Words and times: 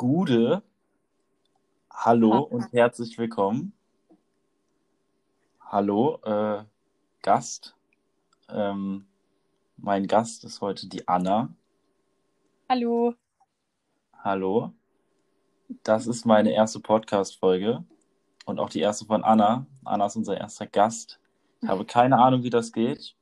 Gude, 0.00 0.62
hallo 1.90 2.38
und 2.38 2.72
herzlich 2.72 3.18
willkommen. 3.18 3.74
Hallo, 5.60 6.18
äh, 6.24 6.64
Gast. 7.20 7.76
Ähm, 8.48 9.04
mein 9.76 10.06
Gast 10.06 10.44
ist 10.44 10.62
heute 10.62 10.88
die 10.88 11.06
Anna. 11.06 11.50
Hallo. 12.70 13.12
Hallo. 14.24 14.72
Das 15.82 16.06
ist 16.06 16.24
meine 16.24 16.54
erste 16.54 16.80
Podcast-Folge 16.80 17.84
und 18.46 18.58
auch 18.58 18.70
die 18.70 18.80
erste 18.80 19.04
von 19.04 19.22
Anna. 19.22 19.66
Anna 19.84 20.06
ist 20.06 20.16
unser 20.16 20.38
erster 20.38 20.66
Gast. 20.66 21.20
Ich 21.60 21.68
habe 21.68 21.84
keine 21.84 22.18
Ahnung, 22.18 22.42
wie 22.42 22.48
das 22.48 22.72
geht. 22.72 23.14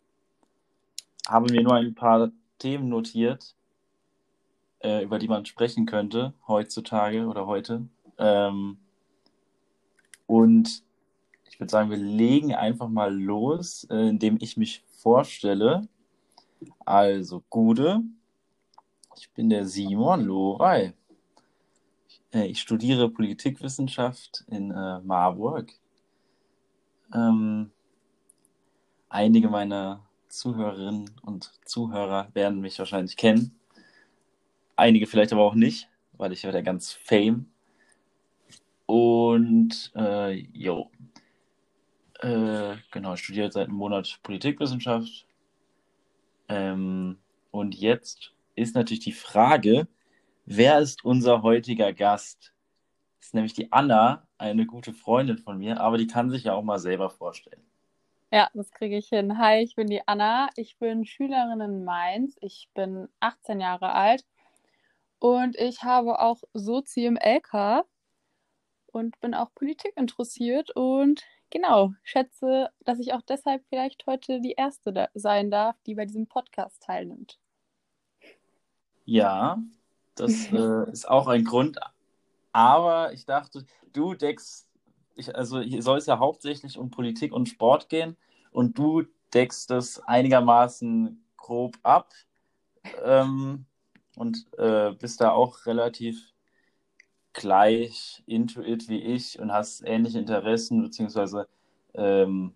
Habe 1.27 1.53
mir 1.53 1.65
nur 1.65 1.75
ein 1.75 1.97
paar 1.97 2.31
Themen 2.61 2.89
notiert, 2.89 3.57
äh, 4.81 5.03
über 5.03 5.19
die 5.19 5.29
man 5.29 5.47
sprechen 5.47 5.87
könnte, 5.87 6.35
heutzutage 6.47 7.27
oder 7.27 7.47
heute. 7.47 7.87
Ähm, 8.19 8.79
und 10.27 10.83
ich 11.51 11.61
würde 11.61 11.71
sagen, 11.71 11.91
wir 11.91 11.97
legen 11.97 12.55
einfach 12.55 12.89
mal 12.89 13.13
los, 13.13 13.85
äh, 13.91 14.09
indem 14.09 14.39
ich 14.41 14.57
mich 14.57 14.83
vorstelle. 14.99 15.89
Also, 16.85 17.43
Gude, 17.51 18.03
ich 19.17 19.31
bin 19.33 19.51
der 19.51 19.67
Simon 19.67 20.25
Lorey. 20.25 20.93
Äh, 22.33 22.47
ich 22.47 22.61
studiere 22.61 23.09
Politikwissenschaft 23.09 24.45
in 24.49 24.71
äh, 24.71 25.01
Marburg. 25.01 25.73
Ähm, 27.15 27.71
einige 29.09 29.49
meiner 29.49 30.07
Zuhörerinnen 30.29 31.11
und 31.23 31.51
Zuhörer 31.65 32.29
werden 32.35 32.61
mich 32.61 32.79
wahrscheinlich 32.79 33.17
kennen. 33.17 33.58
Einige 34.79 35.09
vielleicht 35.09 35.33
aber 35.33 35.43
auch 35.43 35.57
nicht, 35.57 35.89
weil 36.13 36.33
ich 36.33 36.45
ja 36.45 36.53
der 36.53 36.63
ganz 36.63 36.93
Fame. 36.93 37.51
Und 38.87 39.91
äh, 39.97 40.35
jo, 40.53 40.93
äh, 42.21 42.77
genau, 42.93 43.15
ich 43.15 43.21
studiere 43.21 43.51
seit 43.51 43.67
einem 43.67 43.77
Monat 43.77 44.21
Politikwissenschaft. 44.23 45.27
Ähm, 46.49 47.19
und 47.51 47.75
jetzt 47.75 48.33
ist 48.55 48.77
natürlich 48.77 49.03
die 49.03 49.11
Frage, 49.11 49.89
wer 50.47 50.79
ist 50.79 51.05
unser 51.05 51.43
heutiger 51.43 51.93
Gast? 51.93 52.55
Das 53.19 53.27
ist 53.27 53.35
nämlich 53.35 53.55
die 53.55 53.73
Anna, 53.73 54.29
eine 54.39 54.65
gute 54.65 54.95
Freundin 54.95 55.39
von 55.39 55.59
mir, 55.59 55.81
aber 55.81 55.99
die 55.99 56.07
kann 56.07 56.31
sich 56.31 56.45
ja 56.45 56.55
auch 56.55 56.63
mal 56.63 56.79
selber 56.79 57.11
vorstellen. 57.11 57.65
Ja, 58.31 58.49
das 58.55 58.71
kriege 58.71 58.97
ich 58.97 59.09
hin. 59.09 59.39
Hi, 59.39 59.61
ich 59.61 59.75
bin 59.75 59.89
die 59.89 60.07
Anna. 60.07 60.51
Ich 60.55 60.79
bin 60.79 61.05
Schülerin 61.05 61.61
in 61.63 61.85
Mainz. 61.85 62.37
Ich 62.41 62.69
bin 62.75 63.09
18 63.19 63.59
Jahre 63.59 63.93
alt 63.93 64.25
und 65.19 65.57
ich 65.57 65.83
habe 65.83 66.21
auch 66.21 66.43
Sozi 66.55 67.05
im 67.05 67.17
LK 67.17 67.85
und 68.87 69.19
bin 69.21 69.35
auch 69.35 69.53
Politik 69.55 69.93
interessiert 69.97 70.71
und 70.75 71.23
genau, 71.51 71.93
schätze, 72.03 72.71
dass 72.85 72.99
ich 72.99 73.13
auch 73.13 73.23
deshalb 73.23 73.65
vielleicht 73.69 74.07
heute 74.07 74.41
die 74.41 74.53
Erste 74.53 74.93
da 74.93 75.09
sein 75.15 75.51
darf, 75.51 75.77
die 75.87 75.95
bei 75.95 76.07
diesem 76.07 76.27
Podcast 76.27 76.83
teilnimmt. 76.83 77.39
Ja, 79.05 79.59
das 80.15 80.33
äh, 80.53 80.91
ist 80.91 81.09
auch 81.09 81.29
ein 81.29 81.45
Grund. 81.45 81.79
Aber 82.53 83.13
ich 83.13 83.25
dachte, 83.25 83.65
du 83.93 84.15
deckst, 84.15 84.69
ich, 85.15 85.35
also 85.35 85.61
hier 85.61 85.83
soll 85.83 85.99
es 85.99 86.07
ja 86.07 86.19
hauptsächlich 86.19 86.79
um 86.79 86.91
Politik 86.91 87.33
und 87.33 87.49
Sport 87.49 87.89
gehen 87.89 88.17
und 88.51 88.79
du 88.79 89.05
deckst 89.35 89.71
das 89.71 90.01
einigermaßen 90.01 91.25
grob 91.37 91.77
ab 91.83 92.13
ähm, 93.05 93.67
und 94.19 94.47
äh, 94.59 94.91
bist 94.93 95.21
da 95.21 95.31
auch 95.31 95.65
relativ 95.67 96.33
gleich 97.33 98.23
into 98.27 98.63
it 98.63 98.89
wie 98.89 99.01
ich 99.01 99.39
und 99.39 99.53
hast 99.53 99.83
ähnliche 99.87 100.19
Interessen, 100.19 100.83
beziehungsweise 100.83 101.47
ähm, 101.95 102.53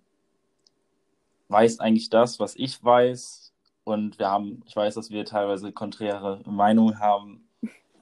weißt 1.48 1.80
eigentlich 1.80 2.10
das, 2.10 2.40
was 2.40 2.56
ich 2.56 2.82
weiß. 2.82 3.52
Und 3.84 4.18
wir 4.18 4.28
haben, 4.28 4.62
ich 4.66 4.74
weiß, 4.74 4.94
dass 4.94 5.10
wir 5.10 5.24
teilweise 5.24 5.72
konträre 5.72 6.40
Meinungen 6.46 6.98
haben, 6.98 7.46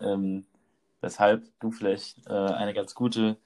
ähm, 0.01 0.47
weshalb 1.03 1.45
du 1.61 1.71
vielleicht 1.71 2.27
äh, 2.27 2.33
eine 2.33 2.73
ganz 2.73 2.95
gute 2.95 3.37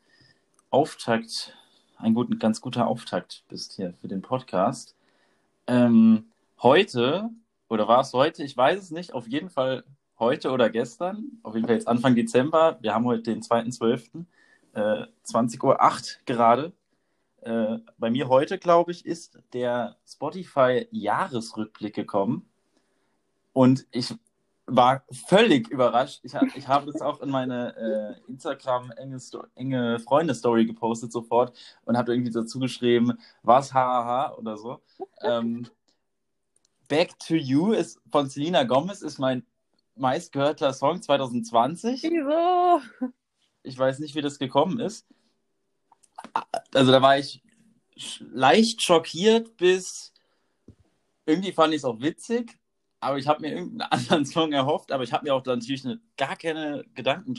Auftakt, 0.70 1.56
ein 1.96 2.14
gut, 2.14 2.38
ganz 2.38 2.60
guter 2.60 2.86
Auftakt 2.86 3.44
bist 3.48 3.74
hier 3.74 3.94
für 4.00 4.08
den 4.08 4.22
Podcast. 4.22 4.94
Ähm, 5.66 6.26
heute, 6.62 7.30
oder 7.68 7.88
war 7.88 8.00
es 8.00 8.12
heute? 8.12 8.44
Ich 8.44 8.56
weiß 8.56 8.80
es 8.80 8.90
nicht, 8.92 9.12
auf 9.12 9.26
jeden 9.26 9.50
Fall 9.50 9.84
heute 10.18 10.50
oder 10.50 10.70
gestern, 10.70 11.38
auf 11.42 11.54
jeden 11.54 11.66
Fall 11.66 11.76
jetzt 11.76 11.88
Anfang 11.88 12.14
Dezember, 12.14 12.78
wir 12.80 12.94
haben 12.94 13.04
heute 13.04 13.22
den 13.22 13.42
2.12., 13.42 14.24
äh, 14.74 15.06
20.08 15.26 15.64
Uhr 15.64 15.78
gerade. 16.24 16.72
Äh, 17.42 17.78
bei 17.98 18.10
mir 18.10 18.28
heute, 18.28 18.58
glaube 18.58 18.92
ich, 18.92 19.04
ist 19.04 19.38
der 19.52 19.96
Spotify-Jahresrückblick 20.06 21.94
gekommen. 21.94 22.48
Und 23.52 23.86
ich 23.90 24.14
war 24.66 25.04
völlig 25.28 25.68
überrascht. 25.68 26.20
Ich, 26.22 26.34
ich 26.56 26.68
habe 26.68 26.90
das 26.90 27.02
auch 27.02 27.20
in 27.20 27.30
meine 27.30 27.76
äh, 28.26 28.30
Instagram-enge 28.30 29.18
enge 29.54 29.98
Freunde-Story 30.00 30.64
gepostet 30.64 31.12
sofort 31.12 31.56
und 31.84 31.98
habe 31.98 32.14
irgendwie 32.14 32.32
dazu 32.32 32.58
geschrieben, 32.58 33.12
was, 33.42 33.74
haha, 33.74 34.34
oder 34.36 34.56
so. 34.56 34.80
Ähm, 35.20 35.68
Back 36.88 37.18
to 37.18 37.34
You 37.34 37.72
ist 37.72 38.00
von 38.10 38.28
Selena 38.28 38.64
Gomez 38.64 39.02
ist 39.02 39.18
mein 39.18 39.44
meistgehörter 39.96 40.72
Song 40.72 41.00
2020. 41.02 42.02
Wieso? 42.02 42.80
Ich 43.62 43.78
weiß 43.78 43.98
nicht, 43.98 44.14
wie 44.14 44.22
das 44.22 44.38
gekommen 44.38 44.80
ist. 44.80 45.06
Also 46.72 46.92
da 46.92 47.00
war 47.00 47.18
ich 47.18 47.42
leicht 48.32 48.82
schockiert 48.82 49.56
bis 49.56 50.14
irgendwie 51.26 51.52
fand 51.52 51.72
ich 51.72 51.78
es 51.78 51.84
auch 51.84 52.00
witzig, 52.00 52.58
aber 53.00 53.18
ich 53.18 53.26
habe 53.26 53.40
mir 53.40 53.54
irgendeinen 53.54 53.80
anderen 53.90 54.26
Song 54.26 54.52
erhofft, 54.52 54.92
aber 54.92 55.04
ich 55.04 55.12
habe 55.12 55.24
mir 55.24 55.34
auch 55.34 55.42
da 55.42 55.54
natürlich 55.54 55.84
eine, 55.84 56.00
gar 56.16 56.36
keine 56.36 56.84
Gedanken 56.94 57.34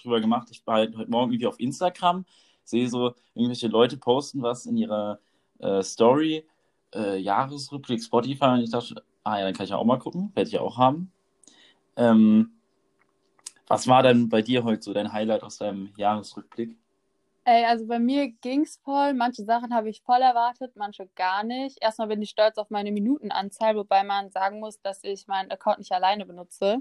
drüber 0.00 0.20
gemacht. 0.20 0.48
Ich 0.50 0.66
war 0.66 0.76
halt 0.76 0.96
heute 0.96 1.10
Morgen 1.10 1.32
irgendwie 1.32 1.46
auf 1.46 1.60
Instagram, 1.60 2.24
sehe 2.64 2.88
so 2.88 3.14
irgendwelche 3.34 3.68
Leute 3.68 3.96
posten 3.96 4.42
was 4.42 4.66
in 4.66 4.76
ihrer 4.76 5.20
äh, 5.58 5.82
Story, 5.82 6.46
äh, 6.94 7.18
Jahresrückblick 7.18 8.02
Spotify 8.02 8.46
und 8.46 8.60
ich 8.60 8.70
dachte, 8.70 9.02
ah 9.24 9.38
ja, 9.38 9.44
dann 9.44 9.54
kann 9.54 9.64
ich 9.64 9.70
ja 9.70 9.76
auch 9.76 9.84
mal 9.84 9.98
gucken, 9.98 10.30
werde 10.34 10.48
ich 10.48 10.54
ja 10.54 10.60
auch 10.60 10.78
haben. 10.78 11.12
Ähm, 11.98 12.52
was 13.66 13.86
war 13.86 14.02
denn 14.02 14.28
bei 14.28 14.40
dir 14.40 14.64
heute 14.64 14.82
so 14.82 14.94
dein 14.94 15.12
Highlight 15.12 15.42
aus 15.42 15.58
deinem 15.58 15.92
Jahresrückblick? 15.96 16.78
Ey, 17.44 17.64
also 17.64 17.86
bei 17.86 17.98
mir 17.98 18.28
ging 18.28 18.62
es 18.62 18.76
voll. 18.76 19.14
Manche 19.14 19.44
Sachen 19.44 19.74
habe 19.74 19.90
ich 19.90 20.02
voll 20.02 20.20
erwartet, 20.20 20.72
manche 20.76 21.08
gar 21.16 21.44
nicht. 21.44 21.78
Erstmal 21.80 22.08
bin 22.08 22.22
ich 22.22 22.30
stolz 22.30 22.56
auf 22.58 22.70
meine 22.70 22.92
Minutenanzahl, 22.92 23.74
wobei 23.74 24.04
man 24.04 24.30
sagen 24.30 24.60
muss, 24.60 24.80
dass 24.80 25.02
ich 25.02 25.26
meinen 25.26 25.50
Account 25.50 25.78
nicht 25.78 25.92
alleine 25.92 26.24
benutze. 26.24 26.78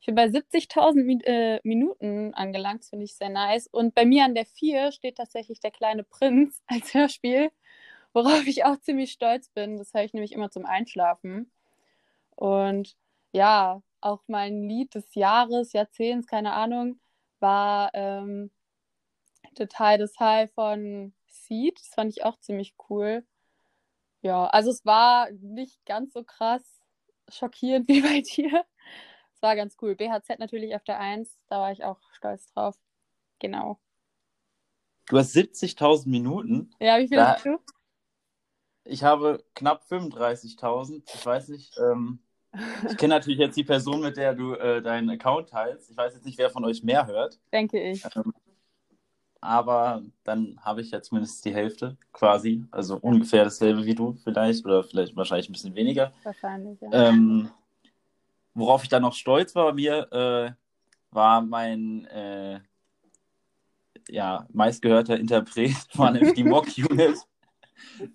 Ich 0.00 0.06
bin 0.06 0.14
bei 0.14 0.26
70.000 0.26 1.04
Min 1.04 1.20
äh, 1.20 1.60
Minuten 1.62 2.32
angelangt, 2.34 2.84
finde 2.84 3.04
ich 3.04 3.14
sehr 3.14 3.28
nice. 3.28 3.66
Und 3.66 3.94
bei 3.94 4.06
mir 4.06 4.24
an 4.24 4.34
der 4.34 4.46
4 4.46 4.92
steht 4.92 5.16
tatsächlich 5.16 5.60
der 5.60 5.70
kleine 5.70 6.04
Prinz 6.04 6.62
als 6.66 6.94
Hörspiel, 6.94 7.50
worauf 8.12 8.46
ich 8.46 8.64
auch 8.64 8.78
ziemlich 8.80 9.12
stolz 9.12 9.48
bin. 9.50 9.76
Das 9.76 9.94
höre 9.94 10.04
ich 10.04 10.14
nämlich 10.14 10.32
immer 10.32 10.50
zum 10.50 10.66
Einschlafen. 10.66 11.50
Und 12.36 12.96
ja, 13.32 13.82
auch 14.00 14.22
mein 14.26 14.62
Lied 14.62 14.94
des 14.94 15.14
Jahres, 15.14 15.72
Jahrzehnts, 15.72 16.26
keine 16.26 16.52
Ahnung, 16.52 17.00
war 17.40 17.90
ähm, 17.94 18.50
Detail 19.58 19.98
des 19.98 20.18
High 20.18 20.52
von 20.52 21.14
Seed. 21.26 21.78
Das 21.78 21.88
fand 21.88 22.10
ich 22.10 22.24
auch 22.24 22.38
ziemlich 22.40 22.74
cool. 22.88 23.26
Ja, 24.22 24.46
also 24.46 24.70
es 24.70 24.84
war 24.84 25.30
nicht 25.30 25.84
ganz 25.86 26.12
so 26.12 26.24
krass 26.24 26.62
schockierend 27.28 27.88
wie 27.88 28.00
bei 28.00 28.20
dir. 28.20 28.64
Es 29.34 29.42
war 29.42 29.54
ganz 29.56 29.76
cool. 29.80 29.94
BHZ 29.94 30.38
natürlich 30.38 30.74
auf 30.74 30.84
der 30.84 30.98
1, 30.98 31.38
da 31.48 31.60
war 31.60 31.72
ich 31.72 31.84
auch 31.84 32.00
stolz 32.12 32.46
drauf. 32.52 32.76
Genau. 33.38 33.78
Du 35.06 35.16
hast 35.16 35.34
70.000 35.34 36.08
Minuten. 36.08 36.70
Ja, 36.80 36.98
wie 36.98 37.08
viel 37.08 37.16
da, 37.16 37.34
hast 37.34 37.46
du? 37.46 37.58
Ich 38.84 39.04
habe 39.04 39.44
knapp 39.54 39.84
35.000. 39.88 41.02
Ich 41.14 41.24
weiß 41.24 41.48
nicht, 41.48 41.78
ähm, 41.78 42.18
ich 42.88 42.96
kenne 42.96 43.14
natürlich 43.14 43.38
jetzt 43.38 43.56
die 43.56 43.64
Person, 43.64 44.00
mit 44.00 44.16
der 44.16 44.34
du 44.34 44.54
äh, 44.54 44.82
deinen 44.82 45.10
Account 45.10 45.50
teilst. 45.50 45.90
Ich 45.90 45.96
weiß 45.96 46.14
jetzt 46.14 46.24
nicht, 46.24 46.38
wer 46.38 46.50
von 46.50 46.64
euch 46.64 46.82
mehr 46.82 47.06
hört. 47.06 47.38
Denke 47.52 47.80
ich. 47.80 48.04
Ähm, 48.16 48.32
aber 49.40 50.02
dann 50.24 50.58
habe 50.62 50.80
ich 50.80 50.90
ja 50.90 51.00
zumindest 51.00 51.44
die 51.44 51.54
Hälfte 51.54 51.96
quasi. 52.12 52.64
Also 52.70 52.96
ungefähr 52.96 53.44
dasselbe 53.44 53.84
wie 53.84 53.94
du 53.94 54.14
vielleicht 54.24 54.64
oder 54.64 54.82
vielleicht 54.82 55.14
wahrscheinlich 55.14 55.48
ein 55.48 55.52
bisschen 55.52 55.74
weniger. 55.74 56.12
Wahrscheinlich, 56.24 56.80
ja. 56.80 56.90
Ähm, 56.92 57.50
worauf 58.54 58.82
ich 58.82 58.88
dann 58.88 59.02
noch 59.02 59.14
stolz 59.14 59.54
war 59.54 59.66
bei 59.66 59.72
mir, 59.74 60.12
äh, 60.12 60.52
war 61.10 61.40
mein 61.42 62.06
äh, 62.06 62.60
ja, 64.08 64.46
meistgehörter 64.52 65.18
Interpret, 65.18 65.76
war 65.94 66.10
nämlich 66.10 66.34
die 66.34 66.44
Mock 66.44 66.66
Unit. 66.76 67.18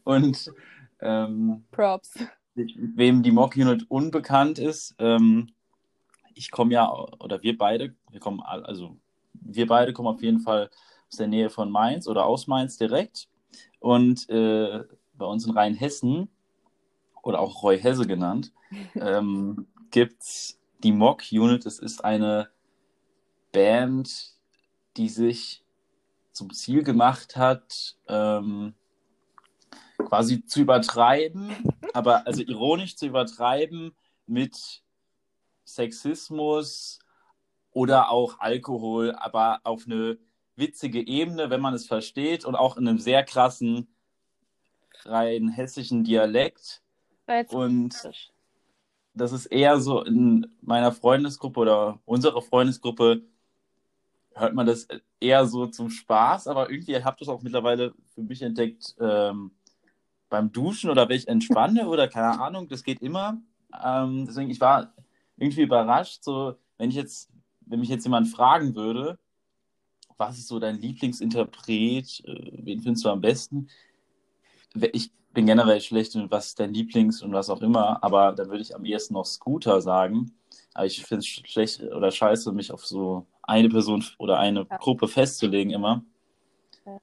Und 0.03 0.51
ähm, 1.00 1.63
Props 1.71 2.15
wem 2.55 3.23
die 3.23 3.31
Mock 3.31 3.55
Unit 3.55 3.89
unbekannt 3.89 4.59
ist, 4.59 4.95
ähm, 5.00 5.53
ich 6.35 6.51
komme 6.51 6.73
ja, 6.73 6.91
oder 6.91 7.44
wir 7.44 7.57
beide, 7.57 7.95
wir 8.09 8.19
kommen, 8.19 8.41
also 8.41 8.97
wir 9.33 9.67
beide 9.67 9.94
kommen 9.94 10.07
auf 10.07 10.21
jeden 10.21 10.39
Fall 10.39 10.69
aus 11.09 11.17
der 11.17 11.27
Nähe 11.27 11.50
von 11.50 11.69
Mainz 11.71 12.07
oder 12.07 12.25
aus 12.25 12.47
Mainz 12.47 12.77
direkt. 12.77 13.27
Und 13.79 14.29
äh, 14.29 14.83
bei 15.15 15.25
uns 15.25 15.45
in 15.45 15.51
Rheinhessen, 15.51 16.29
oder 17.21 17.39
auch 17.39 17.63
Roy 17.63 17.79
Hesse 17.79 18.05
genannt, 18.05 18.51
ähm, 18.95 19.67
gibt 19.91 20.21
es 20.21 20.59
die 20.83 20.91
Mock 20.91 21.23
Unit. 21.31 21.65
Es 21.65 21.79
ist 21.79 22.03
eine 22.03 22.49
Band, 23.51 24.33
die 24.97 25.09
sich 25.09 25.63
zum 26.31 26.51
Ziel 26.51 26.83
gemacht 26.83 27.35
hat, 27.35 27.95
ähm, 28.07 28.73
quasi 30.05 30.45
zu 30.45 30.61
übertreiben, 30.61 31.51
aber 31.94 32.25
also 32.27 32.41
ironisch 32.41 32.95
zu 32.95 33.07
übertreiben 33.07 33.95
mit 34.25 34.83
Sexismus 35.65 37.00
oder 37.71 38.09
auch 38.09 38.39
Alkohol, 38.39 39.13
aber 39.13 39.59
auf 39.63 39.85
eine 39.85 40.17
witzige 40.55 41.05
Ebene, 41.05 41.50
wenn 41.50 41.61
man 41.61 41.73
es 41.73 41.88
versteht 41.88 42.45
und 42.45 42.55
auch 42.55 42.77
in 42.77 42.88
einem 42.88 43.00
sehr 43.00 43.23
krassen, 43.23 43.88
rein 45.05 45.50
hessischen 45.50 46.03
Dialekt. 46.03 46.81
Und 47.53 47.95
das 49.13 49.31
ist 49.31 49.45
eher 49.47 49.79
so 49.79 50.03
in 50.03 50.47
meiner 50.61 50.91
Freundesgruppe 50.91 51.59
oder 51.59 51.99
unserer 52.06 52.41
Freundesgruppe 52.41 53.23
hört 54.35 54.56
man 54.56 54.65
das 54.65 54.88
eher 55.19 55.45
so 55.45 55.67
zum 55.67 55.89
Spaß, 55.89 56.47
aber 56.47 56.69
irgendwie 56.69 57.03
habt 57.03 57.21
ihr 57.21 57.23
es 57.23 57.29
auch 57.29 57.41
mittlerweile 57.41 57.94
für 58.15 58.21
mich 58.21 58.41
entdeckt 58.41 58.95
ähm, 58.99 59.51
beim 60.33 60.51
Duschen 60.51 60.89
oder 60.89 61.07
wenn 61.07 61.18
ich 61.18 61.27
entspanne 61.27 61.88
oder 61.88 62.07
keine 62.07 62.41
Ahnung, 62.41 62.68
das 62.68 62.83
geht 62.83 63.03
immer. 63.03 63.38
Ähm, 63.83 64.25
deswegen, 64.25 64.50
ich 64.50 64.59
war 64.59 64.91
irgendwie 65.38 65.62
überrascht, 65.62 66.24
so, 66.24 66.56
wenn 66.80 66.89
ich 66.89 66.95
jetzt, 66.95 67.30
wenn 67.62 67.80
mich 67.80 67.89
jetzt 67.89 68.03
jemand 68.03 68.27
fragen 68.27 68.74
würde, 68.74 69.19
was 70.18 70.39
ist 70.39 70.47
so 70.47 70.57
dein 70.57 70.80
Lieblingsinterpret, 70.80 72.24
äh, 72.25 72.51
wen 72.63 72.81
findest 72.81 73.06
du 73.06 73.09
am 73.09 73.21
besten? 73.21 73.68
Ich 74.91 75.12
bin 75.33 75.45
generell 75.45 75.81
schlecht 75.81 76.15
in 76.15 76.31
was 76.31 76.47
ist 76.47 76.59
dein 76.59 76.74
Lieblings 76.74 77.21
und 77.21 77.31
was 77.31 77.51
auch 77.51 77.62
immer, 77.62 78.03
aber 78.03 78.31
da 78.31 78.47
würde 78.47 78.63
ich 78.63 78.75
am 78.75 78.85
ehesten 78.85 79.13
noch 79.13 79.25
Scooter 79.25 79.81
sagen. 79.81 80.33
Aber 80.74 80.88
ich 80.88 81.06
finde 81.06 81.19
es 81.19 81.27
schlecht 81.27 81.80
oder 81.83 82.09
scheiße, 82.09 82.51
mich 82.53 82.71
auf 82.71 82.88
so 82.88 83.27
eine 83.44 83.69
Person 83.69 84.03
oder 84.18 84.39
eine 84.39 84.65
ja. 84.68 84.77
Gruppe 84.77 85.07
festzulegen 85.07 85.71
immer. 85.71 86.03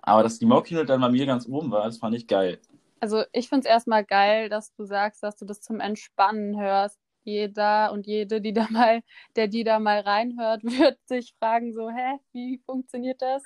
Aber 0.03 0.25
dass 0.25 0.41
die 0.41 0.47
Mockino 0.47 0.83
dann 0.83 1.01
bei 1.01 1.09
mir 1.11 1.27
ganz 1.27 1.47
oben 1.47 1.71
war, 1.71 1.85
das 1.85 1.99
fand 1.99 2.17
ich 2.17 2.27
geil. 2.27 2.59
Also 3.01 3.25
ich 3.33 3.49
finde 3.49 3.67
es 3.67 3.73
erstmal 3.73 4.05
geil, 4.05 4.49
dass 4.51 4.75
du 4.75 4.85
sagst, 4.85 5.23
dass 5.23 5.37
du 5.37 5.47
das 5.47 5.61
zum 5.63 5.81
Entspannen 5.81 6.61
hörst. 6.61 7.01
Jeder 7.23 7.93
und 7.93 8.07
jede, 8.07 8.41
die 8.41 8.53
da 8.53 8.67
mal, 8.71 9.03
der 9.37 9.49
die 9.49 9.65
da 9.65 9.79
mal 9.79 10.01
reinhört, 10.01 10.63
wird 10.65 10.99
sich 11.07 11.35
fragen 11.39 11.73
so, 11.73 11.91
hä, 11.91 12.19
wie 12.33 12.59
funktioniert 12.67 13.23
das? 13.23 13.43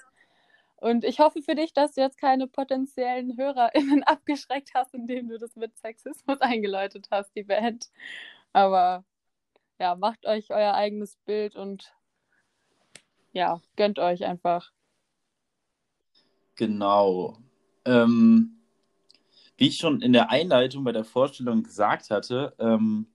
Und 0.76 1.04
ich 1.04 1.18
hoffe 1.18 1.40
für 1.42 1.54
dich, 1.54 1.72
dass 1.72 1.94
du 1.94 2.02
jetzt 2.02 2.18
keine 2.18 2.46
potenziellen 2.46 3.36
HörerInnen 3.36 4.02
abgeschreckt 4.04 4.72
hast, 4.74 4.94
indem 4.94 5.28
du 5.28 5.38
das 5.38 5.56
mit 5.56 5.76
Sexismus 5.78 6.38
eingeläutet 6.40 7.08
hast, 7.10 7.34
die 7.34 7.44
Band. 7.44 7.90
Aber 8.52 9.04
ja, 9.78 9.94
macht 9.96 10.26
euch 10.26 10.50
euer 10.50 10.74
eigenes 10.74 11.16
Bild 11.24 11.56
und 11.56 11.94
ja, 13.32 13.60
gönnt 13.76 13.98
euch 13.98 14.24
einfach. 14.24 14.72
Genau. 16.56 17.38
Ähm, 17.84 18.63
wie 19.56 19.68
ich 19.68 19.78
schon 19.78 20.00
in 20.00 20.12
der 20.12 20.30
Einleitung 20.30 20.84
bei 20.84 20.92
der 20.92 21.04
Vorstellung 21.04 21.62
gesagt 21.62 22.10
hatte, 22.10 22.54
ähm, 22.58 23.06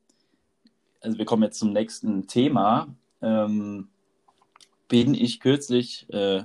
also 1.01 1.17
wir 1.17 1.25
kommen 1.25 1.43
jetzt 1.43 1.59
zum 1.59 1.73
nächsten 1.73 2.27
Thema, 2.27 2.87
ähm, 3.21 3.89
bin 4.87 5.13
ich 5.13 5.39
kürzlich 5.39 6.07
äh, 6.09 6.43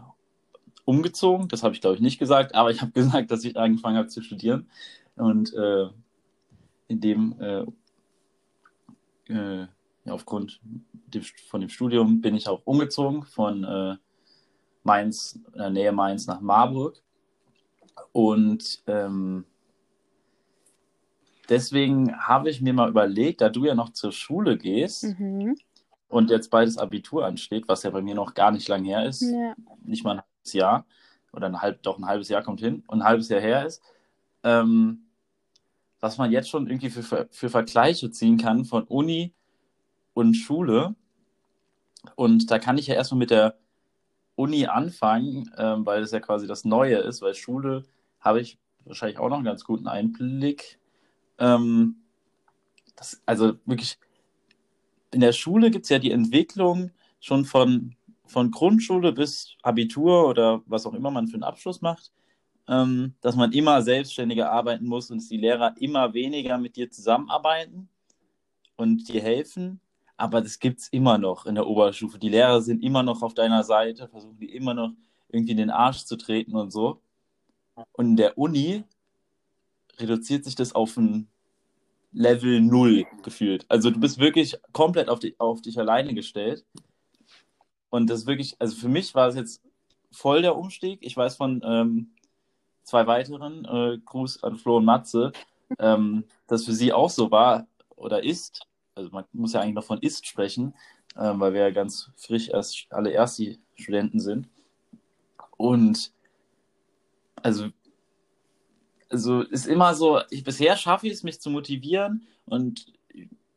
umgezogen. 0.84 1.48
Das 1.48 1.62
habe 1.62 1.74
ich, 1.74 1.80
glaube 1.80 1.96
ich, 1.96 2.02
nicht 2.02 2.18
gesagt, 2.18 2.54
aber 2.54 2.70
ich 2.70 2.80
habe 2.80 2.92
gesagt, 2.92 3.30
dass 3.30 3.44
ich 3.44 3.56
angefangen 3.56 3.96
habe 3.96 4.08
zu 4.08 4.22
studieren. 4.22 4.68
Und 5.16 5.54
äh, 5.54 5.88
in 6.88 7.00
dem, 7.00 7.40
äh, 7.40 7.64
äh, 9.32 9.66
ja, 10.04 10.12
aufgrund 10.12 10.60
von 11.48 11.60
dem 11.60 11.70
Studium 11.70 12.20
bin 12.20 12.34
ich 12.34 12.48
auch 12.48 12.62
umgezogen 12.64 13.24
von 13.24 13.64
äh, 13.64 13.96
Mainz, 14.82 15.40
in 15.52 15.58
der 15.58 15.70
Nähe 15.70 15.92
Mainz 15.92 16.26
nach 16.26 16.40
Marburg. 16.40 17.00
Und 18.12 18.82
ähm, 18.86 19.44
deswegen 21.48 22.16
habe 22.18 22.50
ich 22.50 22.60
mir 22.60 22.72
mal 22.72 22.88
überlegt, 22.88 23.40
da 23.40 23.48
du 23.48 23.64
ja 23.64 23.74
noch 23.74 23.90
zur 23.90 24.12
Schule 24.12 24.56
gehst 24.58 25.04
mhm. 25.18 25.56
und 26.08 26.30
jetzt 26.30 26.50
beides 26.50 26.78
Abitur 26.78 27.24
ansteht, 27.26 27.68
was 27.68 27.82
ja 27.82 27.90
bei 27.90 28.02
mir 28.02 28.14
noch 28.14 28.34
gar 28.34 28.50
nicht 28.50 28.68
lang 28.68 28.84
her 28.84 29.04
ist, 29.04 29.22
ja. 29.22 29.54
nicht 29.82 30.04
mal 30.04 30.18
ein 30.18 30.22
halbes 30.22 30.52
Jahr 30.52 30.86
oder 31.32 31.46
ein 31.46 31.60
halb, 31.60 31.82
doch 31.82 31.98
ein 31.98 32.06
halbes 32.06 32.28
Jahr 32.28 32.42
kommt 32.42 32.60
hin 32.60 32.82
und 32.86 33.02
ein 33.02 33.08
halbes 33.08 33.28
Jahr 33.28 33.40
her 33.40 33.66
ist, 33.66 33.82
ähm, 34.42 35.06
was 36.00 36.18
man 36.18 36.30
jetzt 36.30 36.50
schon 36.50 36.66
irgendwie 36.66 36.90
für, 36.90 37.28
für 37.30 37.48
Vergleiche 37.48 38.10
ziehen 38.10 38.36
kann 38.36 38.64
von 38.64 38.84
Uni 38.84 39.32
und 40.12 40.34
Schule. 40.34 40.94
Und 42.14 42.50
da 42.50 42.58
kann 42.58 42.76
ich 42.76 42.86
ja 42.86 42.94
erstmal 42.94 43.18
mit 43.18 43.30
der 43.30 43.56
Uni 44.36 44.66
anfangen, 44.66 45.50
ähm, 45.56 45.86
weil 45.86 46.02
es 46.02 46.10
ja 46.10 46.20
quasi 46.20 46.46
das 46.46 46.64
Neue 46.64 46.96
ist, 46.96 47.22
weil 47.22 47.34
Schule 47.34 47.84
habe 48.20 48.40
ich 48.40 48.58
wahrscheinlich 48.84 49.18
auch 49.18 49.28
noch 49.28 49.36
einen 49.36 49.44
ganz 49.44 49.64
guten 49.64 49.88
Einblick. 49.88 50.78
Ähm, 51.38 51.96
das, 52.96 53.20
also 53.26 53.54
wirklich, 53.64 53.98
in 55.12 55.20
der 55.20 55.32
Schule 55.32 55.70
gibt 55.70 55.84
es 55.84 55.90
ja 55.90 55.98
die 55.98 56.10
Entwicklung 56.10 56.90
schon 57.20 57.44
von, 57.44 57.94
von 58.26 58.50
Grundschule 58.50 59.12
bis 59.12 59.56
Abitur 59.62 60.28
oder 60.28 60.62
was 60.66 60.86
auch 60.86 60.94
immer 60.94 61.10
man 61.10 61.28
für 61.28 61.34
einen 61.34 61.44
Abschluss 61.44 61.80
macht, 61.80 62.12
ähm, 62.68 63.14
dass 63.20 63.36
man 63.36 63.52
immer 63.52 63.82
selbstständiger 63.82 64.50
arbeiten 64.50 64.86
muss 64.86 65.10
und 65.10 65.28
die 65.30 65.36
Lehrer 65.36 65.74
immer 65.78 66.14
weniger 66.14 66.58
mit 66.58 66.76
dir 66.76 66.90
zusammenarbeiten 66.90 67.88
und 68.76 69.08
dir 69.08 69.22
helfen. 69.22 69.80
Aber 70.16 70.40
das 70.40 70.58
gibt 70.58 70.80
es 70.80 70.88
immer 70.88 71.18
noch 71.18 71.46
in 71.46 71.56
der 71.56 71.66
Oberstufe. 71.66 72.18
Die 72.18 72.28
Lehrer 72.28 72.62
sind 72.62 72.82
immer 72.82 73.02
noch 73.02 73.22
auf 73.22 73.34
deiner 73.34 73.64
Seite, 73.64 74.08
versuchen 74.08 74.38
die 74.38 74.54
immer 74.54 74.74
noch 74.74 74.92
irgendwie 75.28 75.52
in 75.52 75.58
den 75.58 75.70
Arsch 75.70 76.04
zu 76.04 76.16
treten 76.16 76.54
und 76.54 76.70
so. 76.70 77.00
Und 77.92 78.06
in 78.10 78.16
der 78.16 78.38
Uni 78.38 78.84
reduziert 79.98 80.44
sich 80.44 80.54
das 80.54 80.74
auf 80.74 80.96
ein 80.96 81.28
Level 82.12 82.60
0 82.60 83.04
gefühlt. 83.22 83.66
Also 83.68 83.90
du 83.90 83.98
bist 83.98 84.18
wirklich 84.18 84.56
komplett 84.72 85.08
auf, 85.08 85.18
die, 85.18 85.38
auf 85.38 85.62
dich 85.62 85.78
alleine 85.78 86.14
gestellt. 86.14 86.64
Und 87.90 88.08
das 88.08 88.20
ist 88.20 88.26
wirklich, 88.26 88.56
also 88.58 88.76
für 88.76 88.88
mich 88.88 89.14
war 89.14 89.28
es 89.28 89.34
jetzt 89.34 89.62
voll 90.12 90.42
der 90.42 90.56
Umstieg. 90.56 91.00
Ich 91.02 91.16
weiß 91.16 91.36
von 91.36 91.60
ähm, 91.64 92.12
zwei 92.84 93.06
weiteren, 93.06 93.64
äh, 93.64 93.98
Gruß 94.04 94.42
an 94.44 94.56
Flo 94.56 94.76
und 94.76 94.84
Matze, 94.84 95.32
ähm, 95.78 96.24
dass 96.46 96.64
für 96.64 96.72
sie 96.72 96.92
auch 96.92 97.10
so 97.10 97.30
war 97.30 97.66
oder 97.96 98.22
ist. 98.22 98.66
Also 98.94 99.10
man 99.10 99.24
muss 99.32 99.52
ja 99.52 99.60
eigentlich 99.60 99.74
noch 99.74 99.84
von 99.84 99.98
ist 99.98 100.26
sprechen, 100.26 100.74
ähm, 101.16 101.40
weil 101.40 101.52
wir 101.52 101.62
ja 101.62 101.70
ganz 101.70 102.10
frisch 102.16 102.48
erst 102.48 102.86
alle 102.90 103.10
erste 103.10 103.58
Studenten 103.74 104.20
sind. 104.20 104.48
Und 105.56 106.12
also 107.42 107.68
also 109.10 109.42
ist 109.42 109.66
immer 109.66 109.94
so, 109.94 110.20
ich, 110.30 110.44
bisher 110.44 110.76
schaffe 110.76 111.06
ich 111.06 111.14
es, 111.14 111.22
mich 111.22 111.40
zu 111.40 111.50
motivieren 111.50 112.26
und 112.46 112.92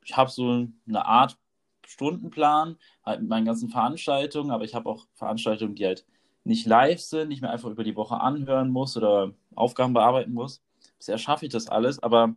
ich 0.03 0.15
habe 0.15 0.29
so 0.29 0.67
eine 0.87 1.05
Art 1.05 1.37
Stundenplan, 1.85 2.77
halt 3.05 3.21
mit 3.21 3.29
meinen 3.29 3.45
ganzen 3.45 3.69
Veranstaltungen, 3.69 4.51
aber 4.51 4.65
ich 4.65 4.75
habe 4.75 4.89
auch 4.89 5.07
Veranstaltungen, 5.13 5.75
die 5.75 5.85
halt 5.85 6.05
nicht 6.43 6.65
live 6.65 6.99
sind, 6.99 7.29
nicht 7.29 7.41
mehr 7.41 7.51
einfach 7.51 7.69
über 7.69 7.83
die 7.83 7.95
Woche 7.95 8.19
anhören 8.19 8.69
muss 8.69 8.95
oder 8.97 9.33
Aufgaben 9.55 9.93
bearbeiten 9.93 10.33
muss. 10.33 10.61
Bisher 10.97 11.17
schaffe 11.17 11.45
ich 11.45 11.51
das 11.51 11.67
alles, 11.67 12.01
aber 12.01 12.35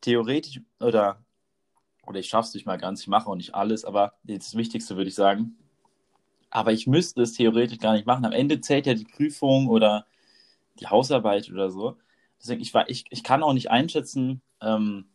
theoretisch 0.00 0.60
oder, 0.80 1.24
oder 2.06 2.20
ich 2.20 2.28
schaffe 2.28 2.48
es 2.48 2.54
nicht 2.54 2.66
mal 2.66 2.78
ganz, 2.78 3.02
ich 3.02 3.08
mache 3.08 3.28
auch 3.28 3.36
nicht 3.36 3.54
alles, 3.54 3.84
aber 3.84 4.14
das 4.24 4.54
Wichtigste 4.56 4.96
würde 4.96 5.08
ich 5.08 5.14
sagen. 5.14 5.56
Aber 6.50 6.72
ich 6.72 6.86
müsste 6.86 7.22
es 7.22 7.32
theoretisch 7.32 7.78
gar 7.78 7.94
nicht 7.94 8.06
machen. 8.06 8.24
Am 8.24 8.32
Ende 8.32 8.60
zählt 8.60 8.86
ja 8.86 8.94
die 8.94 9.04
Prüfung 9.04 9.68
oder 9.68 10.06
die 10.78 10.86
Hausarbeit 10.86 11.50
oder 11.50 11.70
so. 11.70 11.96
Deswegen, 12.44 12.60
ich, 12.60 12.74
war, 12.74 12.90
ich, 12.90 13.06
ich 13.08 13.24
kann 13.24 13.42
auch 13.42 13.54
nicht 13.54 13.70
einschätzen, 13.70 14.42
ähm, 14.60 15.06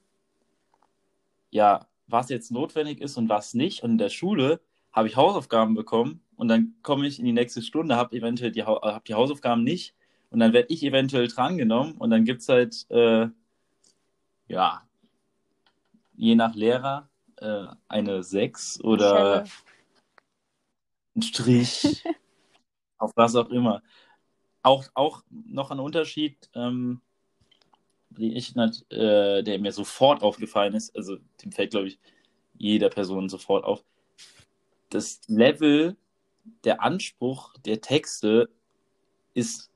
ja, 1.51 1.87
was 2.07 2.29
jetzt 2.29 2.51
notwendig 2.51 3.01
ist 3.01 3.17
und 3.17 3.29
was 3.29 3.53
nicht. 3.53 3.83
Und 3.83 3.91
in 3.91 3.97
der 3.99 4.09
Schule 4.09 4.61
habe 4.91 5.07
ich 5.07 5.15
Hausaufgaben 5.15 5.75
bekommen 5.75 6.23
und 6.37 6.47
dann 6.47 6.73
komme 6.81 7.05
ich 7.05 7.19
in 7.19 7.25
die 7.25 7.31
nächste 7.31 7.61
Stunde, 7.61 7.97
habe 7.97 8.15
eventuell 8.17 8.51
die, 8.51 8.63
hab 8.63 9.05
die 9.05 9.13
Hausaufgaben 9.13 9.63
nicht 9.63 9.93
und 10.31 10.39
dann 10.39 10.53
werde 10.53 10.73
ich 10.73 10.83
eventuell 10.83 11.27
drangenommen 11.27 11.97
und 11.97 12.09
dann 12.09 12.25
gibt 12.25 12.41
es 12.41 12.49
halt, 12.49 12.89
äh, 12.89 13.27
ja, 14.47 14.87
je 16.15 16.33
nach 16.33 16.55
Lehrer 16.55 17.09
äh, 17.35 17.67
eine 17.87 18.23
6 18.23 18.83
oder 18.83 19.45
ein 21.15 21.21
Strich, 21.21 22.03
auf 22.97 23.11
was 23.15 23.35
auch 23.35 23.51
immer. 23.51 23.83
Auch, 24.63 24.85
auch 24.95 25.23
noch 25.29 25.69
ein 25.69 25.79
Unterschied, 25.79 26.49
ähm, 26.55 27.01
den 28.19 28.35
ich, 28.35 28.55
äh, 28.55 29.41
der 29.41 29.59
mir 29.59 29.71
sofort 29.71 30.21
aufgefallen 30.21 30.75
ist, 30.75 30.95
also 30.95 31.17
dem 31.43 31.51
fällt, 31.51 31.71
glaube 31.71 31.87
ich, 31.87 31.99
jeder 32.57 32.89
Person 32.89 33.29
sofort 33.29 33.63
auf. 33.63 33.83
Das 34.89 35.21
Level 35.27 35.95
der 36.63 36.81
Anspruch 36.81 37.53
der 37.65 37.81
Texte 37.81 38.49
ist 39.33 39.71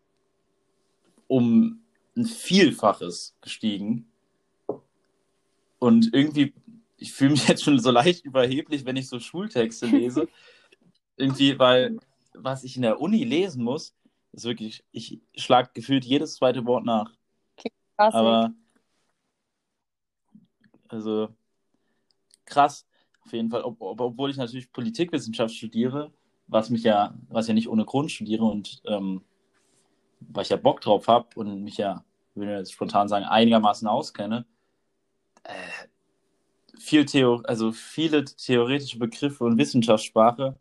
um 1.28 1.84
ein 2.16 2.26
Vielfaches 2.26 3.36
gestiegen. 3.42 4.12
Und 5.80 6.14
irgendwie, 6.14 6.54
ich 6.98 7.14
fühle 7.14 7.32
mich 7.32 7.48
jetzt 7.48 7.64
schon 7.64 7.80
so 7.80 7.92
leicht 7.92 8.26
überheblich, 8.26 8.86
wenn 8.86 8.98
ich 8.98 9.08
so 9.08 9.20
Schultexte 9.20 9.88
lese. 9.88 10.28
irgendwie, 11.18 11.58
weil 11.60 11.98
was 12.34 12.64
ich 12.64 12.76
in 12.76 12.82
der 12.82 13.00
Uni 13.00 13.24
lesen 13.24 13.64
muss, 13.64 13.96
ist 14.32 14.46
wirklich, 14.46 14.84
ich 14.92 15.20
schlage 15.36 15.70
gefühlt 15.74 16.06
jedes 16.06 16.36
zweite 16.36 16.66
Wort 16.66 16.86
nach. 16.86 17.14
Krass. 17.98 18.14
Aber, 18.14 18.54
also, 20.88 21.30
krass, 22.46 22.86
auf 23.26 23.34
jeden 23.34 23.50
Fall. 23.50 23.64
Ob, 23.64 23.82
ob, 23.82 24.00
obwohl 24.00 24.30
ich 24.30 24.38
natürlich 24.38 24.72
Politikwissenschaft 24.72 25.54
studiere, 25.56 26.12
was 26.48 26.70
mich 26.70 26.84
ja, 26.84 27.14
was 27.30 27.48
ja 27.48 27.54
nicht 27.54 27.70
ohne 27.70 27.86
Grund 27.86 28.12
studiere 28.12 28.44
und 28.46 28.82
ähm, 28.86 29.24
weil 30.20 30.44
ich 30.44 30.50
ja 30.50 30.58
Bock 30.58 30.82
drauf 30.82 31.08
habe 31.08 31.28
und 31.36 31.64
mich 31.64 31.78
ja, 31.78 32.04
würde 32.36 32.54
ich 32.54 32.58
jetzt 32.60 32.74
spontan 32.74 33.08
sagen, 33.08 33.26
einigermaßen 33.26 33.88
auskenne, 33.88 34.46
äh, 35.44 35.52
viel 36.80 37.06
Theo 37.06 37.42
also 37.46 37.72
viele 37.72 38.26
theoretische 38.26 39.00
Begriffe 39.00 39.44
und 39.44 39.58
Wissenschaftssprache, 39.58 40.58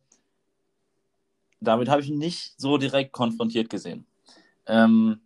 damit 1.60 1.88
habe 1.88 2.02
ich 2.02 2.10
mich 2.10 2.18
nicht 2.18 2.54
so 2.60 2.78
direkt 2.78 3.12
konfrontiert 3.12 3.70
gesehen. 3.70 4.06
Ähm, 4.66 5.20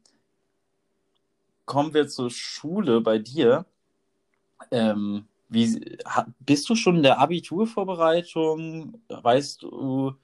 kommen 1.67 1.93
wir 1.93 2.09
zur 2.09 2.31
Schule 2.31 3.01
bei 3.01 3.19
dir. 3.19 3.67
Ähm, 4.71 5.27
wie, 5.49 5.99
bist 6.41 6.69
du 6.69 6.75
schon 6.75 6.97
in 6.97 7.03
der 7.03 7.19
Abiturvorbereitung? 7.19 9.01
Weißt 9.09 9.63
du, 9.63 10.15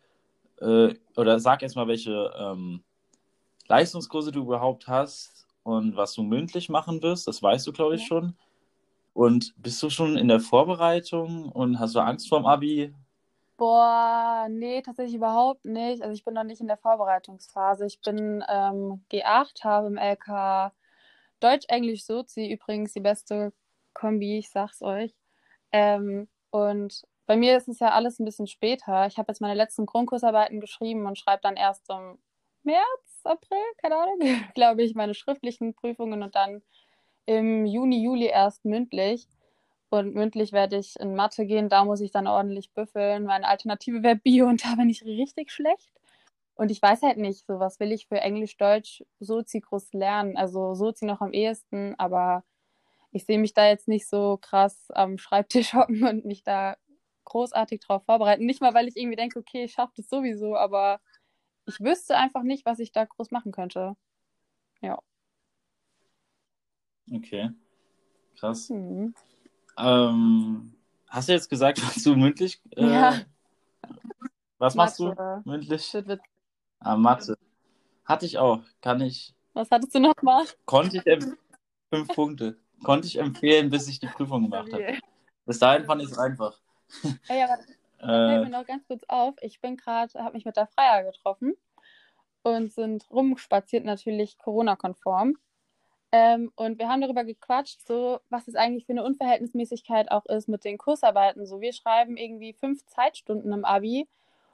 äh, 0.60 0.94
oder 1.16 1.38
sag 1.38 1.62
erstmal, 1.62 1.88
welche 1.88 2.32
ähm, 2.38 2.82
Leistungskurse 3.68 4.32
du 4.32 4.42
überhaupt 4.42 4.88
hast 4.88 5.46
und 5.62 5.96
was 5.96 6.14
du 6.14 6.22
mündlich 6.22 6.68
machen 6.68 7.02
wirst. 7.02 7.28
Das 7.28 7.42
weißt 7.42 7.66
du, 7.66 7.72
glaube 7.72 7.96
ich, 7.96 8.02
ja. 8.02 8.06
schon. 8.06 8.36
Und 9.14 9.54
bist 9.58 9.82
du 9.82 9.90
schon 9.90 10.16
in 10.16 10.28
der 10.28 10.40
Vorbereitung 10.40 11.50
und 11.50 11.78
hast 11.78 11.94
du 11.94 12.00
Angst 12.00 12.28
vorm 12.28 12.46
Abi? 12.46 12.94
Boah, 13.58 14.46
nee, 14.50 14.80
tatsächlich 14.82 15.14
überhaupt 15.14 15.64
nicht. 15.66 16.02
Also 16.02 16.14
ich 16.14 16.24
bin 16.24 16.34
noch 16.34 16.44
nicht 16.44 16.60
in 16.60 16.66
der 16.66 16.78
Vorbereitungsphase. 16.78 17.86
Ich 17.86 18.00
bin 18.00 18.42
ähm, 18.48 19.02
G8, 19.12 19.62
habe 19.62 19.88
im 19.88 19.98
LK 19.98 20.72
Deutsch, 21.42 21.66
Englisch, 21.68 22.04
Sozi 22.04 22.50
übrigens 22.50 22.92
die 22.92 23.00
beste 23.00 23.52
Kombi, 23.94 24.38
ich 24.38 24.50
sag's 24.50 24.82
euch. 24.82 25.14
Ähm, 25.72 26.28
und 26.50 27.02
bei 27.26 27.36
mir 27.36 27.56
ist 27.56 27.68
es 27.68 27.80
ja 27.80 27.90
alles 27.90 28.18
ein 28.18 28.24
bisschen 28.24 28.46
später. 28.46 29.06
Ich 29.06 29.18
habe 29.18 29.32
jetzt 29.32 29.40
meine 29.40 29.54
letzten 29.54 29.86
Grundkursarbeiten 29.86 30.60
geschrieben 30.60 31.06
und 31.06 31.18
schreibe 31.18 31.42
dann 31.42 31.56
erst 31.56 31.88
im 31.90 32.18
März, 32.62 33.20
April, 33.24 33.58
keine 33.78 33.96
Ahnung, 33.96 34.18
glaube 34.54 34.82
ich, 34.82 34.94
meine 34.94 35.14
schriftlichen 35.14 35.74
Prüfungen 35.74 36.22
und 36.22 36.34
dann 36.34 36.62
im 37.26 37.66
Juni, 37.66 38.02
Juli 38.02 38.26
erst 38.26 38.64
mündlich. 38.64 39.28
Und 39.90 40.14
mündlich 40.14 40.52
werde 40.52 40.78
ich 40.78 40.98
in 41.00 41.14
Mathe 41.14 41.44
gehen, 41.44 41.68
da 41.68 41.84
muss 41.84 42.00
ich 42.00 42.10
dann 42.10 42.26
ordentlich 42.26 42.72
büffeln. 42.72 43.24
Meine 43.24 43.46
Alternative 43.46 44.02
wäre 44.02 44.16
Bio 44.16 44.46
und 44.46 44.64
da 44.64 44.74
bin 44.76 44.88
ich 44.88 45.04
richtig 45.04 45.50
schlecht. 45.50 45.92
Und 46.54 46.70
ich 46.70 46.80
weiß 46.82 47.02
halt 47.02 47.18
nicht, 47.18 47.46
so 47.46 47.58
was 47.58 47.80
will 47.80 47.92
ich 47.92 48.06
für 48.06 48.20
Englisch, 48.20 48.56
Deutsch, 48.56 49.02
Sozi 49.20 49.60
groß 49.60 49.92
lernen. 49.94 50.36
Also 50.36 50.74
Sozi 50.74 51.06
noch 51.06 51.20
am 51.20 51.32
ehesten, 51.32 51.94
aber 51.98 52.44
ich 53.10 53.24
sehe 53.24 53.38
mich 53.38 53.54
da 53.54 53.66
jetzt 53.66 53.88
nicht 53.88 54.08
so 54.08 54.38
krass 54.40 54.90
am 54.90 55.18
Schreibtisch 55.18 55.72
hocken 55.74 56.06
und 56.06 56.24
mich 56.24 56.42
da 56.44 56.76
großartig 57.24 57.80
drauf 57.80 58.04
vorbereiten. 58.04 58.46
Nicht 58.46 58.60
mal, 58.60 58.74
weil 58.74 58.88
ich 58.88 58.96
irgendwie 58.96 59.16
denke, 59.16 59.38
okay, 59.38 59.64
ich 59.64 59.72
schaffe 59.72 59.92
das 59.96 60.08
sowieso, 60.08 60.56
aber 60.56 61.00
ich 61.66 61.80
wüsste 61.80 62.16
einfach 62.16 62.42
nicht, 62.42 62.66
was 62.66 62.78
ich 62.80 62.92
da 62.92 63.04
groß 63.04 63.30
machen 63.30 63.52
könnte. 63.52 63.96
Ja. 64.80 65.00
Okay. 67.10 67.50
Krass. 68.38 68.70
Mhm. 68.70 69.14
Ähm, 69.78 70.74
hast 71.08 71.28
du 71.28 71.32
jetzt 71.32 71.48
gesagt, 71.48 71.82
was 71.82 72.02
du 72.02 72.16
mündlich? 72.16 72.60
Äh, 72.76 72.90
ja. 72.90 73.20
Was 74.58 74.74
machst 74.74 75.00
Mathe. 75.00 75.42
du 75.44 75.50
mündlich? 75.50 75.92
Ah, 76.84 76.96
Mathe. 76.96 77.36
Hatte 78.04 78.26
ich 78.26 78.38
auch. 78.38 78.60
Kann 78.80 79.00
ich. 79.00 79.34
Was 79.54 79.70
hattest 79.70 79.94
du 79.94 80.00
nochmal? 80.00 80.44
Konnte 80.64 80.96
ich 80.96 81.24
fünf 81.90 82.08
Punkte. 82.08 82.58
Konnte 82.82 83.06
ich 83.06 83.18
empfehlen, 83.18 83.70
bis 83.70 83.88
ich 83.88 84.00
die 84.00 84.06
Prüfung 84.08 84.50
gemacht 84.50 84.72
habe. 84.72 84.98
Bis 85.46 85.58
dahin 85.58 85.84
fand 85.84 86.02
ich 86.02 86.10
es 86.10 86.18
einfach. 86.18 86.58
Ey, 87.28 87.42
aber 87.42 87.58
da 87.98 88.06
fällt 88.28 88.44
mir 88.44 88.50
noch 88.50 88.66
ganz 88.66 88.86
kurz 88.86 89.04
auf. 89.08 89.34
Ich 89.40 89.60
bin 89.60 89.76
gerade, 89.76 90.12
habe 90.18 90.34
mich 90.34 90.44
mit 90.44 90.56
der 90.56 90.66
Freier 90.66 91.04
getroffen 91.04 91.54
und 92.42 92.72
sind 92.72 93.08
rumspaziert, 93.10 93.84
natürlich 93.84 94.38
Corona-konform. 94.38 95.36
Ähm, 96.10 96.52
und 96.56 96.78
wir 96.78 96.88
haben 96.88 97.00
darüber 97.00 97.24
gequatscht, 97.24 97.86
so 97.86 98.20
was 98.28 98.46
es 98.46 98.54
eigentlich 98.54 98.84
für 98.84 98.92
eine 98.92 99.04
Unverhältnismäßigkeit 99.04 100.10
auch 100.10 100.26
ist 100.26 100.48
mit 100.48 100.64
den 100.64 100.76
Kursarbeiten. 100.76 101.46
So, 101.46 101.60
wir 101.60 101.72
schreiben 101.72 102.16
irgendwie 102.16 102.52
fünf 102.52 102.84
Zeitstunden 102.86 103.52
im 103.52 103.64
Abi. 103.64 104.08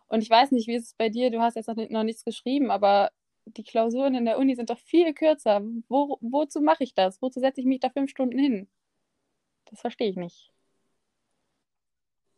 Und 0.08 0.22
ich 0.22 0.30
weiß 0.30 0.52
nicht, 0.52 0.66
wie 0.68 0.74
ist 0.74 0.86
es 0.86 0.94
bei 0.94 1.08
dir? 1.08 1.30
Du 1.30 1.40
hast 1.40 1.54
jetzt 1.54 1.68
noch, 1.68 1.76
noch 1.76 2.02
nichts 2.02 2.24
geschrieben, 2.24 2.70
aber 2.70 3.10
die 3.46 3.62
Klausuren 3.62 4.14
in 4.14 4.24
der 4.24 4.38
Uni 4.38 4.54
sind 4.54 4.70
doch 4.70 4.78
viel 4.78 5.12
kürzer. 5.14 5.62
Wo, 5.88 6.18
wozu 6.20 6.60
mache 6.60 6.84
ich 6.84 6.94
das? 6.94 7.20
Wozu 7.22 7.40
setze 7.40 7.60
ich 7.60 7.66
mich 7.66 7.80
da 7.80 7.90
fünf 7.90 8.10
Stunden 8.10 8.38
hin? 8.38 8.68
Das 9.66 9.80
verstehe 9.80 10.10
ich 10.10 10.16
nicht. 10.16 10.50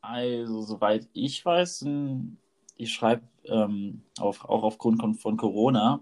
Also, 0.02 0.62
soweit 0.62 1.08
ich 1.12 1.44
weiß, 1.44 1.86
ich 2.76 2.92
schreibe 2.92 3.22
ähm, 3.44 4.02
auf, 4.18 4.44
auch 4.44 4.62
aufgrund 4.62 5.20
von 5.20 5.36
Corona, 5.36 6.00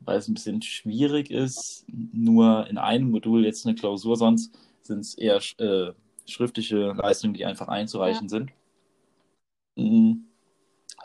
weil 0.00 0.18
es 0.18 0.28
ein 0.28 0.34
bisschen 0.34 0.62
schwierig 0.62 1.30
ist, 1.30 1.86
nur 1.88 2.66
in 2.68 2.78
einem 2.78 3.10
Modul 3.10 3.44
jetzt 3.44 3.66
eine 3.66 3.74
Klausur, 3.74 4.16
sonst 4.16 4.56
sind 4.82 5.00
es 5.00 5.14
eher 5.14 5.40
äh, 5.58 5.92
schriftliche 6.26 6.92
Leistungen, 6.92 7.34
die 7.34 7.46
einfach 7.46 7.68
einzureichen 7.68 8.24
ja. 8.24 8.28
sind. 8.28 8.52
Mhm. 9.76 10.26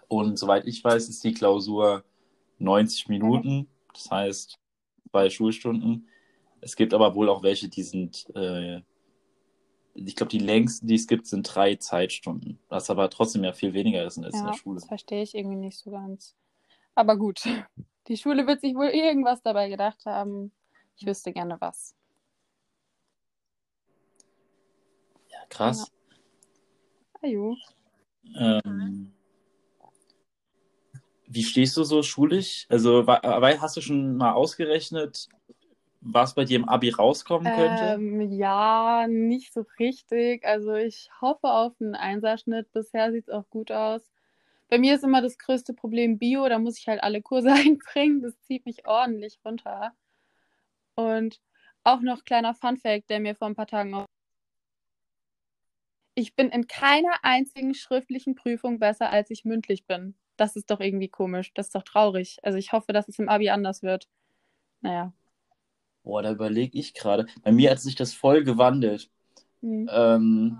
Und 0.10 0.38
soweit 0.38 0.68
ich 0.68 0.84
weiß, 0.84 1.08
ist 1.08 1.24
die 1.24 1.34
Klausur 1.34 2.04
90 2.58 3.08
Minuten, 3.08 3.70
das 3.94 4.12
heißt 4.12 4.60
zwei 5.10 5.30
Schulstunden. 5.30 6.10
Es 6.60 6.76
gibt 6.76 6.94
aber 6.94 7.16
wohl 7.16 7.30
auch 7.30 7.42
welche, 7.42 7.70
die 7.70 7.84
sind 7.84 8.28
äh, 8.36 8.82
ich 10.06 10.16
glaube, 10.16 10.30
die 10.30 10.40
längsten, 10.40 10.88
die 10.88 10.96
es 10.96 11.08
gibt, 11.08 11.28
sind 11.28 11.44
drei 11.44 11.76
Zeitstunden. 11.76 12.60
Was 12.70 12.90
aber 12.90 13.10
trotzdem 13.10 13.44
ja 13.44 13.54
viel 13.54 13.74
weniger 13.74 14.06
ist 14.06 14.18
als 14.20 14.36
ja, 14.36 14.42
in 14.42 14.48
der 14.48 14.54
Schule. 14.54 14.80
Das 14.80 14.88
verstehe 14.88 15.24
ich 15.24 15.36
irgendwie 15.36 15.58
nicht 15.58 15.78
so 15.78 15.92
ganz. 15.92 16.36
Aber 16.96 17.18
gut, 17.18 17.42
die 18.08 18.18
Schule 18.18 18.48
wird 18.48 18.62
sich 18.62 18.76
wohl 18.76 18.88
irgendwas 18.88 19.42
dabei 19.42 19.70
gedacht 19.70 20.06
haben. 20.06 20.52
Ich 20.96 21.06
wüsste 21.06 21.34
gerne 21.34 21.60
was. 21.60 21.96
Ja, 25.30 25.40
krass. 25.50 25.92
Ja. 27.22 27.56
Ähm, 28.36 29.14
wie 31.30 31.44
stehst 31.44 31.78
du 31.78 31.84
so 31.84 32.02
schulisch? 32.04 32.66
Also, 32.70 33.06
hast 33.08 33.78
du 33.78 33.82
schon 33.82 34.18
mal 34.18 34.34
ausgerechnet, 34.34 35.30
was 36.02 36.34
bei 36.34 36.44
dir 36.44 36.58
im 36.58 36.68
Abi 36.68 36.90
rauskommen 36.90 37.52
könnte? 37.52 37.94
Ähm, 37.96 38.32
ja, 38.32 39.06
nicht 39.08 39.54
so 39.54 39.66
richtig. 39.80 40.46
Also 40.46 40.74
ich 40.74 41.10
hoffe 41.22 41.48
auf 41.48 41.74
einen 41.80 41.96
Einserschnitt. 41.96 42.72
Bisher 42.74 43.12
sieht 43.12 43.28
es 43.28 43.34
auch 43.34 43.48
gut 43.50 43.72
aus. 43.72 44.02
Bei 44.70 44.78
mir 44.78 44.96
ist 44.96 45.04
immer 45.04 45.22
das 45.22 45.38
größte 45.38 45.74
Problem 45.74 46.18
Bio. 46.18 46.48
Da 46.50 46.58
muss 46.58 46.80
ich 46.80 46.88
halt 46.88 47.04
alle 47.04 47.22
Kurse 47.22 47.52
einbringen. 47.54 48.22
Das 48.22 48.40
zieht 48.42 48.66
mich 48.66 48.88
ordentlich 48.88 49.40
runter. 49.46 49.94
Und 50.96 51.40
auch 51.84 52.02
noch 52.02 52.24
kleiner 52.24 52.56
Funfact, 52.56 53.10
der 53.10 53.20
mir 53.20 53.36
vor 53.36 53.48
ein 53.48 53.56
paar 53.56 53.68
Tagen 53.68 53.94
auf. 53.94 54.06
Ich 56.16 56.36
bin 56.36 56.50
in 56.50 56.68
keiner 56.68 57.14
einzigen 57.24 57.74
schriftlichen 57.74 58.36
Prüfung 58.36 58.80
besser, 58.80 59.10
als 59.10 59.30
ich 59.30 59.46
mündlich 59.46 59.86
bin. 59.86 60.16
Das 60.40 60.56
ist 60.56 60.72
doch 60.72 60.80
irgendwie 60.80 61.10
komisch. 61.10 61.52
Das 61.54 61.68
ist 61.68 61.76
doch 61.76 61.84
traurig. 61.84 62.38
Also 62.44 62.58
ich 62.58 62.72
hoffe, 62.72 62.94
dass 62.94 63.10
es 63.10 63.20
im 63.20 63.28
Abi 63.28 63.50
anders 63.50 63.84
wird. 63.84 64.08
Naja. 64.80 65.12
Boah, 66.04 66.22
da 66.22 66.32
überlege 66.32 66.80
ich 66.80 66.94
gerade. 66.94 67.26
Bei 67.44 67.52
mir 67.52 67.72
hat 67.72 67.82
sich 67.82 67.96
das 67.96 68.14
voll 68.14 68.46
gewandelt. 68.46 69.10
Mhm. 69.60 69.90
Ähm, 69.92 70.60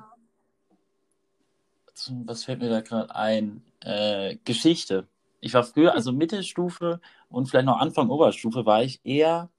was 2.26 2.44
fällt 2.44 2.60
mir 2.60 2.70
da 2.70 2.82
gerade 2.82 3.16
ein? 3.16 3.64
Äh, 3.80 4.36
Geschichte. 4.44 5.08
Ich 5.40 5.54
war 5.54 5.64
früher, 5.64 5.94
also 5.94 6.12
Mittelstufe 6.12 7.00
und 7.30 7.48
vielleicht 7.48 7.66
noch 7.66 7.80
Anfang 7.80 8.10
Oberstufe, 8.10 8.66
war 8.66 8.84
ich 8.84 9.00
eher, 9.06 9.50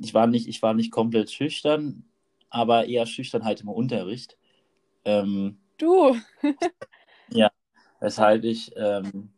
ich 0.00 0.14
war 0.14 0.26
nicht, 0.26 0.48
ich 0.48 0.60
war 0.62 0.74
nicht 0.74 0.90
komplett 0.90 1.30
schüchtern, 1.30 2.04
aber 2.50 2.86
eher 2.86 3.06
Schüchternheit 3.06 3.46
halt 3.46 3.60
im 3.60 3.68
Unterricht. 3.68 4.36
Ähm, 5.04 5.58
du! 5.78 6.16
weshalb 8.04 8.44
ich 8.44 8.70
ähm, 8.76 9.30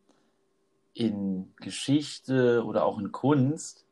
in 0.93 1.53
Geschichte 1.55 2.65
oder 2.65 2.85
auch 2.85 2.99
in 2.99 3.13
Kunst 3.13 3.87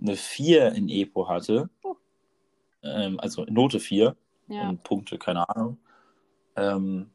eine 0.00 0.16
4 0.16 0.72
in 0.72 0.88
Epo 0.88 1.28
hatte, 1.28 1.70
oh. 1.84 1.94
ähm, 2.82 3.20
also 3.20 3.44
Note 3.44 3.78
4 3.78 4.16
ja. 4.48 4.68
und 4.68 4.82
Punkte, 4.82 5.18
keine 5.18 5.48
Ahnung. 5.48 5.78
Ähm, 6.56 7.10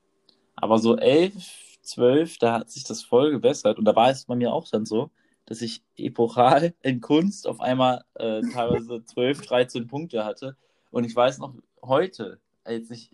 aber 0.55 0.79
so 0.79 0.95
11, 0.95 1.79
12, 1.81 2.37
da 2.37 2.53
hat 2.53 2.71
sich 2.71 2.85
das 2.85 3.03
voll 3.03 3.31
gebessert. 3.31 3.77
Und 3.77 3.83
da 3.83 3.97
war 3.97 4.09
es 4.09 4.23
bei 4.23 4.35
mir 4.35 4.53
auch 4.53 4.69
dann 4.69 4.85
so, 4.85 5.11
dass 5.45 5.61
ich 5.61 5.83
epochal 5.97 6.73
in 6.83 7.01
Kunst 7.01 7.47
auf 7.47 7.59
einmal 7.59 8.05
äh, 8.13 8.41
teilweise 8.53 9.03
12, 9.05 9.41
13 9.41 9.87
Punkte 9.87 10.23
hatte. 10.23 10.55
Und 10.89 11.03
ich 11.03 11.13
weiß 11.13 11.39
noch 11.39 11.53
heute, 11.81 12.39
als 12.63 12.89
ich 12.91 13.11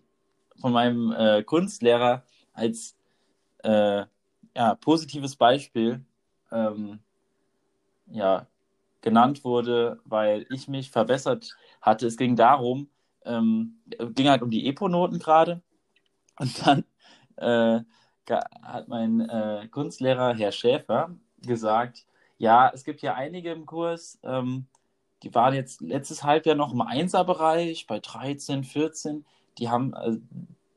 von 0.61 0.73
meinem 0.73 1.11
äh, 1.11 1.41
Kunstlehrer 1.41 2.23
als 2.53 2.98
äh, 3.63 4.05
ja, 4.55 4.75
positives 4.75 5.35
Beispiel 5.35 6.05
ähm, 6.51 6.99
ja, 8.07 8.47
genannt 9.01 9.43
wurde, 9.43 9.99
weil 10.05 10.45
ich 10.49 10.67
mich 10.67 10.91
verbessert 10.91 11.55
hatte. 11.81 12.07
Es 12.07 12.17
ging 12.17 12.35
darum, 12.35 12.89
ähm, 13.25 13.79
ging 14.15 14.29
halt 14.29 14.41
um 14.41 14.49
die 14.49 14.67
Epo-Noten 14.67 15.19
gerade. 15.19 15.61
Und 16.39 16.65
dann 16.65 16.85
äh, 17.37 17.83
hat 18.63 18.87
mein 18.87 19.21
äh, 19.21 19.67
Kunstlehrer, 19.69 20.35
Herr 20.35 20.51
Schäfer, 20.51 21.15
gesagt, 21.41 22.05
ja, 22.37 22.71
es 22.73 22.83
gibt 22.83 23.01
ja 23.01 23.15
einige 23.15 23.51
im 23.51 23.65
Kurs, 23.65 24.19
ähm, 24.23 24.67
die 25.23 25.33
waren 25.35 25.53
jetzt 25.53 25.81
letztes 25.81 26.23
Halbjahr 26.23 26.55
noch 26.55 26.73
im 26.73 26.81
Einserbereich 26.81 27.87
bei 27.87 27.99
13, 27.99 28.63
14, 28.63 29.25
die 29.57 29.69
haben, 29.69 29.93
äh, 29.93 30.17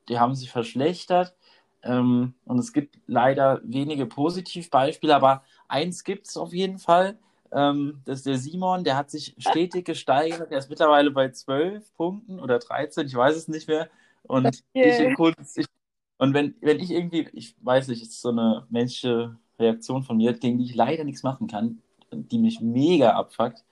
die 0.09 0.19
haben 0.19 0.35
sich 0.35 0.51
verschlechtert. 0.51 1.35
Ähm, 1.83 2.33
und 2.45 2.59
es 2.59 2.71
gibt 2.73 2.97
leider 3.07 3.61
wenige 3.63 4.05
Positivbeispiele, 4.05 5.15
aber 5.15 5.43
eins 5.67 6.03
gibt 6.03 6.27
es 6.27 6.37
auf 6.37 6.53
jeden 6.53 6.79
Fall. 6.79 7.17
Ähm, 7.51 8.01
das 8.05 8.19
ist 8.19 8.25
der 8.25 8.37
Simon, 8.37 8.83
der 8.83 8.97
hat 8.97 9.11
sich 9.11 9.35
stetig 9.37 9.85
gesteigert. 9.85 10.49
Der 10.51 10.59
ist 10.59 10.69
mittlerweile 10.69 11.11
bei 11.11 11.29
12 11.29 11.93
Punkten 11.95 12.39
oder 12.39 12.59
13, 12.59 13.05
ich 13.05 13.15
weiß 13.15 13.35
es 13.35 13.47
nicht 13.47 13.67
mehr. 13.67 13.89
Und 14.23 14.47
okay. 14.47 14.61
ich 14.73 14.99
in 14.99 15.15
Kunst, 15.15 15.57
ich, 15.57 15.65
und 16.17 16.33
wenn, 16.33 16.55
wenn 16.61 16.79
ich 16.79 16.91
irgendwie, 16.91 17.27
ich 17.33 17.55
weiß 17.61 17.89
nicht, 17.89 18.01
es 18.01 18.09
ist 18.09 18.21
so 18.21 18.29
eine 18.29 18.65
menschliche 18.69 19.37
Reaktion 19.59 20.03
von 20.03 20.17
mir, 20.17 20.33
gegen 20.33 20.57
die 20.57 20.65
ich 20.65 20.75
leider 20.75 21.03
nichts 21.03 21.23
machen 21.23 21.47
kann, 21.47 21.81
die 22.11 22.37
mich 22.37 22.61
mega 22.61 23.11
abfuckt. 23.11 23.63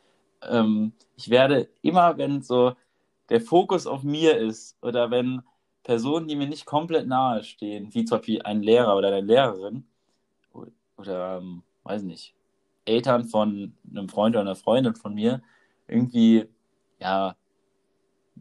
Ähm, 0.50 0.94
ich 1.16 1.30
werde 1.30 1.70
immer, 1.82 2.18
wenn 2.18 2.42
so 2.42 2.74
der 3.30 3.42
Fokus 3.42 3.88
auf 3.88 4.04
mir 4.04 4.38
ist 4.38 4.78
oder 4.82 5.10
wenn 5.12 5.42
Personen, 5.84 6.28
die 6.28 6.36
mir 6.36 6.48
nicht 6.48 6.66
komplett 6.66 7.08
nahe 7.08 7.44
stehen, 7.44 7.94
wie 7.94 8.06
zum 8.06 8.20
Beispiel 8.20 8.42
ein 8.44 8.62
Lehrer 8.62 8.96
oder 8.96 9.08
eine 9.10 9.22
Lehrerin 9.22 9.86
oder, 10.98 11.38
ähm, 11.38 11.64
weiß 11.84 12.04
nicht, 12.04 12.36
Eltern 12.86 13.26
von 13.26 13.74
einem 13.90 14.10
Freund 14.10 14.36
oder 14.36 14.42
einer 14.42 14.56
Freundin 14.56 14.96
von 14.96 15.14
mir 15.14 15.42
irgendwie, 15.88 16.48
ja, 17.00 17.36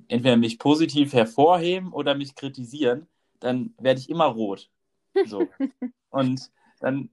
entweder 0.09 0.37
mich 0.37 0.59
positiv 0.59 1.13
hervorheben 1.13 1.93
oder 1.93 2.15
mich 2.15 2.35
kritisieren, 2.35 3.07
dann 3.41 3.75
werde 3.79 4.01
ich 4.01 4.09
immer 4.09 4.27
rot. 4.27 4.71
So. 5.27 5.49
und 6.11 6.51
dann 6.81 7.11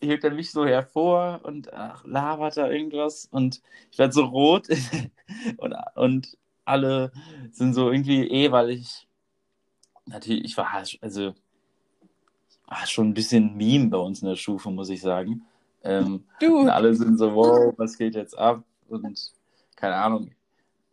hebt 0.00 0.24
er 0.24 0.32
mich 0.32 0.50
so 0.50 0.66
hervor 0.66 1.40
und 1.44 1.72
ach, 1.72 2.04
labert 2.04 2.56
da 2.56 2.68
irgendwas 2.68 3.26
und 3.30 3.62
ich 3.90 3.98
werde 3.98 4.12
so 4.12 4.24
rot 4.24 4.68
und, 5.58 5.74
und 5.94 6.38
alle 6.64 7.12
sind 7.50 7.74
so 7.74 7.90
irgendwie 7.90 8.28
eh, 8.28 8.50
weil 8.52 8.70
ich 8.70 9.08
natürlich, 10.06 10.44
ich 10.44 10.56
war 10.56 10.72
also 11.00 11.34
war 12.66 12.86
schon 12.86 13.08
ein 13.08 13.14
bisschen 13.14 13.56
Meme 13.56 13.88
bei 13.88 13.98
uns 13.98 14.22
in 14.22 14.28
der 14.28 14.36
Stufe, 14.36 14.70
muss 14.70 14.88
ich 14.88 15.02
sagen. 15.02 15.44
Ähm, 15.84 16.24
du. 16.40 16.60
Und 16.60 16.70
alle 16.70 16.94
sind 16.94 17.18
so, 17.18 17.34
wow, 17.34 17.74
was 17.76 17.98
geht 17.98 18.14
jetzt 18.14 18.36
ab? 18.38 18.62
Und 18.88 19.32
keine 19.76 19.96
Ahnung. 19.96 20.30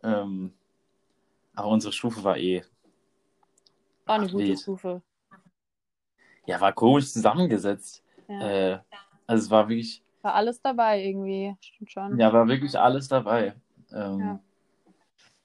Ähm, 0.02 0.52
aber 1.54 1.68
unsere 1.68 1.92
Stufe 1.92 2.22
war 2.22 2.36
eh. 2.36 2.62
War 4.06 4.16
eine 4.16 4.28
gute 4.28 4.56
Stufe. 4.56 5.02
Ja, 6.46 6.60
war 6.60 6.72
komisch 6.72 7.12
zusammengesetzt. 7.12 8.02
Ja. 8.28 8.48
Äh, 8.48 8.78
also 9.26 9.44
es 9.44 9.50
war 9.50 9.68
wirklich. 9.68 10.02
War 10.22 10.34
alles 10.34 10.60
dabei 10.60 11.02
irgendwie. 11.02 11.56
Stimmt 11.60 11.92
schon. 11.92 12.18
Ja, 12.18 12.32
war 12.32 12.46
wirklich 12.48 12.78
alles 12.78 13.08
dabei. 13.08 13.54
Ähm, 13.92 14.20
ja. 14.20 14.40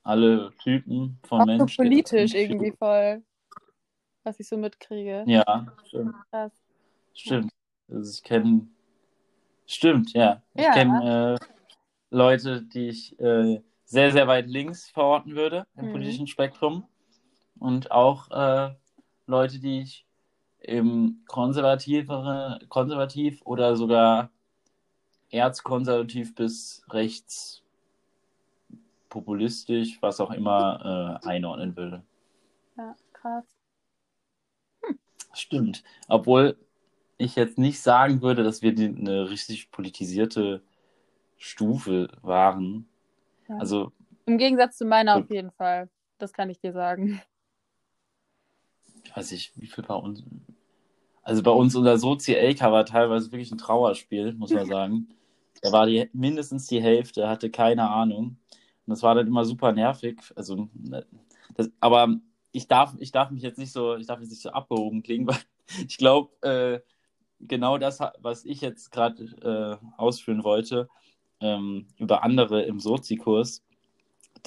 Alle 0.04 0.52
Typen 0.62 1.18
von 1.24 1.46
Menschen. 1.46 1.78
Politisch 1.78 2.34
irgendwie 2.34 2.72
voll. 2.72 3.24
Was 4.26 4.40
ich 4.40 4.48
so 4.48 4.58
mitkriege. 4.58 5.24
Ja, 5.28 5.68
stimmt. 5.86 6.16
Krass. 6.30 6.52
Stimmt. 7.14 7.52
Also 7.88 8.12
ich 8.12 8.24
kenne 8.24 8.68
Stimmt, 9.68 10.14
ja. 10.14 10.42
Ich 10.54 10.64
ja. 10.64 10.72
kenne 10.74 11.38
äh, 11.40 11.46
Leute, 12.12 12.62
die 12.62 12.90
ich 12.90 13.20
äh, 13.20 13.62
sehr, 13.84 14.12
sehr 14.12 14.28
weit 14.28 14.48
links 14.48 14.90
verorten 14.90 15.36
würde 15.36 15.66
im 15.76 15.88
mhm. 15.88 15.92
politischen 15.94 16.28
Spektrum. 16.28 16.86
Und 17.60 17.92
auch 17.92 18.30
äh, 18.32 18.76
Leute, 19.26 19.60
die 19.60 19.82
ich 19.82 20.06
im 20.60 21.24
konservativere, 21.28 22.60
konservativ 22.70 23.42
oder 23.44 23.76
sogar 23.76 24.30
erzkonservativ 25.30 26.36
bis 26.36 26.84
rechts 26.90 27.64
populistisch, 29.10 29.98
was 30.02 30.20
auch 30.20 30.32
immer, 30.32 31.22
äh, 31.24 31.28
einordnen 31.28 31.76
würde. 31.76 32.04
Ja, 32.78 32.96
krass. 33.14 33.55
Stimmt. 35.36 35.84
Obwohl 36.08 36.58
ich 37.17 37.36
jetzt 37.36 37.58
nicht 37.58 37.80
sagen 37.80 38.21
würde, 38.21 38.43
dass 38.43 38.62
wir 38.62 38.74
die, 38.74 38.88
eine 38.88 39.30
richtig 39.30 39.71
politisierte 39.71 40.62
Stufe 41.38 42.10
waren. 42.21 42.88
Ja. 43.48 43.58
Also 43.58 43.91
im 44.26 44.38
Gegensatz 44.38 44.78
zu 44.78 44.86
meiner 44.86 45.17
auf 45.17 45.30
jeden 45.30 45.52
Fall. 45.52 45.89
Das 46.17 46.34
kann 46.34 46.50
ich 46.50 46.60
dir 46.60 46.74
sagen. 46.74 47.21
Ich 49.04 49.15
weiß 49.15 49.32
nicht, 49.32 49.54
wie 49.56 49.67
viel 49.67 49.84
bei 49.84 49.93
uns. 49.93 50.24
Also 51.21 51.43
bei 51.43 51.52
uns 51.52 51.76
unser 51.76 51.98
Sozi-LK 51.98 52.62
war 52.62 52.86
teilweise 52.86 53.32
wirklich 53.32 53.52
ein 53.52 53.58
Trauerspiel, 53.58 54.34
muss 54.34 54.52
man 54.52 54.65
sagen. 54.67 55.10
da 55.62 55.71
war 55.71 55.86
die, 55.86 56.10
mindestens 56.13 56.67
die 56.67 56.82
Hälfte, 56.82 57.28
hatte 57.28 57.50
keine 57.52 57.89
Ahnung. 57.89 58.38
Und 58.86 58.91
das 58.91 59.04
war 59.04 59.15
dann 59.15 59.28
immer 59.28 59.45
super 59.45 59.71
nervig. 59.71 60.21
Also, 60.36 60.69
ne, 60.74 61.06
das, 61.56 61.69
aber 61.80 62.19
ich 62.56 62.68
darf, 62.68 62.96
ich 63.00 63.12
darf 63.12 63.32
mich 63.32 63.44
jetzt 63.44 63.58
nicht 63.58 63.72
so, 63.72 63.96
ich 63.96 64.08
darf 64.08 64.20
jetzt 64.20 64.30
nicht 64.30 64.41
so 64.41 64.50
abgehoben 64.50 65.04
klingen, 65.04 65.28
weil 65.28 65.38
ich 65.88 65.98
glaube, 65.98 66.32
äh, 66.41 66.80
genau 67.41 67.78
das, 67.78 68.00
was 68.20 68.46
ich 68.46 68.62
jetzt 68.62 68.91
gerade 68.91 69.80
äh, 69.82 69.86
ausführen 69.98 70.44
wollte, 70.44 70.88
ähm, 71.41 71.88
über 71.98 72.24
andere 72.24 72.63
im 72.63 72.80
Sozi-Kurs, 72.80 73.62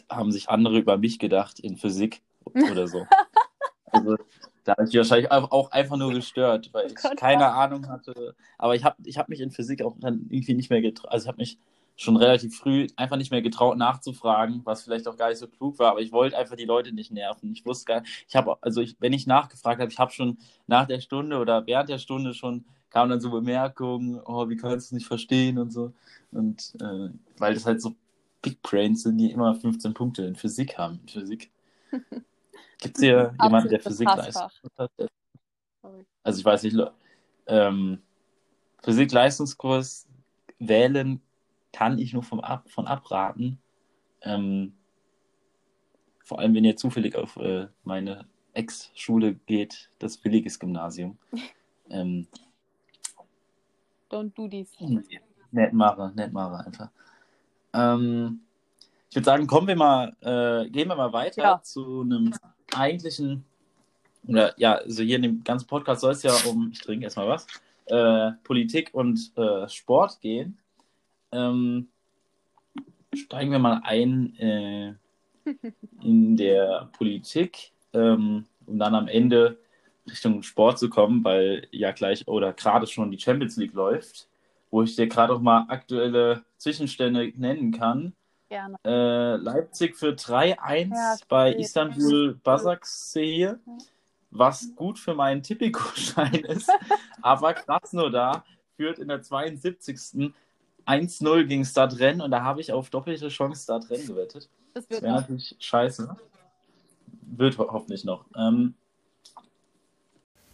haben 0.09 0.33
sich 0.33 0.49
andere 0.49 0.79
über 0.79 0.97
mich 0.97 1.18
gedacht 1.18 1.61
in 1.61 1.77
Physik 1.77 2.23
oder 2.44 2.88
so. 2.88 3.07
also 3.90 4.16
da 4.64 4.77
habe 4.77 4.88
ich 4.88 4.97
wahrscheinlich 4.97 5.31
auch 5.31 5.71
einfach 5.71 5.97
nur 5.97 6.12
gestört, 6.12 6.71
weil 6.73 6.87
oh 6.87 6.88
ich 6.88 7.16
keine? 7.16 7.49
Ahnung 7.49 7.88
hatte. 7.88 8.35
Aber 8.59 8.75
ich 8.75 8.85
habe 8.85 8.97
ich 9.05 9.18
hab 9.18 9.29
mich 9.29 9.40
in 9.40 9.51
Physik 9.51 9.83
auch 9.83 9.97
dann 9.99 10.27
irgendwie 10.31 10.55
nicht 10.55 10.71
mehr 10.71 10.81
getraut. 10.81 11.11
Also 11.11 11.25
ich 11.25 11.29
habe 11.29 11.38
mich 11.38 11.59
schon 11.99 12.17
relativ 12.17 12.57
früh 12.57 12.87
einfach 12.97 13.17
nicht 13.17 13.33
mehr 13.33 13.43
getraut 13.43 13.77
nachzufragen, 13.77 14.63
was 14.65 14.85
vielleicht 14.85 15.09
auch 15.09 15.17
gar 15.17 15.29
nicht 15.29 15.39
so 15.39 15.49
klug 15.49 15.79
war, 15.81 15.91
aber 15.91 16.01
ich 16.01 16.13
wollte 16.13 16.39
einfach 16.39 16.55
die 16.57 16.65
Leute 16.65 16.93
nicht 16.93 17.11
nerven. 17.11 17.53
Ich 17.53 17.67
wusste 17.67 17.87
gar 17.87 18.01
nicht, 18.01 18.25
ich 18.29 18.37
habe, 18.37 18.57
also 18.61 18.81
ich, 18.81 18.97
wenn 19.01 19.13
ich 19.13 19.27
nachgefragt 19.27 19.81
habe, 19.81 19.91
ich 19.91 19.99
habe 19.99 20.13
schon 20.13 20.39
nach 20.69 20.87
der 20.87 21.01
Stunde 21.01 21.39
oder 21.39 21.67
während 21.67 21.89
der 21.89 21.99
Stunde 21.99 22.35
schon 22.35 22.65
kamen 22.91 23.11
dann 23.11 23.21
so 23.21 23.31
Bemerkungen, 23.31 24.21
oh, 24.25 24.49
wie 24.49 24.57
kannst 24.57 24.75
du 24.75 24.77
es 24.77 24.93
nicht 24.93 25.07
verstehen 25.07 25.59
und 25.59 25.73
so. 25.73 25.93
Und 26.31 26.73
äh, 26.81 27.11
weil 27.37 27.55
das 27.55 27.67
halt 27.67 27.83
so 27.83 27.97
Big 28.43 28.63
Brains 28.63 29.03
sind, 29.03 29.19
die 29.19 29.33
immer 29.33 29.55
15 29.57 29.93
Punkte 29.93 30.23
in 30.23 30.37
Physik 30.37 30.79
haben. 30.79 31.01
In 31.03 31.09
Physik. 31.09 31.51
Gibt 32.81 32.97
es 32.97 33.03
hier 33.03 33.35
jemanden, 33.43 33.71
der 33.71 33.81
Physik 33.81 34.07
leistet? 34.07 34.51
Also 36.23 36.39
ich 36.39 36.45
weiß 36.45 36.63
nicht, 36.63 36.77
ähm, 37.49 37.99
Physik-Leistungskurs 38.85 40.07
wählen 40.61 41.21
kann 41.72 41.98
ich 41.98 42.12
nur 42.12 42.22
vom 42.22 42.40
Ab 42.40 42.70
von 42.70 42.87
abraten. 42.87 43.59
Ähm, 44.22 44.74
vor 46.24 46.38
allem, 46.38 46.54
wenn 46.54 46.64
ihr 46.64 46.76
zufällig 46.76 47.16
auf 47.16 47.37
äh, 47.37 47.68
meine 47.85 48.26
Ex-Schule 48.52 49.35
geht, 49.46 49.90
das 49.98 50.22
Williges 50.24 50.59
Gymnasium. 50.59 51.18
ähm, 51.90 52.26
Don't 54.11 54.35
do 54.35 54.48
this. 54.48 54.72
Nett 55.50 55.72
mache, 55.72 56.12
nett 56.14 56.33
mache 56.33 56.66
einfach. 56.66 56.90
Ähm, 57.72 58.40
ich 59.09 59.16
würde 59.16 59.24
sagen, 59.24 59.46
kommen 59.46 59.66
wir 59.66 59.76
mal, 59.76 60.14
äh, 60.20 60.68
gehen 60.68 60.88
wir 60.88 60.96
mal 60.96 61.12
weiter 61.12 61.42
ja. 61.42 61.62
zu 61.62 62.02
einem 62.02 62.35
eigentlichen, 62.74 63.44
oder 64.26 64.52
ja, 64.59 64.74
also 64.74 65.02
hier 65.02 65.16
in 65.16 65.22
dem 65.22 65.44
ganzen 65.44 65.66
Podcast 65.66 66.02
soll 66.02 66.12
es 66.12 66.22
ja 66.22 66.35
um, 66.46 66.70
ich 66.70 66.81
trinke 66.81 67.04
erstmal 67.04 67.28
was, 67.28 67.46
äh, 67.87 68.33
Politik 68.44 68.90
und 68.92 69.33
äh, 69.37 69.66
Sport 69.68 70.20
gehen. 70.20 70.59
Ähm, 71.33 71.88
steigen 73.14 73.51
wir 73.51 73.59
mal 73.59 73.81
ein 73.85 74.37
äh, 74.37 74.95
in 76.03 76.37
der 76.37 76.91
Politik, 76.97 77.73
ähm, 77.93 78.47
um 78.67 78.79
dann 78.79 78.95
am 78.95 79.09
Ende 79.09 79.59
Richtung 80.09 80.43
Sport 80.43 80.79
zu 80.79 80.88
kommen, 80.88 81.25
weil 81.25 81.67
ja 81.71 81.93
gleich 81.93 82.27
oder 82.27 82.53
gerade 82.53 82.87
schon 82.87 83.11
die 83.11 83.19
Champions 83.19 83.57
League 83.57 83.75
läuft, 83.75 84.29
wo 84.71 84.83
ich 84.83 84.97
dir 84.97 85.07
gerade 85.07 85.35
auch 85.35 85.41
mal 85.41 85.67
aktuelle 85.69 86.45
Zwischenstände 86.57 87.33
nennen 87.37 87.73
kann. 87.73 88.14
Gerne. 88.49 88.77
Äh, 88.85 89.37
Leipzig 89.37 89.97
für 89.97 90.12
3-1 90.12 90.91
ja, 90.91 91.17
bei 91.29 91.53
Istanbul 91.53 92.35
Basaksehir. 92.43 93.59
was 94.31 94.75
gut 94.75 94.99
für 94.99 95.14
meinen 95.14 95.43
Tipico-Schein 95.43 96.45
ist. 96.45 96.71
Aber 97.23 97.55
Krasnodar 97.55 98.45
führt 98.77 98.99
in 98.99 99.09
der 99.09 99.23
72. 99.23 100.33
1-0 100.88 101.44
gegen 101.44 101.64
Stadtrennen 101.64 102.20
und 102.20 102.31
da 102.31 102.42
habe 102.42 102.61
ich 102.61 102.72
auf 102.72 102.90
doppelte 102.90 103.29
Chance 103.29 103.62
Stadtrennen 103.62 104.07
gewettet. 104.07 104.48
Das 104.74 104.85
Das 104.85 104.90
wird 104.90 105.03
wäre 105.03 105.20
natürlich 105.20 105.57
scheiße. 105.59 106.16
Wird 107.22 107.59
ho 107.59 107.68
hoffentlich 107.70 108.05
noch. 108.05 108.24
Ähm, 108.37 108.74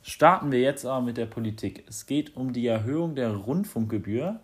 starten 0.02 0.50
wir 0.50 0.60
jetzt 0.60 0.84
aber 0.84 1.02
mit 1.02 1.16
der 1.16 1.26
Politik. 1.26 1.84
Es 1.88 2.06
geht 2.06 2.36
um 2.36 2.52
die 2.52 2.66
Erhöhung 2.66 3.14
der 3.14 3.34
Rundfunkgebühr, 3.34 4.40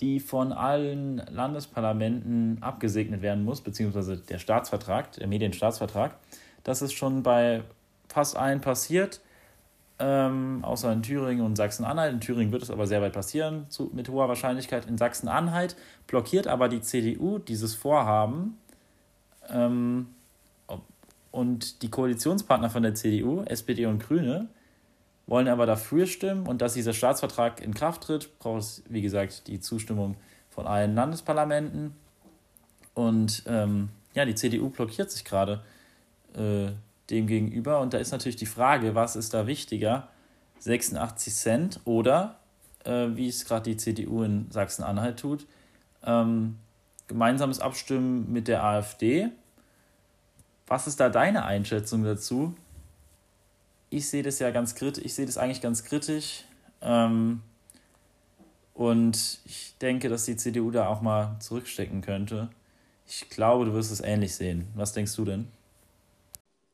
die 0.00 0.20
von 0.20 0.52
allen 0.52 1.18
Landesparlamenten 1.30 2.62
abgesegnet 2.62 3.22
werden 3.22 3.44
muss, 3.44 3.60
beziehungsweise 3.62 4.18
der 4.18 4.38
Staatsvertrag, 4.38 5.12
der 5.12 5.26
Medienstaatsvertrag. 5.26 6.16
Das 6.62 6.82
ist 6.82 6.92
schon 6.92 7.22
bei 7.22 7.62
fast 8.08 8.36
allen 8.36 8.60
passiert, 8.60 9.20
ähm, 10.00 10.60
außer 10.64 10.90
in 10.92 11.02
Thüringen 11.02 11.44
und 11.44 11.56
Sachsen-Anhalt. 11.56 12.14
In 12.14 12.20
Thüringen 12.20 12.52
wird 12.52 12.62
es 12.62 12.70
aber 12.70 12.86
sehr 12.86 13.02
weit 13.02 13.12
passieren, 13.12 13.66
zu, 13.68 13.90
mit 13.92 14.08
hoher 14.08 14.28
Wahrscheinlichkeit. 14.28 14.86
In 14.86 14.98
Sachsen-Anhalt 14.98 15.76
blockiert 16.06 16.48
aber 16.48 16.68
die 16.68 16.80
CDU 16.80 17.38
dieses 17.38 17.74
Vorhaben. 17.74 18.58
Ähm, 19.48 20.06
und 21.30 21.82
die 21.82 21.90
Koalitionspartner 21.90 22.70
von 22.70 22.82
der 22.82 22.94
CDU, 22.94 23.42
SPD 23.42 23.86
und 23.86 24.00
Grüne, 24.00 24.48
wollen 25.26 25.46
aber 25.46 25.64
dafür 25.64 26.06
stimmen 26.06 26.46
und 26.48 26.60
dass 26.60 26.74
dieser 26.74 26.92
Staatsvertrag 26.92 27.60
in 27.62 27.72
Kraft 27.72 28.02
tritt, 28.02 28.36
braucht 28.40 28.62
es, 28.62 28.82
wie 28.88 29.00
gesagt, 29.00 29.46
die 29.46 29.60
Zustimmung 29.60 30.16
von 30.48 30.66
allen 30.66 30.96
Landesparlamenten. 30.96 31.94
Und 32.94 33.44
ähm, 33.46 33.90
ja, 34.14 34.24
die 34.24 34.34
CDU 34.34 34.70
blockiert 34.70 35.10
sich 35.12 35.24
gerade 35.24 35.62
äh, 36.34 36.72
dem 37.10 37.26
gegenüber. 37.26 37.80
Und 37.80 37.94
da 37.94 37.98
ist 37.98 38.12
natürlich 38.12 38.36
die 38.36 38.46
Frage, 38.46 38.94
was 38.94 39.16
ist 39.16 39.34
da 39.34 39.46
wichtiger? 39.46 40.08
86 40.60 41.34
Cent 41.34 41.80
oder, 41.84 42.38
äh, 42.84 43.08
wie 43.14 43.28
es 43.28 43.44
gerade 43.44 43.70
die 43.70 43.76
CDU 43.76 44.22
in 44.22 44.50
Sachsen-Anhalt 44.50 45.18
tut, 45.18 45.46
ähm, 46.04 46.58
gemeinsames 47.08 47.60
Abstimmen 47.60 48.30
mit 48.32 48.46
der 48.48 48.62
AfD. 48.62 49.30
Was 50.66 50.86
ist 50.86 51.00
da 51.00 51.08
deine 51.08 51.44
Einschätzung 51.44 52.04
dazu? 52.04 52.54
Ich 53.88 54.08
sehe 54.08 54.22
das 54.22 54.38
ja 54.38 54.50
ganz 54.50 54.74
kritisch, 54.74 55.04
ich 55.04 55.14
sehe 55.14 55.26
das 55.26 55.36
eigentlich 55.36 55.60
ganz 55.60 55.82
kritisch. 55.82 56.44
Ähm, 56.80 57.42
und 58.74 59.40
ich 59.44 59.76
denke, 59.80 60.08
dass 60.08 60.24
die 60.24 60.36
CDU 60.36 60.70
da 60.70 60.86
auch 60.86 61.00
mal 61.00 61.36
zurückstecken 61.40 62.00
könnte. 62.02 62.48
Ich 63.06 63.28
glaube, 63.28 63.64
du 63.64 63.74
wirst 63.74 63.90
es 63.90 64.00
ähnlich 64.00 64.34
sehen. 64.34 64.68
Was 64.74 64.92
denkst 64.92 65.14
du 65.16 65.24
denn? 65.24 65.48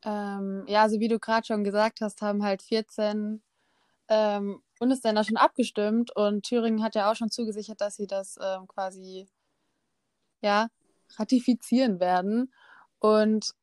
Ähm, 0.07 0.63
ja, 0.67 0.83
also 0.83 1.01
wie 1.01 1.09
du 1.09 1.19
gerade 1.19 1.45
schon 1.45 1.65
gesagt 1.65 1.99
hast, 1.99 2.21
haben 2.21 2.41
halt 2.41 2.61
14 2.61 3.41
ähm, 4.07 4.61
Bundesländer 4.79 5.25
schon 5.25 5.35
abgestimmt 5.35 6.15
und 6.15 6.43
Thüringen 6.43 6.81
hat 6.81 6.95
ja 6.95 7.11
auch 7.11 7.15
schon 7.17 7.29
zugesichert, 7.29 7.81
dass 7.81 7.97
sie 7.97 8.07
das 8.07 8.37
ähm, 8.41 8.67
quasi 8.69 9.27
ja 10.41 10.69
ratifizieren 11.17 11.99
werden. 11.99 12.53
Und 12.99 13.53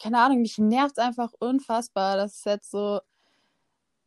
keine 0.00 0.20
Ahnung, 0.20 0.42
mich 0.42 0.58
nervt 0.58 1.00
einfach 1.00 1.32
unfassbar, 1.40 2.16
dass 2.16 2.36
es 2.38 2.44
jetzt 2.44 2.70
so, 2.70 3.00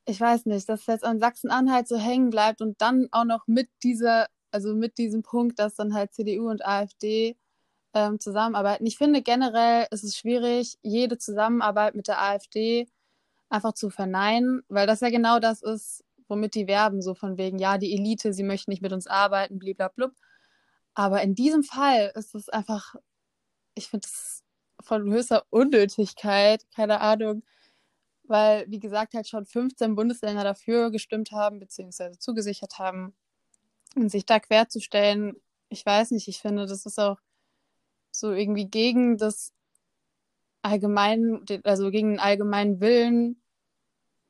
ich 0.05 0.19
weiß 0.21 0.45
nicht, 0.45 0.69
dass 0.69 0.81
es 0.81 0.87
jetzt 0.87 1.03
an 1.03 1.19
Sachsen-Anhalt 1.19 1.89
so 1.89 1.97
hängen 1.97 2.29
bleibt 2.29 2.61
und 2.61 2.81
dann 2.81 3.09
auch 3.11 3.25
noch 3.25 3.47
mit 3.47 3.69
dieser, 3.83 4.27
also 4.51 4.75
mit 4.75 4.97
diesem 4.97 5.23
Punkt, 5.23 5.59
dass 5.59 5.75
dann 5.75 5.93
halt 5.93 6.13
CDU 6.13 6.49
und 6.49 6.65
AfD 6.65 7.35
ähm, 7.93 8.19
zusammenarbeiten. 8.19 8.85
Ich 8.85 8.97
finde 8.97 9.21
generell 9.21 9.87
ist 9.91 10.03
es 10.03 10.17
schwierig, 10.17 10.77
jede 10.81 11.17
Zusammenarbeit 11.17 11.95
mit 11.95 12.07
der 12.07 12.21
AfD 12.21 12.87
einfach 13.49 13.73
zu 13.73 13.89
verneinen, 13.89 14.63
weil 14.69 14.87
das 14.87 15.01
ja 15.01 15.09
genau 15.09 15.39
das 15.39 15.61
ist, 15.61 16.03
womit 16.27 16.55
die 16.55 16.67
werben, 16.67 17.01
so 17.01 17.13
von 17.13 17.37
wegen, 17.37 17.59
ja, 17.59 17.77
die 17.77 17.93
Elite, 17.93 18.33
sie 18.33 18.43
möchten 18.43 18.71
nicht 18.71 18.81
mit 18.81 18.93
uns 18.93 19.07
arbeiten, 19.07 19.59
bliblablub. 19.59 20.13
Aber 20.93 21.21
in 21.21 21.35
diesem 21.35 21.63
Fall 21.63 22.11
ist 22.15 22.35
es 22.35 22.49
einfach, 22.49 22.95
ich 23.75 23.87
finde 23.89 24.07
es 24.07 24.43
von 24.81 25.11
höchster 25.11 25.45
Unnötigkeit, 25.49 26.65
keine 26.75 27.01
Ahnung, 27.01 27.43
weil, 28.23 28.65
wie 28.69 28.79
gesagt, 28.79 29.13
halt 29.13 29.27
schon 29.27 29.45
15 29.45 29.95
Bundesländer 29.95 30.43
dafür 30.43 30.91
gestimmt 30.91 31.31
haben, 31.31 31.59
beziehungsweise 31.59 32.17
zugesichert 32.19 32.79
haben, 32.79 33.13
und 33.95 34.09
sich 34.09 34.25
da 34.25 34.39
querzustellen, 34.39 35.35
ich 35.69 35.85
weiß 35.85 36.11
nicht, 36.11 36.27
ich 36.27 36.39
finde, 36.39 36.65
das 36.65 36.85
ist 36.85 36.99
auch 36.99 37.17
so 38.21 38.31
irgendwie 38.31 38.67
gegen 38.67 39.17
das 39.17 39.53
allgemeinen, 40.61 41.43
also 41.63 41.91
gegen 41.91 42.11
den 42.11 42.19
allgemeinen 42.19 42.79
Willen 42.79 43.41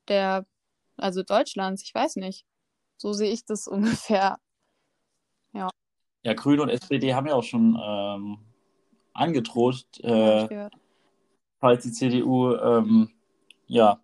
der, 0.07 0.45
also 0.97 1.23
Deutschlands, 1.23 1.83
ich 1.83 1.93
weiß 1.93 2.15
nicht. 2.15 2.45
So 2.97 3.13
sehe 3.13 3.31
ich 3.31 3.45
das 3.45 3.67
ungefähr. 3.67 4.37
Ja, 6.23 6.33
Grüne 6.33 6.61
und 6.63 6.69
SPD 6.69 7.13
haben 7.13 7.27
ja 7.27 7.33
auch 7.33 7.43
schon 7.43 7.79
ähm, 7.83 8.37
angedroht, 9.13 9.85
äh, 10.01 10.69
falls 11.59 11.83
die 11.83 11.91
CDU 11.91 12.55
ähm, 12.55 13.09
ja 13.67 13.99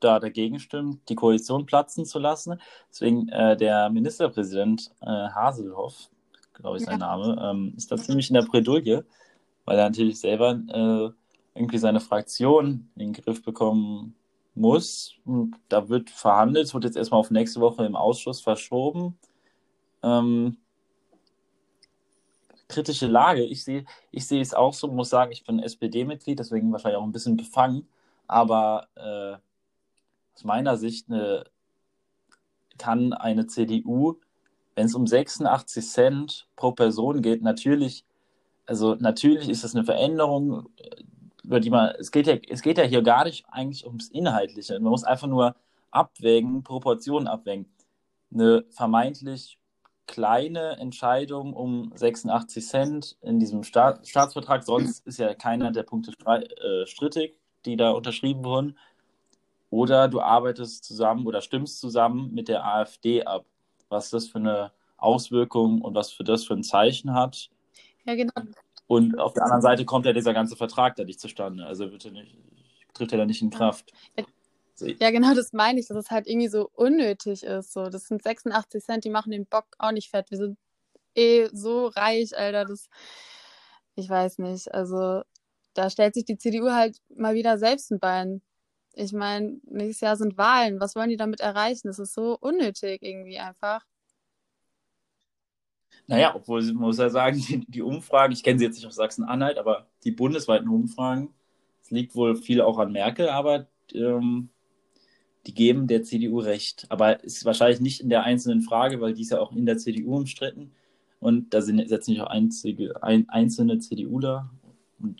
da 0.00 0.20
dagegen 0.20 0.60
stimmt, 0.60 1.08
die 1.08 1.16
Koalition 1.16 1.66
platzen 1.66 2.04
zu 2.04 2.20
lassen. 2.20 2.60
Deswegen 2.90 3.28
äh, 3.28 3.56
der 3.56 3.90
Ministerpräsident 3.90 4.92
äh, 5.00 5.06
Haselhoff, 5.06 6.08
glaube 6.58 6.76
ich 6.78 6.84
sein 6.84 7.00
Ja. 7.00 7.06
Name, 7.16 7.40
ähm, 7.42 7.74
ist 7.76 7.90
da 7.90 7.96
ziemlich 7.96 8.30
in 8.30 8.34
der 8.34 8.42
Bredouille, 8.42 9.04
weil 9.64 9.78
er 9.78 9.88
natürlich 9.88 10.20
selber 10.20 10.52
äh, 10.52 11.10
irgendwie 11.58 11.78
seine 11.78 12.00
Fraktion 12.00 12.90
in 12.96 12.98
den 12.98 13.12
Griff 13.12 13.42
bekommen 13.42 14.14
muss. 14.54 15.14
Und 15.24 15.56
da 15.68 15.88
wird 15.88 16.10
verhandelt, 16.10 16.66
es 16.66 16.74
wird 16.74 16.84
jetzt 16.84 16.96
erstmal 16.96 17.20
auf 17.20 17.30
nächste 17.30 17.60
Woche 17.60 17.84
im 17.84 17.96
Ausschuss 17.96 18.40
verschoben. 18.40 19.18
Ähm, 20.02 20.58
kritische 22.68 23.06
Lage. 23.06 23.44
Ich 23.44 23.64
sehe, 23.64 23.84
ich 24.10 24.26
sehe 24.26 24.40
es 24.40 24.54
auch 24.54 24.74
so, 24.74 24.88
muss 24.88 25.08
sagen, 25.10 25.32
ich 25.32 25.44
bin 25.44 25.58
SPD-Mitglied, 25.58 26.38
deswegen 26.38 26.70
wahrscheinlich 26.70 26.98
auch 26.98 27.04
ein 27.04 27.12
bisschen 27.12 27.36
befangen. 27.36 27.88
Aber 28.26 28.88
äh, 28.94 29.36
aus 30.34 30.44
meiner 30.44 30.76
Sicht 30.76 31.10
eine, 31.10 31.44
kann 32.76 33.12
eine 33.12 33.46
CDU, 33.46 34.20
wenn 34.78 34.86
es 34.86 34.94
um 34.94 35.08
86 35.08 35.84
Cent 35.84 36.48
pro 36.54 36.70
Person 36.70 37.20
geht, 37.20 37.42
natürlich, 37.42 38.04
also 38.64 38.94
natürlich 38.94 39.48
ist 39.48 39.64
das 39.64 39.74
eine 39.74 39.84
Veränderung, 39.84 40.68
äh, 40.76 41.02
über 41.42 41.58
die 41.58 41.68
man, 41.68 41.96
es 41.98 42.12
geht 42.12 42.28
ja, 42.28 42.36
es 42.48 42.62
geht 42.62 42.78
ja 42.78 42.84
hier 42.84 43.02
gar 43.02 43.24
nicht 43.24 43.44
eigentlich 43.50 43.84
ums 43.84 44.08
Inhaltliche. 44.08 44.74
Man 44.74 44.90
muss 44.90 45.02
einfach 45.02 45.26
nur 45.26 45.56
abwägen, 45.90 46.62
Proportionen 46.62 47.26
abwägen. 47.26 47.66
Eine 48.32 48.66
vermeintlich 48.70 49.58
kleine 50.06 50.76
Entscheidung 50.78 51.54
um 51.54 51.90
86 51.96 52.64
Cent 52.64 53.16
in 53.20 53.40
diesem 53.40 53.64
Staat, 53.64 54.06
Staatsvertrag. 54.06 54.62
Sonst 54.62 55.04
ist 55.08 55.18
ja 55.18 55.34
keiner 55.34 55.72
der 55.72 55.82
Punkte 55.82 56.12
äh, 56.22 56.86
strittig, 56.86 57.36
die 57.64 57.76
da 57.76 57.90
unterschrieben 57.90 58.44
wurden. 58.44 58.78
Oder 59.70 60.06
du 60.06 60.20
arbeitest 60.20 60.84
zusammen 60.84 61.26
oder 61.26 61.40
stimmst 61.40 61.80
zusammen 61.80 62.32
mit 62.32 62.46
der 62.46 62.64
AfD 62.64 63.24
ab. 63.24 63.44
Was 63.88 64.10
das 64.10 64.28
für 64.28 64.38
eine 64.38 64.72
Auswirkung 64.96 65.80
und 65.80 65.94
was 65.94 66.12
für 66.12 66.24
das 66.24 66.44
für 66.44 66.54
ein 66.54 66.62
Zeichen 66.62 67.14
hat. 67.14 67.50
Ja, 68.04 68.14
genau. 68.14 68.32
Und 68.86 69.18
auf 69.18 69.34
der 69.34 69.44
anderen 69.44 69.62
Seite 69.62 69.84
kommt 69.84 70.06
ja 70.06 70.12
dieser 70.12 70.32
ganze 70.32 70.56
Vertrag 70.56 70.96
da 70.96 71.04
nicht 71.04 71.20
zustande. 71.20 71.66
Also 71.66 71.90
wird 71.92 72.04
er 72.06 72.10
nicht, 72.10 72.36
trifft 72.94 73.12
er 73.12 73.18
da 73.18 73.26
nicht 73.26 73.42
in 73.42 73.50
Kraft. 73.50 73.92
Ja, 74.80 75.10
genau, 75.10 75.34
das 75.34 75.52
meine 75.52 75.80
ich, 75.80 75.88
dass 75.88 75.96
es 75.96 76.10
halt 76.10 76.26
irgendwie 76.26 76.48
so 76.48 76.70
unnötig 76.74 77.42
ist. 77.42 77.72
So, 77.72 77.86
das 77.86 78.04
sind 78.04 78.22
86 78.22 78.82
Cent, 78.82 79.04
die 79.04 79.10
machen 79.10 79.32
den 79.32 79.46
Bock 79.46 79.66
auch 79.78 79.92
nicht 79.92 80.10
fett. 80.10 80.30
Wir 80.30 80.38
sind 80.38 80.58
eh 81.14 81.48
so 81.52 81.88
reich, 81.88 82.36
Alter. 82.36 82.64
Das, 82.64 82.88
ich 83.96 84.08
weiß 84.08 84.38
nicht. 84.38 84.72
Also, 84.72 85.22
da 85.74 85.90
stellt 85.90 86.14
sich 86.14 86.24
die 86.24 86.38
CDU 86.38 86.70
halt 86.70 86.98
mal 87.14 87.34
wieder 87.34 87.58
selbst 87.58 87.90
ein 87.90 87.98
Bein. 87.98 88.40
Ich 89.00 89.12
meine, 89.12 89.60
nächstes 89.64 90.00
Jahr 90.00 90.16
sind 90.16 90.36
Wahlen. 90.36 90.80
Was 90.80 90.96
wollen 90.96 91.08
die 91.08 91.16
damit 91.16 91.40
erreichen? 91.40 91.86
Das 91.86 92.00
ist 92.00 92.14
so 92.14 92.36
unnötig 92.40 93.00
irgendwie 93.02 93.38
einfach. 93.38 93.84
Naja, 96.08 96.34
obwohl 96.34 96.72
muss 96.72 96.98
ja 96.98 97.08
sagen, 97.08 97.38
die, 97.38 97.64
die 97.68 97.82
Umfragen, 97.82 98.32
ich 98.32 98.42
kenne 98.42 98.58
sie 98.58 98.64
jetzt 98.64 98.74
nicht 98.76 98.86
auf 98.86 98.92
Sachsen-Anhalt, 98.92 99.58
aber 99.58 99.86
die 100.04 100.10
bundesweiten 100.10 100.68
Umfragen, 100.68 101.32
es 101.82 101.90
liegt 101.92 102.16
wohl 102.16 102.34
viel 102.34 102.60
auch 102.60 102.78
an 102.78 102.90
Merkel, 102.90 103.28
aber 103.28 103.68
ähm, 103.94 104.48
die 105.46 105.54
geben 105.54 105.86
der 105.86 106.02
CDU 106.02 106.40
recht. 106.40 106.86
Aber 106.88 107.24
es 107.24 107.38
ist 107.38 107.44
wahrscheinlich 107.44 107.80
nicht 107.80 108.00
in 108.00 108.08
der 108.08 108.24
einzelnen 108.24 108.62
Frage, 108.62 109.00
weil 109.00 109.14
die 109.14 109.22
ist 109.22 109.30
ja 109.30 109.38
auch 109.38 109.52
in 109.52 109.66
der 109.66 109.78
CDU 109.78 110.16
umstritten. 110.16 110.72
Und 111.20 111.54
da 111.54 111.62
sind, 111.62 111.88
setzen 111.88 112.12
sich 112.12 112.20
auch 112.20 112.30
einzige, 112.30 113.00
ein, 113.02 113.28
einzelne 113.28 113.78
CDUler 113.78 114.50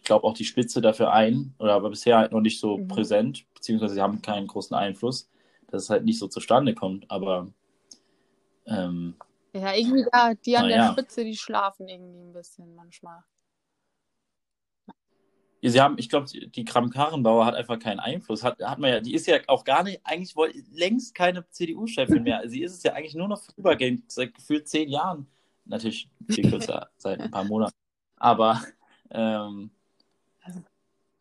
glaube 0.04 0.24
auch 0.26 0.34
die 0.34 0.44
Spitze 0.44 0.80
dafür 0.80 1.12
ein, 1.12 1.54
oder 1.58 1.74
aber 1.74 1.90
bisher 1.90 2.18
halt 2.18 2.32
noch 2.32 2.40
nicht 2.40 2.60
so 2.60 2.78
Mhm. 2.78 2.88
präsent, 2.88 3.46
beziehungsweise 3.54 3.94
sie 3.94 4.02
haben 4.02 4.22
keinen 4.22 4.46
großen 4.46 4.76
Einfluss, 4.76 5.28
dass 5.70 5.84
es 5.84 5.90
halt 5.90 6.04
nicht 6.04 6.18
so 6.18 6.28
zustande 6.28 6.74
kommt. 6.74 7.10
Aber 7.10 7.48
ähm, 8.66 9.14
Ja, 9.52 9.74
irgendwie 9.74 10.06
da, 10.10 10.32
die 10.34 10.56
an 10.56 10.68
der 10.68 10.76
ja. 10.76 10.92
Spitze, 10.92 11.22
die 11.24 11.36
schlafen 11.36 11.88
irgendwie 11.88 12.20
ein 12.22 12.32
bisschen 12.32 12.74
manchmal. 12.74 13.22
Sie 15.60 15.80
haben, 15.80 15.98
ich 15.98 16.08
glaube, 16.08 16.26
die 16.30 16.64
Kram-Karrenbauer 16.64 17.44
hat 17.44 17.56
einfach 17.56 17.80
keinen 17.80 17.98
Einfluss. 17.98 18.44
Hat, 18.44 18.60
hat 18.62 18.78
man 18.78 18.90
ja, 18.90 19.00
die 19.00 19.14
ist 19.14 19.26
ja 19.26 19.38
auch 19.48 19.64
gar 19.64 19.82
nicht, 19.82 20.00
eigentlich 20.04 20.36
wohl, 20.36 20.52
längst 20.72 21.14
keine 21.16 21.48
CDU-Chefin 21.50 22.22
mehr. 22.22 22.42
Sie 22.48 22.62
ist 22.62 22.74
es 22.74 22.82
ja 22.84 22.92
eigentlich 22.92 23.14
nur 23.16 23.26
noch 23.26 23.42
vorübergehend, 23.42 24.10
seit 24.10 24.34
gefühlt 24.34 24.68
zehn 24.68 24.88
Jahren. 24.88 25.26
Natürlich 25.64 26.08
viel 26.28 26.44
kürzer, 26.46 26.90
seit 26.96 27.20
ein 27.20 27.30
paar 27.30 27.44
Monaten. 27.44 27.74
Aber 28.16 28.62
ähm, 29.10 29.70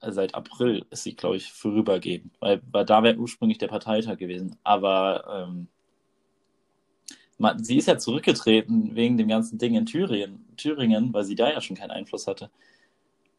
seit 0.01 0.35
April 0.35 0.85
ist 0.89 1.03
sie, 1.03 1.15
glaube 1.15 1.37
ich, 1.37 1.51
vorübergehend. 1.51 2.33
Weil, 2.39 2.61
weil 2.71 2.85
da 2.85 3.03
wäre 3.03 3.17
ursprünglich 3.17 3.57
der 3.57 3.67
Parteitag 3.67 4.17
gewesen. 4.17 4.57
Aber 4.63 5.47
ähm, 5.47 5.67
man, 7.37 7.63
sie 7.63 7.77
ist 7.77 7.87
ja 7.87 7.97
zurückgetreten 7.97 8.95
wegen 8.95 9.17
dem 9.17 9.27
ganzen 9.27 9.57
Ding 9.57 9.75
in 9.75 9.85
Thüringen, 9.85 10.45
Thüringen, 10.57 11.13
weil 11.13 11.23
sie 11.23 11.35
da 11.35 11.51
ja 11.51 11.61
schon 11.61 11.77
keinen 11.77 11.91
Einfluss 11.91 12.27
hatte. 12.27 12.49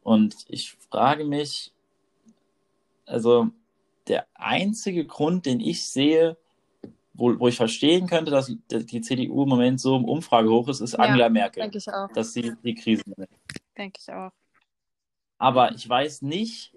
Und 0.02 0.36
ich 0.48 0.76
frage 0.90 1.24
mich, 1.24 1.72
also 3.06 3.48
der 4.06 4.26
einzige 4.34 5.04
Grund, 5.04 5.46
den 5.46 5.60
ich 5.60 5.86
sehe, 5.86 6.36
wo, 7.12 7.38
wo 7.40 7.48
ich 7.48 7.56
verstehen 7.56 8.06
könnte, 8.06 8.30
dass 8.30 8.50
die 8.70 9.00
CDU 9.00 9.42
im 9.42 9.48
Moment 9.48 9.80
so 9.80 9.96
im 9.96 10.04
Umfrage 10.04 10.48
hoch 10.48 10.68
ist, 10.68 10.80
ist 10.80 10.92
ja, 10.92 11.00
Angela 11.00 11.28
Merkel. 11.28 11.62
Denke 11.62 11.78
ich 11.78 11.92
auch. 11.92 12.10
Dass 12.12 12.32
sie 12.32 12.52
die 12.62 12.74
Krise 12.74 13.02
nimmt. 13.06 13.28
Denke 13.78 14.00
ich 14.02 14.12
auch. 14.12 14.32
Aber 15.38 15.72
ich 15.72 15.88
weiß 15.88 16.22
nicht, 16.22 16.74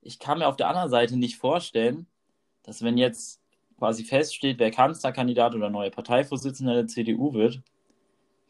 ich 0.00 0.18
kann 0.18 0.38
mir 0.38 0.48
auf 0.48 0.56
der 0.56 0.68
anderen 0.68 0.90
Seite 0.90 1.16
nicht 1.16 1.36
vorstellen, 1.36 2.06
dass 2.62 2.82
wenn 2.82 2.96
jetzt 2.96 3.40
quasi 3.78 4.04
feststeht, 4.04 4.58
wer 4.58 4.70
Kanzlerkandidat 4.70 5.54
oder 5.54 5.68
neue 5.68 5.90
Parteivorsitzender 5.90 6.74
der 6.74 6.86
CDU 6.86 7.34
wird, 7.34 7.60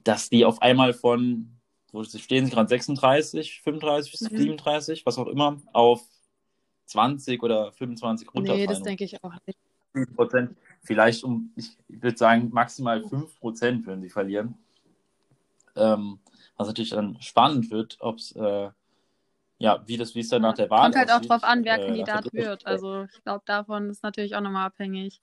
dass 0.04 0.30
die 0.30 0.44
auf 0.44 0.62
einmal 0.62 0.92
von 0.92 1.58
wo 1.92 2.02
stehen 2.04 2.46
sie 2.46 2.50
gerade 2.50 2.68
36, 2.68 3.60
35, 3.60 4.20
mhm. 4.20 4.36
37, 4.36 5.06
was 5.06 5.18
auch 5.18 5.26
immer, 5.26 5.60
auf 5.72 6.02
20 6.86 7.42
oder 7.42 7.70
25 7.72 8.34
runterfallen. 8.34 8.60
Nee, 8.62 8.66
das 8.66 8.82
denke 8.82 9.04
ich 9.04 9.22
auch 9.22 9.34
nicht. 9.46 9.58
Prozent, 10.16 10.56
vielleicht 10.82 11.22
um, 11.22 11.52
ich 11.54 11.76
würde 11.88 12.16
sagen, 12.16 12.48
maximal 12.50 13.02
5 13.02 13.38
Prozent 13.38 13.86
würden 13.86 14.00
sie 14.00 14.08
verlieren. 14.08 14.54
Ähm, 15.76 16.18
was 16.62 16.68
natürlich 16.68 16.90
dann 16.90 17.20
spannend 17.20 17.70
wird, 17.70 17.96
ob 18.00 18.18
es, 18.18 18.32
äh, 18.32 18.70
ja, 19.58 19.82
wie 19.86 19.96
das, 19.96 20.14
wie 20.14 20.20
es 20.20 20.28
dann 20.28 20.42
nach 20.42 20.54
der 20.54 20.70
Wahl 20.70 20.84
Kommt 20.84 20.96
halt 20.96 21.10
aussieht, 21.10 21.30
auch 21.30 21.36
drauf 21.36 21.44
an, 21.44 21.64
wer 21.64 21.80
äh, 21.80 21.86
Kandidat 21.86 22.32
wird. 22.32 22.66
Also 22.66 23.04
ich 23.04 23.22
glaube, 23.22 23.42
davon 23.44 23.90
ist 23.90 24.02
natürlich 24.02 24.34
auch 24.34 24.40
nochmal 24.40 24.66
abhängig. 24.66 25.20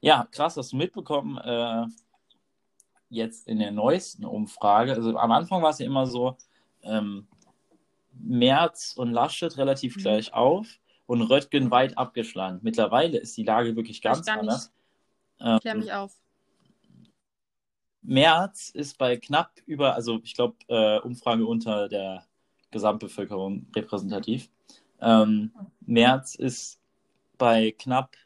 Ja, 0.00 0.26
krass, 0.30 0.56
hast 0.56 0.72
du 0.72 0.76
mitbekommen, 0.76 1.38
äh, 1.38 1.86
jetzt 3.08 3.46
in 3.46 3.58
der 3.58 3.70
neuesten 3.70 4.24
Umfrage, 4.24 4.94
also 4.94 5.16
am 5.16 5.32
Anfang 5.32 5.62
war 5.62 5.70
es 5.70 5.78
ja 5.78 5.86
immer 5.86 6.06
so, 6.06 6.36
ähm, 6.82 7.28
Merz 8.12 8.94
und 8.96 9.12
Laschet 9.12 9.56
relativ 9.56 9.96
mhm. 9.96 10.00
gleich 10.00 10.34
auf 10.34 10.66
und 11.06 11.22
Röttgen 11.22 11.70
weit 11.70 11.96
abgeschlagen. 11.96 12.60
Mittlerweile 12.62 13.18
ist 13.18 13.36
die 13.36 13.44
Lage 13.44 13.76
wirklich 13.76 14.02
ganz 14.02 14.26
anders. 14.28 14.72
Ähm, 15.40 15.58
Klär 15.60 15.74
mich 15.74 15.92
auf. 15.92 16.21
Merz 18.02 18.70
ist 18.70 18.98
bei 18.98 19.16
knapp 19.16 19.52
über, 19.66 19.94
also 19.94 20.20
ich 20.22 20.34
glaube, 20.34 20.56
äh, 20.68 20.98
Umfrage 21.00 21.46
unter 21.46 21.88
der 21.88 22.26
Gesamtbevölkerung 22.70 23.66
repräsentativ. 23.74 24.50
Ähm, 25.00 25.52
Merz 25.80 26.34
ist 26.34 26.80
bei 27.38 27.72
knapp 27.78 28.16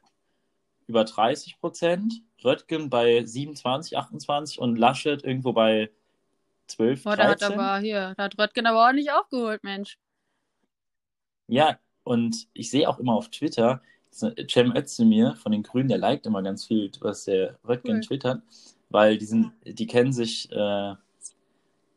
über 0.87 1.05
30 1.05 1.59
Prozent 1.61 2.23
Röttgen 2.45 2.91
bei 2.91 3.25
27, 3.25 3.97
28 3.97 4.59
und 4.59 4.77
Laschet 4.77 5.25
irgendwo 5.25 5.53
bei 5.53 5.91
12, 6.69 7.03
Boah, 7.03 7.17
13. 7.17 7.17
Da 7.17 7.31
hat 7.31 7.53
aber 7.53 7.79
hier, 7.79 8.15
da 8.17 8.25
hat 8.25 8.39
Röttgen 8.39 8.67
aber 8.67 8.93
nicht 8.93 9.11
aufgeholt, 9.11 9.65
Mensch. 9.65 9.99
Ja, 11.49 11.79
und 12.05 12.49
ich 12.53 12.71
sehe 12.71 12.89
auch 12.89 12.99
immer 12.99 13.15
auf 13.15 13.31
Twitter, 13.31 13.81
Cem 14.11 14.75
Özdemir 14.75 15.35
von 15.37 15.53
den 15.53 15.63
Grünen, 15.63 15.89
der 15.89 15.99
liked 15.99 16.27
immer 16.27 16.43
ganz 16.43 16.67
viel, 16.67 16.91
was 17.01 17.25
der 17.25 17.59
Röttgen 17.67 17.97
cool. 17.97 18.01
twittert, 18.01 18.43
weil 18.89 19.19
die, 19.19 19.27
sind, 19.27 19.53
die 19.65 19.87
kennen 19.87 20.13
sich, 20.13 20.51
äh, 20.53 20.95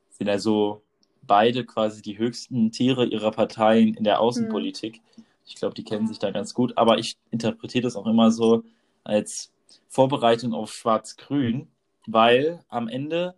sind 0.09 0.29
also 0.29 0.83
beide 1.21 1.65
quasi 1.65 2.01
die 2.01 2.17
höchsten 2.17 2.71
Tiere 2.71 3.05
ihrer 3.05 3.31
Parteien 3.31 3.93
in 3.93 4.03
der 4.03 4.19
Außenpolitik. 4.19 4.95
Hm. 5.15 5.25
Ich 5.45 5.55
glaube, 5.55 5.73
die 5.73 5.83
kennen 5.83 6.07
sich 6.07 6.19
da 6.19 6.31
ganz 6.31 6.53
gut, 6.53 6.77
aber 6.77 6.99
ich 6.99 7.17
interpretiere 7.31 7.83
das 7.83 7.95
auch 7.95 8.05
immer 8.05 8.31
so 8.31 8.63
als 9.03 9.51
Vorbereitung 9.87 10.53
auf 10.53 10.73
Schwarz-Grün, 10.73 11.67
weil 12.05 12.63
am 12.69 12.87
Ende, 12.87 13.35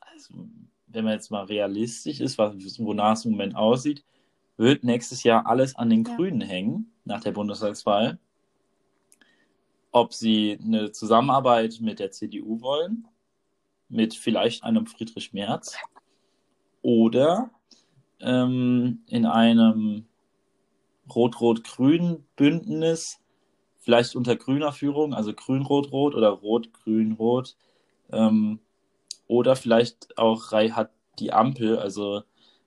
also 0.00 0.46
wenn 0.86 1.04
man 1.04 1.14
jetzt 1.14 1.30
mal 1.30 1.44
realistisch 1.44 2.20
ist, 2.20 2.38
wonach 2.38 3.14
es 3.14 3.24
im 3.24 3.32
Moment 3.32 3.56
aussieht, 3.56 4.04
wird 4.56 4.84
nächstes 4.84 5.24
Jahr 5.24 5.46
alles 5.46 5.74
an 5.74 5.90
den 5.90 6.04
ja. 6.04 6.14
Grünen 6.14 6.40
hängen 6.40 6.92
nach 7.04 7.20
der 7.20 7.32
Bundestagswahl. 7.32 8.18
Ob 9.94 10.12
sie 10.12 10.58
eine 10.60 10.90
Zusammenarbeit 10.90 11.78
mit 11.80 12.00
der 12.00 12.10
CDU 12.10 12.60
wollen, 12.60 13.06
mit 13.88 14.12
vielleicht 14.12 14.64
einem 14.64 14.86
Friedrich 14.88 15.32
Merz 15.32 15.76
oder 16.82 17.52
ähm, 18.20 19.04
in 19.06 19.24
einem 19.24 20.06
Rot-Rot-Grün 21.14 22.26
Bündnis 22.34 23.20
vielleicht 23.78 24.16
unter 24.16 24.34
grüner 24.34 24.72
Führung, 24.72 25.14
also 25.14 25.32
grün-rot-rot 25.32 26.16
oder 26.16 26.30
rot-grün-rot. 26.30 27.54
Ähm, 28.10 28.58
oder 29.28 29.54
vielleicht 29.54 30.18
auch 30.18 30.50
hat 30.50 30.90
die 31.20 31.32
Ampel, 31.32 31.78
also 31.78 32.22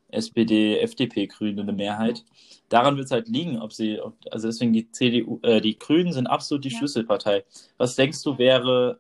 SPD, 0.10 0.80
FDP, 0.80 1.28
Grüne 1.28 1.62
eine 1.62 1.74
Mehrheit. 1.74 2.24
Daran 2.70 2.98
wird 2.98 3.06
es 3.06 3.12
halt 3.12 3.28
liegen, 3.28 3.62
ob 3.62 3.74
sie, 3.74 4.00
also 4.32 4.48
deswegen 4.48 4.74
die 4.74 4.92
CDU, 4.92 5.40
äh, 5.44 5.62
die 5.62 5.78
Grünen 5.78 6.14
sind 6.14 6.28
absolut 6.28 6.64
die 6.64 6.70
ja. 6.70 6.78
Schlüsselpartei. 6.78 7.44
Was 7.78 7.96
denkst 7.96 8.24
du 8.24 8.38
wäre 8.38 9.00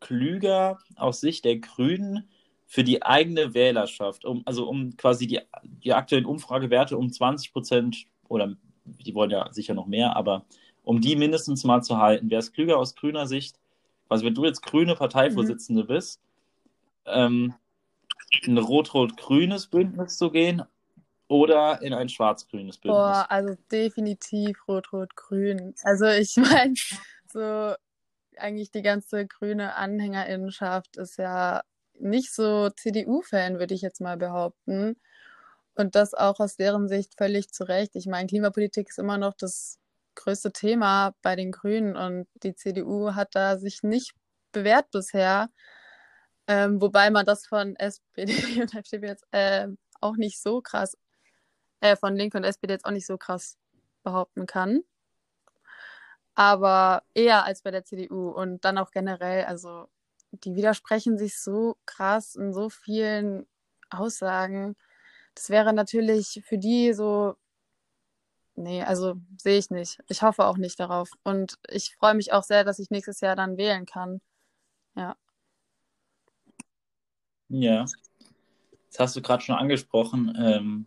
klüger 0.00 0.78
aus 0.96 1.20
Sicht 1.20 1.44
der 1.44 1.58
Grünen 1.58 2.28
für 2.66 2.84
die 2.84 3.02
eigene 3.02 3.54
Wählerschaft, 3.54 4.24
um, 4.24 4.42
also 4.44 4.68
um 4.68 4.96
quasi 4.96 5.26
die, 5.26 5.40
die 5.62 5.92
aktuellen 5.92 6.26
Umfragewerte 6.26 6.96
um 6.96 7.10
20 7.10 7.52
Prozent 7.52 8.06
oder 8.28 8.54
die 8.84 9.14
wollen 9.14 9.30
ja 9.30 9.52
sicher 9.52 9.74
noch 9.74 9.86
mehr, 9.86 10.16
aber 10.16 10.44
um 10.82 11.00
die 11.00 11.16
mindestens 11.16 11.64
mal 11.64 11.82
zu 11.82 11.98
halten. 11.98 12.30
Wäre 12.30 12.40
es 12.40 12.52
klüger 12.52 12.78
aus 12.78 12.94
grüner 12.94 13.26
Sicht, 13.26 13.58
also 14.08 14.24
wenn 14.24 14.34
du 14.34 14.44
jetzt 14.44 14.62
grüne 14.62 14.94
Parteivorsitzende 14.94 15.84
mhm. 15.84 15.86
bist, 15.86 16.20
ähm, 17.06 17.54
ein 18.46 18.58
rot-rot-grünes 18.58 19.68
Bündnis 19.68 20.16
zu 20.16 20.30
gehen 20.30 20.62
oder 21.28 21.82
in 21.82 21.92
ein 21.92 22.08
schwarz-grünes 22.08 22.78
Bündnis? 22.78 22.96
Boah, 22.96 23.26
also 23.28 23.56
definitiv 23.70 24.56
rot-rot-grün. 24.66 25.74
Also 25.82 26.06
ich 26.06 26.36
meine, 26.36 26.74
so 27.32 27.74
eigentlich 28.36 28.70
die 28.70 28.82
ganze 28.82 29.26
grüne 29.26 29.76
Anhängerinnenschaft 29.76 30.96
ist 30.96 31.18
ja 31.18 31.62
nicht 31.98 32.32
so 32.32 32.70
CDU-Fan, 32.70 33.58
würde 33.58 33.74
ich 33.74 33.82
jetzt 33.82 34.00
mal 34.00 34.16
behaupten. 34.16 34.96
Und 35.74 35.94
das 35.94 36.14
auch 36.14 36.40
aus 36.40 36.56
deren 36.56 36.88
Sicht 36.88 37.14
völlig 37.16 37.52
zu 37.52 37.64
Recht. 37.64 37.94
Ich 37.94 38.06
meine, 38.06 38.26
Klimapolitik 38.26 38.88
ist 38.88 38.98
immer 38.98 39.18
noch 39.18 39.34
das 39.34 39.78
größte 40.16 40.52
Thema 40.52 41.14
bei 41.22 41.36
den 41.36 41.52
Grünen 41.52 41.96
und 41.96 42.26
die 42.42 42.54
CDU 42.54 43.14
hat 43.14 43.34
da 43.34 43.58
sich 43.58 43.82
nicht 43.82 44.14
bewährt 44.52 44.90
bisher. 44.90 45.50
Ähm, 46.48 46.80
wobei 46.80 47.10
man 47.10 47.26
das 47.26 47.46
von 47.46 47.76
SPD 47.76 48.32
und 48.62 48.74
FDP 48.74 49.06
jetzt 49.06 49.26
äh, 49.32 49.68
auch 50.00 50.16
nicht 50.16 50.40
so 50.42 50.62
krass, 50.62 50.96
äh, 51.80 51.96
von 51.96 52.16
Link 52.16 52.34
und 52.34 52.44
SPD 52.44 52.74
jetzt 52.74 52.86
auch 52.86 52.92
nicht 52.92 53.06
so 53.06 53.18
krass 53.18 53.58
behaupten 54.04 54.46
kann. 54.46 54.82
Aber 56.34 57.02
eher 57.14 57.44
als 57.44 57.62
bei 57.62 57.70
der 57.70 57.84
CDU 57.84 58.30
und 58.30 58.64
dann 58.64 58.78
auch 58.78 58.90
generell, 58.92 59.44
also 59.44 59.88
die 60.30 60.54
widersprechen 60.54 61.18
sich 61.18 61.38
so 61.38 61.76
krass 61.86 62.34
in 62.36 62.52
so 62.52 62.70
vielen 62.70 63.46
Aussagen. 63.90 64.76
Das 65.34 65.50
wäre 65.50 65.72
natürlich 65.72 66.42
für 66.46 66.58
die 66.58 66.92
so 66.94 67.36
Nee, 68.56 68.82
also 68.82 69.14
sehe 69.40 69.58
ich 69.58 69.70
nicht. 69.70 70.00
Ich 70.08 70.22
hoffe 70.22 70.44
auch 70.46 70.56
nicht 70.58 70.80
darauf. 70.80 71.10
Und 71.22 71.58
ich 71.68 71.94
freue 71.96 72.14
mich 72.14 72.32
auch 72.32 72.42
sehr, 72.42 72.64
dass 72.64 72.80
ich 72.80 72.90
nächstes 72.90 73.20
Jahr 73.20 73.36
dann 73.36 73.56
wählen 73.56 73.86
kann. 73.86 74.20
Ja. 74.96 75.16
Ja. 77.48 77.86
Das 78.90 78.98
hast 78.98 79.16
du 79.16 79.22
gerade 79.22 79.42
schon 79.42 79.56
angesprochen. 79.56 80.36
Ähm, 80.38 80.86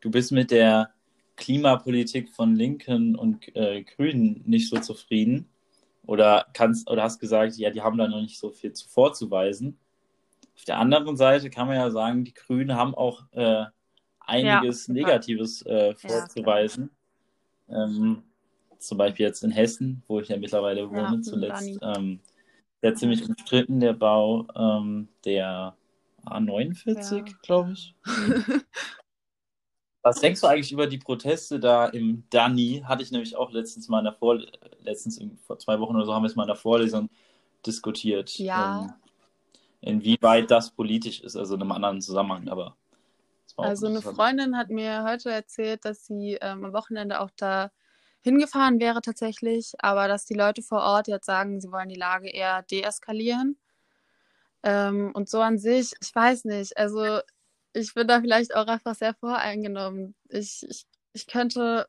du 0.00 0.10
bist 0.10 0.32
mit 0.32 0.50
der 0.50 0.90
Klimapolitik 1.36 2.30
von 2.30 2.54
Linken 2.56 3.14
und 3.14 3.54
äh, 3.56 3.84
Grünen 3.84 4.42
nicht 4.44 4.68
so 4.68 4.78
zufrieden. 4.78 5.48
Oder 6.04 6.46
kannst 6.54 6.90
oder 6.90 7.02
hast 7.02 7.20
gesagt, 7.20 7.56
ja, 7.56 7.70
die 7.70 7.82
haben 7.82 7.98
da 7.98 8.08
noch 8.08 8.20
nicht 8.20 8.38
so 8.38 8.50
viel 8.50 8.72
zu 8.72 8.88
vorzuweisen. 8.88 9.78
Auf 10.56 10.64
der 10.64 10.78
anderen 10.78 11.16
Seite 11.16 11.50
kann 11.50 11.68
man 11.68 11.76
ja 11.76 11.90
sagen, 11.90 12.24
die 12.24 12.34
Grünen 12.34 12.74
haben 12.74 12.94
auch 12.94 13.24
äh, 13.32 13.66
einiges 14.20 14.86
ja, 14.88 14.94
Negatives 14.94 15.64
äh, 15.66 15.94
vorzuweisen. 15.94 16.90
Ja, 17.68 17.84
ähm, 17.84 18.22
zum 18.78 18.98
Beispiel 18.98 19.26
jetzt 19.26 19.44
in 19.44 19.50
Hessen, 19.50 20.02
wo 20.06 20.20
ich 20.20 20.28
ja 20.28 20.36
mittlerweile 20.36 20.88
wohne, 20.88 21.16
ja, 21.16 21.20
zuletzt. 21.20 21.78
Ähm, 21.82 22.20
der 22.82 22.94
ziemlich 22.94 23.28
umstritten, 23.28 23.80
der 23.80 23.92
Bau 23.92 24.46
ähm, 24.54 25.08
der 25.24 25.76
A49, 26.24 27.16
ja. 27.16 27.24
glaube 27.42 27.72
ich. 27.72 27.94
Was 30.02 30.20
denkst 30.20 30.40
du 30.40 30.46
eigentlich 30.46 30.72
über 30.72 30.86
die 30.86 30.98
Proteste 30.98 31.58
da 31.58 31.86
im 31.86 32.24
Dani? 32.30 32.82
Hatte 32.84 33.02
ich 33.02 33.10
nämlich 33.10 33.36
auch 33.36 33.50
letztens 33.50 33.88
mal 33.88 33.98
in 33.98 34.04
der 34.04 34.14
Vorlesung, 34.14 34.52
letztens 34.80 35.20
vor 35.46 35.58
zwei 35.58 35.78
Wochen 35.80 35.96
oder 35.96 36.06
so 36.06 36.14
haben 36.14 36.22
wir 36.22 36.28
es 36.28 36.36
mal 36.36 36.44
in 36.44 36.48
der 36.48 36.56
Vorlesung 36.56 37.10
diskutiert. 37.66 38.38
Ja. 38.38 38.82
Ähm, 38.82 38.92
inwieweit 39.80 40.50
das 40.50 40.70
politisch 40.70 41.20
ist, 41.20 41.36
also 41.36 41.56
in 41.56 41.62
einem 41.62 41.72
anderen 41.72 42.00
Zusammenhang, 42.00 42.48
aber. 42.48 42.76
Also 43.56 43.88
eine 43.88 44.02
Freundin 44.02 44.56
hat 44.56 44.70
mir 44.70 45.02
heute 45.02 45.32
erzählt, 45.32 45.84
dass 45.84 46.06
sie 46.06 46.38
ähm, 46.40 46.64
am 46.64 46.72
Wochenende 46.72 47.20
auch 47.20 47.30
da 47.36 47.72
hingefahren 48.22 48.80
wäre 48.80 49.00
tatsächlich, 49.00 49.72
aber 49.78 50.08
dass 50.08 50.24
die 50.26 50.34
Leute 50.34 50.62
vor 50.62 50.82
Ort 50.82 51.08
jetzt 51.08 51.26
sagen, 51.26 51.60
sie 51.60 51.70
wollen 51.70 51.88
die 51.88 51.94
Lage 51.94 52.28
eher 52.28 52.62
deeskalieren. 52.62 53.58
Ähm, 54.62 55.12
und 55.14 55.28
so 55.28 55.40
an 55.40 55.58
sich, 55.58 55.92
ich 56.00 56.14
weiß 56.14 56.44
nicht, 56.44 56.76
also 56.76 57.20
ich 57.72 57.94
bin 57.94 58.08
da 58.08 58.20
vielleicht 58.20 58.54
auch 58.54 58.66
einfach 58.66 58.94
sehr 58.94 59.14
voreingenommen. 59.14 60.14
Ich, 60.28 60.66
ich, 60.68 60.86
ich 61.12 61.26
könnte, 61.26 61.88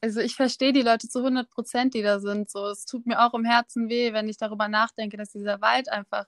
also 0.00 0.20
ich 0.20 0.36
verstehe 0.36 0.72
die 0.72 0.82
Leute 0.82 1.08
zu 1.08 1.20
100 1.20 1.48
Prozent, 1.50 1.94
die 1.94 2.02
da 2.02 2.20
sind. 2.20 2.50
So, 2.50 2.66
es 2.68 2.84
tut 2.84 3.06
mir 3.06 3.20
auch 3.24 3.34
im 3.34 3.44
Herzen 3.44 3.88
weh, 3.88 4.12
wenn 4.12 4.28
ich 4.28 4.36
darüber 4.36 4.68
nachdenke, 4.68 5.16
dass 5.16 5.32
dieser 5.32 5.60
Wald 5.60 5.88
einfach 5.88 6.26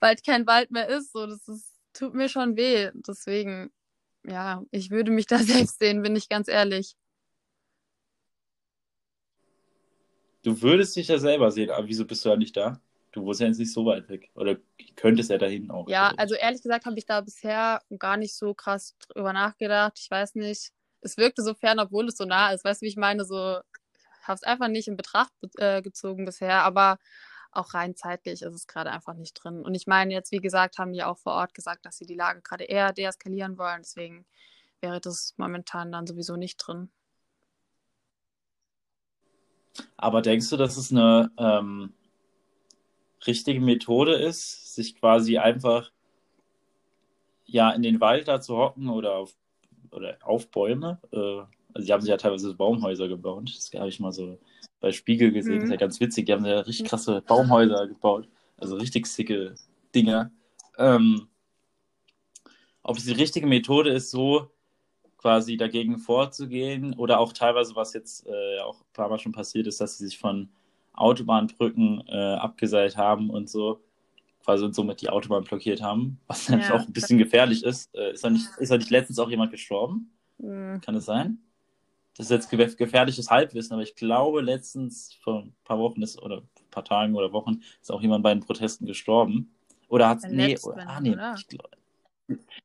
bald 0.00 0.24
kein 0.24 0.46
Wald 0.46 0.70
mehr 0.70 0.88
ist. 0.88 1.12
So, 1.12 1.26
das 1.26 1.46
ist, 1.48 1.74
tut 1.92 2.14
mir 2.14 2.28
schon 2.28 2.56
weh. 2.56 2.90
Deswegen, 2.94 3.72
ja, 4.24 4.62
ich 4.70 4.90
würde 4.90 5.10
mich 5.10 5.26
da 5.26 5.38
selbst 5.38 5.78
sehen, 5.80 6.02
bin 6.02 6.16
ich 6.16 6.28
ganz 6.28 6.48
ehrlich. 6.48 6.96
Du 10.48 10.62
würdest 10.62 10.96
dich 10.96 11.08
ja 11.08 11.18
selber 11.18 11.50
sehen, 11.50 11.68
aber 11.68 11.86
wieso 11.86 12.06
bist 12.06 12.24
du 12.24 12.30
ja 12.30 12.36
nicht 12.36 12.56
da? 12.56 12.80
Du 13.12 13.22
wohnst 13.22 13.42
ja 13.42 13.46
jetzt 13.46 13.58
nicht 13.58 13.70
so 13.70 13.84
weit 13.84 14.08
weg. 14.08 14.30
Oder 14.34 14.56
könntest 14.96 15.28
ja 15.28 15.36
dahin 15.36 15.70
auch. 15.70 15.86
Ja, 15.90 16.14
also 16.16 16.34
ehrlich 16.36 16.62
gesagt 16.62 16.86
habe 16.86 16.96
ich 16.96 17.04
da 17.04 17.20
bisher 17.20 17.82
gar 17.98 18.16
nicht 18.16 18.34
so 18.34 18.54
krass 18.54 18.96
drüber 19.10 19.34
nachgedacht. 19.34 19.98
Ich 20.00 20.10
weiß 20.10 20.36
nicht. 20.36 20.72
Es 21.02 21.18
wirkte 21.18 21.42
so 21.42 21.52
fern, 21.52 21.78
obwohl 21.80 22.08
es 22.08 22.16
so 22.16 22.24
nah 22.24 22.52
ist. 22.52 22.64
Weißt 22.64 22.80
du, 22.80 22.86
wie 22.86 22.88
ich 22.88 22.96
meine? 22.96 23.26
So, 23.26 23.58
ich 23.58 24.26
habe 24.26 24.36
es 24.36 24.42
einfach 24.42 24.68
nicht 24.68 24.88
in 24.88 24.96
Betracht 24.96 25.34
äh, 25.58 25.82
gezogen 25.82 26.24
bisher. 26.24 26.62
Aber 26.62 26.96
auch 27.52 27.74
rein 27.74 27.94
zeitlich 27.94 28.40
ist 28.40 28.54
es 28.54 28.66
gerade 28.66 28.90
einfach 28.90 29.14
nicht 29.14 29.34
drin. 29.34 29.60
Und 29.60 29.74
ich 29.74 29.86
meine, 29.86 30.14
jetzt, 30.14 30.32
wie 30.32 30.40
gesagt, 30.40 30.78
haben 30.78 30.94
die 30.94 31.02
auch 31.02 31.18
vor 31.18 31.34
Ort 31.34 31.52
gesagt, 31.52 31.84
dass 31.84 31.98
sie 31.98 32.06
die 32.06 32.14
Lage 32.14 32.40
gerade 32.40 32.64
eher 32.64 32.94
deeskalieren 32.94 33.58
wollen. 33.58 33.82
Deswegen 33.82 34.24
wäre 34.80 34.98
das 34.98 35.34
momentan 35.36 35.92
dann 35.92 36.06
sowieso 36.06 36.36
nicht 36.36 36.56
drin. 36.56 36.88
Aber 39.96 40.22
denkst 40.22 40.48
du, 40.50 40.56
dass 40.56 40.76
es 40.76 40.90
eine 40.90 41.30
ähm, 41.38 41.92
richtige 43.26 43.60
Methode 43.60 44.14
ist, 44.14 44.74
sich 44.74 44.96
quasi 44.96 45.38
einfach 45.38 45.90
ja 47.46 47.70
in 47.70 47.82
den 47.82 48.00
Wald 48.00 48.28
da 48.28 48.40
zu 48.40 48.56
hocken 48.56 48.88
oder 48.88 49.16
auf, 49.16 49.34
oder 49.90 50.16
auf 50.22 50.50
Bäume? 50.50 51.00
Äh, 51.12 51.42
also 51.74 51.86
die 51.86 51.92
haben 51.92 52.00
sich 52.00 52.10
ja 52.10 52.16
teilweise 52.16 52.54
Baumhäuser 52.54 53.08
gebaut. 53.08 53.52
Das 53.54 53.70
habe 53.78 53.88
ich 53.88 54.00
mal 54.00 54.12
so 54.12 54.38
bei 54.80 54.92
Spiegel 54.92 55.32
gesehen. 55.32 55.54
Mhm. 55.54 55.58
Das 55.60 55.64
ist 55.64 55.70
ja 55.70 55.76
ganz 55.76 56.00
witzig. 56.00 56.26
Die 56.26 56.32
haben 56.32 56.44
ja 56.44 56.60
richtig 56.60 56.88
krasse 56.88 57.22
Baumhäuser 57.22 57.86
gebaut. 57.86 58.28
Also 58.56 58.76
richtig 58.76 59.06
sicke 59.06 59.54
Dinger. 59.94 60.30
Ähm, 60.76 61.28
ob 62.82 62.96
es 62.96 63.04
die 63.04 63.12
richtige 63.12 63.46
Methode 63.46 63.90
ist, 63.90 64.10
so 64.10 64.50
quasi 65.18 65.56
dagegen 65.56 65.98
vorzugehen 65.98 66.94
oder 66.94 67.18
auch 67.18 67.32
teilweise, 67.32 67.76
was 67.76 67.92
jetzt 67.92 68.26
äh, 68.26 68.60
auch 68.60 68.80
ein 68.80 68.92
paar 68.92 69.08
Mal 69.08 69.18
schon 69.18 69.32
passiert 69.32 69.66
ist, 69.66 69.80
dass 69.80 69.98
sie 69.98 70.06
sich 70.06 70.18
von 70.18 70.48
Autobahnbrücken 70.94 72.04
äh, 72.08 72.34
abgeseilt 72.34 72.96
haben 72.96 73.28
und 73.30 73.50
so, 73.50 73.80
quasi 74.44 74.64
und 74.64 74.74
somit 74.74 75.00
die 75.02 75.10
Autobahn 75.10 75.44
blockiert 75.44 75.82
haben, 75.82 76.18
was 76.26 76.48
natürlich 76.48 76.70
ja. 76.70 76.76
auch 76.76 76.86
ein 76.86 76.92
bisschen 76.92 77.18
gefährlich 77.18 77.64
ist. 77.64 77.94
Äh, 77.94 78.12
ist, 78.12 78.24
da 78.24 78.30
nicht, 78.30 78.46
ist 78.58 78.70
da 78.70 78.78
nicht 78.78 78.90
letztens 78.90 79.18
auch 79.18 79.28
jemand 79.28 79.50
gestorben? 79.50 80.10
Mhm. 80.38 80.80
Kann 80.80 80.94
es 80.94 81.04
sein? 81.04 81.38
Das 82.16 82.30
ist 82.30 82.50
jetzt 82.50 82.76
gefährliches 82.76 83.30
Halbwissen, 83.30 83.74
aber 83.74 83.82
ich 83.82 83.94
glaube, 83.94 84.40
letztens 84.40 85.14
vor 85.22 85.42
ein 85.42 85.54
paar 85.62 85.78
Wochen 85.78 86.02
ist, 86.02 86.20
oder 86.20 86.38
ein 86.38 86.70
paar 86.70 86.84
Tagen 86.84 87.14
oder 87.14 87.32
Wochen 87.32 87.60
ist 87.80 87.92
auch 87.92 88.02
jemand 88.02 88.24
bei 88.24 88.34
den 88.34 88.40
Protesten 88.40 88.86
gestorben. 88.86 89.54
Oder 89.88 90.08
hat 90.08 90.18
es. 90.18 90.30
Nee, 90.30 90.58
oder, 90.64 90.88
ah, 90.88 91.00
nee? 91.00 91.16
Ich 91.36 91.46
glaube, 91.46 91.77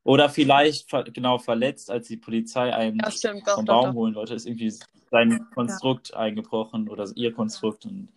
oder 0.02 0.28
vielleicht 0.28 0.88
genau 1.14 1.38
verletzt, 1.38 1.90
als 1.90 2.08
die 2.08 2.16
Polizei 2.16 2.74
einen 2.74 2.98
ja, 2.98 3.10
stimmt, 3.10 3.46
doch, 3.46 3.56
vom 3.56 3.64
Baum 3.64 3.86
doch, 3.86 3.94
holen 3.94 4.14
wollte, 4.14 4.34
ist 4.34 4.46
irgendwie 4.46 4.72
sein 5.10 5.46
Konstrukt 5.54 6.10
ja. 6.10 6.16
eingebrochen 6.16 6.88
oder 6.88 7.08
ihr 7.14 7.32
Konstrukt 7.32 7.86
und 7.86 8.08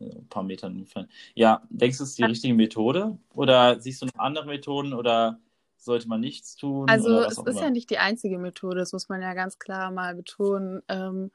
äh, 0.00 0.04
ein 0.04 0.28
paar 0.28 0.42
Metern 0.42 0.76
entfernt. 0.78 1.08
Ja, 1.34 1.62
denkst 1.70 1.98
du, 1.98 2.04
es 2.04 2.10
ist 2.10 2.18
die 2.18 2.24
richtige 2.24 2.54
Methode? 2.54 3.18
Oder 3.34 3.80
siehst 3.80 4.02
du 4.02 4.06
noch 4.06 4.18
andere 4.18 4.46
Methoden 4.46 4.92
oder 4.92 5.38
sollte 5.76 6.08
man 6.08 6.20
nichts 6.20 6.56
tun? 6.56 6.88
Also 6.88 7.20
es 7.20 7.38
ist 7.38 7.46
immer? 7.46 7.62
ja 7.62 7.70
nicht 7.70 7.90
die 7.90 7.98
einzige 7.98 8.38
Methode, 8.38 8.76
das 8.76 8.92
muss 8.92 9.08
man 9.08 9.22
ja 9.22 9.34
ganz 9.34 9.58
klar 9.58 9.90
mal 9.90 10.14
betonen. 10.14 10.82
Ähm, 10.88 11.30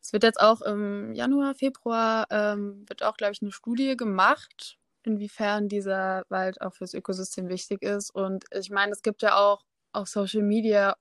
es 0.00 0.12
wird 0.12 0.22
jetzt 0.22 0.40
auch 0.40 0.60
im 0.60 1.14
Januar, 1.14 1.54
Februar, 1.54 2.26
ähm, 2.30 2.84
wird 2.86 3.02
auch, 3.02 3.16
glaube 3.16 3.32
ich, 3.32 3.40
eine 3.40 3.52
Studie 3.52 3.96
gemacht 3.96 4.78
inwiefern 5.06 5.68
dieser 5.68 6.24
Wald 6.28 6.60
auch 6.60 6.74
fürs 6.74 6.94
Ökosystem 6.94 7.48
wichtig 7.48 7.82
ist. 7.82 8.10
Und 8.10 8.44
ich 8.52 8.70
meine, 8.70 8.92
es 8.92 9.02
gibt 9.02 9.22
ja 9.22 9.36
auch 9.36 9.64
auf 9.92 10.08
Social 10.08 10.42
Media 10.42 10.96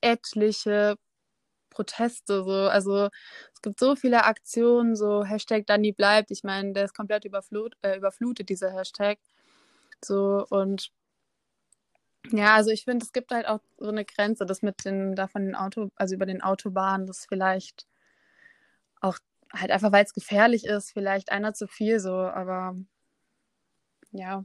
etliche 0.00 0.96
Proteste, 1.70 2.42
so, 2.42 2.50
also 2.68 3.08
es 3.54 3.62
gibt 3.62 3.78
so 3.78 3.94
viele 3.96 4.24
Aktionen, 4.24 4.96
so 4.96 5.24
Hashtag 5.24 5.66
Danny 5.66 5.92
bleibt. 5.92 6.30
Ich 6.30 6.42
meine, 6.44 6.72
der 6.72 6.86
ist 6.86 6.94
komplett 6.96 7.24
überflut, 7.24 7.76
äh, 7.82 7.96
überflutet, 7.96 8.48
dieser 8.48 8.72
Hashtag. 8.72 9.18
So, 10.04 10.46
und 10.50 10.90
ja, 12.32 12.54
also 12.54 12.70
ich 12.70 12.84
finde, 12.84 13.04
es 13.04 13.12
gibt 13.12 13.30
halt 13.32 13.46
auch 13.46 13.60
so 13.78 13.88
eine 13.88 14.04
Grenze, 14.04 14.46
das 14.46 14.62
mit 14.62 14.84
den, 14.84 15.14
da 15.14 15.26
von 15.28 15.44
den 15.44 15.54
Auto, 15.54 15.90
also 15.96 16.14
über 16.14 16.26
den 16.26 16.42
Autobahnen, 16.42 17.06
das 17.06 17.26
vielleicht 17.26 17.86
auch 19.00 19.18
halt 19.52 19.70
einfach, 19.70 19.92
weil 19.92 20.04
es 20.04 20.14
gefährlich 20.14 20.64
ist, 20.66 20.92
vielleicht 20.92 21.32
einer 21.32 21.54
zu 21.54 21.66
viel 21.66 22.00
so, 22.00 22.14
aber 22.14 22.76
ja. 24.12 24.44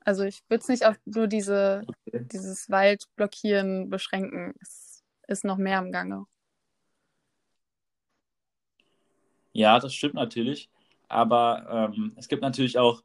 Also 0.00 0.24
ich 0.24 0.42
würde 0.48 0.60
es 0.60 0.68
nicht 0.68 0.84
auf 0.84 0.96
nur 1.06 1.26
diese, 1.26 1.82
okay. 1.86 2.26
dieses 2.30 2.68
Waldblockieren 2.70 3.88
beschränken. 3.88 4.54
Es 4.60 5.02
ist 5.26 5.44
noch 5.44 5.56
mehr 5.56 5.78
im 5.78 5.92
Gange. 5.92 6.26
Ja, 9.52 9.78
das 9.78 9.94
stimmt 9.94 10.14
natürlich. 10.14 10.68
Aber 11.08 11.92
ähm, 11.94 12.12
es 12.16 12.28
gibt 12.28 12.42
natürlich 12.42 12.78
auch, 12.78 13.02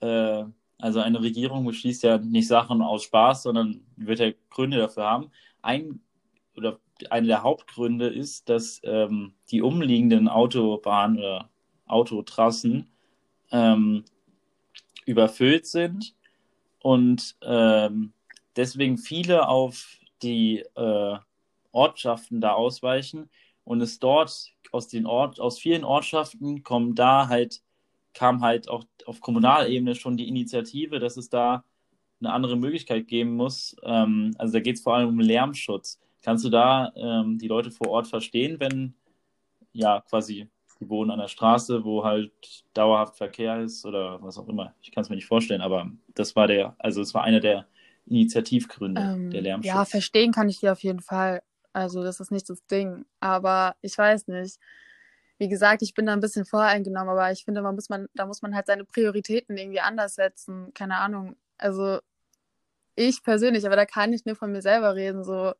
äh, 0.00 0.44
also 0.78 1.00
eine 1.00 1.22
Regierung 1.22 1.64
beschließt 1.64 2.02
ja 2.02 2.18
nicht 2.18 2.48
Sachen 2.48 2.82
aus 2.82 3.04
Spaß, 3.04 3.44
sondern 3.44 3.84
wird 3.96 4.18
ja 4.18 4.32
Gründe 4.50 4.78
dafür 4.78 5.04
haben. 5.04 5.30
Ein 5.60 6.00
oder 6.56 6.80
einer 7.10 7.26
der 7.26 7.42
Hauptgründe 7.42 8.08
ist, 8.08 8.48
dass 8.48 8.80
ähm, 8.84 9.34
die 9.50 9.62
umliegenden 9.62 10.28
Autobahnen 10.28 11.18
oder 11.18 11.50
Autotrassen 11.86 12.88
ähm, 13.50 14.04
überfüllt 15.06 15.66
sind 15.66 16.14
und 16.80 17.36
ähm, 17.42 18.12
deswegen 18.56 18.98
viele 18.98 19.48
auf 19.48 19.98
die 20.22 20.64
äh, 20.74 21.16
Ortschaften 21.72 22.40
da 22.40 22.52
ausweichen 22.52 23.30
und 23.64 23.80
es 23.80 23.98
dort 23.98 24.52
aus 24.72 24.88
den 24.88 25.06
Ort, 25.06 25.40
aus 25.40 25.58
vielen 25.58 25.84
Ortschaften 25.84 26.62
kommen 26.62 26.94
da 26.94 27.28
halt, 27.28 27.62
kam 28.14 28.42
halt 28.42 28.68
auch 28.68 28.84
auf 29.06 29.20
Kommunalebene 29.20 29.94
schon 29.94 30.16
die 30.16 30.28
Initiative, 30.28 30.98
dass 30.98 31.16
es 31.16 31.28
da 31.28 31.64
eine 32.20 32.32
andere 32.32 32.56
Möglichkeit 32.56 33.08
geben 33.08 33.34
muss. 33.36 33.76
Ähm, 33.82 34.34
also 34.38 34.54
da 34.54 34.60
geht 34.60 34.76
es 34.76 34.82
vor 34.82 34.94
allem 34.94 35.08
um 35.08 35.20
Lärmschutz. 35.20 36.00
Kannst 36.22 36.44
du 36.44 36.50
da 36.50 36.92
ähm, 36.94 37.38
die 37.38 37.48
Leute 37.48 37.70
vor 37.70 37.88
Ort 37.88 38.06
verstehen, 38.06 38.60
wenn 38.60 38.94
ja 39.72 40.00
quasi 40.02 40.48
die 40.82 40.88
wohnen 40.88 41.10
an 41.10 41.18
der 41.18 41.28
Straße, 41.28 41.84
wo 41.84 42.04
halt 42.04 42.32
dauerhaft 42.74 43.16
Verkehr 43.16 43.60
ist 43.60 43.84
oder 43.84 44.20
was 44.22 44.38
auch 44.38 44.48
immer. 44.48 44.74
Ich 44.82 44.90
kann 44.92 45.02
es 45.02 45.10
mir 45.10 45.16
nicht 45.16 45.26
vorstellen, 45.26 45.60
aber 45.60 45.90
das 46.14 46.34
war 46.34 46.46
der, 46.46 46.74
also 46.78 47.00
es 47.00 47.14
war 47.14 47.24
einer 47.24 47.40
der 47.40 47.66
Initiativgründe 48.06 49.00
ähm, 49.00 49.30
der 49.30 49.42
Lärmschutz. 49.42 49.72
Ja, 49.72 49.84
verstehen 49.84 50.32
kann 50.32 50.48
ich 50.48 50.58
die 50.60 50.68
auf 50.68 50.82
jeden 50.82 51.00
Fall. 51.00 51.42
Also 51.72 52.02
das 52.02 52.20
ist 52.20 52.32
nicht 52.32 52.48
das 52.50 52.66
Ding. 52.66 53.04
Aber 53.20 53.76
ich 53.80 53.96
weiß 53.96 54.26
nicht. 54.28 54.58
Wie 55.38 55.48
gesagt, 55.48 55.82
ich 55.82 55.94
bin 55.94 56.06
da 56.06 56.12
ein 56.12 56.20
bisschen 56.20 56.44
voreingenommen, 56.44 57.08
aber 57.08 57.32
ich 57.32 57.44
finde, 57.44 57.62
man 57.62 57.74
muss 57.74 57.88
man, 57.88 58.06
da 58.14 58.26
muss 58.26 58.42
man 58.42 58.54
halt 58.54 58.66
seine 58.66 58.84
Prioritäten 58.84 59.56
irgendwie 59.56 59.80
anders 59.80 60.14
setzen. 60.14 60.72
Keine 60.74 60.96
Ahnung. 60.96 61.36
Also 61.58 61.98
ich 62.94 63.22
persönlich, 63.22 63.64
aber 63.66 63.76
da 63.76 63.86
kann 63.86 64.12
ich 64.12 64.24
nur 64.24 64.36
von 64.36 64.52
mir 64.52 64.62
selber 64.62 64.94
reden. 64.94 65.24
So, 65.24 65.52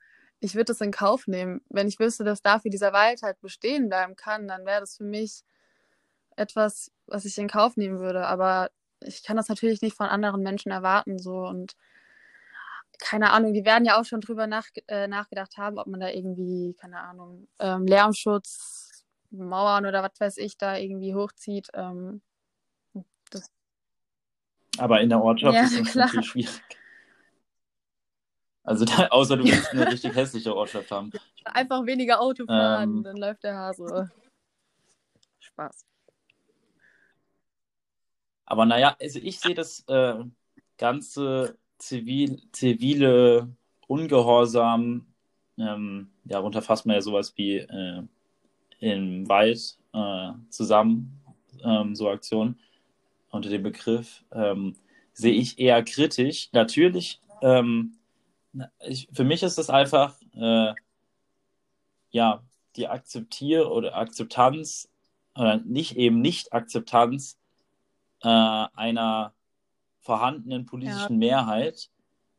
ich 0.42 0.56
würde 0.56 0.66
das 0.66 0.80
in 0.80 0.90
Kauf 0.90 1.28
nehmen. 1.28 1.62
Wenn 1.68 1.86
ich 1.86 2.00
wüsste, 2.00 2.24
dass 2.24 2.42
dafür 2.42 2.70
dieser 2.70 2.92
Wald 2.92 3.22
halt 3.22 3.40
bestehen 3.40 3.88
bleiben 3.88 4.16
kann, 4.16 4.48
dann 4.48 4.66
wäre 4.66 4.80
das 4.80 4.96
für 4.96 5.04
mich 5.04 5.44
etwas, 6.34 6.90
was 7.06 7.24
ich 7.24 7.38
in 7.38 7.46
Kauf 7.48 7.76
nehmen 7.76 8.00
würde. 8.00 8.26
Aber 8.26 8.70
ich 9.00 9.22
kann 9.22 9.36
das 9.36 9.48
natürlich 9.48 9.82
nicht 9.82 9.96
von 9.96 10.08
anderen 10.08 10.42
Menschen 10.42 10.72
erwarten. 10.72 11.20
So 11.20 11.46
und 11.46 11.76
keine 12.98 13.30
Ahnung, 13.30 13.54
die 13.54 13.64
werden 13.64 13.84
ja 13.84 14.00
auch 14.00 14.04
schon 14.04 14.20
drüber 14.20 14.48
nach, 14.48 14.66
äh, 14.88 15.06
nachgedacht 15.06 15.56
haben, 15.58 15.78
ob 15.78 15.86
man 15.86 16.00
da 16.00 16.08
irgendwie, 16.08 16.74
keine 16.74 16.98
Ahnung, 16.98 17.46
ähm, 17.60 17.86
Lärmschutz, 17.86 19.04
Mauern 19.30 19.86
oder 19.86 20.02
was 20.02 20.18
weiß 20.18 20.38
ich 20.38 20.58
da 20.58 20.76
irgendwie 20.76 21.14
hochzieht. 21.14 21.68
Ähm, 21.74 22.20
Aber 24.78 25.00
in 25.00 25.08
der 25.08 25.22
Ortschaft 25.22 25.54
Ja, 25.54 25.64
ist 25.64 25.78
das 25.78 25.86
klar. 25.92 26.06
natürlich 26.06 26.28
schwierig. 26.30 26.81
Also 28.64 28.84
da, 28.84 29.08
außer 29.08 29.36
du 29.36 29.44
willst 29.44 29.70
eine 29.72 29.86
richtig 29.90 30.14
hässliche 30.14 30.54
Ortschaft 30.54 30.90
haben. 30.90 31.10
Einfach 31.44 31.84
weniger 31.84 32.20
Auto 32.20 32.46
fahren, 32.46 32.98
Ähm. 32.98 33.02
dann 33.02 33.16
läuft 33.16 33.42
der 33.44 33.56
Hase. 33.56 34.10
Spaß. 35.40 35.84
Aber 38.46 38.66
naja, 38.66 38.96
also 39.00 39.18
ich 39.18 39.40
sehe 39.40 39.54
das 39.54 39.84
äh, 39.88 40.24
ganze 40.78 41.56
zivil, 41.78 42.42
zivile 42.52 43.48
Ungehorsam, 43.88 45.06
ähm, 45.58 46.10
ja, 46.24 46.36
darunter 46.36 46.62
fasst 46.62 46.86
man 46.86 46.94
ja 46.94 47.02
sowas 47.02 47.34
wie 47.36 47.56
äh, 47.56 48.02
im 48.78 49.28
Wald 49.28 49.78
äh, 49.92 50.32
zusammen, 50.48 51.20
ähm, 51.62 51.94
so 51.94 52.08
Aktionen 52.08 52.58
unter 53.30 53.48
dem 53.48 53.62
Begriff, 53.62 54.24
ähm, 54.32 54.76
sehe 55.12 55.34
ich 55.34 55.58
eher 55.58 55.82
kritisch. 55.82 56.48
Natürlich, 56.52 57.20
ähm, 57.42 57.96
ich, 58.80 59.08
für 59.12 59.24
mich 59.24 59.42
ist 59.42 59.58
das 59.58 59.70
einfach, 59.70 60.20
äh, 60.34 60.72
ja, 62.10 62.42
die 62.76 62.88
Akzeptier- 62.88 63.70
oder 63.70 63.96
Akzeptanz, 63.96 64.88
oder 65.34 65.58
nicht 65.58 65.96
eben 65.96 66.20
Nicht-Akzeptanz 66.20 67.38
äh, 68.22 68.28
einer 68.28 69.32
vorhandenen 70.00 70.66
politischen 70.66 71.18
Mehrheit, 71.18 71.90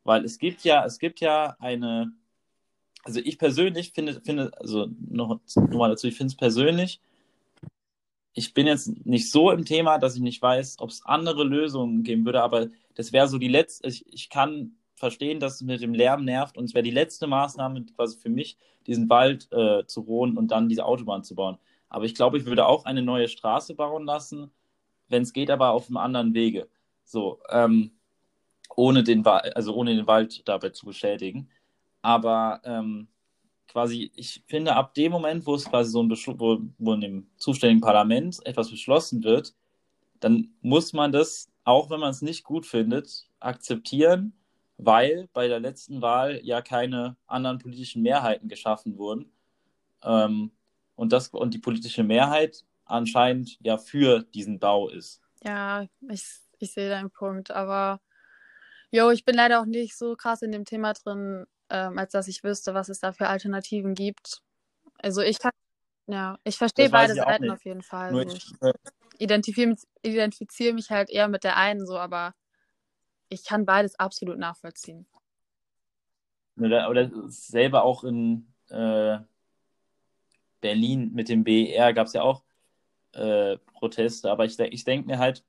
weil 0.03 0.25
es 0.25 0.37
gibt 0.37 0.63
ja, 0.63 0.85
es 0.85 0.99
gibt 0.99 1.21
ja 1.21 1.55
eine, 1.59 2.11
also 3.03 3.19
ich 3.19 3.37
persönlich 3.37 3.93
finde, 3.93 4.21
finde, 4.21 4.51
also 4.59 4.87
noch, 5.09 5.39
noch 5.55 5.77
mal 5.77 5.89
dazu, 5.89 6.07
ich 6.07 6.15
finde 6.15 6.31
es 6.31 6.37
persönlich, 6.37 7.01
ich 8.33 8.53
bin 8.53 8.67
jetzt 8.67 9.05
nicht 9.05 9.31
so 9.31 9.51
im 9.51 9.65
Thema, 9.65 9.97
dass 9.97 10.15
ich 10.15 10.21
nicht 10.21 10.41
weiß, 10.41 10.77
ob 10.79 10.89
es 10.89 11.05
andere 11.05 11.43
Lösungen 11.43 12.03
geben 12.03 12.25
würde, 12.25 12.41
aber 12.41 12.67
das 12.95 13.13
wäre 13.13 13.27
so 13.27 13.37
die 13.37 13.47
letzte, 13.47 13.87
ich, 13.87 14.05
ich 14.11 14.29
kann 14.29 14.75
verstehen, 14.95 15.39
dass 15.39 15.55
es 15.55 15.61
mit 15.61 15.81
dem 15.81 15.93
Lärm 15.93 16.23
nervt 16.25 16.57
und 16.57 16.65
es 16.65 16.73
wäre 16.73 16.83
die 16.83 16.91
letzte 16.91 17.27
Maßnahme 17.27 17.85
quasi 17.95 18.17
für 18.17 18.29
mich, 18.29 18.57
diesen 18.87 19.09
Wald 19.09 19.51
äh, 19.51 19.85
zu 19.85 20.01
rohen 20.01 20.37
und 20.37 20.51
dann 20.51 20.69
diese 20.69 20.85
Autobahn 20.85 21.23
zu 21.23 21.35
bauen. 21.35 21.57
Aber 21.89 22.05
ich 22.05 22.15
glaube, 22.15 22.37
ich 22.37 22.45
würde 22.45 22.65
auch 22.65 22.85
eine 22.85 23.01
neue 23.01 23.27
Straße 23.27 23.75
bauen 23.75 24.05
lassen, 24.05 24.51
wenn 25.09 25.23
es 25.23 25.33
geht, 25.33 25.49
aber 25.49 25.71
auf 25.71 25.87
einem 25.87 25.97
anderen 25.97 26.33
Wege. 26.33 26.67
So, 27.03 27.39
ähm, 27.49 27.91
ohne 28.75 29.03
den 29.03 29.25
Wald, 29.25 29.55
also 29.55 29.75
ohne 29.75 29.95
den 29.95 30.07
Wald 30.07 30.47
dabei 30.47 30.69
zu 30.69 30.85
beschädigen. 30.85 31.49
Aber 32.01 32.61
ähm, 32.63 33.07
quasi, 33.67 34.11
ich 34.15 34.43
finde, 34.47 34.75
ab 34.75 34.93
dem 34.93 35.11
Moment, 35.11 35.45
wo 35.45 35.55
es 35.55 35.65
quasi 35.65 35.91
so 35.91 36.01
ein 36.01 36.09
Beschluss, 36.09 36.39
wo, 36.39 36.59
wo 36.77 36.93
in 36.93 37.01
dem 37.01 37.27
zuständigen 37.37 37.81
Parlament 37.81 38.39
etwas 38.45 38.69
beschlossen 38.69 39.23
wird, 39.23 39.53
dann 40.19 40.53
muss 40.61 40.93
man 40.93 41.11
das, 41.11 41.51
auch 41.63 41.89
wenn 41.89 41.99
man 41.99 42.11
es 42.11 42.21
nicht 42.21 42.43
gut 42.43 42.65
findet, 42.65 43.27
akzeptieren, 43.39 44.33
weil 44.77 45.29
bei 45.33 45.47
der 45.47 45.59
letzten 45.59 46.01
Wahl 46.01 46.39
ja 46.43 46.61
keine 46.61 47.17
anderen 47.27 47.59
politischen 47.59 48.01
Mehrheiten 48.01 48.47
geschaffen 48.47 48.97
wurden. 48.97 49.31
Ähm, 50.03 50.51
und, 50.95 51.11
das, 51.11 51.29
und 51.29 51.53
die 51.53 51.59
politische 51.59 52.03
Mehrheit 52.03 52.63
anscheinend 52.85 53.57
ja 53.61 53.77
für 53.77 54.23
diesen 54.23 54.59
Bau 54.59 54.89
ist. 54.89 55.21
Ja, 55.43 55.85
ich, 56.09 56.25
ich 56.59 56.73
sehe 56.73 56.89
deinen 56.89 57.11
Punkt, 57.11 57.51
aber 57.51 58.01
jo, 58.91 59.09
ich 59.09 59.25
bin 59.25 59.35
leider 59.35 59.61
auch 59.61 59.65
nicht 59.65 59.97
so 59.97 60.15
krass 60.15 60.41
in 60.41 60.51
dem 60.51 60.65
Thema 60.65 60.93
drin, 60.93 61.45
ähm, 61.69 61.97
als 61.97 62.11
dass 62.11 62.27
ich 62.27 62.43
wüsste, 62.43 62.73
was 62.73 62.89
es 62.89 62.99
da 62.99 63.13
für 63.13 63.27
Alternativen 63.27 63.95
gibt. 63.95 64.41
Also 64.99 65.21
ich 65.21 65.39
kann, 65.39 65.51
ja, 66.07 66.37
ich 66.43 66.57
verstehe 66.57 66.89
beide 66.89 67.13
ich 67.13 67.19
Seiten 67.19 67.43
nicht. 67.43 67.53
auf 67.53 67.65
jeden 67.65 67.81
Fall. 67.81 68.11
Nur 68.11 68.27
ich, 68.27 68.53
äh, 68.61 68.73
identifiziere 69.17 70.73
mich 70.73 70.89
halt 70.89 71.09
eher 71.09 71.27
mit 71.27 71.43
der 71.43 71.57
einen 71.57 71.85
so, 71.85 71.97
aber 71.97 72.33
ich 73.33 73.43
kann 73.45 73.65
beides 73.65 73.99
absolut 73.99 74.37
nachvollziehen. 74.37 75.05
Oder, 76.57 76.89
oder 76.89 77.09
selber 77.27 77.83
auch 77.83 78.03
in 78.03 78.47
äh, 78.69 79.17
Berlin 80.61 81.11
mit 81.13 81.29
dem 81.29 81.43
BER 81.43 81.93
gab 81.93 82.07
es 82.07 82.13
ja 82.13 82.21
auch 82.21 82.43
äh, 83.13 83.57
Proteste, 83.73 84.31
aber 84.31 84.45
ich, 84.45 84.57
ich 84.59 84.83
denke 84.83 85.07
mir 85.07 85.17
halt, 85.19 85.43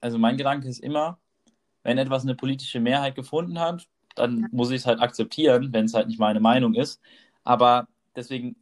also 0.00 0.18
mein 0.18 0.36
Gedanke 0.36 0.68
ist 0.68 0.80
immer, 0.80 1.18
wenn 1.82 1.98
etwas 1.98 2.24
eine 2.24 2.34
politische 2.34 2.80
Mehrheit 2.80 3.14
gefunden 3.14 3.58
hat, 3.58 3.88
dann 4.14 4.40
Ja. 4.40 4.48
muss 4.52 4.70
ich 4.70 4.76
es 4.76 4.86
halt 4.86 5.00
akzeptieren, 5.00 5.72
wenn 5.72 5.86
es 5.86 5.94
halt 5.94 6.08
nicht 6.08 6.18
meine 6.18 6.40
Meinung 6.40 6.74
ist. 6.74 7.00
Aber 7.44 7.88
deswegen, 8.14 8.56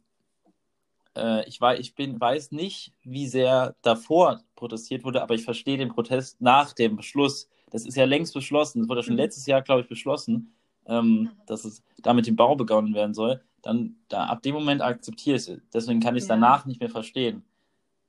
äh, 1.15 1.47
ich, 1.47 1.59
weiß, 1.59 1.79
ich 1.79 1.95
bin, 1.95 2.19
weiß 2.19 2.51
nicht, 2.51 2.93
wie 3.03 3.27
sehr 3.27 3.75
davor 3.81 4.41
protestiert 4.55 5.03
wurde, 5.03 5.21
aber 5.21 5.35
ich 5.35 5.43
verstehe 5.43 5.77
den 5.77 5.89
Protest 5.89 6.41
nach 6.41 6.73
dem 6.73 6.95
Beschluss. 6.95 7.49
Das 7.73 7.85
ist 7.85 7.95
ja 7.97 8.05
längst 8.05 8.33
beschlossen. 8.33 8.79
Das 8.79 8.87
wurde 8.87 8.99
ja 9.01 9.03
schon 9.03 9.15
Mhm. 9.15 9.19
letztes 9.21 9.45
Jahr, 9.47 9.61
glaube 9.63 9.81
ich, 9.81 9.87
beschlossen, 9.87 10.53
ähm, 10.85 11.31
dass 11.47 11.65
es 11.65 11.83
da 11.97 12.13
mit 12.13 12.27
dem 12.27 12.35
Bau 12.35 12.55
begonnen 12.55 12.93
werden 12.93 13.13
soll. 13.13 13.43
Dann, 13.63 13.95
da, 14.09 14.25
ab 14.25 14.43
dem 14.43 14.53
Moment 14.53 14.81
akzeptiere 14.81 15.37
ich 15.37 15.49
es. 15.49 15.61
Deswegen 15.73 15.99
kann 15.99 16.15
ich 16.15 16.23
es 16.23 16.29
Ja. 16.29 16.35
danach 16.35 16.65
nicht 16.65 16.79
mehr 16.79 16.89
verstehen. 16.89 17.43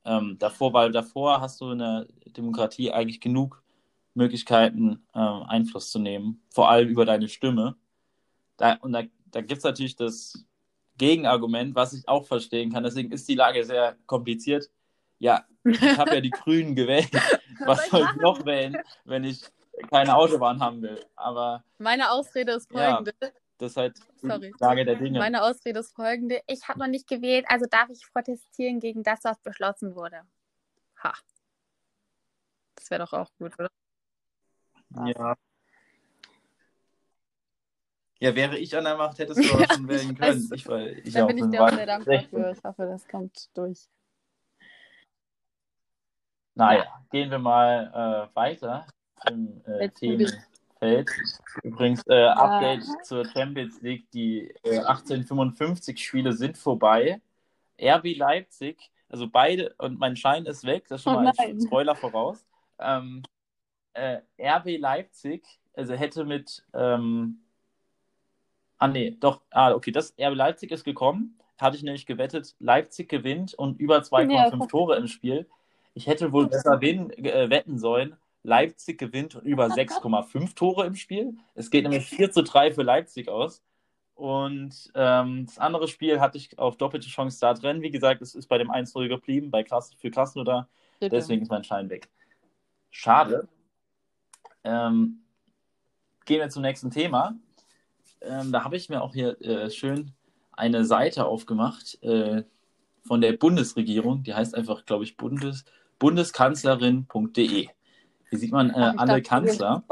Ähm, 0.05 0.37
davor, 0.39 0.73
weil 0.75 0.93
davor 0.93 1.41
hast 1.41 1.61
du 1.61 1.71
in 1.71 1.79
der 1.79 2.07
Demokratie 2.37 2.93
eigentlich 2.93 3.21
genug 3.21 3.63
Möglichkeiten, 4.13 5.03
ähm, 5.15 5.43
Einfluss 5.49 5.91
zu 5.91 5.99
nehmen, 5.99 6.43
vor 6.51 6.69
allem 6.71 6.89
über 6.89 7.05
deine 7.07 7.29
Stimme. 7.29 7.77
Da, 8.59 8.75
und 8.75 8.93
da, 8.93 9.03
da 9.31 9.41
gibt 9.41 9.59
es 9.59 9.65
natürlich 9.65 9.97
das 9.97 10.45
Gegenargument, 10.99 11.75
was 11.75 11.95
ich 11.95 12.07
auch 12.07 12.27
verstehen 12.27 12.71
kann. 12.71 12.85
Deswegen 12.85 13.11
ist 13.13 13.29
die 13.29 13.35
Lage 13.35 13.65
sehr 13.65 13.97
kompliziert. 14.07 14.71
Ja, 15.19 15.45
ich 15.65 15.99
habe 15.99 16.15
ja 16.15 16.21
die 16.21 16.31
Grünen 16.31 16.75
gewählt. 16.75 17.11
Was 17.65 17.89
soll 17.89 18.07
ich 18.11 18.21
noch 18.21 18.45
wählen, 18.45 18.77
wenn 19.05 19.25
ich 19.25 19.43
keine 19.91 20.15
Autobahn 20.17 20.61
haben 20.61 20.83
will? 20.83 21.05
Aber 21.17 21.65
Meine 21.79 22.11
Ausrede 22.11 22.53
ist 22.53 22.71
Ja. 22.73 22.97
folgende. 22.97 23.15
das 23.59 23.71
ist 23.73 23.77
halt 23.77 23.99
die 24.23 24.29
Sorry. 24.29 24.53
Lage 24.59 24.85
der 24.85 24.97
Dinge. 24.97 25.19
Meine 25.19 25.43
Ausrede 25.43 25.81
ist 25.81 25.95
folgende. 25.95 26.41
Ich 26.47 26.69
habe 26.69 26.79
noch 26.79 26.87
nicht 26.89 27.09
gewählt, 27.09 27.47
also 27.49 27.67
darf 27.67 27.89
ich 27.91 28.05
protestieren 28.13 28.81
gegen 28.81 29.03
das, 29.03 29.25
was 29.25 29.39
beschlossen 29.41 29.95
wurde. 29.95 30.23
Ha. 31.03 31.15
Das 32.77 32.91
wäre 32.91 33.05
doch 33.05 33.13
auch 33.13 33.31
gut, 33.39 33.53
oder? 33.59 33.69
Ja. 35.07 35.35
Ja, 38.21 38.35
wäre 38.35 38.57
ich 38.59 38.77
an 38.77 38.85
der 38.85 38.97
Macht, 38.97 39.19
hättest 39.19 39.45
du 39.45 39.53
auch 39.53 39.69
schon 39.73 39.89
wählen 39.89 40.11
ich 40.13 40.19
können. 40.19 40.51
Ich, 40.55 40.67
ich 41.07 41.15
Da 41.15 41.25
auch 41.25 41.27
bin 41.27 41.39
ich 41.39 41.51
dir 41.51 41.63
auch 41.65 41.71
sehr 41.71 41.87
dankbar 41.87 42.23
für. 42.31 42.53
Ich 42.57 42.65
hoffe, 42.65 42.87
das 42.87 43.07
kommt 43.09 43.49
durch. 43.55 43.89
Naja, 46.55 46.85
gehen 47.11 47.31
wir 47.31 47.39
mal 47.39 48.29
äh, 48.33 48.37
weiter 48.37 48.87
im 49.29 49.61
äh, 49.67 49.89
Themenfeld. 49.89 51.11
Übrigens, 51.63 52.07
äh, 52.07 52.27
Update 52.27 52.85
zur 53.05 53.25
Champions 53.25 53.81
League. 53.83 54.11
Die 54.13 54.51
äh, 54.63 54.81
1855-Spiele 54.81 56.33
sind 56.33 56.57
vorbei. 56.57 57.21
RB 57.81 58.17
Leipzig, 58.17 58.91
also 59.09 59.29
beide, 59.29 59.75
und 59.79 59.99
mein 59.99 60.17
Schein 60.17 60.47
ist 60.47 60.65
weg, 60.65 60.87
das 60.89 61.03
schon 61.03 61.17
Oh 61.17 61.21
mal 61.21 61.33
nein. 61.37 61.61
Spoiler 61.61 61.97
voraus. 61.97 62.47
Ähm, 62.79 63.23
äh, 63.95 64.19
RB 64.39 64.79
Leipzig, 64.79 65.45
also 65.75 65.95
hätte 65.95 66.25
mit, 66.25 66.65
ähm, 66.73 67.41
ah 68.79 68.89
nee, 68.89 69.17
doch, 69.19 69.41
ah, 69.51 69.73
okay, 69.73 69.91
das 69.91 70.15
RB 70.21 70.35
Leipzig 70.35 70.71
ist 70.71 70.85
gekommen, 70.85 71.37
hatte 71.59 71.77
ich 71.77 71.83
nämlich 71.83 72.07
gewettet, 72.07 72.55
Leipzig 72.61 73.09
gewinnt 73.09 73.55
und 73.55 73.81
über 73.81 73.99
2,5 73.99 74.33
Ja, 74.33 74.67
Tore 74.67 74.97
im 74.97 75.09
Spiel. 75.09 75.49
Ich 75.95 76.07
hätte 76.07 76.33
wohl 76.33 76.49
besser 76.49 76.81
win, 76.81 77.11
äh, 77.11 77.49
wetten 77.51 77.79
sollen, 77.79 78.17
Leipzig 78.43 78.99
gewinnt 78.99 79.37
und 79.37 79.45
über 79.45 79.67
6,5 79.75 80.55
Tore 80.55 80.87
im 80.87 80.97
Spiel. 80.97 81.37
Es 81.55 81.71
geht 81.71 81.85
nämlich 81.85 82.07
4 82.07 82.31
zu 82.31 82.43
3 82.43 82.73
für 82.73 82.83
Leipzig 82.83 83.29
aus. 83.29 83.63
Und 84.15 84.93
ähm, 84.95 85.47
das 85.47 85.59
andere 85.59 85.89
Spiel 85.89 86.21
hatte 86.21 86.39
ich 86.39 86.59
auf 86.59 86.77
doppelte 86.77 87.09
Chance 87.09 87.39
da 87.41 87.55
drin. 87.55 87.83
Wie 87.83 87.91
gesagt, 87.91 88.23
es 88.23 88.35
ist 88.35 88.47
bei 88.47 88.59
dem 88.59 88.71
1-0 88.71 89.09
geblieben, 89.09 89.51
bei 89.51 89.65
Klasse, 89.65 89.97
für 89.97 90.11
Krasnodar. 90.11 90.69
Bitte. 91.01 91.17
Deswegen 91.17 91.43
ist 91.43 91.51
mein 91.51 91.65
Schein 91.65 91.91
weg. 91.91 92.09
Schade. 92.91 93.49
Ähm, 94.63 95.25
gehen 96.25 96.41
wir 96.41 96.49
zum 96.49 96.63
nächsten 96.63 96.91
Thema. 96.91 97.35
Ähm, 98.21 98.53
da 98.53 98.65
habe 98.65 98.77
ich 98.77 98.89
mir 98.89 99.03
auch 99.03 99.13
hier 99.13 99.41
äh, 99.43 99.71
schön 99.71 100.13
eine 100.53 100.85
Seite 100.85 101.27
aufgemacht 101.27 102.03
äh, 102.03 102.45
von 103.03 103.21
der 103.21 103.33
Bundesregierung. 103.33 104.23
Die 104.23 104.35
heißt 104.35 104.55
einfach, 104.55 104.87
glaube 104.87 105.05
ich, 105.05 105.17
Bundes, 105.17 105.65
bundeskanzlerin.de. 105.99 107.69
Hier 108.31 108.39
sieht 108.39 108.53
man 108.53 108.71
äh, 108.71 108.93
alle 108.97 109.23
Kanzler. 109.23 109.85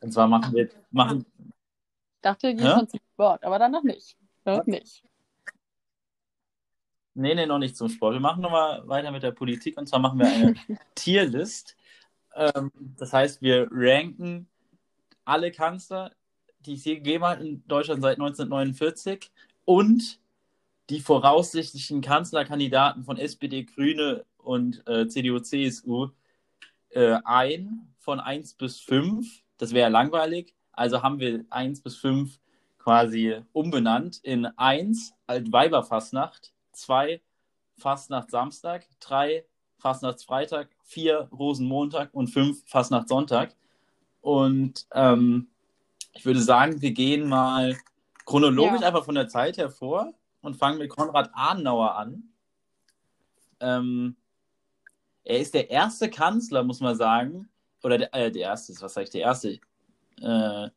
Und 0.00 0.12
zwar 0.12 0.26
machen 0.26 0.54
wir, 0.54 0.68
machen, 0.90 1.24
Ich 1.38 2.20
dachte, 2.22 2.54
die 2.54 2.62
Hä? 2.62 2.70
schon 2.70 2.88
zum 2.88 3.00
Sport, 3.12 3.44
aber 3.44 3.58
dann 3.58 3.72
noch 3.72 3.84
nicht. 3.84 4.16
Noch 4.44 4.66
nicht. 4.66 5.04
Nee, 7.14 7.34
nee, 7.34 7.46
noch 7.46 7.58
nicht 7.58 7.76
zum 7.76 7.88
Sport. 7.88 8.14
Wir 8.14 8.20
machen 8.20 8.42
nochmal 8.42 8.86
weiter 8.88 9.10
mit 9.10 9.22
der 9.22 9.32
Politik 9.32 9.76
und 9.78 9.86
zwar 9.86 10.00
machen 10.00 10.18
wir 10.18 10.26
eine 10.26 10.54
Tierlist. 10.94 11.76
Ähm, 12.34 12.72
das 12.96 13.12
heißt, 13.12 13.42
wir 13.42 13.68
ranken 13.70 14.48
alle 15.24 15.52
Kanzler, 15.52 16.12
die 16.60 16.74
es 16.74 16.84
je 16.84 16.96
gegeben 16.96 17.24
hat 17.24 17.40
in 17.40 17.66
Deutschland 17.68 18.02
seit 18.02 18.18
1949 18.18 19.30
und 19.64 20.20
die 20.90 21.00
voraussichtlichen 21.00 22.00
Kanzlerkandidaten 22.00 23.04
von 23.04 23.18
SPD, 23.18 23.64
Grüne 23.64 24.24
und 24.42 24.86
äh, 24.86 25.06
CDU, 25.08 25.38
CSU 25.40 26.08
äh, 26.90 27.18
ein 27.24 27.94
von 27.98 28.20
1 28.20 28.54
bis 28.54 28.80
5. 28.80 29.42
Das 29.58 29.72
wäre 29.72 29.90
langweilig. 29.90 30.54
Also 30.72 31.02
haben 31.02 31.18
wir 31.20 31.44
1 31.50 31.82
bis 31.82 31.96
5 31.96 32.38
quasi 32.78 33.40
umbenannt 33.52 34.18
in 34.22 34.46
1 34.46 35.14
Altweiberfastnacht, 35.26 36.52
2 36.72 37.20
Fastnacht 37.78 38.30
Samstag, 38.30 38.86
3 39.00 39.44
Fastnachtsfreitag, 39.78 40.68
4 40.82 41.28
Rosenmontag 41.32 42.12
und 42.12 42.28
5 42.28 42.62
Fastnachtssonntag. 42.66 43.54
Und 44.20 44.86
ähm, 44.92 45.48
ich 46.14 46.24
würde 46.24 46.40
sagen, 46.40 46.80
wir 46.82 46.92
gehen 46.92 47.28
mal 47.28 47.76
chronologisch 48.24 48.80
Ja. 48.80 48.86
einfach 48.88 49.04
von 49.04 49.14
der 49.14 49.28
Zeit 49.28 49.56
her 49.56 49.70
vor 49.70 50.12
und 50.40 50.56
fangen 50.56 50.78
mit 50.78 50.90
Konrad 50.90 51.30
Adenauer 51.34 51.96
an. 51.96 52.24
Ähm, 53.60 54.16
er 55.24 55.38
ist 55.38 55.54
der 55.54 55.70
erste 55.70 56.10
Kanzler, 56.10 56.62
muss 56.64 56.80
man 56.80 56.96
sagen. 56.96 57.48
Oder 57.82 57.98
der, 57.98 58.14
äh, 58.14 58.30
der 58.30 58.42
erste, 58.42 58.74
was 58.80 58.94
sag 58.94 59.04
ich, 59.04 59.10
der 59.10 59.22
erste? 59.22 59.58
Äh, 60.20 60.70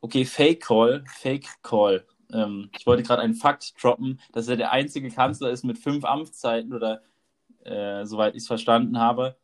okay, 0.00 0.24
Fake 0.24 0.62
Call, 0.62 1.04
Fake 1.06 1.48
Call. 1.62 2.04
Ähm, 2.32 2.70
ich 2.76 2.86
wollte 2.86 3.02
gerade 3.02 3.22
einen 3.22 3.34
Fakt 3.34 3.74
droppen, 3.82 4.20
dass 4.32 4.48
er 4.48 4.56
der 4.56 4.72
einzige 4.72 5.10
Kanzler 5.10 5.50
ist 5.50 5.64
mit 5.64 5.78
fünf 5.78 6.04
Amtszeiten 6.04 6.72
oder 6.72 7.02
äh, 7.64 8.04
soweit 8.04 8.34
ich 8.34 8.42
es 8.42 8.46
verstanden 8.46 8.98
habe. 8.98 9.36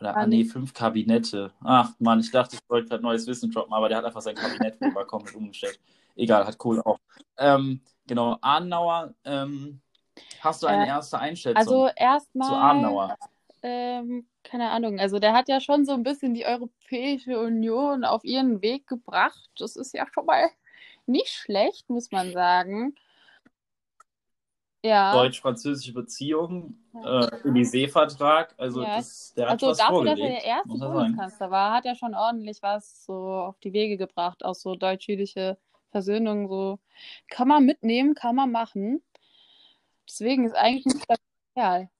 Oder, 0.00 0.16
ah, 0.16 0.26
nee, 0.26 0.44
fünf 0.44 0.74
Kabinette. 0.74 1.52
Ach, 1.64 1.92
Mann, 1.98 2.20
ich 2.20 2.30
dachte, 2.30 2.56
ich 2.56 2.70
wollte 2.70 2.88
gerade 2.88 3.02
neues 3.02 3.26
Wissen 3.26 3.50
droppen, 3.50 3.72
aber 3.72 3.88
der 3.88 3.98
hat 3.98 4.04
einfach 4.04 4.20
sein 4.20 4.36
Kabinett 4.36 4.78
komplett 5.08 5.34
umgestellt. 5.34 5.80
Egal, 6.14 6.46
hat 6.46 6.58
Kohle 6.58 6.84
auch. 6.84 6.98
Ähm, 7.36 7.80
genau, 8.06 8.38
Adenauer, 8.40 9.14
ähm, 9.24 9.80
hast 10.40 10.62
du 10.62 10.66
eine 10.66 10.84
Äh, 10.84 10.88
erste 10.88 11.18
Einschätzung 11.18 11.56
Also 11.58 11.88
zu 12.40 12.56
erstmal, 12.56 12.56
Adenauer? 12.56 13.16
ähm, 13.62 14.28
keine 14.44 14.70
Ahnung, 14.70 15.00
also 15.00 15.18
der 15.18 15.32
hat 15.34 15.48
ja 15.48 15.60
schon 15.60 15.84
so 15.84 15.92
ein 15.92 16.02
bisschen 16.04 16.34
die 16.34 16.46
Europäische 16.46 17.38
Union 17.40 18.04
auf 18.04 18.24
ihren 18.24 18.62
Weg 18.62 18.86
gebracht. 18.86 19.50
Das 19.58 19.76
ist 19.76 19.94
ja 19.94 20.06
schon 20.12 20.26
mal 20.26 20.50
nicht 21.06 21.30
schlecht, 21.30 21.88
muss 21.90 22.10
man 22.12 22.32
sagen. 22.32 22.94
Ja, 24.82 25.14
Deutsch-französische 25.14 25.92
Beziehungen, 25.92 26.78
äh, 27.02 27.26
Élysée-Vertrag, 27.44 28.54
also 28.58 28.84
Ja. 28.84 28.96
das, 28.96 29.32
der 29.34 29.46
hat 29.48 29.52
also 29.52 29.66
was 29.66 29.78
dafür, 29.78 30.04
dass 30.04 30.20
er 30.20 30.26
vorgelegt, 30.26 30.42
der 30.42 30.44
erste. 30.44 30.78
Bundeskanzler 30.78 31.50
war, 31.50 31.72
hat 31.72 31.86
er 31.86 31.94
schon 31.94 32.14
ordentlich 32.14 32.62
was 32.62 33.04
so 33.04 33.14
auf 33.14 33.58
die 33.60 33.72
Wege 33.72 33.96
gebracht, 33.96 34.44
auch 34.44 34.54
so 34.54 34.74
deutsch-jüdische 34.74 35.58
Versöhnung, 35.90 36.48
so 36.48 36.78
kann 37.28 37.48
man 37.48 37.64
mitnehmen, 37.64 38.14
kann 38.14 38.36
man 38.36 38.50
machen. 38.52 39.02
Deswegen 40.08 40.46
ist 40.46 40.54
eigentlich 40.54 40.86
nicht 40.86 41.08
der 41.08 41.16
Kerl. 41.54 41.90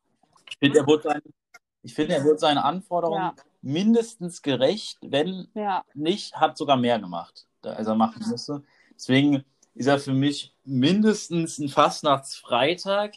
Ich 0.51 0.57
finde, 0.59 0.79
er 0.79 0.87
wurde 0.87 1.03
seinen, 1.03 1.35
ich 1.83 1.95
finde, 1.95 2.15
er 2.15 2.25
wurde 2.25 2.39
seinen 2.39 2.59
Anforderungen 2.59 3.21
Ja. 3.21 3.35
mindestens 3.63 4.43
gerecht, 4.43 4.99
wenn 5.03 5.49
Ja, 5.55 5.85
nicht, 5.95 6.35
hat 6.37 6.57
sogar 6.57 6.77
mehr 6.77 6.99
gemacht, 6.99 7.47
als 7.63 7.87
er 7.87 7.95
machen 7.95 8.25
musste. 8.29 8.63
Deswegen 8.95 9.45
ist 9.75 9.87
er 9.87 9.99
für 9.99 10.13
mich 10.13 10.55
mindestens 10.65 11.59
ein 11.59 11.69
Fastnachtsfreitag, 11.69 13.15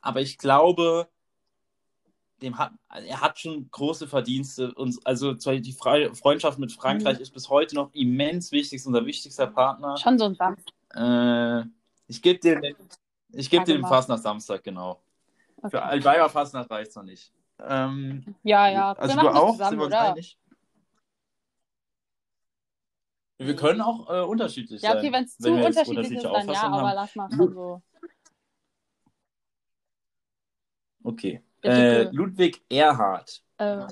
aber 0.00 0.20
ich 0.20 0.38
glaube, 0.38 1.08
dem 2.42 2.58
hat, 2.58 2.72
er 2.88 3.20
hat 3.20 3.38
schon 3.38 3.70
große 3.70 4.08
Verdienste. 4.08 4.74
Und 4.74 4.98
also 5.04 5.32
die 5.34 5.72
Fre 5.72 6.12
Freundschaft 6.14 6.58
mit 6.58 6.72
Frankreich 6.72 7.20
ist 7.20 7.32
bis 7.32 7.48
heute 7.48 7.76
noch 7.76 7.92
immens 7.94 8.50
wichtig, 8.50 8.84
unser 8.84 9.06
wichtigster 9.06 9.46
Partner. 9.46 9.96
schon 9.96 10.18
so 10.18 10.24
ein 10.24 10.34
Samstag. 10.34 10.74
Äh, 10.94 11.68
ich 12.08 12.20
gebe 12.20 12.40
dir, 12.40 12.74
ich 13.32 13.50
geb 13.50 13.64
dir 13.64 13.74
den 13.74 13.86
Fastnacht 13.86 14.22
Samstag, 14.22 14.62
genau. 14.64 15.02
Für 15.60 15.66
Okay. 15.66 15.78
Altweiber 15.78 16.28
Fastnacht 16.28 16.70
reicht 16.70 16.90
es 16.90 16.96
noch 16.96 17.04
nicht. 17.04 17.32
Ähm, 17.60 18.34
Ja, 18.42 18.68
ja. 18.68 18.92
also 18.92 19.14
wir 19.16 19.20
du 19.20 19.26
machen 19.26 19.34
das 19.34 19.42
auch? 19.42 19.52
zusammen, 19.52 19.70
Sind 19.70 19.78
wir 19.78 19.84
uns 19.86 19.94
oder? 19.94 20.10
einig? 20.12 20.38
Wir 23.38 23.56
können 23.56 23.80
auch 23.80 24.08
äh, 24.08 24.20
unterschiedlich 24.22 24.82
Ja, 24.82 24.90
sein. 24.90 24.98
okay, 24.98 25.12
wenn 25.12 25.24
es 25.24 25.36
zu 25.36 25.52
unterschiedlich 25.52 26.12
ist, 26.12 26.24
dann 26.24 26.48
ja, 26.48 26.62
aber 26.62 26.88
haben. 26.88 26.94
lass 26.94 27.14
mal 27.16 27.30
schon 27.30 27.54
so. 27.54 27.82
Okay. 31.04 31.42
Äh. 31.62 32.04
Ludwig 32.10 32.64
Erhard, 32.68 33.42
Äh, 33.58 33.86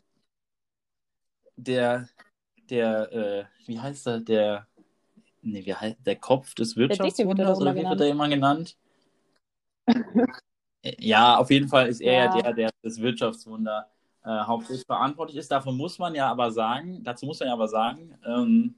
der, 1.56 2.08
der, 2.68 3.12
äh, 3.12 3.44
wie 3.66 3.78
heißt 3.78 4.06
er, 4.06 4.20
der, 4.20 4.66
nee, 5.42 5.64
wie 5.64 5.74
heißt, 5.74 5.98
der 6.04 6.16
Kopf 6.16 6.54
des 6.54 6.72
er 6.72 6.76
Wirtschaftswunders, 6.76 7.60
oder 7.60 7.74
wie 7.74 7.84
wird 7.84 8.00
er 8.00 8.08
immer 8.08 8.28
genannt? 8.28 8.76
Äh, 10.82 10.94
ja, 10.98 11.36
auf 11.36 11.50
jeden 11.50 11.68
Fall 11.68 11.88
ist 11.88 12.00
er 12.00 12.12
ja, 12.12 12.24
Ja. 12.36 12.42
der, 12.42 12.52
der 12.54 12.70
das 12.82 13.00
Wirtschaftswunder 13.00 13.88
äh, 14.24 14.28
hauptsächlich 14.30 14.86
verantwortlich 14.86 15.36
ist. 15.38 15.50
Davon 15.50 15.76
muss 15.76 15.98
man 15.98 16.14
ja 16.14 16.30
aber 16.30 16.50
sagen, 16.52 17.02
dazu 17.04 17.26
muss 17.26 17.40
man 17.40 17.48
ja 17.48 17.52
aber 17.54 17.68
sagen, 17.68 18.18
ähm, 18.26 18.74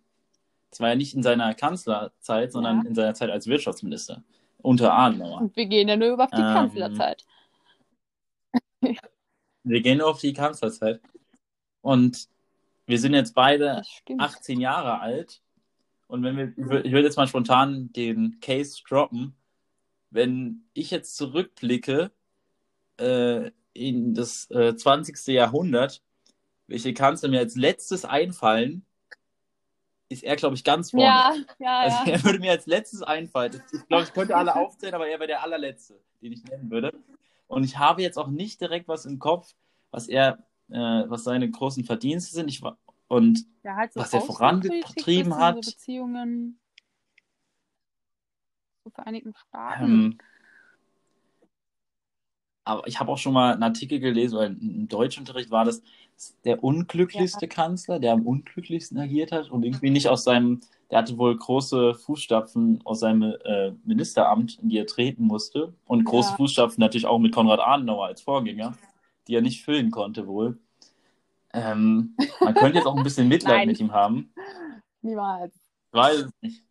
es 0.71 0.81
war 0.81 0.89
ja 0.91 0.95
nicht 0.97 1.15
in 1.15 1.23
seiner 1.23 1.55
Kanzlerzeit, 1.55 2.51
sondern 2.53 2.83
Ja. 2.83 2.89
in 2.89 2.95
seiner 2.95 3.15
Zeit 3.15 3.31
als 3.31 3.47
Wirtschaftsminister 3.47 4.23
unter 4.63 4.93
Adenauer. 4.95 5.41
und 5.43 5.57
wir 5.57 5.67
gehen 5.67 5.89
ja 5.89 5.97
nur 5.97 6.13
über 6.13 6.25
auf 6.25 6.31
die 6.31 6.37
Ähm, 6.41 6.55
Kanzlerzeit. 6.55 7.25
Wir 9.65 9.81
gehen 9.81 9.99
nur 9.99 10.09
auf 10.09 10.21
die 10.21 10.33
Kanzlerzeit. 10.33 11.01
Und 11.83 12.29
wir 12.87 12.99
sind 12.99 13.15
jetzt 13.15 13.33
beide 13.35 13.67
Das 13.77 13.89
stimmt. 13.89 14.21
18 14.21 14.61
Jahre 14.61 14.99
alt. 15.01 15.41
Und 16.09 16.25
wenn 16.25 16.37
wir, 16.37 16.49
ich 16.85 16.91
würde 16.93 17.05
jetzt 17.07 17.17
mal 17.17 17.29
spontan 17.29 17.93
den 17.93 18.39
Case 18.41 18.83
droppen. 18.89 19.35
Wenn 20.13 20.65
ich 20.75 20.91
jetzt 20.91 21.17
zurückblicke 21.17 22.11
äh, 22.99 23.51
in 23.73 24.15
das 24.15 24.51
äh, 24.51 24.77
20. 24.77 25.27
Jahrhundert, 25.29 26.03
welche 26.67 26.93
Kanzler 26.93 27.31
mir 27.31 27.41
als 27.41 27.57
letztes 27.57 28.05
einfallen, 28.05 28.85
ist 30.11 30.23
er, 30.23 30.37
glaube 30.37 30.55
ich, 30.55 30.65
ganz 30.65 30.91
vorne. 30.91 31.07
Ja, 31.07 31.35
ja, 31.59 31.81
Also 31.81 31.97
ja. 32.05 32.17
er 32.17 32.25
würde 32.25 32.39
mir 32.39 32.51
als 32.51 32.67
letztes 32.67 33.03
einfallen. 33.03 33.63
Ich 33.73 33.87
glaube, 33.89 34.05
ich 34.05 34.13
könnte 34.13 34.37
alle 34.37 34.55
aufzählen, 34.57 34.95
aber 34.95 35.09
er 35.09 35.19
wäre 35.19 35.29
der 35.29 35.43
allerletzte, 35.43 35.99
den 36.21 36.33
ich 36.33 36.45
nennen 36.45 36.71
würde. 36.71 36.93
Und 37.47 37.65
ich 37.65 37.79
habe 37.79 38.03
jetzt 38.03 38.19
auch 38.19 38.29
nicht 38.29 38.61
direkt 38.61 38.89
was 38.89 39.07
im 39.07 39.19
Kopf, 39.19 39.55
was 39.91 40.09
er, 40.09 40.39
äh, 40.71 40.75
was 40.77 41.25
seine 41.25 41.51
großen 41.51 41.85
Verdienste 41.85 42.35
sind. 42.35 42.49
Ich 42.49 42.63
und 43.09 43.47
Ja, 43.63 43.77
halt 43.77 43.93
so 43.95 44.01
was 44.01 44.13
er 44.13 44.21
vorangetrieben 44.21 44.95
bisschen 44.95 45.37
hat. 45.37 45.65
So 45.65 45.71
Beziehungen 45.73 46.59
Vereinigten 48.95 49.35
Staaten. 49.35 49.85
ähm, 49.85 50.19
aber 52.65 52.87
ich 52.87 53.01
habe 53.01 53.11
auch 53.11 53.19
schon 53.19 53.33
mal 53.33 53.55
einen 53.55 53.63
Artikel 53.63 53.99
gelesen, 53.99 54.37
oder 54.37 54.47
im 54.47 54.87
Deutschunterricht 54.89 55.51
war 55.51 55.65
das 55.65 55.83
der 56.45 56.63
unglücklichste 56.63 57.49
Kanzler, 57.49 57.99
der 57.99 58.13
am 58.13 58.25
unglücklichsten 58.27 58.99
agiert 58.99 59.33
hat 59.33 59.51
und 59.51 59.65
irgendwie 59.65 59.91
nicht 59.91 60.09
aus 60.09 60.23
seinem, 60.23 60.61
der 60.91 60.99
hatte 60.99 61.19
wohl 61.19 61.37
große 61.37 61.95
Fußstapfen 61.95 62.81
aus 62.85 63.01
seinem 63.01 63.35
äh, 63.45 63.73
Ministeramt, 63.85 64.59
in 64.61 64.69
die 64.69 64.79
er 64.79 64.87
treten 64.87 65.25
musste. 65.25 65.75
Und 65.87 66.05
große 66.05 66.31
Ja. 66.31 66.37
Fußstapfen 66.37 66.81
natürlich 66.81 67.07
auch 67.07 67.19
mit 67.19 67.35
Konrad 67.35 67.59
Adenauer 67.59 68.07
als 68.07 68.23
Vorgänger, 68.23 68.79
die 69.27 69.35
er 69.35 69.43
nicht 69.43 69.65
füllen 69.65 69.91
konnte 69.91 70.29
wohl. 70.29 70.61
Ähm, 71.53 72.15
man 72.41 72.55
könnte 72.55 72.79
jetzt 72.79 72.87
auch 72.87 72.97
ein 72.97 73.03
bisschen 73.03 73.27
Mitleid 73.29 73.67
mit 73.67 73.81
ihm 73.81 73.93
haben. 73.93 74.33
Niemals. 75.01 75.59
Weiß 75.91 76.19
es 76.21 76.33
nicht. 76.41 76.63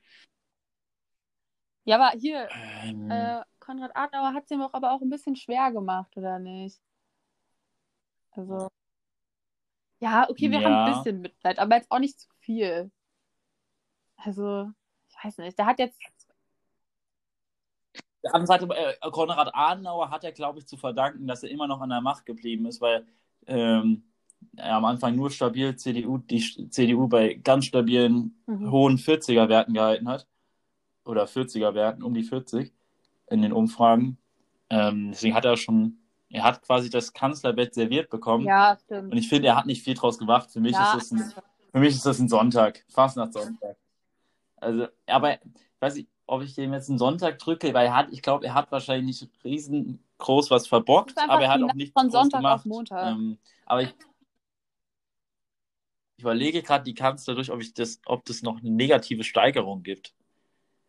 Ja, 1.92 1.98
aber 2.00 2.18
hier, 2.18 2.48
Ähm, 2.54 3.10
äh, 3.10 3.44
Konrad 3.60 3.92
Adenauer 3.96 4.34
hat 4.34 4.46
es 4.46 4.52
ihm 4.52 4.60
doch 4.62 4.74
aber 4.74 4.94
auch 4.94 5.02
ein 5.02 5.10
bisschen 5.10 5.36
schwer 5.36 5.74
gemacht, 5.74 6.16
oder 6.16 6.40
nicht? 6.40 6.80
Also. 8.32 8.70
Ja, 10.00 10.30
okay, 10.30 10.50
wir 10.52 10.64
haben 10.64 10.76
ein 10.76 10.84
Ja. 10.86 10.86
bisschen 10.86 11.22
Mitleid, 11.22 11.60
aber 11.60 11.76
jetzt 11.76 11.92
auch 11.92 12.00
nicht 12.00 12.18
zu 12.20 12.28
viel. 12.40 12.92
Also, 14.18 14.72
ich 15.10 15.16
weiß 15.26 15.38
nicht. 15.40 15.58
Der 15.60 15.66
hat 15.66 15.80
jetzt. 15.80 16.00
Der 18.24 18.34
anderen 18.36 18.48
Seite, 18.48 18.68
äh, 18.76 19.10
Konrad 19.12 19.50
Adenauer 19.54 20.10
hat 20.12 20.24
er, 20.24 20.32
glaube 20.32 20.60
ich, 20.60 20.68
zu 20.68 20.78
verdanken, 20.78 21.28
dass 21.28 21.44
er 21.44 21.50
immer 21.50 21.68
noch 21.68 21.82
an 21.82 21.90
der 21.90 22.02
Macht 22.02 22.26
geblieben 22.26 22.66
ist, 22.68 22.80
weil 22.80 23.06
ähm, 23.48 24.04
er 24.56 24.76
am 24.76 24.86
Anfang 24.86 25.16
nur 25.16 25.30
stabil 25.32 25.76
CDU, 25.76 26.20
die 26.20 26.70
CDU 26.70 27.08
bei 27.08 27.34
ganz 27.34 27.66
stabilen 27.66 28.44
Mhm. 28.48 28.72
hohen 28.72 28.98
40er-Werten 28.98 29.74
gehalten 29.74 30.08
hat. 30.08 30.28
Oder 31.06 31.26
40er-Werten, 31.26 32.04
um 32.04 32.14
die 32.14 32.24
40 32.24 32.74
in 33.30 33.42
den 33.42 33.54
Umfragen. 33.54 34.18
Ähm, 34.70 35.12
deswegen 35.12 35.36
hat 35.36 35.46
er 35.46 35.58
schon, 35.58 35.98
er 36.30 36.44
hat 36.44 36.62
quasi 36.62 36.90
das 36.90 37.14
Kanzlerbett 37.14 37.74
serviert 37.74 38.10
bekommen. 38.10 38.46
Ja, 38.46 38.72
Und 38.74 38.80
stimmt. 38.82 39.16
ich 39.16 39.28
finde, 39.30 39.50
er 39.50 39.56
hat 39.56 39.66
nicht 39.66 39.84
viel 39.84 39.96
draus 39.96 40.18
gemacht. 40.18 40.52
Für 40.52 40.60
mich, 40.60 40.74
Ja, 40.74 40.96
ist, 40.96 41.12
das 41.12 41.20
ein, 41.20 41.34
für 41.72 41.80
mich 41.80 41.96
ist 41.96 42.06
das 42.06 42.20
ein 42.20 42.30
Sonntag, 42.30 42.86
fast 42.90 43.18
nach 43.18 43.32
Sonntag. 43.32 43.78
Also, 44.58 44.88
aber 45.08 45.34
ich 45.34 45.40
weiß 45.80 45.96
nicht, 45.96 46.10
ob 46.28 46.44
ich 46.44 46.54
dem 46.56 46.72
jetzt 46.72 46.88
einen 46.90 47.00
Sonntag 47.00 47.40
drücke, 47.40 47.74
weil 47.74 47.88
er 47.88 47.96
hat, 47.96 48.08
ich 48.12 48.22
glaube, 48.22 48.46
er 48.46 48.54
hat 48.54 48.72
wahrscheinlich 48.72 49.22
nicht 49.22 49.44
riesengroß 49.44 50.52
was 50.52 50.68
verbockt, 50.68 51.18
aber 51.18 51.44
er 51.44 51.50
hat 51.50 51.64
auch 51.64 51.74
nicht 51.74 51.94
von 51.94 52.10
Sonntag 52.12 52.40
gemacht. 52.40 52.60
auf 52.60 52.66
Montag. 52.66 53.12
Ähm, 53.12 53.38
aber 53.66 53.82
ich, 53.82 53.96
ich 56.18 56.24
überlege 56.24 56.62
gerade 56.62 56.84
die 56.84 56.94
Kanzler 56.94 57.36
durch, 57.36 57.52
ob 57.52 57.60
ich 57.60 57.74
das, 57.74 58.00
ob 58.06 58.24
das 58.26 58.44
noch 58.44 58.60
eine 58.60 58.70
negative 58.70 59.24
Steigerung 59.24 59.84
gibt. 59.84 60.14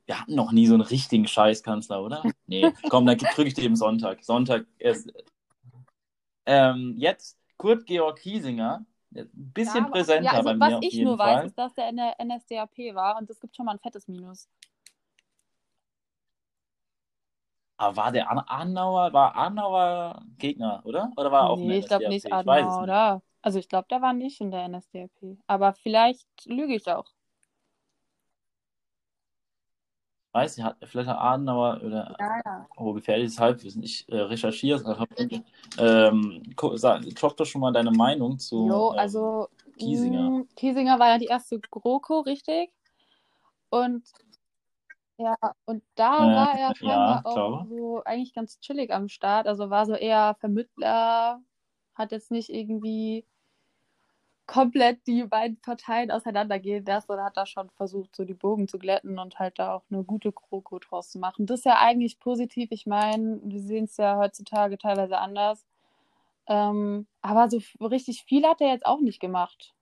Wir 0.07 0.21
hatten 0.21 0.35
noch 0.35 0.53
nie 0.53 0.67
so 0.67 0.75
einen 0.75 0.83
richtigen 0.83 1.27
Scheißkanzler, 1.27 2.03
oder? 2.03 2.23
Nee, 2.47 2.75
komm, 2.89 3.07
dann 3.07 3.19
drücke 3.19 3.45
ich 3.49 3.55
dir 3.55 3.65
eben 3.65 3.77
Sonntag. 3.77 4.25
Sonntag 4.25 4.67
erst. 4.79 5.11
Ähm, 6.47 6.95
jetzt 6.99 7.39
Kurt 7.57 7.87
Georg 7.87 8.19
Kiesinger 8.19 8.85
ein 9.15 9.29
bisschen 9.53 9.85
Ja, 9.85 9.91
präsenter 9.91 10.25
ja, 10.25 10.37
also 10.37 10.49
bei 10.51 10.57
mir 10.57 10.77
was 10.77 10.79
auf 10.79 10.83
ich 10.83 10.93
jeden 10.93 11.07
nur 11.07 11.19
Fall. 11.19 11.45
weiß, 11.45 11.45
ist, 11.45 11.59
dass 11.59 11.75
der 11.75 11.89
in 11.89 11.97
der 11.97 12.17
NSDAP 12.21 12.95
war 12.95 13.17
und 13.19 13.31
es 13.31 13.41
gibt 13.41 13.57
schon 13.57 13.67
mal 13.67 13.73
ein 13.73 13.79
fettes 13.81 14.09
Minus. 14.09 14.49
Aber 17.77 17.97
war 17.97 18.13
der 18.13 18.31
Adenauer, 18.51 19.13
war 19.13 19.37
Adenauer 19.37 20.23
Gegner, 20.39 20.83
oder? 20.85 21.13
Oder 21.17 21.33
war 21.33 21.43
er 21.47 21.51
auch 21.51 21.63
nee, 21.63 21.79
ich 21.79 21.87
glaube 21.89 22.09
nicht 22.09 22.33
Adenauer, 22.33 22.83
oder? 22.83 23.23
Also 23.43 23.59
ich 23.59 23.69
glaube, 23.69 23.89
der 23.91 24.03
war 24.03 24.13
nicht 24.13 24.41
in 24.41 24.51
der 24.51 24.65
NSDAP. 24.69 25.39
Aber 25.47 25.73
vielleicht 25.75 26.29
lüge 26.47 26.75
ich 26.75 26.89
auch. 26.89 27.11
Weiß 30.33 30.57
ich, 30.59 30.65
hat 30.65 30.77
vielleicht 30.85 31.09
hat 31.09 31.19
Adenauer 31.19 31.81
oder 31.85 32.19
Ja, 32.19 32.41
ja. 32.45 32.69
oh, 32.77 32.93
gefährliches 32.95 33.39
Halbwissen. 33.39 33.83
Ich 33.83 34.09
äh, 34.11 34.17
recherchiere 34.19 34.79
es 34.81 34.85
einfach. 34.87 35.07
Ähm, 35.79 36.43
drop 36.57 37.37
doch 37.37 37.47
schon 37.47 37.61
mal 37.61 37.73
deine 37.73 37.91
Meinung 37.93 38.39
zu 38.39 38.57
Jo, 38.57 38.91
ähm, 38.95 38.97
also 38.97 39.49
Kiesinger. 39.79 40.35
mh, 40.39 40.45
Kiesinger 40.57 40.99
war 40.99 41.09
ja 41.09 41.19
die 41.19 41.27
erste 41.27 41.61
GroKo, 41.61 42.21
richtig? 42.21 42.71
Und 43.71 44.15
ja, 45.19 45.37
und 45.67 45.85
da 45.95 46.11
Äh, 46.19 46.25
war 46.35 46.55
er 46.59 46.75
ja, 46.81 46.85
scheinbar 46.85 47.25
auch 47.25 47.45
glaube. 47.45 47.67
so 47.69 48.03
eigentlich 48.05 48.35
ganz 48.35 48.59
chillig 48.61 48.91
am 48.93 49.09
Start. 49.09 49.47
Also 49.47 49.71
war 49.71 49.87
so 49.87 49.95
eher 49.95 50.37
Vermittler, 50.41 51.41
hat 51.95 52.13
jetzt 52.13 52.31
nicht 52.31 52.49
irgendwie 52.51 53.27
komplett 54.53 55.07
die 55.07 55.25
beiden 55.25 55.59
Parteien 55.63 56.11
auseinandergehen 56.11 56.85
lassen, 56.85 57.07
sondern 57.07 57.25
hat 57.25 57.39
da 57.39 57.47
schon 57.47 57.71
versucht, 57.71 58.15
so 58.15 58.27
die 58.27 58.35
Bogen 58.35 58.69
zu 58.69 58.79
glätten 58.79 59.19
und 59.19 59.39
halt 59.39 59.59
da 59.59 59.77
auch 59.77 59.83
eine 59.91 60.05
gute 60.05 60.31
GroKo 60.31 60.79
draus 60.79 61.11
zu 61.11 61.19
machen. 61.19 61.47
Das 61.47 61.61
ist 61.61 61.65
ja 61.65 61.79
eigentlich 61.79 62.21
positiv. 62.21 62.71
Ich 62.71 62.85
meine, 62.85 63.41
wir 63.43 63.61
sehen 63.61 63.85
es 63.85 63.97
ja 63.97 64.19
heutzutage 64.19 64.77
teilweise 64.77 65.17
anders. 65.19 65.65
Ähm, 66.47 67.07
aber 67.23 67.49
so 67.49 67.61
richtig 67.81 68.25
viel 68.25 68.45
hat 68.47 68.61
er 68.61 68.69
jetzt 68.69 68.85
auch 68.85 69.01
nicht 69.01 69.21
gemacht. 69.21 69.75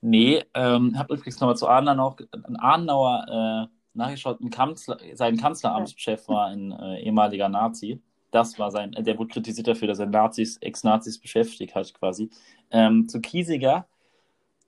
Nee, 0.00 0.44
ähm, 0.54 0.96
hab 0.96 1.10
übrigens 1.10 1.40
nochmal 1.40 1.56
zu 1.56 1.66
Adenauer 1.66 2.16
Adenauer 2.58 3.68
äh, 3.68 3.74
nachgeschaut, 3.94 4.40
ein 4.40 4.50
Kanzler, 4.50 4.98
sein 5.14 5.36
Kanzleramtschef 5.36 6.28
war 6.28 6.46
ein 6.46 6.70
äh, 6.70 7.00
ehemaliger 7.00 7.48
Nazi. 7.48 8.00
Das 8.34 8.58
war 8.58 8.72
sein, 8.72 8.90
der 8.90 9.16
wurde 9.16 9.32
kritisiert 9.32 9.68
dafür, 9.68 9.86
dass 9.86 10.00
er 10.00 10.06
Nazis, 10.06 10.56
Ex-Nazis 10.56 11.18
beschäftigt 11.20 11.76
hat, 11.76 11.94
quasi. 11.94 12.30
Ähm, 12.72 13.08
zu 13.08 13.20
Kiesiger, 13.20 13.86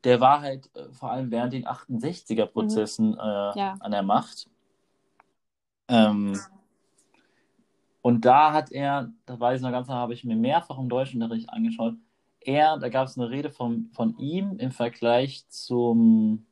der 0.05 0.21
war 0.21 0.41
halt 0.41 0.71
äh, 0.77 0.93
vor 0.93 1.11
allem 1.11 1.33
während 1.33 1.53
den 1.53 1.67
68er-Prozessen 1.67 3.14
äh, 3.14 3.59
Ja. 3.59 3.75
an 3.81 3.91
der 3.91 4.05
Macht. 4.05 4.49
Ähm, 5.89 6.39
und 8.03 8.25
da 8.25 8.53
hat 8.53 8.71
er, 8.71 9.12
da 9.27 9.41
weiß 9.41 9.57
ich 9.59 9.62
noch 9.64 9.73
ganz 9.73 9.89
genau, 9.89 9.99
habe 9.99 10.14
ich 10.14 10.23
mir 10.23 10.37
mehrfach 10.37 10.79
im 10.79 10.89
Deutschunterricht 10.89 11.51
angeschaut, 11.51 11.95
er, 12.39 12.79
da 12.79 12.89
gab 12.89 13.09
es 13.09 13.19
eine 13.19 13.31
Rede 13.31 13.51
von, 13.51 13.91
von 13.93 14.17
ihm 14.19 14.59
im 14.59 14.71
Vergleich 14.71 15.45
zum 15.49 16.47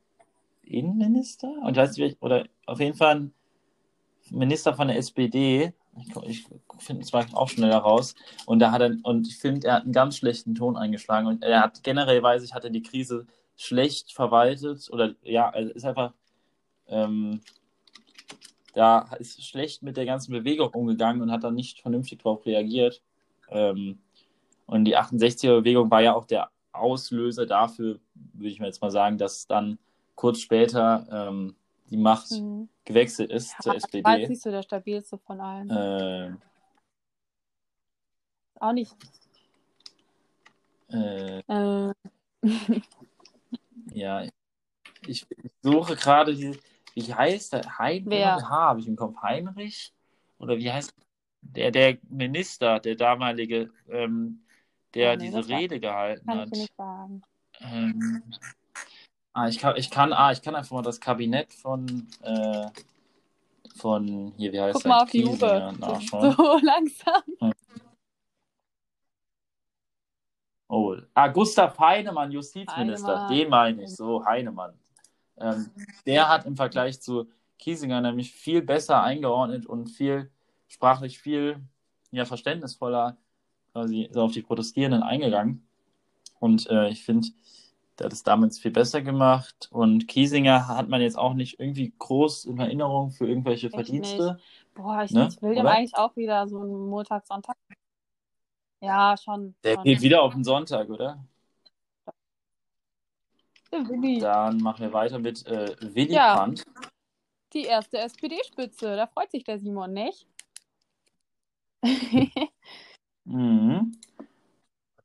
Innenminister, 0.63 1.47
und 1.63 1.71
ich 1.71 1.77
weiß 1.77 1.95
nicht, 1.95 2.21
oder 2.21 2.45
auf 2.65 2.81
jeden 2.81 2.97
Fall 2.97 3.15
ein 3.15 3.33
Minister 4.31 4.73
von 4.73 4.89
der 4.89 4.97
SPD. 4.97 5.73
Ich, 6.27 6.45
finde 6.79 7.03
es 7.03 7.13
auch 7.13 7.49
schneller 7.49 7.77
raus. 7.77 8.15
Und 8.45 8.59
da 8.59 8.71
hat 8.71 8.81
er, 8.81 8.97
und 9.03 9.27
ich 9.27 9.37
finde, 9.37 9.67
er 9.67 9.75
hat 9.75 9.83
einen 9.83 9.93
ganz 9.93 10.17
schlechten 10.17 10.55
Ton 10.55 10.75
eingeschlagen. 10.75 11.27
Und 11.27 11.43
er 11.43 11.61
hat 11.61 11.83
generell, 11.83 12.21
weiß 12.21 12.43
ich, 12.43 12.53
hat 12.53 12.65
er 12.65 12.69
die 12.69 12.83
Krise 12.83 13.25
schlecht 13.55 14.13
verwaltet. 14.13 14.89
Oder 14.91 15.15
ja, 15.23 15.49
er 15.49 15.73
ist 15.75 15.85
einfach, 15.85 16.13
ähm, 16.87 17.41
da 18.73 19.09
ist 19.19 19.43
schlecht 19.45 19.83
mit 19.83 19.95
der 19.95 20.05
ganzen 20.05 20.33
Bewegung 20.33 20.69
umgegangen 20.73 21.21
und 21.21 21.31
hat 21.31 21.43
dann 21.43 21.55
nicht 21.55 21.81
vernünftig 21.81 22.19
darauf 22.19 22.45
reagiert. 22.45 23.01
Ähm, 23.49 23.99
und 24.65 24.85
die 24.85 24.97
68er-Bewegung 24.97 25.89
war 25.91 26.01
ja 26.01 26.13
auch 26.13 26.25
der 26.25 26.49
Auslöser 26.73 27.45
dafür, 27.45 27.99
würde 28.33 28.49
ich 28.49 28.59
mal 28.59 28.65
jetzt 28.67 28.81
mal 28.81 28.91
sagen, 28.91 29.17
dass 29.17 29.47
dann 29.47 29.79
kurz 30.15 30.39
später 30.39 31.07
ähm, 31.09 31.55
die 31.95 32.01
Macht 32.01 32.29
Mhm. 32.31 32.67
gewechselt 32.83 33.31
ist 33.31 33.61
zur 33.61 33.73
War 33.73 33.79
jetzt 33.79 33.85
SPD. 33.85 34.27
nicht 34.29 34.41
so 34.41 34.51
der 34.51 34.63
stabilste 34.63 35.17
von 35.17 35.39
allen. 35.39 35.69
Äh, 35.69 36.31
Auch 38.59 38.73
nicht. 38.73 38.95
äh, 40.89 41.41
Äh, 41.47 41.93
ja, 43.91 44.23
ich, 45.07 45.25
ich 45.29 45.51
suche 45.61 45.95
gerade 45.95 46.35
die, 46.35 46.59
wie 46.95 47.13
heißt 47.13 47.53
der? 47.53 47.77
Hein, 47.77 48.05
Wer? 48.05 48.35
H 48.35 48.49
habe 48.49 48.79
ich 48.81 48.87
im 48.87 48.95
Kopf. 48.95 49.15
Heinrich? 49.21 49.93
Oder 50.37 50.57
wie 50.57 50.71
heißt 50.71 50.93
der, 51.41 51.71
der 51.71 51.97
Minister, 52.09 52.79
der 52.79 52.95
damalige, 52.95 53.71
ähm, 53.89 54.43
der 54.93 55.13
Ah, 55.13 55.15
nee, 55.15 55.25
diese 55.25 55.37
das 55.37 55.47
Rede 55.47 55.79
gehalten 55.79 56.25
kann 56.25 56.39
ich 56.39 56.43
hat? 56.43 56.51
dir 56.51 56.57
nicht 56.57 56.75
sagen. 56.75 57.21
Ähm, 57.61 58.23
ah, 59.35 59.47
ich 59.47 59.59
kann, 59.59 59.75
ich 59.75 59.91
kann, 59.91 60.13
ah, 60.13 60.31
ich 60.31 60.41
kann 60.41 60.55
einfach 60.55 60.71
mal 60.71 60.81
das 60.81 60.99
Kabinett 60.99 61.53
von, 61.53 62.07
äh, 62.21 62.67
von 63.75 64.33
hier, 64.37 64.51
wie 64.53 64.61
heißt 64.61 64.75
Guck 64.75 64.85
mal 64.85 65.03
auf 65.03 65.11
die 65.11 65.23
nachschauen. 65.23 66.31
So 66.37 66.59
langsam. 66.63 67.53
Oh, 70.67 70.95
ah, 71.13 71.27
Gustav 71.27 71.77
Heinemann, 71.77 72.31
Justizminister, 72.31 73.27
Heinemann. 73.27 73.37
den 73.37 73.49
meine 73.49 73.83
ich, 73.83 73.95
so 73.95 74.25
Heinemann. 74.25 74.73
Ähm, 75.37 75.69
der 76.05 76.29
hat 76.29 76.45
im 76.45 76.55
Vergleich 76.55 77.01
zu 77.01 77.29
Kiesinger 77.59 78.01
nämlich 78.01 78.31
viel 78.31 78.61
besser 78.61 79.03
eingeordnet 79.03 79.65
und 79.65 79.87
viel 79.89 80.31
sprachlich 80.67 81.19
viel 81.19 81.59
ja, 82.11 82.25
verständnisvoller 82.25 83.17
quasi 83.73 84.09
so 84.11 84.21
auf 84.21 84.31
die 84.31 84.41
Protestierenden 84.41 85.03
eingegangen. 85.03 85.67
Und 86.39 86.69
äh, 86.69 86.87
ich 86.89 87.03
finde, 87.03 87.27
der 87.97 88.05
hat 88.05 88.13
es 88.13 88.23
damals 88.23 88.59
viel 88.59 88.71
besser 88.71 89.01
gemacht. 89.01 89.67
Und 89.71 90.07
Kiesinger 90.07 90.67
hat 90.67 90.89
man 90.89 91.01
jetzt 91.01 91.17
auch 91.17 91.33
nicht 91.33 91.59
irgendwie 91.59 91.93
groß 91.97 92.45
in 92.45 92.59
Erinnerung 92.59 93.11
für 93.11 93.27
irgendwelche 93.27 93.67
Echt 93.67 93.75
Verdienste. 93.75 94.39
Boah, 94.73 95.03
ich, 95.03 95.11
Ne? 95.11 95.29
will 95.41 95.55
dem 95.55 95.65
eigentlich 95.65 95.95
auch 95.95 96.15
wieder 96.15 96.47
so 96.47 96.59
einen 96.59 96.87
Montag, 96.89 97.25
Sonntag. 97.25 97.55
Ja, 98.81 99.15
schon. 99.17 99.55
Der 99.63 99.75
schon. 99.75 99.83
geht 99.83 100.01
wieder 100.01 100.21
auf 100.21 100.33
den 100.33 100.43
Sonntag, 100.43 100.89
oder? 100.89 101.25
Der 103.71 103.87
Willi. 103.87 104.19
Dann 104.19 104.57
machen 104.57 104.81
wir 104.81 104.93
weiter 104.93 105.19
mit 105.19 105.45
äh, 105.47 105.75
Willy 105.81 106.13
Ja. 106.13 106.35
Brandt. 106.35 106.65
Die 107.53 107.63
erste 107.63 107.97
SPD-Spitze. 107.99 108.95
Da 108.95 109.07
freut 109.07 109.31
sich 109.31 109.43
der 109.43 109.59
Simon, 109.59 109.93
nicht? 109.93 110.27
Mhm. 113.23 113.91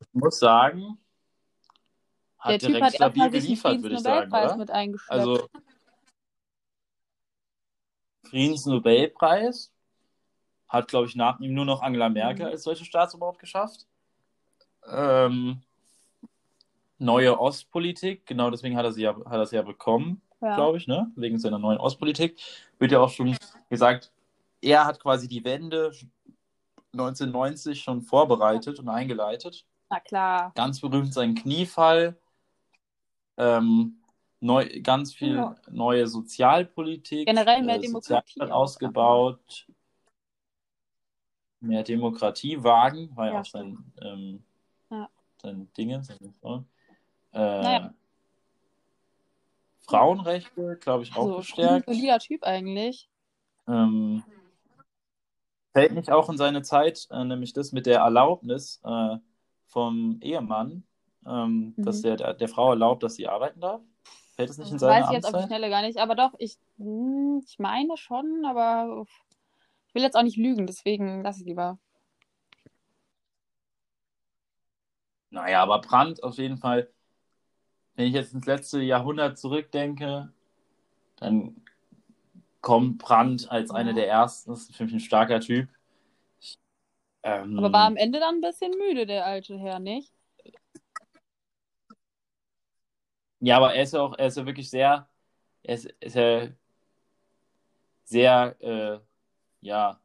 Ich 0.00 0.08
muss 0.12 0.38
sagen, 0.38 0.98
hat 2.40 2.52
der 2.52 2.58
Typ 2.58 2.68
direkt 2.68 2.86
hat 2.86 2.94
stabil 2.94 3.30
geliefert, 3.30 3.82
würde 3.82 3.94
ich 3.94 4.00
sagen, 4.00 4.30
Friedensnobelpreis 4.30 4.52
oder? 4.52 4.86
mit. 4.86 5.00
Also 5.08 5.48
Friedensnobelpreis 8.24 9.72
hat, 10.68 10.88
glaube 10.88 11.06
ich, 11.06 11.16
nach 11.16 11.40
ihm 11.40 11.52
nur 11.54 11.64
noch 11.64 11.82
Angela 11.82 12.08
Merkel 12.08 12.46
Mhm. 12.46 12.52
als 12.52 12.62
solche 12.62 12.84
Staatsoberhaupt 12.84 13.40
geschafft. 13.40 13.86
Ähm, 14.86 15.62
neue 16.98 17.38
Ostpolitik, 17.38 18.24
genau 18.26 18.50
deswegen 18.50 18.76
hat 18.76 18.84
er 18.84 18.92
sie 18.92 19.02
ja, 19.02 19.16
hat 19.16 19.32
er 19.38 19.46
sie 19.46 19.56
ja 19.56 19.62
bekommen, 19.62 20.22
ja. 20.40 20.54
glaube 20.54 20.78
ich, 20.78 20.86
ne? 20.86 21.10
Wegen 21.16 21.38
seiner 21.38 21.58
neuen 21.58 21.78
Ostpolitik. 21.78 22.40
Wird 22.78 22.92
ja 22.92 23.00
auch 23.00 23.10
schon 23.10 23.36
gesagt, 23.68 24.12
er 24.62 24.86
hat 24.86 25.00
quasi 25.00 25.28
die 25.28 25.44
Wende 25.44 25.92
1990 26.92 27.80
schon 27.82 28.02
vorbereitet 28.02 28.78
und 28.78 28.88
eingeleitet. 28.88 29.66
Na 29.90 30.00
klar. 30.00 30.52
Ganz 30.54 30.80
berühmt 30.80 31.12
sein 31.12 31.34
Kniefall. 31.34 32.16
Ähm, 33.40 33.96
neu, 34.40 34.68
ganz 34.82 35.14
viel 35.14 35.36
Ja. 35.36 35.54
neue 35.70 36.06
Sozialpolitik. 36.06 37.26
Generell 37.26 37.62
mehr 37.62 37.76
äh, 37.76 37.80
Demokratie 37.80 38.42
ausgebaut. 38.42 39.66
Mehr 41.60 41.82
Demokratie 41.82 42.62
wagen, 42.62 43.14
war 43.16 43.26
ja, 43.28 43.32
Ja, 43.34 43.40
auch 43.40 43.44
sein, 43.46 43.92
ähm, 44.02 44.44
Ja. 44.90 45.08
sein 45.42 45.72
Dinge. 45.76 46.02
Sein, 46.02 46.34
äh, 47.32 47.38
Naja. 47.38 47.94
Frauenrechte, 49.80 50.76
glaube 50.80 51.04
ich, 51.04 51.12
auch 51.12 51.16
Also, 51.16 51.36
ein 51.36 51.40
gestärkt. 51.42 51.86
solider 51.88 52.18
Typ 52.18 52.42
eigentlich. 52.44 53.08
Ähm, 53.66 54.22
fällt 55.72 55.92
nicht 55.92 56.10
auch 56.10 56.28
in 56.28 56.36
seine 56.36 56.62
Zeit, 56.62 57.08
äh, 57.10 57.24
nämlich 57.24 57.52
das 57.52 57.72
mit 57.72 57.86
der 57.86 58.00
Erlaubnis 58.00 58.80
äh, 58.84 59.16
vom 59.66 60.18
Ehemann, 60.20 60.84
ähm, 61.26 61.74
Mhm. 61.76 61.84
dass 61.84 62.02
der, 62.02 62.16
der, 62.16 62.34
der 62.34 62.48
Frau 62.48 62.70
erlaubt, 62.70 63.02
dass 63.02 63.14
sie 63.16 63.28
arbeiten 63.28 63.60
darf? 63.60 63.82
Fällt 64.36 64.50
es 64.50 64.58
nicht 64.58 64.70
in 64.72 64.78
Weiß 64.78 65.04
seine 65.04 65.06
ich 65.06 65.12
jetzt 65.12 65.26
auf 65.26 65.40
die? 65.40 65.46
Schnelle 65.46 65.70
gar 65.70 65.82
nicht. 65.82 65.98
Aber 65.98 66.14
doch, 66.14 66.32
ich, 66.38 66.56
hm, 66.78 67.42
ich 67.46 67.58
meine 67.58 67.96
schon, 67.96 68.44
aber 68.44 69.04
ich 69.88 69.94
will 69.94 70.02
jetzt 70.02 70.16
auch 70.16 70.22
nicht 70.22 70.36
lügen, 70.36 70.66
deswegen 70.66 71.22
lass 71.22 71.38
ich 71.40 71.46
lieber. 71.46 71.78
Naja, 75.30 75.62
aber 75.62 75.80
Brandt 75.80 76.22
auf 76.22 76.36
jeden 76.38 76.56
Fall, 76.58 76.90
wenn 77.94 78.06
ich 78.06 78.14
jetzt 78.14 78.34
ins 78.34 78.46
letzte 78.46 78.80
Jahrhundert 78.80 79.38
zurückdenke, 79.38 80.32
dann 81.16 81.62
kommt 82.60 82.98
Brandt 82.98 83.50
als 83.50 83.70
einer 83.70 83.90
Ja. 83.90 83.94
der 83.96 84.08
ersten, 84.08 84.50
das 84.50 84.62
ist 84.68 84.76
für 84.76 84.84
mich 84.84 84.92
ein 84.94 85.00
starker 85.00 85.40
Typ. 85.40 85.68
Ähm, 87.22 87.56
Aber 87.58 87.72
war 87.72 87.86
am 87.86 87.96
Ende 87.96 88.18
dann 88.18 88.36
ein 88.36 88.40
bisschen 88.40 88.72
müde, 88.78 89.06
der 89.06 89.26
alte 89.26 89.58
Herr, 89.58 89.78
nicht? 89.78 90.12
Ja, 93.40 93.56
aber 93.56 93.74
er 93.74 93.82
ist 93.82 93.94
ja 93.94 94.00
auch, 94.02 94.16
er 94.18 94.26
ist 94.26 94.36
ja 94.36 94.46
wirklich 94.46 94.68
sehr, 94.70 95.08
er 95.62 95.74
ist, 95.74 95.86
ist 96.00 96.14
ja 96.16 96.48
sehr, 98.04 98.56
äh, 98.60 98.98
ja, 99.60 100.00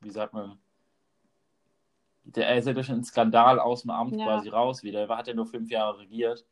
wie 0.00 0.10
sagt 0.10 0.32
man, 0.32 0.58
der, 2.24 2.48
er 2.48 2.56
ist 2.58 2.66
ja 2.66 2.72
durch 2.72 2.90
einen 2.90 3.04
Skandal 3.04 3.58
aus 3.58 3.82
dem 3.82 3.90
Amt 3.90 4.16
Ja. 4.16 4.24
quasi 4.24 4.48
raus 4.48 4.82
wieder. 4.82 5.08
Er 5.08 5.16
hat 5.16 5.26
ja 5.26 5.34
nur 5.34 5.46
fünf 5.46 5.70
Jahre 5.70 5.98
regiert, 5.98 6.44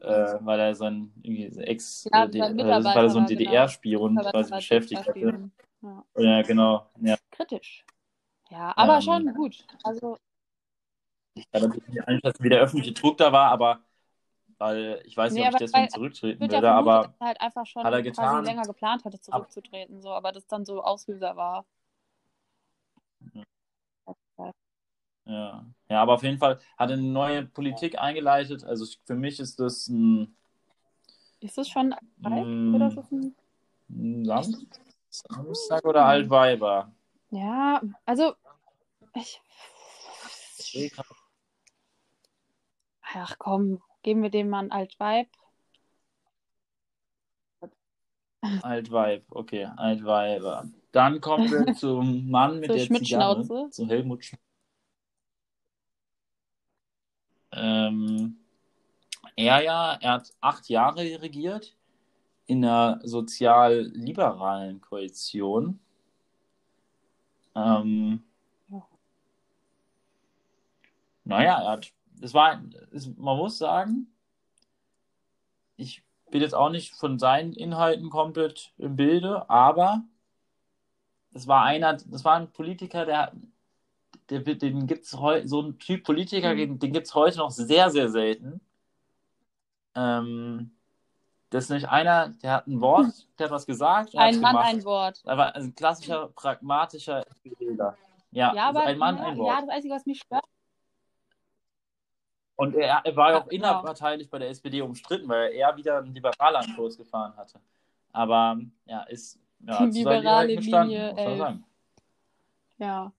äh, 0.00 0.34
weil 0.40 0.60
er 0.60 0.74
sein 0.74 1.12
Ex, 1.24 2.08
Ja, 2.12 2.24
äh, 2.24 2.26
äh, 2.26 2.40
weil 2.40 2.40
er 2.40 2.40
so 2.40 2.48
einen 2.48 2.56
Mitarbeiter 2.56 2.94
war, 2.94 3.12
genau. 3.12 3.26
DDR-Spion 3.26 4.18
Aber 4.18 4.30
quasi 4.30 4.54
beschäftigt 4.54 5.06
hatte. 5.06 5.50
Ja. 5.82 6.04
Ja, 6.16 6.42
genau. 6.42 6.86
Ja. 7.00 7.16
Kritisch. 7.30 7.84
Ja, 8.50 8.72
aber 8.76 8.96
Ähm, 8.96 9.02
schon 9.02 9.34
gut. 9.34 9.66
Also, 9.82 10.18
Ich 11.34 11.50
kann 11.50 11.62
natürlich 11.62 11.88
nicht 11.88 12.06
einschätzen, 12.06 12.44
wie 12.44 12.48
der 12.50 12.60
öffentliche 12.60 12.92
Druck 12.92 13.16
da 13.16 13.32
war, 13.32 13.50
aber 13.50 13.80
weil 14.62 15.02
ich 15.04 15.16
weiß 15.16 15.32
nicht, 15.32 15.42
Nee, 15.42 15.48
ob 15.48 15.54
ich 15.54 15.58
deswegen 15.58 15.88
zurücktreten 15.90 16.44
ja 16.44 16.50
würde, 16.50 16.60
vermutet, 16.68 16.88
aber 16.88 17.02
dass 17.08 17.20
er 17.20 17.26
halt 17.26 17.40
einfach 17.40 17.66
schon 17.66 17.84
hat 17.84 17.92
er 17.92 18.02
quasi 18.02 18.10
getan. 18.10 18.44
länger 18.44 18.62
geplant 18.62 19.04
hatte, 19.04 19.20
zurückzutreten, 19.20 20.00
so, 20.00 20.10
aber 20.10 20.30
das 20.30 20.46
dann 20.46 20.64
so 20.64 20.82
Auslöser 20.82 21.34
war. 21.36 21.64
ja. 25.26 25.66
ja, 25.88 26.02
aber 26.02 26.14
auf 26.14 26.22
jeden 26.22 26.38
Fall 26.38 26.60
hat 26.76 26.90
er 26.90 26.96
eine 26.96 27.02
neue 27.02 27.44
Politik 27.46 27.98
eingeleitet. 27.98 28.62
Also 28.62 28.86
für 29.04 29.16
mich 29.16 29.40
ist 29.40 29.58
das 29.58 29.88
ein, 29.88 30.36
Ist 31.40 31.58
das 31.58 31.68
schon 31.68 31.92
alt? 32.22 32.46
Mm. 32.46 32.74
Oder 32.74 32.86
ist 32.86 32.96
das 32.96 33.10
ein... 33.10 33.34
ein 33.90 34.24
Sam 34.24 34.66
Samstag 35.10 35.84
oder 35.84 36.04
Altweiber. 36.06 36.92
Ja, 37.30 37.82
also 38.06 38.34
ich... 39.14 39.40
Ach 43.14 43.36
komm, 43.38 43.82
geben 44.02 44.22
wir 44.22 44.30
dem 44.30 44.48
mal 44.48 44.60
ein 44.64 44.72
Altweib. 44.72 45.28
Altweib, 48.62 49.24
okay, 49.30 49.64
Altweiber. 49.76 50.64
Dann 50.90 51.20
kommen 51.20 51.50
wir 51.50 51.74
zum 51.74 52.28
Mann 52.30 52.60
mit 52.60 52.70
Zur 52.70 52.76
der. 52.76 52.90
Zigarre, 52.90 53.70
zu 53.70 53.86
Helmut 53.86 54.24
Schmidt. 54.24 54.40
Ähm, 57.52 58.36
er 59.36 59.62
ja, 59.62 59.94
er 60.00 60.12
hat 60.14 60.32
acht 60.40 60.68
Jahre 60.68 61.20
regiert 61.22 61.76
in 62.46 62.64
einer 62.64 63.00
sozial-liberalen 63.04 64.80
Koalition. 64.80 65.80
Ähm, 67.54 68.22
Ja. 68.68 68.82
naja, 71.24 71.60
er 71.62 71.70
hat, 71.72 71.92
es 72.22 72.34
war, 72.34 72.62
es, 72.92 73.06
man 73.16 73.36
muss 73.36 73.58
sagen, 73.58 74.06
ich 75.76 76.02
bin 76.30 76.40
jetzt 76.40 76.54
auch 76.54 76.70
nicht 76.70 76.94
von 76.94 77.18
seinen 77.18 77.52
Inhalten 77.52 78.08
komplett 78.10 78.72
im 78.78 78.96
Bilde, 78.96 79.48
aber 79.50 80.02
das 81.32 81.46
war 81.46 81.64
einer, 81.64 81.94
das 81.94 82.24
war 82.24 82.36
ein 82.36 82.50
Politiker, 82.52 83.04
der, 83.04 83.32
der 84.30 84.40
den 84.40 84.86
gibt's 84.86 85.14
heute, 85.16 85.48
so 85.48 85.60
ein 85.60 85.78
Typ 85.78 86.04
Politiker, 86.04 86.52
Mhm. 86.54 86.58
den, 86.58 86.78
den 86.78 86.92
gibt 86.92 87.06
es 87.06 87.14
heute 87.14 87.38
noch 87.38 87.50
sehr, 87.50 87.90
sehr 87.90 88.08
selten. 88.08 88.60
Ähm, 89.94 90.70
das 91.50 91.64
ist 91.64 91.70
nicht 91.70 91.88
einer, 91.88 92.28
der 92.42 92.52
hat 92.52 92.66
ein 92.66 92.80
Wort, 92.80 93.12
der 93.38 93.46
hat 93.46 93.52
was 93.52 93.66
gesagt 93.66 94.14
Ein 94.16 94.40
Mann, 94.40 94.52
gemacht. 94.54 94.68
ein 94.68 94.84
Wort. 94.84 95.20
Er 95.24 95.36
war 95.36 95.54
ein 95.54 95.74
klassischer, 95.74 96.28
pragmatischer 96.28 97.26
Wähler. 97.58 97.96
Ja, 98.30 98.54
Ja, 98.54 98.68
aber 98.70 98.84
ein 98.84 98.96
Mann, 98.96 99.18
ja, 99.18 99.24
ein 99.24 99.36
Wort. 99.38 99.48
ja, 99.48 99.60
das 99.60 99.68
Einzige, 99.68 99.94
was 99.94 100.06
mich 100.06 100.20
stört, 100.20 100.44
Und 102.62 102.76
er, 102.76 103.00
er 103.04 103.16
war 103.16 103.32
ja 103.32 103.38
auch 103.38 103.46
Ja, 103.46 103.48
genau. 103.48 103.70
innerparteilich 103.70 104.30
bei 104.30 104.38
der 104.38 104.48
SPD 104.50 104.80
umstritten, 104.82 105.28
weil 105.28 105.52
er 105.52 105.76
wieder 105.76 105.98
einen 105.98 106.14
liberaleren 106.14 106.76
Kurs 106.76 106.96
gefahren 106.96 107.36
hatte. 107.36 107.58
Aber 108.12 108.60
ja, 108.86 109.02
ist 109.02 109.40
ja, 109.66 109.84
Die 109.84 109.98
liberale 109.98 110.54
gestanden, 110.54 110.94
Linie 110.94 111.10
muss 111.10 111.18
11. 111.18 111.38
sagen. 111.38 111.64
ja. 112.78 113.12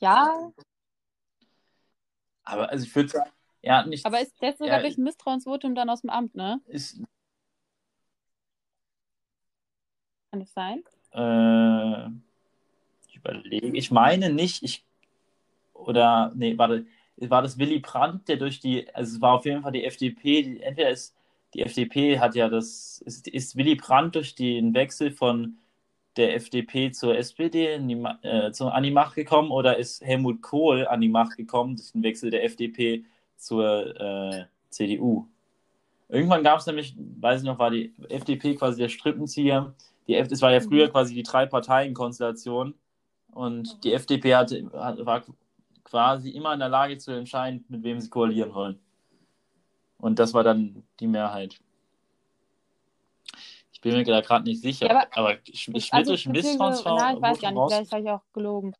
Ja, 0.00 0.50
Aber 2.44 2.70
also 2.70 2.86
ich 2.86 2.96
würde 2.96 3.10
sagen, 3.10 3.30
hat 3.66 3.86
nicht. 3.86 4.06
aber 4.06 4.20
ist 4.22 4.32
jetzt 4.40 4.58
sogar 4.58 4.76
Ja, 4.76 4.82
durch 4.82 4.96
ein 4.96 5.04
Misstrauensvotum 5.04 5.74
dann 5.74 5.90
aus 5.90 6.00
dem 6.00 6.08
Amt, 6.08 6.34
ne? 6.34 6.62
ist, 6.66 7.02
Kann 10.30 10.40
es 10.40 10.54
sein? 10.54 10.82
äh, 11.12 12.08
ich 13.08 13.16
überlege, 13.16 13.76
ich 13.76 13.90
meine 13.90 14.30
nicht, 14.30 14.62
ich 14.62 14.86
oder 15.74 16.32
nee, 16.34 16.56
warte, 16.56 16.86
war 17.18 17.42
das 17.42 17.58
Willy 17.58 17.78
Brandt, 17.80 18.28
der 18.28 18.36
durch 18.36 18.60
die, 18.60 18.92
also 18.94 19.16
es 19.16 19.20
war 19.22 19.34
auf 19.34 19.44
jeden 19.46 19.62
Fall 19.62 19.72
die 19.72 19.84
FDP, 19.84 20.42
die, 20.42 20.60
entweder 20.62 20.90
ist 20.90 21.14
die 21.54 21.62
FDP 21.62 22.18
hat 22.18 22.34
ja 22.34 22.48
das, 22.48 23.00
ist, 23.06 23.28
ist 23.28 23.56
Willy 23.56 23.76
Brandt 23.76 24.16
durch 24.16 24.34
den 24.34 24.74
Wechsel 24.74 25.10
von 25.12 25.58
der 26.16 26.34
FDP 26.36 26.90
zur 26.92 27.16
SPD 27.16 27.74
in 27.74 27.88
die, 27.88 27.94
äh, 28.22 28.52
zu, 28.52 28.68
an 28.68 28.82
die 28.84 28.90
Macht 28.90 29.14
gekommen 29.16 29.50
oder 29.50 29.76
ist 29.78 30.02
Helmut 30.04 30.42
Kohl 30.42 30.86
an 30.86 31.00
die 31.00 31.08
Macht 31.08 31.36
gekommen 31.36 31.76
durch 31.76 31.92
den 31.92 32.02
Wechsel 32.02 32.30
der 32.30 32.44
FDP 32.44 33.04
zur 33.36 34.00
äh, 34.00 34.46
CDU? 34.70 35.26
Irgendwann 36.08 36.42
gab 36.44 36.58
es 36.60 36.66
nämlich, 36.66 36.94
weiß 36.98 37.40
ich 37.42 37.46
noch, 37.46 37.58
war 37.58 37.70
die 37.70 37.92
FDP 38.08 38.54
quasi 38.56 38.80
der 38.80 38.88
Strippenzieher. 38.88 39.74
Die, 40.06 40.14
F- 40.14 40.30
es 40.30 40.42
war 40.42 40.52
ja 40.52 40.60
Mhm. 40.60 40.64
früher 40.68 40.88
quasi 40.90 41.14
die 41.14 41.22
Drei-Parteien-Konstellation 41.22 42.74
und 43.32 43.82
die 43.84 43.92
FDP 43.94 44.34
hatte, 44.36 44.70
hat, 44.74 45.04
war 45.06 45.24
quasi 45.84 46.30
immer 46.30 46.52
in 46.54 46.60
der 46.60 46.68
Lage 46.68 46.98
zu 46.98 47.12
entscheiden, 47.12 47.64
mit 47.68 47.82
wem 47.82 48.00
sie 48.00 48.08
koalieren 48.10 48.52
wollen. 48.54 48.80
Und 49.98 50.18
das 50.18 50.34
war 50.34 50.42
dann 50.42 50.82
die 51.00 51.06
Mehrheit. 51.06 51.60
Ich 53.72 53.80
bin 53.80 53.94
mir 53.94 54.04
da 54.04 54.20
gerade 54.22 54.44
nicht 54.44 54.62
sicher, 54.62 54.86
Ja, 54.86 54.92
aber, 54.96 55.16
aber- 55.16 55.30
Sch- 55.42 55.56
Schmidt 55.66 55.88
Also, 55.92 56.12
beziehungsweise- 56.12 56.30
Misstrauensvotum 56.32 56.96
na, 56.96 57.12
ich 57.14 57.22
weiß 57.22 57.40
gar 57.40 57.50
nicht, 57.52 57.64
vielleicht 57.74 57.92
habe 57.92 58.02
ich 58.02 58.10
auch 58.10 58.22
gelogen. 58.32 58.74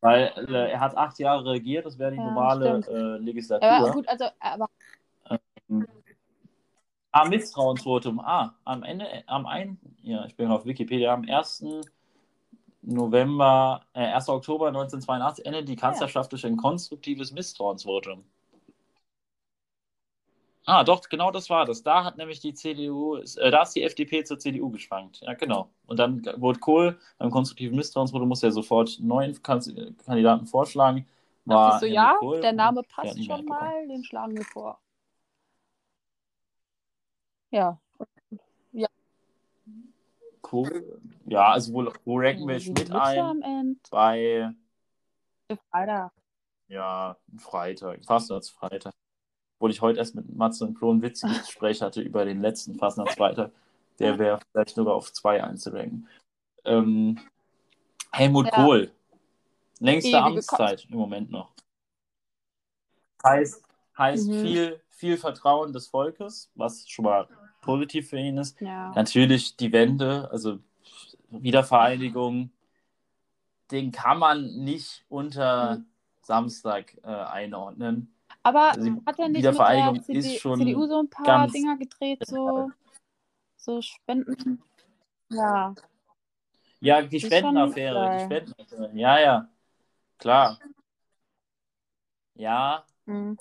weil 0.00 0.32
äh, 0.48 0.70
er 0.72 0.80
hat 0.80 0.96
acht 0.96 1.18
Jahre 1.18 1.44
regiert, 1.50 1.84
das 1.86 1.98
wäre 1.98 2.12
die 2.12 2.18
Ja, 2.18 2.24
normale 2.24 2.80
äh, 2.86 3.18
Legislatur. 3.22 3.68
Aber 3.68 3.90
gut, 3.92 4.08
also, 4.08 4.26
aber 4.38 4.68
Ah, 7.10 7.24
Misstrauensvotum. 7.26 8.20
Ah, 8.20 8.54
am 8.64 8.82
Ende, 8.82 9.06
am 9.26 9.46
1. 9.46 9.78
Ja, 10.02 10.26
ich 10.26 10.36
bin 10.36 10.50
auf 10.50 10.66
Wikipedia, 10.66 11.14
am 11.14 11.24
1. 11.26 11.64
November, 12.82 13.86
äh, 13.92 14.06
1. 14.06 14.28
Oktober 14.28 14.68
1982 14.68 15.44
endet 15.46 15.68
die 15.68 15.76
Kanzlerschaft 15.76 16.32
durch 16.32 16.46
ein 16.46 16.56
konstruktives 16.56 17.32
Misstrauensvotum. 17.32 18.24
Ah, 20.66 20.84
doch, 20.84 21.00
genau 21.08 21.30
das 21.30 21.48
war 21.48 21.64
das. 21.64 21.82
Da 21.82 22.04
hat 22.04 22.18
nämlich 22.18 22.40
die 22.40 22.52
CDU, 22.52 23.16
äh, 23.16 23.50
da 23.50 23.62
ist 23.62 23.72
die 23.72 23.82
FDP 23.82 24.22
zur 24.24 24.38
CDU 24.38 24.70
geschwankt. 24.70 25.20
Ja, 25.22 25.32
genau. 25.32 25.70
Und 25.86 25.98
dann 25.98 26.22
wurde 26.36 26.58
Kohl 26.60 26.98
beim 27.16 27.30
konstruktiven 27.30 27.74
Misstrauensvotum, 27.74 28.28
muss 28.28 28.42
er 28.42 28.52
sofort 28.52 28.98
neuen 29.00 29.42
Kandidaten 29.42 30.46
vorschlagen. 30.46 31.06
War 31.46 31.70
dachtest 31.70 31.84
du, 31.84 31.94
ja, 31.94 32.16
Kohl 32.18 32.42
der 32.42 32.52
Name 32.52 32.82
passt 32.82 33.24
schon 33.24 33.46
mal, 33.46 33.88
den 33.88 34.04
schlagen 34.04 34.36
wir 34.36 34.44
vor. 34.44 34.78
Ja. 37.50 37.80
Kohl, 40.48 41.00
ja, 41.26 41.52
also 41.52 41.74
wo, 41.74 41.92
wo 42.06 42.18
ranken 42.18 42.48
wir 42.48 42.58
Schmidt 42.58 42.88
Mitte 42.88 43.02
ein? 43.02 43.80
Bei 43.90 44.54
Alter. 45.70 46.10
Ja, 46.68 47.16
Freitag, 47.38 48.04
Fastnachtsfreitag. 48.06 48.94
Obwohl 49.58 49.70
ich 49.70 49.82
heute 49.82 49.98
erst 49.98 50.14
mit 50.14 50.34
Matze 50.34 50.64
und 50.64 50.78
Flo 50.78 50.92
ein 50.92 51.02
witziges 51.02 51.38
Gespräch 51.46 51.82
hatte 51.82 52.00
über 52.00 52.24
den 52.24 52.40
letzten 52.40 52.76
Fastnachtsfreitag. 52.76 53.50
Der 53.98 54.18
wäre 54.18 54.38
vielleicht 54.52 54.74
sogar 54.74 54.94
auf 54.94 55.12
zwei 55.12 55.42
einzuranken. 55.42 56.08
Ähm, 56.64 57.18
Helmut 58.12 58.46
Ja. 58.46 58.52
Kohl. 58.52 58.92
Längste 59.80 60.10
Ewige 60.10 60.22
Amtszeit 60.24 60.86
im 60.88 60.96
Moment 60.96 61.30
noch. 61.30 61.52
Heißt, 63.22 63.62
heißt 63.98 64.28
Mhm. 64.28 64.32
viel, 64.32 64.82
viel 64.88 65.16
Vertrauen 65.18 65.72
des 65.72 65.88
Volkes, 65.88 66.50
was 66.54 66.88
schon 66.88 67.04
mal 67.04 67.28
positiv 67.68 68.08
für 68.08 68.18
ihn 68.18 68.38
ist. 68.38 68.58
Ja. 68.60 68.92
Natürlich 68.94 69.56
die 69.56 69.72
Wende, 69.72 70.28
also 70.32 70.58
Wiedervereinigung, 71.30 72.50
den 73.70 73.92
kann 73.92 74.18
man 74.18 74.46
nicht 74.64 75.04
unter 75.10 75.76
Mhm. 75.76 75.86
Samstag 76.22 76.96
äh, 77.02 77.08
einordnen. 77.08 78.14
Aber 78.42 78.72
Also 78.72 79.02
hat 79.04 79.18
er 79.18 79.28
nicht 79.28 79.34
mit 79.34 79.36
Wiedervereinigung 79.36 79.94
der 79.94 80.02
CD, 80.04 80.18
ist 80.18 80.40
schon 80.40 80.58
CDU 80.58 80.86
so 80.86 81.00
ein 81.00 81.10
paar 81.10 81.48
Dinger 81.48 81.76
gedreht, 81.76 82.24
so, 82.26 82.70
so 83.56 83.82
Spenden? 83.82 84.62
Ja. 85.30 85.74
Ja, 86.80 87.02
die 87.02 87.20
Spendenaffäre, 87.20 88.12
die. 88.16 88.24
Spendenaffäre. 88.24 88.90
Ja, 88.94 89.20
ja, 89.20 89.48
klar. 90.18 90.58
Ja, 92.34 92.84
Mhm. 93.04 93.36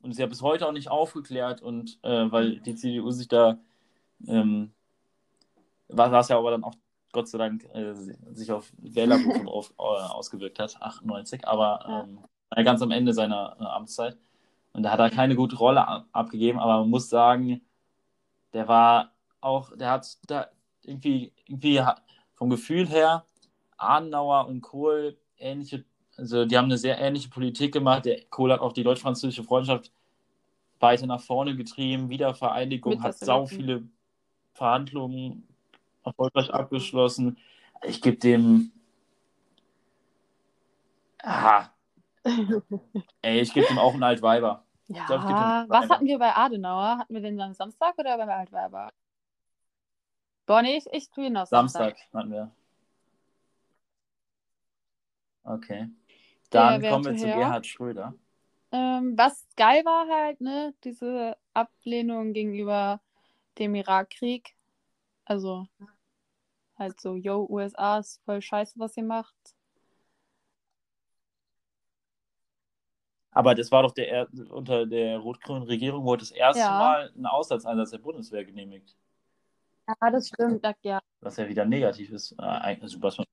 und 0.00 0.10
ist 0.10 0.18
ja 0.18 0.26
bis 0.26 0.42
heute 0.42 0.66
auch 0.66 0.72
nicht 0.72 0.90
aufgeklärt 0.90 1.60
und 1.60 1.98
äh, 2.02 2.32
weil 2.32 2.60
die 2.60 2.74
CDU 2.74 3.10
sich 3.10 3.28
da, 3.28 3.58
ähm, 4.26 4.72
was 5.88 6.10
was 6.10 6.28
ja 6.28 6.38
aber 6.38 6.50
dann 6.50 6.64
auch 6.64 6.74
Gott 7.12 7.28
sei 7.28 7.38
Dank 7.38 7.64
äh, 7.74 7.94
sich 8.34 8.52
auf 8.52 8.72
Wählerbuch 8.78 9.46
auf, 9.46 9.70
äh, 9.78 9.82
ausgewirkt 9.82 10.58
hat, 10.58 10.80
98, 10.80 11.46
aber 11.46 11.84
Ja. 11.88 12.02
ähm, 12.02 12.64
ganz 12.64 12.82
am 12.82 12.90
Ende 12.90 13.12
seiner 13.12 13.56
äh, 13.60 13.64
Amtszeit. 13.64 14.16
Und 14.72 14.82
da 14.82 14.90
hat 14.92 15.00
er 15.00 15.10
keine 15.10 15.34
gute 15.34 15.56
Rolle 15.56 16.04
abgegeben, 16.12 16.58
aber 16.58 16.80
man 16.80 16.90
muss 16.90 17.08
sagen, 17.08 17.62
der 18.52 18.68
war 18.68 19.12
auch, 19.40 19.74
der 19.76 19.90
hat 19.90 20.18
da 20.26 20.48
irgendwie, 20.82 21.32
irgendwie 21.46 21.82
vom 22.34 22.50
Gefühl 22.50 22.86
her, 22.88 23.24
Adenauer 23.76 24.46
und 24.46 24.60
Kohl 24.60 25.16
ähnliche, 25.38 25.84
also 26.16 26.44
die 26.44 26.56
haben 26.56 26.66
eine 26.66 26.78
sehr 26.78 26.98
ähnliche 26.98 27.28
Politik 27.28 27.72
gemacht. 27.72 28.04
Der 28.04 28.24
Kohl 28.26 28.52
hat 28.52 28.60
auch 28.60 28.72
die 28.72 28.82
deutsch-französische 28.82 29.44
Freundschaft 29.44 29.92
weiter 30.80 31.06
nach 31.06 31.20
vorne 31.20 31.56
getrieben, 31.56 32.08
Wiedervereinigung, 32.08 33.02
hat 33.02 33.18
sau 33.18 33.46
viele 33.46 33.88
Verhandlungen 34.58 35.48
erfolgreich 36.04 36.50
abgeschlossen. 36.52 37.38
Ich 37.82 38.02
gebe 38.02 38.18
dem. 38.18 38.72
Ah. 41.22 41.68
Ey, 43.22 43.40
ich 43.40 43.54
gebe 43.54 43.66
dem 43.66 43.78
auch 43.78 43.94
einen 43.94 44.02
Altweiber. 44.02 44.64
Ja, 44.88 45.06
glaub, 45.06 45.22
dem 45.22 45.70
was 45.70 45.88
hatten 45.88 46.06
wir 46.06 46.18
bei 46.18 46.34
Adenauer? 46.34 46.98
Hatten 46.98 47.14
wir 47.14 47.20
den 47.20 47.40
am 47.40 47.54
Samstag 47.54 47.96
oder 47.98 48.16
beim 48.16 48.28
Altweiber? 48.28 48.90
Boah, 50.46 50.62
nee, 50.62 50.78
ich, 50.78 50.86
ich 50.92 51.10
tue 51.10 51.26
ihn 51.26 51.36
auf 51.36 51.48
Samstag 51.48 51.98
Samstag. 51.98 52.14
hatten 52.14 52.32
wir. 52.32 52.50
Okay. 55.44 55.88
Dann 56.50 56.82
kommen 56.82 57.04
wir 57.04 57.16
zu. 57.16 57.26
Gerhard 57.26 57.66
Schröder. 57.66 58.14
Ähm, 58.70 59.14
was 59.16 59.46
geil 59.56 59.84
war 59.84 60.08
halt, 60.08 60.40
ne, 60.40 60.74
diese 60.84 61.36
Ablehnung 61.54 62.32
gegenüber 62.32 63.00
dem 63.58 63.74
Irakkrieg. 63.74 64.54
Also 65.24 65.66
halt 66.78 67.00
so, 67.00 67.14
yo, 67.16 67.46
USA 67.50 67.98
ist 67.98 68.20
voll 68.24 68.40
scheiße, 68.40 68.78
was 68.78 68.96
ihr 68.96 69.04
macht. 69.04 69.34
Aber 73.30 73.54
das 73.54 73.70
war 73.70 73.82
doch 73.82 73.92
der 73.92 74.08
er- 74.10 74.28
unter 74.50 74.86
der 74.86 75.18
rot-grünen 75.18 75.62
Regierung 75.64 76.04
wurde 76.04 76.20
das 76.20 76.30
erste 76.30 76.60
Ja. 76.60 76.78
Mal 76.78 77.12
ein 77.16 77.26
Auslandseinsatz 77.26 77.90
der 77.90 77.98
Bundeswehr 77.98 78.44
genehmigt. 78.44 78.96
Ja, 79.86 80.10
das 80.10 80.28
stimmt. 80.28 80.64
Ja, 80.64 80.74
ja. 80.82 81.00
was 81.20 81.36
ja 81.36 81.48
wieder 81.48 81.64
negativ 81.64 82.10
ist. 82.10 82.38
Eigentlich- 82.38 82.82
Also, 82.82 83.02
was 83.02 83.18
man- 83.18 83.26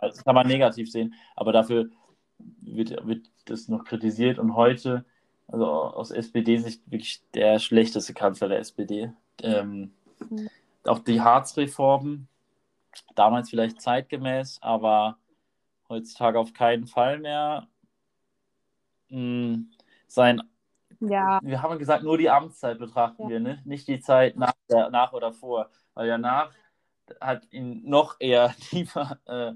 das 0.00 0.22
kann 0.24 0.34
man 0.34 0.46
negativ 0.46 0.90
sehen, 0.90 1.14
aber 1.34 1.52
dafür 1.52 1.90
wird, 2.38 3.06
wird 3.06 3.30
das 3.46 3.68
noch 3.68 3.84
kritisiert 3.84 4.38
und 4.38 4.54
heute, 4.54 5.04
also 5.48 5.66
aus 5.66 6.10
SPD-Sicht, 6.10 6.82
wirklich 6.90 7.22
der 7.32 7.58
schlechteste 7.58 8.14
Kanzler 8.14 8.48
der 8.48 8.58
SPD. 8.60 9.12
Ähm, 9.42 9.92
Mhm. 10.30 10.48
Auch 10.84 11.00
die 11.00 11.20
Harz-Reformen, 11.20 12.28
damals 13.14 13.50
vielleicht 13.50 13.80
zeitgemäß, 13.82 14.58
aber 14.62 15.18
heutzutage 15.88 16.38
auf 16.38 16.52
keinen 16.52 16.86
Fall 16.86 17.18
mehr. 17.18 17.68
Mm, 19.10 19.70
Sein 20.06 20.42
ja, 21.00 21.38
wir 21.42 21.62
haben 21.62 21.78
gesagt, 21.78 22.02
nur 22.02 22.18
die 22.18 22.30
Amtszeit 22.30 22.78
betrachten 22.78 23.22
Ja. 23.22 23.28
wir, 23.28 23.40
ne? 23.40 23.62
nicht 23.64 23.86
die 23.88 24.00
Zeit 24.00 24.36
nach, 24.36 24.54
der, 24.68 24.90
nach 24.90 25.12
oder 25.12 25.32
vor. 25.32 25.70
Weil 25.94 26.08
danach 26.08 26.52
hat 27.20 27.46
ihn 27.52 27.82
noch 27.88 28.16
eher 28.20 28.54
tiefer 28.70 29.18
äh, 29.26 29.52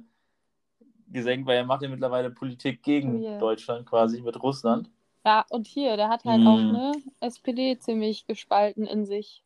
gesenkt, 1.08 1.46
weil 1.46 1.56
er 1.58 1.64
macht 1.64 1.82
ja 1.82 1.88
mittlerweile 1.88 2.30
Politik 2.30 2.82
gegen 2.82 3.16
Oh 3.16 3.22
yeah. 3.22 3.38
Deutschland 3.38 3.86
quasi 3.86 4.20
mit 4.22 4.42
Russland. 4.42 4.90
ja, 5.24 5.44
und 5.50 5.66
hier, 5.66 5.96
der 5.96 6.08
hat 6.08 6.24
halt 6.24 6.40
Mhm. 6.40 6.46
auch 6.46 6.72
ne 6.72 6.92
SPD 7.20 7.78
ziemlich 7.78 8.26
gespalten 8.26 8.86
in 8.86 9.04
sich. 9.04 9.42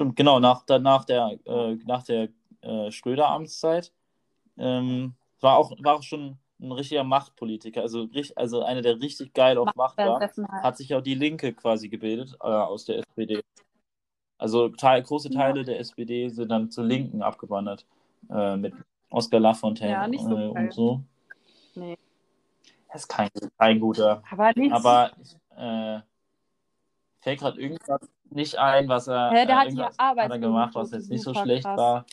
Stimmt, 0.00 0.16
genau, 0.16 0.40
nach, 0.40 0.64
nach 0.66 1.04
der, 1.04 1.38
äh, 1.44 1.74
nach 1.84 2.02
der 2.04 2.30
äh, 2.62 2.90
Schröder-Amtszeit 2.90 3.92
ähm, 4.56 5.12
war, 5.42 5.58
auch, 5.58 5.72
war 5.82 5.96
auch 5.96 6.02
schon 6.02 6.38
ein 6.58 6.72
richtiger 6.72 7.04
Machtpolitiker, 7.04 7.82
also, 7.82 8.08
also 8.34 8.62
einer, 8.62 8.80
der 8.80 8.98
richtig 8.98 9.34
geil 9.34 9.58
auf 9.58 9.68
Macht 9.74 9.98
war. 9.98 10.18
Hat 10.62 10.78
sich 10.78 10.94
auch 10.94 11.02
die 11.02 11.14
Linke 11.14 11.52
quasi 11.52 11.90
gebildet 11.90 12.34
äh, 12.40 12.46
aus 12.46 12.86
der 12.86 13.00
SPD. 13.00 13.42
Also 14.38 14.70
teil, 14.70 15.02
große 15.02 15.28
Ja. 15.34 15.38
Teile 15.38 15.64
der 15.64 15.78
SPD 15.78 16.30
sind 16.30 16.48
dann 16.48 16.70
zur 16.70 16.84
Linken 16.84 17.20
abgewandert. 17.20 17.84
Äh, 18.30 18.56
mit 18.56 18.72
Oskar 19.10 19.40
Lafontaine 19.40 19.92
Ja, 19.92 20.18
so 20.18 20.34
äh, 20.34 20.48
und 20.48 20.72
so. 20.72 21.00
Nee. 21.74 21.98
Das 22.90 23.02
ist 23.02 23.08
kein, 23.08 23.28
kein 23.58 23.78
guter. 23.78 24.22
Aber 24.30 24.50
nicht. 24.54 24.72
Aber 24.72 25.10
ich, 25.20 25.36
äh, 25.58 26.00
fällt 27.20 27.40
gerade 27.40 27.60
irgendwas 27.60 28.00
nicht 28.30 28.56
ein, 28.58 28.88
was 28.88 29.08
er, 29.08 29.32
Ja, 29.34 29.44
der 29.44 29.48
äh, 29.48 29.58
hat 29.58 29.68
hier 29.70 29.90
hat 29.98 30.30
er 30.30 30.38
gemacht, 30.38 30.74
was 30.74 30.90
jetzt 30.92 31.10
nicht 31.10 31.22
so 31.22 31.34
schlecht 31.34 31.64
krass 31.64 31.76
war. 31.76 32.06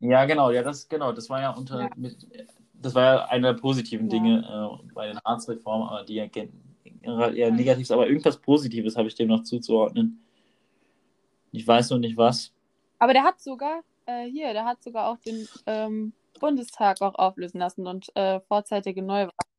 Ja, 0.00 0.24
genau, 0.24 0.50
ja, 0.50 0.62
das, 0.62 0.88
genau, 0.88 1.12
das 1.12 1.28
war 1.28 1.42
ja 1.42 1.50
unter, 1.50 1.82
Ja. 1.82 1.90
Mit, 1.94 2.26
das 2.72 2.94
war 2.94 3.02
ja 3.02 3.24
einer 3.26 3.52
der 3.52 3.60
positiven 3.60 4.08
Ja. 4.08 4.18
Dinge 4.18 4.80
äh, 4.86 4.92
bei 4.94 5.08
den 5.08 5.18
Arztreformen, 5.18 5.88
aber 5.88 6.04
die 6.04 6.14
ja 6.14 6.26
gen- 6.26 6.52
generell 7.02 7.36
eher 7.36 7.50
negativ 7.50 7.82
ist, 7.82 7.90
aber 7.92 8.06
irgendwas 8.08 8.38
Positives 8.38 8.96
habe 8.96 9.08
ich 9.08 9.14
dem 9.14 9.28
noch 9.28 9.42
zuzuordnen. 9.42 10.24
Ich 11.52 11.66
weiß 11.66 11.90
noch 11.90 11.98
nicht 11.98 12.16
was. 12.16 12.52
Aber 12.98 13.12
der 13.12 13.24
hat 13.24 13.40
sogar, 13.40 13.82
äh, 14.06 14.24
hier, 14.24 14.52
der 14.54 14.64
hat 14.64 14.82
sogar 14.82 15.08
auch 15.08 15.18
den 15.18 15.46
ähm, 15.66 16.12
Bundestag 16.40 17.02
auch 17.02 17.14
auflösen 17.16 17.58
lassen 17.58 17.86
und 17.86 18.14
äh, 18.16 18.40
vorzeitige 18.40 19.02
Neuwahlen. 19.02 19.49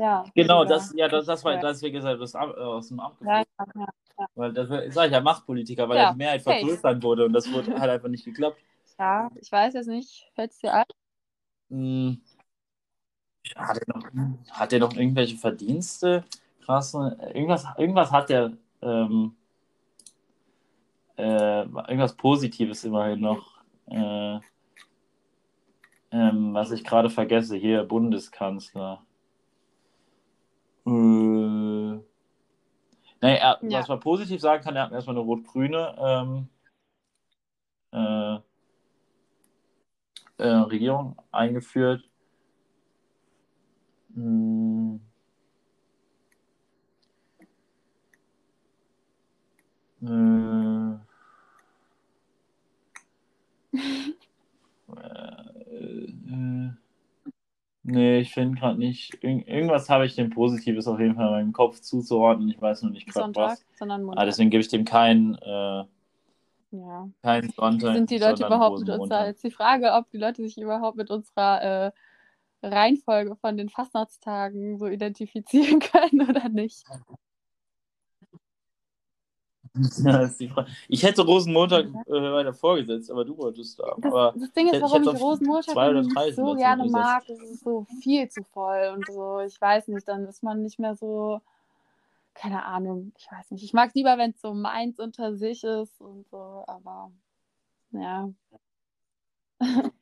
Ja. 0.00 0.24
Genau, 0.34 0.64
das, 0.64 0.94
ja, 0.96 1.08
das, 1.08 1.26
das 1.26 1.44
war, 1.44 1.52
Ja. 1.52 1.60
das, 1.60 1.82
wie 1.82 1.92
gesagt, 1.92 2.18
das 2.22 2.34
Am- 2.34 2.52
äh, 2.52 2.54
aus 2.54 2.88
dem 2.88 3.00
Amt 3.00 3.20
Ja, 3.20 3.42
geflogen. 3.44 3.86
ja, 4.18 4.26
Weil 4.34 4.52
das 4.54 4.68
sage 4.94 5.08
ich 5.08 5.12
ja 5.12 5.20
Machtpolitiker, 5.20 5.86
weil 5.90 5.98
Ja, 5.98 6.02
ja 6.04 6.12
die 6.12 6.16
Mehrheit 6.16 6.42
safe. 6.42 6.58
vergrößert 6.58 7.02
wurde 7.02 7.26
und 7.26 7.34
das 7.34 7.52
wurde, 7.52 7.74
hat 7.78 7.90
einfach 7.90 8.08
nicht 8.08 8.24
geklappt. 8.24 8.56
ja, 8.98 9.30
ich 9.34 9.52
weiß 9.52 9.74
jetzt 9.74 9.88
nicht, 9.88 10.26
fällt 10.34 10.52
es 10.52 10.58
dir 10.58 10.72
ein? 10.72 10.84
Hm. 11.68 12.20
Hat 13.54 13.76
er 13.76 13.94
noch, 13.94 14.06
hat 14.52 14.72
er 14.72 14.78
noch 14.78 14.94
irgendwelche 14.94 15.36
Verdienste? 15.36 16.24
Krasse. 16.64 17.18
Irgendwas, 17.34 17.66
irgendwas 17.76 18.10
hat 18.10 18.30
er. 18.30 18.52
Ähm, 18.80 19.36
äh, 21.18 21.60
irgendwas 21.62 22.14
Positives 22.16 22.84
immerhin 22.84 23.20
noch. 23.20 23.60
Äh, 23.86 24.40
ähm, 26.12 26.54
was 26.54 26.70
ich 26.70 26.84
gerade 26.84 27.10
vergesse, 27.10 27.56
hier 27.56 27.84
Bundeskanzler. 27.84 29.04
Äh, 30.86 30.90
nee, 30.90 32.02
er, 33.20 33.58
Ja. 33.62 33.78
was 33.78 33.88
man 33.88 34.00
positiv 34.00 34.40
sagen 34.40 34.62
kann, 34.62 34.76
er 34.76 34.84
hat 34.84 34.92
erstmal 34.92 35.16
eine 35.16 35.24
rot-grüne 35.24 35.96
ähm, 35.98 36.48
äh, 37.92 38.38
äh, 40.38 40.48
Regierung 40.48 41.16
eingeführt. 41.32 42.02
Hm. 44.14 44.79
Nee, 57.90 58.20
ich 58.20 58.32
finde 58.32 58.58
gerade 58.58 58.78
nicht. 58.78 59.22
Irg 59.22 59.46
irgendwas 59.46 59.88
habe 59.88 60.06
ich 60.06 60.14
dem 60.14 60.30
Positives 60.30 60.86
auf 60.86 60.98
jeden 60.98 61.14
Fall 61.14 61.26
in 61.26 61.32
meinem 61.32 61.52
Kopf 61.52 61.80
zuzuordnen. 61.80 62.48
Ich 62.48 62.60
weiß 62.60 62.82
noch 62.82 62.90
nicht 62.90 63.06
gerade 63.08 63.34
was. 63.34 63.64
sondern 63.74 64.02
Ah, 64.02 64.04
Montag. 64.04 64.26
deswegen 64.26 64.50
gebe 64.50 64.60
ich 64.60 64.68
dem 64.68 64.84
keinen 64.84 65.34
äh, 65.36 65.84
ja. 66.72 67.08
keinen 67.22 67.50
Sonntag. 67.50 67.94
Sind 67.94 68.10
die 68.10 68.18
Leute 68.18 68.46
überhaupt 68.46 68.80
mit 68.80 68.88
unserer, 68.88 69.26
jetzt 69.26 69.44
die 69.44 69.50
Frage, 69.50 69.92
ob 69.92 70.10
die 70.10 70.18
Leute 70.18 70.42
sich 70.42 70.58
überhaupt 70.58 70.96
mit 70.96 71.10
unserer 71.10 71.62
äh, 71.62 71.92
Reihenfolge 72.62 73.36
von 73.36 73.56
den 73.56 73.68
Fastnachtstagen 73.68 74.78
so 74.78 74.86
identifizieren 74.86 75.80
können 75.80 76.28
oder 76.28 76.48
nicht? 76.48 76.84
Ja, 80.04 80.22
ist 80.22 80.40
die 80.40 80.48
Frage. 80.48 80.70
Ich 80.88 81.02
hätte 81.02 81.22
Rosenmontag 81.22 81.86
äh, 81.86 82.10
weiter 82.10 82.52
vorgesetzt, 82.52 83.10
aber 83.10 83.24
du 83.24 83.36
wolltest 83.38 83.78
da. 83.78 83.94
Das, 83.98 84.34
das 84.34 84.52
Ding 84.52 84.66
ist, 84.68 84.74
ich 84.74 84.82
warum 84.82 85.02
ich 85.02 85.08
auf 85.08 85.20
Rosenmontag 85.20 85.94
nicht 85.94 86.34
so 86.34 86.54
gerne 86.54 86.84
mag, 86.86 87.28
es 87.28 87.40
ist 87.40 87.62
so 87.62 87.86
viel 88.02 88.28
zu 88.28 88.42
voll 88.42 88.92
und 88.94 89.06
so, 89.06 89.40
ich 89.40 89.60
weiß 89.60 89.88
nicht, 89.88 90.08
dann 90.08 90.26
ist 90.26 90.42
man 90.42 90.62
nicht 90.62 90.78
mehr 90.78 90.96
so, 90.96 91.40
keine 92.34 92.64
Ahnung, 92.64 93.12
ich 93.16 93.30
weiß 93.30 93.52
nicht. 93.52 93.62
Ich 93.62 93.72
mag 93.72 93.94
lieber, 93.94 94.18
wenn 94.18 94.30
es 94.32 94.40
so 94.40 94.54
meins 94.54 94.98
unter 94.98 95.36
sich 95.36 95.62
ist 95.62 96.00
und 96.00 96.28
so, 96.28 96.64
aber 96.66 97.12
ja. 97.92 98.28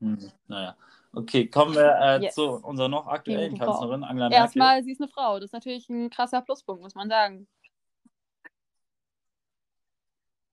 Hm, 0.00 0.18
naja. 0.48 0.76
Okay, 1.14 1.46
kommen 1.46 1.74
wir 1.74 1.96
äh, 2.00 2.22
Yes. 2.22 2.34
zu 2.34 2.42
unserer 2.42 2.88
noch 2.88 3.06
aktuellen. 3.06 3.56
Kanzlerin, 3.56 4.02
Angela 4.02 4.28
Merkel. 4.28 4.42
Erstmal, 4.44 4.82
sie 4.82 4.92
ist 4.92 5.00
eine 5.00 5.08
Frau, 5.08 5.36
das 5.36 5.46
ist 5.46 5.52
natürlich 5.52 5.88
ein 5.88 6.10
krasser 6.10 6.42
Pluspunkt, 6.42 6.82
muss 6.82 6.94
man 6.94 7.08
sagen. 7.08 7.46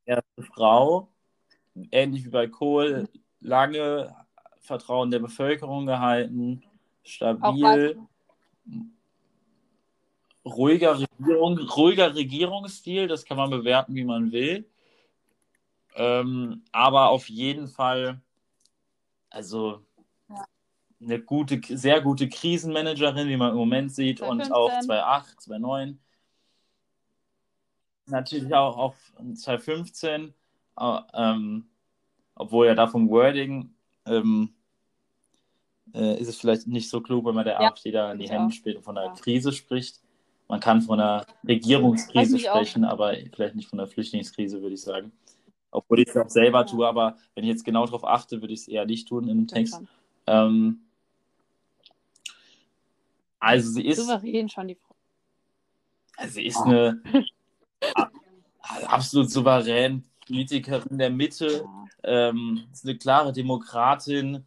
Erste 0.06 0.44
Frau, 0.54 1.10
ähnlich 1.92 2.26
wie 2.26 2.30
bei 2.30 2.48
Kohl, 2.48 3.08
lange 3.40 4.16
Vertrauen 4.60 5.12
der 5.12 5.20
Bevölkerung 5.20 5.86
gehalten, 5.86 6.64
stabil, 7.04 7.98
ruhiger, 10.46 11.00
Regierung, 11.00 11.58
ruhiger 11.60 12.16
Regierungsstil, 12.16 13.08
das 13.08 13.26
kann 13.26 13.38
man 13.38 13.50
bewerten, 13.50 13.96
wie 13.96 14.04
man 14.06 14.32
will. 14.32 14.70
Ähm, 15.96 16.64
aber 16.72 17.10
auf 17.10 17.30
jeden 17.30 17.68
Fall, 17.68 18.22
also 19.30 19.86
Ja. 20.30 20.46
eine 21.02 21.20
gute, 21.20 21.60
sehr 21.78 22.02
gute 22.02 22.30
Krisenmanagerin, 22.30 23.28
wie 23.28 23.38
man 23.38 23.52
im 23.52 23.58
Moment 23.58 23.94
sieht, 23.94 24.22
und 24.22 24.46
2015. 24.46 24.54
auch 24.54 24.72
2.8, 24.80 25.40
2.9. 25.40 25.98
Natürlich 28.08 28.54
auch 28.54 28.78
auf 28.78 29.14
2015, 29.36 30.34
äh, 30.80 31.00
ähm, 31.14 31.70
obwohl 32.36 32.68
ja 32.68 32.76
da 32.76 32.88
vom 32.88 33.10
Wording 33.10 33.74
ähm, 34.06 34.54
äh, 35.94 36.20
ist 36.20 36.28
es 36.28 36.38
vielleicht 36.38 36.68
nicht 36.68 36.90
so 36.90 37.02
klug, 37.02 37.26
wenn 37.26 37.36
man 37.36 37.46
der 37.46 37.62
Ja, 37.62 37.70
AfD 37.72 37.92
da 37.92 38.12
in 38.12 38.20
die 38.20 38.30
Hände 38.30 38.48
auch. 38.48 38.52
spielt 38.52 38.78
und 38.78 38.84
von 38.84 38.98
einer 38.98 39.08
Ja. 39.08 39.14
Krise 39.22 39.52
spricht. 39.52 40.02
Man 40.48 40.60
kann 40.60 40.82
von 40.82 41.00
einer 41.00 41.26
Regierungskrise 41.48 42.34
mich 42.34 42.50
auch. 42.50 42.56
sprechen, 42.56 42.84
aber 42.84 43.14
vielleicht 43.34 43.56
nicht 43.56 43.70
von 43.70 43.80
einer 43.80 43.88
Flüchtlingskrise, 43.88 44.62
würde 44.62 44.74
ich 44.76 44.82
sagen. 44.82 45.12
Obwohl 45.70 46.00
ich 46.02 46.10
es 46.10 46.18
auch 46.18 46.30
selber 46.30 46.60
Ja. 46.60 46.66
tue, 46.66 46.86
aber 46.88 47.18
wenn 47.36 47.46
ich 47.46 47.50
jetzt 47.50 47.64
genau 47.64 47.86
darauf 47.86 48.04
achte, 48.04 48.42
würde 48.42 48.54
ich 48.54 48.62
es 48.62 48.68
eher 48.68 48.86
nicht 48.86 49.08
tun 49.08 49.26
in 49.26 49.32
einem 49.32 49.48
Text. 49.48 49.82
Ähm, 50.28 50.82
also 53.40 53.70
sie 53.72 53.86
ist, 53.86 53.98
Souverän 54.06 54.50
schon 54.50 54.68
die 54.68 54.76
Frau. 54.76 54.96
also 56.18 56.34
sie 56.34 56.46
ist 56.46 56.58
eine 56.62 57.02
a- 57.06 57.20
absolut 58.86 59.30
souverän 59.30 60.04
Politikerin 60.26 60.98
der 60.98 61.10
Mitte, 61.10 61.66
ähm, 62.04 62.68
ist 62.72 62.86
eine 62.86 62.98
klare 62.98 63.34
Demokratin. 63.34 64.46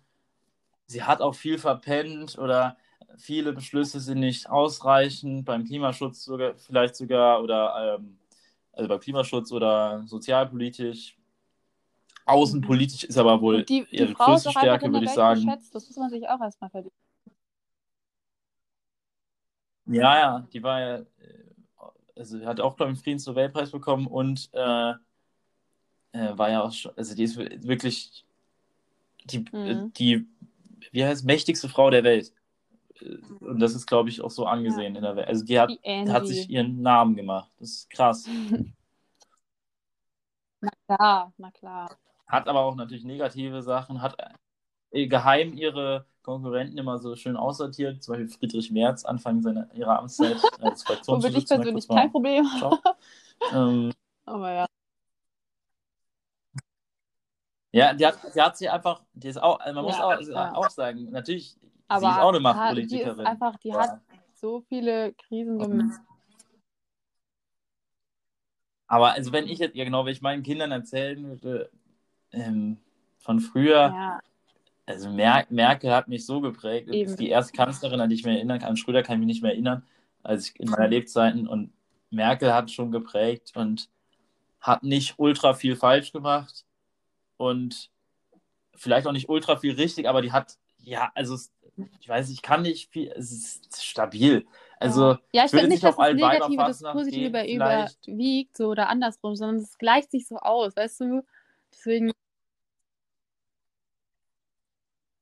Sie 0.86 1.02
hat 1.02 1.20
auch 1.20 1.34
viel 1.34 1.58
verpennt 1.58 2.38
oder 2.38 2.76
viele 3.16 3.52
Beschlüsse 3.52 4.00
sind 4.00 4.20
nicht 4.20 4.48
ausreichend, 4.48 5.44
beim 5.44 5.64
Klimaschutz 5.64 6.24
sogar, 6.24 6.54
vielleicht 6.54 6.96
sogar 6.96 7.42
oder 7.42 7.98
ähm, 7.98 8.18
also 8.72 8.88
beim 8.88 9.00
Klimaschutz 9.00 9.52
oder 9.52 10.02
sozialpolitisch. 10.06 11.16
Außenpolitisch 12.26 13.04
ist 13.04 13.18
aber 13.18 13.40
wohl 13.40 13.64
die, 13.64 13.84
die 13.90 13.96
ihre 13.96 14.14
Frau 14.14 14.34
ist 14.34 14.44
größte 14.44 14.58
Stärke, 14.58 14.90
würde 14.90 15.04
ich 15.04 15.12
sagen. 15.12 15.44
geschätzt. 15.44 15.74
Das 15.74 15.86
muss 15.86 15.96
man 15.96 16.10
sich 16.10 16.26
auch 16.26 16.40
erstmal 16.40 16.70
verdienen. 16.70 16.94
Ja, 19.86 20.16
ja, 20.16 20.48
die 20.50 20.62
war 20.62 20.80
ja, 20.80 21.02
also 22.16 22.44
hat 22.46 22.60
auch, 22.60 22.76
glaube 22.76 22.92
ich, 22.92 22.98
den 22.98 23.04
Friedensnobelpreis 23.04 23.70
bekommen 23.70 24.06
und 24.06 24.48
äh, 24.52 24.94
äh, 26.12 26.38
war 26.38 26.50
ja 26.50 26.62
auch 26.62 26.72
schon, 26.72 26.92
also 26.96 27.14
die 27.14 27.24
ist 27.24 27.36
wirklich 27.36 28.24
die, 29.24 29.44
äh, 29.64 29.74
Mhm. 29.76 29.92
die, 29.96 30.26
wie 30.92 31.04
heißt, 31.04 31.24
mächtigste 31.24 31.68
Frau 31.68 31.90
der 31.90 32.04
Welt. 32.04 32.32
Äh, 33.00 33.16
Und 33.40 33.60
das 33.60 33.74
ist, 33.74 33.86
glaube 33.86 34.08
ich, 34.08 34.20
auch 34.22 34.30
so 34.30 34.46
angesehen 34.46 34.96
in 34.96 35.02
der 35.02 35.16
Welt. 35.16 35.28
Also 35.28 35.44
die 35.44 35.58
hat, 35.58 35.70
Die 35.70 36.10
hat 36.10 36.26
sich 36.26 36.48
ihren 36.50 36.82
Namen 36.82 37.16
gemacht. 37.16 37.50
Das 37.58 37.70
ist 37.70 37.90
krass. 37.90 38.28
Na 40.62 40.70
klar, 40.86 41.32
na 41.38 41.50
klar. 41.50 41.98
Hat 42.26 42.48
aber 42.48 42.60
auch 42.60 42.74
natürlich 42.74 43.04
negative 43.04 43.62
Sachen, 43.62 44.00
hat 44.00 44.16
geheim 44.92 45.52
ihre 45.54 46.06
Konkurrenten 46.24 46.78
immer 46.78 46.98
so 46.98 47.14
schön 47.14 47.36
aussortiert, 47.36 48.02
zum 48.02 48.14
Beispiel 48.14 48.28
Friedrich 48.30 48.72
Merz 48.72 49.04
Anfang 49.04 49.42
seiner, 49.42 49.72
ihrer 49.74 49.98
Amtszeit 50.00 50.36
als 50.60 50.82
Womit 51.06 51.36
ich 51.36 51.46
Fraktionsvorsitzender. 51.46 51.62
persönlich 51.62 51.86
kurz 51.86 51.88
mal- 51.88 52.00
kein 52.02 52.10
Problem. 52.10 52.46
Ähm, 53.52 53.92
Aber 54.26 54.52
ja. 54.52 54.66
Ja, 57.72 57.92
die 57.92 58.06
hat, 58.06 58.18
die 58.34 58.40
hat 58.40 58.56
sie 58.56 58.68
einfach, 58.68 59.02
die 59.14 59.28
ist 59.28 59.36
auch, 59.42 59.58
man 59.58 59.84
muss 59.84 59.98
Ja, 59.98 60.04
auch, 60.04 60.20
ja. 60.30 60.54
auch 60.54 60.70
sagen, 60.70 61.10
natürlich, 61.10 61.56
sie 61.56 61.60
Aber 61.88 62.08
ist 62.08 62.18
auch 62.18 62.28
eine 62.28 62.38
ja, 62.38 62.42
Machtpolitikerin. 62.42 63.16
Die 63.16 63.22
ist 63.22 63.26
einfach, 63.26 63.56
die 63.58 63.72
aber, 63.72 63.82
hat 63.82 64.00
so 64.34 64.60
viele 64.68 65.12
Krisen 65.14 65.58
gemeistert. 65.58 66.06
aber 68.86 69.12
also 69.12 69.32
wenn 69.32 69.48
ich 69.48 69.58
jetzt, 69.58 69.74
ja 69.74 69.84
genau, 69.84 70.04
wenn 70.04 70.12
ich 70.12 70.22
meinen 70.22 70.42
Kindern 70.42 70.70
erzählen 70.70 71.22
würde, 71.26 71.70
ähm, 72.32 72.78
von 73.18 73.40
früher, 73.40 73.92
Ja, 73.94 74.20
also 74.86 75.10
Mer 75.10 75.46
Merkel 75.50 75.92
hat 75.92 76.08
mich 76.08 76.26
so 76.26 76.40
geprägt, 76.40 76.88
Eben. 76.88 77.10
ist 77.10 77.18
die 77.18 77.28
erste 77.28 77.52
Kanzlerin, 77.52 78.00
an 78.00 78.10
die 78.10 78.16
ich 78.16 78.24
mich 78.24 78.36
erinnern 78.36 78.58
kann, 78.58 78.76
Schröder 78.76 79.02
kann 79.02 79.14
ich 79.14 79.20
mich 79.20 79.34
nicht 79.34 79.42
mehr 79.42 79.52
erinnern, 79.52 79.84
als 80.22 80.50
ich 80.50 80.60
in 80.60 80.68
meiner 80.68 80.88
Lebzeiten 80.88 81.48
und 81.48 81.72
Merkel 82.10 82.52
hat 82.52 82.70
schon 82.70 82.92
geprägt 82.92 83.52
und 83.54 83.88
hat 84.60 84.82
nicht 84.82 85.14
ultra 85.18 85.54
viel 85.54 85.76
falsch 85.76 86.12
gemacht 86.12 86.64
und 87.36 87.90
vielleicht 88.74 89.06
auch 89.06 89.12
nicht 89.12 89.28
ultra 89.28 89.56
viel 89.56 89.74
richtig, 89.74 90.08
aber 90.08 90.22
die 90.22 90.32
hat, 90.32 90.58
ja, 90.82 91.10
also 91.14 91.36
ich 92.00 92.08
weiß, 92.08 92.30
ich 92.30 92.42
kann 92.42 92.62
nicht 92.62 92.90
viel, 92.90 93.12
es 93.16 93.32
ist 93.32 93.84
stabil. 93.84 94.46
Also 94.78 95.16
ja. 95.32 95.44
ich 95.44 95.50
finde 95.50 95.68
nicht 95.68 95.82
dass 95.82 95.96
das 95.96 96.14
Negative 96.14 96.56
das 96.56 96.82
Positive 96.82 97.42
gehen, 97.42 97.56
über, 97.56 97.88
überwiegt 98.06 98.56
so 98.56 98.68
oder 98.68 98.88
andersrum, 98.88 99.34
sondern 99.34 99.56
es 99.56 99.78
gleicht 99.78 100.10
sich 100.10 100.26
so 100.26 100.36
aus, 100.36 100.76
weißt 100.76 101.00
du? 101.00 101.24
Deswegen, 101.72 102.12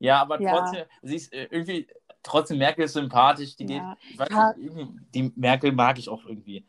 Ja, 0.03 0.21
aber 0.21 0.41
Ja. 0.41 0.51
trotzdem, 0.59 0.85
sie 1.03 1.17
ist 1.17 1.33
äh, 1.33 1.47
irgendwie, 1.51 1.87
trotzdem 2.23 2.59
Merkel 2.59 2.85
ist 2.85 2.95
sympathisch, 2.95 3.55
die 3.57 3.67
Ja. 3.67 3.97
geht, 4.19 4.31
Ja. 4.31 4.53
nicht, 4.57 4.89
die 5.15 5.33
Merkel 5.37 5.73
mag 5.73 5.99
ich 5.99 6.09
auch 6.09 6.25
irgendwie. 6.25 6.67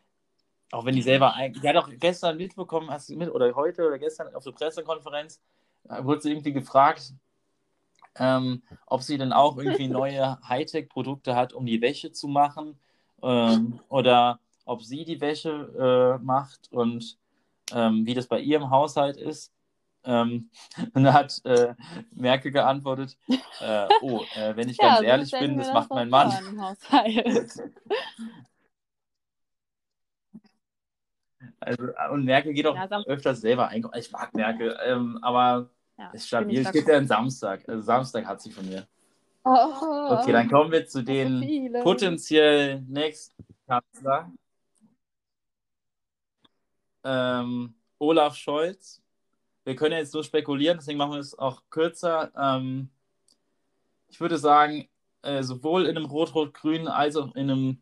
Auch 0.72 0.86
wenn 0.86 0.96
die 0.96 1.02
selber, 1.02 1.34
ein- 1.34 1.54
die 1.54 1.68
hat 1.68 1.76
auch 1.76 1.90
gestern 2.00 2.38
mitbekommen, 2.38 2.90
hast 2.92 3.10
du 3.10 3.16
mit, 3.16 3.30
oder 3.32 3.54
heute 3.56 3.88
oder 3.88 3.98
gestern 4.00 4.34
auf 4.36 4.44
der 4.44 4.52
Pressekonferenz, 4.52 5.42
äh, 5.90 6.04
wurde 6.04 6.22
sie 6.22 6.32
irgendwie 6.32 6.54
gefragt, 6.54 7.14
ähm, 8.20 8.62
ob 8.86 9.02
sie 9.02 9.18
denn 9.18 9.34
auch 9.34 9.58
irgendwie 9.58 9.88
neue 10.00 10.40
Hightech-Produkte 10.48 11.36
hat, 11.36 11.54
um 11.54 11.66
die 11.66 11.82
Wäsche 11.82 12.12
zu 12.12 12.28
machen, 12.28 12.80
ähm, 13.24 13.80
oder 13.90 14.40
ob 14.66 14.84
sie 14.84 15.06
die 15.06 15.20
Wäsche 15.22 16.18
äh, 16.20 16.24
macht 16.24 16.72
und 16.72 17.18
ähm, 17.72 18.06
wie 18.06 18.14
das 18.14 18.28
bei 18.28 18.40
ihr 18.40 18.58
im 18.58 18.70
Haushalt 18.70 19.18
ist. 19.18 19.52
Ähm, 20.06 20.49
und 20.93 21.04
da 21.04 21.14
hat 21.14 21.41
äh, 21.45 21.76
Merkel 22.14 22.51
geantwortet, 22.51 23.18
äh, 23.62 23.88
oh, 24.01 24.22
äh, 24.36 24.56
wenn 24.56 24.70
ich 24.70 24.78
ja, 24.82 24.95
ganz 24.95 25.01
ehrlich 25.08 25.32
bin, 25.32 25.58
das 25.58 25.72
macht 25.74 25.91
doch 25.91 25.95
mein 25.95 26.10
Mann. 26.10 26.32
Also, 31.60 31.84
und 32.12 32.26
Merkel 32.26 32.54
geht 32.54 32.66
auch 32.68 32.76
Ja, 32.76 33.04
öfters 33.06 33.41
selber 33.41 33.68
einkaufen. 33.70 33.97
Ich 33.97 34.12
mag 34.12 34.34
Merkel, 34.34 34.78
ähm, 34.86 35.20
aber 35.22 35.70
Ja, 35.97 36.10
ist 36.12 36.28
stabil. 36.28 36.60
Es 36.60 36.72
gibt 36.72 36.88
ja 36.88 36.97
einen 36.97 37.08
Samstag. 37.08 37.68
Also 37.68 37.82
Samstag 37.82 38.26
hat 38.26 38.41
sie 38.41 38.51
von 38.51 38.66
mir. 38.68 38.88
Oh, 39.45 40.10
Okay, 40.10 40.32
dann 40.32 40.49
kommen 40.49 40.72
wir 40.72 40.86
zu 40.86 41.04
den 41.04 41.41
viele. 41.43 41.82
potenziell 41.82 42.82
nächsten 42.82 43.45
Kanzler. 43.68 44.32
Ähm, 47.04 47.76
Olaf 47.99 48.36
Scholz. 48.36 49.03
Wir 49.66 49.76
können 49.76 49.97
jetzt 49.97 50.14
nur 50.14 50.24
spekulieren, 50.24 50.78
deswegen 50.78 50.97
machen 50.97 51.14
wir 51.14 51.20
es 51.20 51.38
auch 51.38 51.64
kürzer. 51.70 52.32
Ähm, 52.38 52.89
ich 54.09 54.20
würde 54.20 54.38
sagen, 54.38 54.88
äh, 55.22 55.41
sowohl 55.41 55.86
in 55.86 55.97
einem 55.97 56.05
Rot-Rot-Grün 56.05 56.88
als 56.88 57.16
auch 57.16 57.34
in 57.36 57.49
einem 57.49 57.78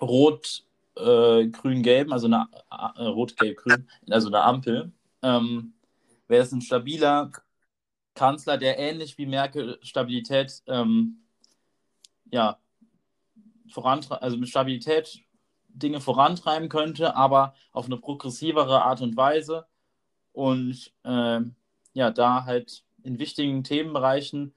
Rot-Grün-Gelben, 0.00 2.12
also 2.12 2.26
eine 2.26 2.46
äh, 2.70 3.04
Rot-Gelb-Grün, 3.04 3.88
also 4.10 4.28
eine 4.28 4.42
Ampel, 4.42 4.92
ähm, 5.22 5.72
wäre 6.28 6.42
es 6.42 6.52
ein 6.52 6.60
stabiler 6.60 7.32
Kanzler, 8.14 8.58
der 8.58 8.78
ähnlich 8.78 9.16
wie 9.16 9.26
Merkel 9.26 9.78
Stabilität 9.82 10.62
ähm, 10.66 11.22
ja, 12.30 12.58
vorantreiben, 13.70 14.22
also 14.22 14.36
mit 14.36 14.48
Stabilität 14.48 15.20
Dinge 15.68 16.00
vorantreiben 16.00 16.68
könnte, 16.68 17.16
aber 17.16 17.54
auf 17.72 17.86
eine 17.86 17.96
progressivere 17.96 18.82
Art 18.82 19.00
und 19.00 19.16
Weise 19.16 19.66
und 20.32 20.92
ähm, 21.04 21.54
ja, 21.92 22.10
da 22.10 22.44
halt 22.44 22.84
in 23.02 23.18
wichtigen 23.18 23.64
Themenbereichen 23.64 24.54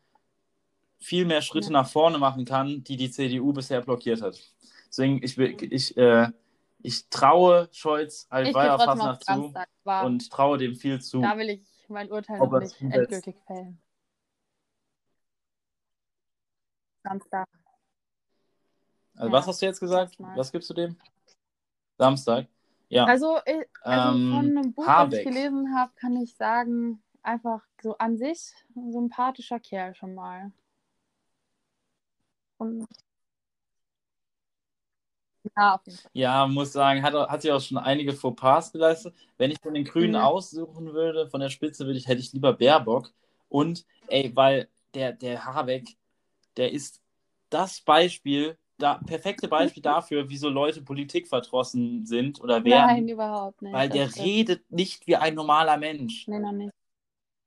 viel 1.00 1.26
mehr 1.26 1.42
Schritte 1.42 1.68
Ja. 1.68 1.74
nach 1.82 1.88
vorne 1.90 2.18
machen 2.18 2.46
kann, 2.46 2.84
die 2.84 2.98
die 2.98 3.12
CDU 3.12 3.54
bisher 3.54 3.82
blockiert 3.82 4.22
hat. 4.22 4.40
Deswegen, 4.88 5.22
ich, 5.24 5.38
ich, 5.38 5.98
äh, 5.98 6.32
ich 6.80 7.10
traue 7.10 7.70
Scholz 7.72 8.28
trotzdem 8.30 8.48
auf 8.48 8.56
Weiberfastnacht 8.56 9.24
zu. 9.26 9.54
Aber 9.84 10.06
und 10.08 10.30
traue 10.32 10.58
dem 10.58 10.76
viel 10.76 11.02
zu. 11.02 11.22
da 11.22 11.38
will 11.38 11.50
ich 11.50 11.62
mein 11.90 12.12
Urteil 12.12 12.40
noch 12.40 12.60
nicht 12.60 12.82
endgültig 12.82 13.36
fällen. 13.46 13.80
Samstag. 17.04 17.48
Also, 19.16 19.28
Ja, 19.28 19.32
was 19.34 19.48
hast 19.48 19.62
du 19.62 19.66
jetzt 19.66 19.80
gesagt? 19.80 20.16
Was 20.20 20.52
gibst 20.52 20.70
du 20.70 20.74
dem? 20.74 20.98
Samstag. 21.98 22.48
Ja. 22.90 23.06
Also, 23.06 23.38
ich, 23.46 23.66
also 23.82 24.12
Ähm, 24.12 24.30
von 24.30 24.58
einem 24.58 24.74
Buch, 24.74 24.88
Habeck. 24.88 25.12
was 25.12 25.20
ich 25.20 25.26
gelesen 25.26 25.76
habe, 25.76 25.92
kann 25.96 26.16
ich 26.18 26.36
sagen, 26.36 27.02
einfach 27.24 27.62
so 27.82 27.98
an 27.98 28.18
sich 28.18 28.54
ein 28.76 28.92
sympathischer 28.92 29.60
Kerl 29.60 29.96
schon 29.96 30.14
mal. 30.16 30.52
Und 32.58 32.88
ja. 35.58 35.80
Ja, 36.14 36.48
muss 36.48 36.74
sagen, 36.74 37.04
hat, 37.04 37.14
hat 37.14 37.42
sich 37.42 37.52
auch 37.52 37.62
schon 37.62 37.78
einige 37.78 38.14
Fauxpas 38.14 38.72
geleistet. 38.72 39.14
Wenn 39.38 39.52
ich 39.52 39.60
von 39.62 39.74
den 39.74 39.84
Grünen 39.86 40.12
Mhm. 40.14 40.16
aussuchen 40.16 40.94
würde, 40.94 41.30
von 41.30 41.40
der 41.42 41.50
Spitze, 41.50 41.86
würde 41.86 41.98
ich, 42.00 42.08
hätte 42.08 42.22
ich 42.22 42.34
lieber 42.34 42.54
Baerbock. 42.54 43.12
Und, 43.50 43.86
ey, 44.08 44.32
weil 44.36 44.70
der, 44.94 45.14
der 45.14 45.46
Habeck, 45.46 45.90
der 46.58 46.72
ist 46.72 47.02
das 47.50 47.82
Beispiel 47.82 48.58
da, 48.78 48.96
perfekte 49.06 49.48
Beispiel 49.48 49.82
dafür, 49.84 50.28
wieso 50.30 50.50
Leute 50.50 50.82
Politik 50.82 51.28
verdrossen 51.28 52.06
sind 52.06 52.42
oder 52.42 52.64
werden. 52.64 52.88
Nein, 52.88 53.08
überhaupt 53.08 53.62
nicht. 53.62 53.74
Weil 53.74 53.90
der 53.90 54.14
redet 54.16 54.70
nicht 54.72 55.08
wie 55.08 55.16
ein 55.16 55.34
normaler 55.36 55.78
Mensch. 55.78 56.28
Nee, 56.28 56.40
noch 56.40 56.52
nicht. 56.52 56.72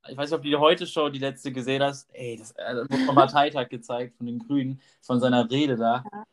Ich 0.08 0.16
weiß 0.16 0.30
nicht, 0.30 0.36
ob 0.38 0.42
du 0.42 0.48
die 0.48 0.56
Heute-Show, 0.56 1.10
die 1.10 1.18
letzte 1.18 1.52
gesehen 1.52 1.82
hast. 1.82 2.08
Ey, 2.14 2.36
das 2.38 2.52
äh, 2.52 2.76
wurde 2.76 3.04
vom 3.04 3.14
Parteitag 3.14 3.68
gezeigt 3.68 4.16
von 4.16 4.26
den 4.26 4.38
Grünen, 4.38 4.80
von 5.02 5.20
seiner 5.20 5.50
Rede 5.50 5.76
da. 5.76 6.02
Ja. 6.10 6.24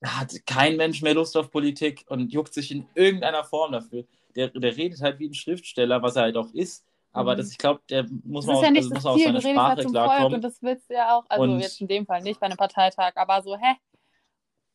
Da 0.00 0.20
hat 0.20 0.32
kein 0.46 0.76
Mensch 0.76 1.00
mehr 1.00 1.14
Lust 1.14 1.36
auf 1.36 1.50
Politik 1.52 2.04
und 2.08 2.32
juckt 2.32 2.52
sich 2.52 2.72
in 2.72 2.86
irgendeiner 2.96 3.44
Form 3.44 3.70
dafür. 3.70 4.04
Der, 4.34 4.48
der 4.48 4.76
redet 4.76 5.00
halt 5.00 5.20
wie 5.20 5.28
ein 5.28 5.34
Schriftsteller, 5.34 6.02
was 6.02 6.16
er 6.16 6.22
halt 6.22 6.36
auch 6.36 6.52
ist. 6.54 6.84
Aber 7.12 7.34
Mhm. 7.34 7.36
das, 7.36 7.50
ich 7.52 7.58
glaube, 7.58 7.82
der 7.88 8.04
muss 8.24 8.46
man 8.46 8.56
ist 8.56 8.58
auch, 8.58 8.64
ja 8.64 8.70
nicht 8.72 8.82
also 8.82 8.94
muss 8.94 9.02
seiner 9.22 9.34
redest 9.38 9.46
halt 9.46 9.80
Sprache 9.82 9.90
klarkommen. 9.92 10.34
und 10.34 10.40
das 10.42 10.60
willst 10.62 10.90
du 10.90 10.94
ja 10.94 11.16
auch, 11.16 11.24
also 11.28 11.42
Und- 11.44 11.60
jetzt 11.60 11.80
in 11.80 11.86
dem 11.86 12.04
Fall 12.06 12.22
nicht 12.22 12.40
bei 12.40 12.46
einem 12.46 12.56
Parteitag, 12.56 13.12
aber 13.14 13.42
so, 13.42 13.56
hä? 13.56 13.74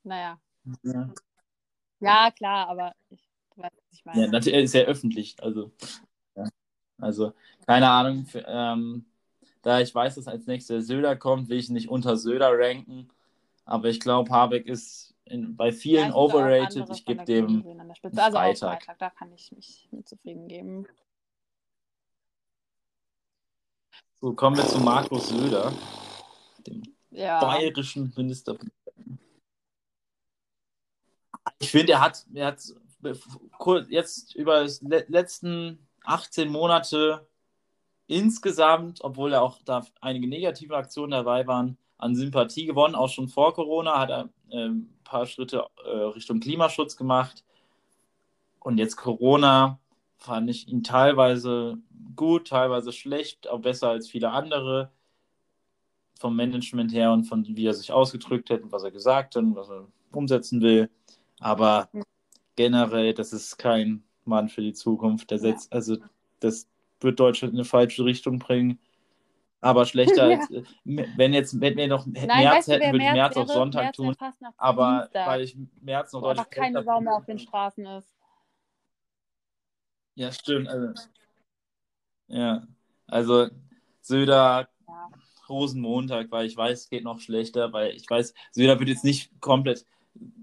Naja. 0.03 0.39
Ja. 0.83 1.13
Ja, 1.99 2.31
klar, 2.31 2.69
aber 2.69 2.93
ich 3.09 3.27
du 3.57 3.63
weißt, 3.63 3.75
was 3.75 3.91
ich 3.91 4.05
meine. 4.05 4.21
Ja, 4.21 4.27
natürlich 4.27 4.63
ist 4.63 4.73
ja 4.73 4.81
öffentlich. 4.81 5.35
Also, 5.41 5.71
ja. 6.35 6.45
also 6.99 7.33
keine 7.65 7.89
Ahnung. 7.89 8.25
Für, 8.25 8.45
ähm, 8.47 9.05
da 9.61 9.81
ich 9.81 9.93
weiß, 9.93 10.15
dass 10.15 10.27
als 10.27 10.45
nächstes 10.45 10.87
Söder 10.87 11.15
kommt, 11.15 11.49
will 11.49 11.57
ich 11.57 11.69
nicht 11.69 11.89
unter 11.89 12.15
Söder 12.17 12.51
ranken. 12.57 13.09
Aber 13.65 13.89
ich 13.89 13.99
glaube, 13.99 14.31
Habeck 14.31 14.65
ist 14.65 15.13
in, 15.25 15.55
bei 15.57 15.67
Ja, 15.67 15.73
vielen 15.73 16.11
auch 16.11 16.33
overrated. 16.33 16.89
Ich 16.89 17.03
gebe 17.03 17.25
dem. 17.25 17.65
Also. 18.15 18.31
Freitag, 18.31 18.97
da 18.97 19.09
kann 19.09 19.33
ich 19.33 19.51
mich 19.51 19.89
mit 19.91 20.07
zufrieden 20.07 20.47
geben. 20.47 20.87
So, 24.19 24.33
kommen 24.33 24.57
wir 24.57 24.65
zu 24.65 24.79
Markus 24.79 25.29
Söder, 25.29 25.71
dem 26.65 26.81
Ja. 27.11 27.39
bayerischen 27.39 28.11
Ministerpräsidenten. 28.15 28.76
Ich 31.59 31.71
finde, 31.71 31.93
er 31.93 32.01
hat, 32.01 32.25
er 32.33 32.47
hat 32.47 32.61
jetzt 33.89 34.35
über 34.35 34.65
die 34.65 34.85
le- 34.85 35.05
letzten 35.07 35.87
18 36.03 36.49
Monate 36.49 37.27
insgesamt, 38.07 39.03
obwohl 39.03 39.33
er 39.33 39.41
auch 39.41 39.59
da 39.65 39.85
einige 40.01 40.27
negative 40.27 40.75
Aktionen 40.75 41.11
dabei 41.11 41.45
waren, 41.47 41.77
an 41.97 42.15
Sympathie 42.15 42.65
gewonnen. 42.65 42.95
Auch 42.95 43.09
schon 43.09 43.27
vor 43.27 43.53
Corona 43.53 43.99
hat 43.99 44.09
er 44.09 44.29
ein 44.51 44.93
paar 45.03 45.25
Schritte 45.25 45.65
äh, 45.85 45.89
Richtung 45.89 46.39
Klimaschutz 46.39 46.95
gemacht. 46.95 47.43
Und 48.59 48.77
jetzt 48.77 48.95
Corona 48.95 49.79
fand 50.17 50.49
ich 50.49 50.67
ihn 50.67 50.83
teilweise 50.83 51.77
gut, 52.15 52.47
teilweise 52.47 52.91
schlecht, 52.91 53.47
auch 53.47 53.59
besser 53.59 53.89
als 53.89 54.09
viele 54.09 54.31
andere 54.31 54.91
vom 56.19 56.35
Management 56.35 56.93
her 56.93 57.11
und 57.11 57.25
von 57.25 57.45
wie 57.45 57.65
er 57.65 57.73
sich 57.73 57.91
ausgedrückt 57.91 58.49
hat 58.49 58.61
und 58.63 58.71
was 58.71 58.83
er 58.83 58.91
gesagt 58.91 59.35
hat 59.35 59.43
und 59.43 59.55
was 59.55 59.69
er 59.69 59.87
umsetzen 60.11 60.61
will. 60.61 60.89
Aber 61.39 61.89
generell, 62.55 63.13
das 63.13 63.33
ist 63.33 63.57
kein 63.57 64.03
Mann 64.25 64.49
für 64.49 64.61
die 64.61 64.73
Zukunft. 64.73 65.31
Der 65.31 65.37
Ja. 65.37 65.41
setzt, 65.43 65.71
also 65.71 65.97
das 66.39 66.67
wird 66.99 67.19
Deutschland 67.19 67.53
in 67.53 67.59
eine 67.59 67.65
falsche 67.65 68.03
Richtung 68.05 68.39
bringen. 68.39 68.79
Aber 69.61 69.85
schlechter 69.85 70.27
Ja. 70.31 70.39
als, 70.39 70.51
äh, 70.51 70.63
wenn 70.83 71.33
jetzt, 71.33 71.59
wenn 71.59 71.77
wir 71.77 71.87
noch 71.87 72.05
Nein, 72.05 72.27
März 72.27 72.55
weißt 72.55 72.67
du, 72.67 72.71
hätten, 72.73 72.91
würde 72.93 73.05
ich 73.05 73.11
März 73.11 73.35
März 73.35 73.49
auf? 73.49 73.55
Sonntag 73.55 73.83
März 73.83 73.95
tun. 73.95 74.15
Aber 74.57 74.99
Dienstag, 75.01 75.27
weil 75.27 75.41
ich 75.41 75.57
März 75.81 76.13
noch 76.13 76.21
deutlich 76.21 76.49
keine 76.49 76.83
Sau 76.83 77.01
mehr 77.01 77.15
auf 77.15 77.25
den 77.25 77.39
Straßen 77.39 77.85
ist. 77.85 78.13
Ja, 80.15 80.31
stimmt. 80.31 80.67
Also, 80.67 80.93
ja, 82.27 82.67
also 83.07 83.47
Söder, 84.01 84.67
Ja. 84.87 85.09
Rosenmontag, 85.47 86.31
weil 86.31 86.45
ich 86.47 86.57
weiß, 86.57 86.81
es 86.81 86.89
geht 86.89 87.03
noch 87.03 87.19
schlechter, 87.19 87.71
weil 87.71 87.95
ich 87.95 88.09
weiß, 88.09 88.33
Söder 88.51 88.79
wird 88.79 88.89
jetzt 88.89 89.03
nicht 89.03 89.39
komplett, 89.39 89.85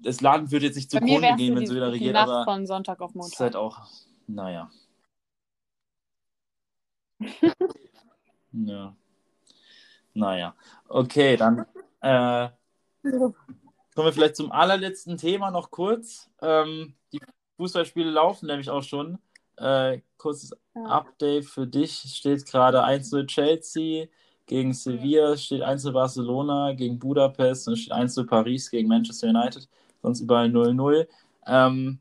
das 0.02 0.20
Land 0.20 0.50
wird 0.50 0.62
jetzt 0.62 0.76
nicht 0.76 0.90
zugrunde 0.90 1.22
wär's 1.22 1.36
gehen, 1.36 1.56
wenn 1.56 1.66
Söder 1.66 1.86
die 1.86 1.92
regiert, 1.94 2.14
Nacht 2.14 2.28
aber 2.28 2.44
von 2.44 2.66
Sonntag 2.66 3.00
auf 3.00 3.10
es 3.10 3.14
ist 3.14 3.16
Montag. 3.16 3.40
halt 3.40 3.56
auch, 3.56 3.80
naja. 4.26 4.70
ja. 8.52 8.96
Naja. 10.16 10.54
Okay, 10.88 11.36
dann 11.36 11.66
äh, 12.00 12.48
kommen 13.02 13.34
wir 13.96 14.12
vielleicht 14.12 14.36
zum 14.36 14.52
allerletzten 14.52 15.16
Thema 15.18 15.50
noch 15.50 15.72
kurz. 15.72 16.30
Ähm, 16.40 16.94
die 17.12 17.20
Fußballspiele 17.56 18.10
laufen 18.10 18.46
nämlich 18.46 18.70
auch 18.70 18.84
schon. 18.84 19.18
Äh, 19.56 20.02
kurzes 20.16 20.52
Ja. 20.76 20.84
Update 20.84 21.46
für 21.46 21.66
dich. 21.66 21.94
Steht 22.14 22.46
gerade 22.46 22.84
1-0 22.84 23.26
Chelsea 23.26 24.06
gegen 24.46 24.72
Sevilla, 24.74 25.36
steht 25.36 25.62
1-0 25.62 25.92
Barcelona 25.92 26.72
gegen 26.72 26.98
Budapest 26.98 27.68
und 27.68 27.76
steht 27.76 27.92
1-0 27.92 28.26
Paris 28.26 28.70
gegen 28.70 28.88
Manchester 28.88 29.28
United. 29.28 29.68
Sonst 30.02 30.20
überall 30.20 30.48
0-0. 30.48 31.06
Ähm, 31.46 31.98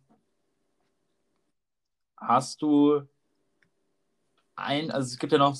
hast 2.17 2.61
du 2.61 3.01
ein, 4.55 4.91
also 4.91 5.07
es 5.07 5.17
gibt 5.17 5.31
ja 5.31 5.37
noch, 5.39 5.57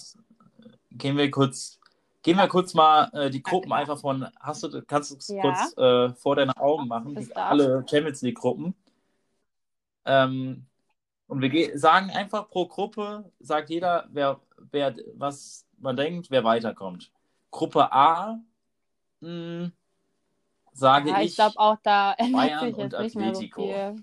gehen 0.92 1.18
wir 1.18 1.30
kurz, 1.32 1.80
gehen 2.22 2.38
wir 2.38 2.48
kurz 2.48 2.74
mal 2.74 3.10
äh, 3.14 3.30
die 3.30 3.42
Gruppen 3.44 3.72
einfach 3.74 4.00
von, 4.00 4.28
hast 4.40 4.64
du, 4.64 4.82
kannst 4.84 5.12
du 5.12 5.16
es 5.18 5.28
Ja. 5.30 5.42
kurz 5.42 5.78
äh, 5.78 6.14
vor 6.16 6.36
deine 6.36 6.56
Augen 6.58 6.88
machen, 6.88 7.16
die, 7.16 7.36
alle 7.36 7.86
Champions 7.90 8.22
League 8.22 8.38
Gruppen. 8.38 8.76
Ähm, 10.06 10.66
und 11.28 11.42
wir 11.42 11.50
ge- 11.50 11.76
sagen 11.78 12.10
einfach 12.12 12.50
pro 12.50 12.68
Gruppe, 12.68 13.32
sagt 13.40 13.70
jeder, 13.70 14.08
wer, 14.12 14.40
wer, 14.72 14.96
was 15.16 15.66
man 15.84 15.96
denkt, 15.98 16.32
wer 16.32 16.44
weiterkommt. 16.44 17.12
Gruppe 17.52 17.92
A, 17.92 18.40
mh, 19.22 19.72
sage 20.74 21.10
Ja, 21.10 21.22
ich, 21.22 21.32
ich 21.32 21.36
glaube 21.36 21.60
auch, 21.60 21.78
da 21.84 22.14
ändert 22.18 22.38
Bayern 22.38 22.70
sich 22.70 22.78
jetzt 22.78 22.94
und 22.94 22.94
so 22.96 23.00
Atletico. 23.00 23.64
viel. 23.64 23.96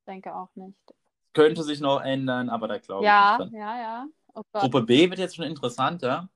Ich 0.00 0.04
denke 0.06 0.34
auch 0.34 0.48
nicht. 0.56 0.76
könnte 1.32 1.62
sich 1.62 1.80
noch 1.80 2.00
ändern, 2.00 2.48
aber 2.50 2.68
da 2.68 2.78
glaube 2.78 3.04
ich 3.04 3.06
Ja, 3.06 3.22
nicht 3.22 3.38
dran. 3.38 3.52
ja, 3.52 3.78
ja. 3.78 4.06
Oh. 4.34 4.42
Gruppe 4.52 4.82
B 4.82 5.08
wird 5.10 5.18
jetzt 5.18 5.36
schon 5.36 5.44
interessanter. 5.46 6.28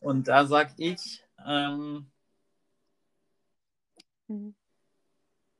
Und 0.00 0.28
da 0.28 0.46
sage 0.46 0.72
ich, 0.78 1.22
ähm, 1.46 2.10
Mhm. 4.28 4.54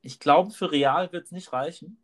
ich 0.02 0.18
glaube, 0.20 0.50
für 0.50 0.70
Real 0.72 1.10
wird 1.12 1.24
es 1.26 1.32
nicht 1.32 1.52
reichen. 1.54 1.98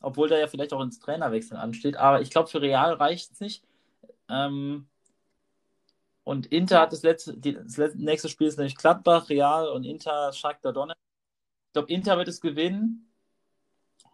Obwohl 0.00 0.28
da 0.28 0.38
ja 0.38 0.46
vielleicht 0.46 0.72
auch 0.72 0.80
ins 0.82 0.98
Trainerwechsel 0.98 1.56
ansteht. 1.56 1.96
Aber 1.96 2.20
ich 2.20 2.30
glaube, 2.30 2.48
für 2.48 2.60
Real 2.60 2.92
reicht 2.94 3.32
es 3.32 3.40
nicht. 3.40 3.64
Ähm, 4.28 4.86
und 6.24 6.46
Inter 6.46 6.80
hat 6.80 6.92
das 6.92 7.02
letzte, 7.02 7.36
die, 7.36 7.54
das 7.54 7.76
letzte, 7.76 8.02
nächste 8.02 8.28
Spiel 8.28 8.48
ist 8.48 8.56
nämlich 8.58 8.76
Gladbach, 8.76 9.28
Real 9.28 9.68
und 9.68 9.84
Inter, 9.84 10.32
Shakhtar 10.32 10.72
Donetsk. 10.72 11.00
Ich 11.68 11.72
glaube, 11.72 11.92
Inter 11.92 12.18
wird 12.18 12.28
es 12.28 12.40
gewinnen. 12.40 13.10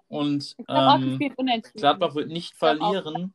Und 0.09 0.55
auch, 0.67 0.99
ähm. 0.99 1.19
Gladbach 1.75 2.15
wird 2.15 2.29
nicht 2.29 2.53
Ich 2.53 2.59
glaub 2.59 2.81
auch- 2.81 2.93
verlieren. 2.93 3.33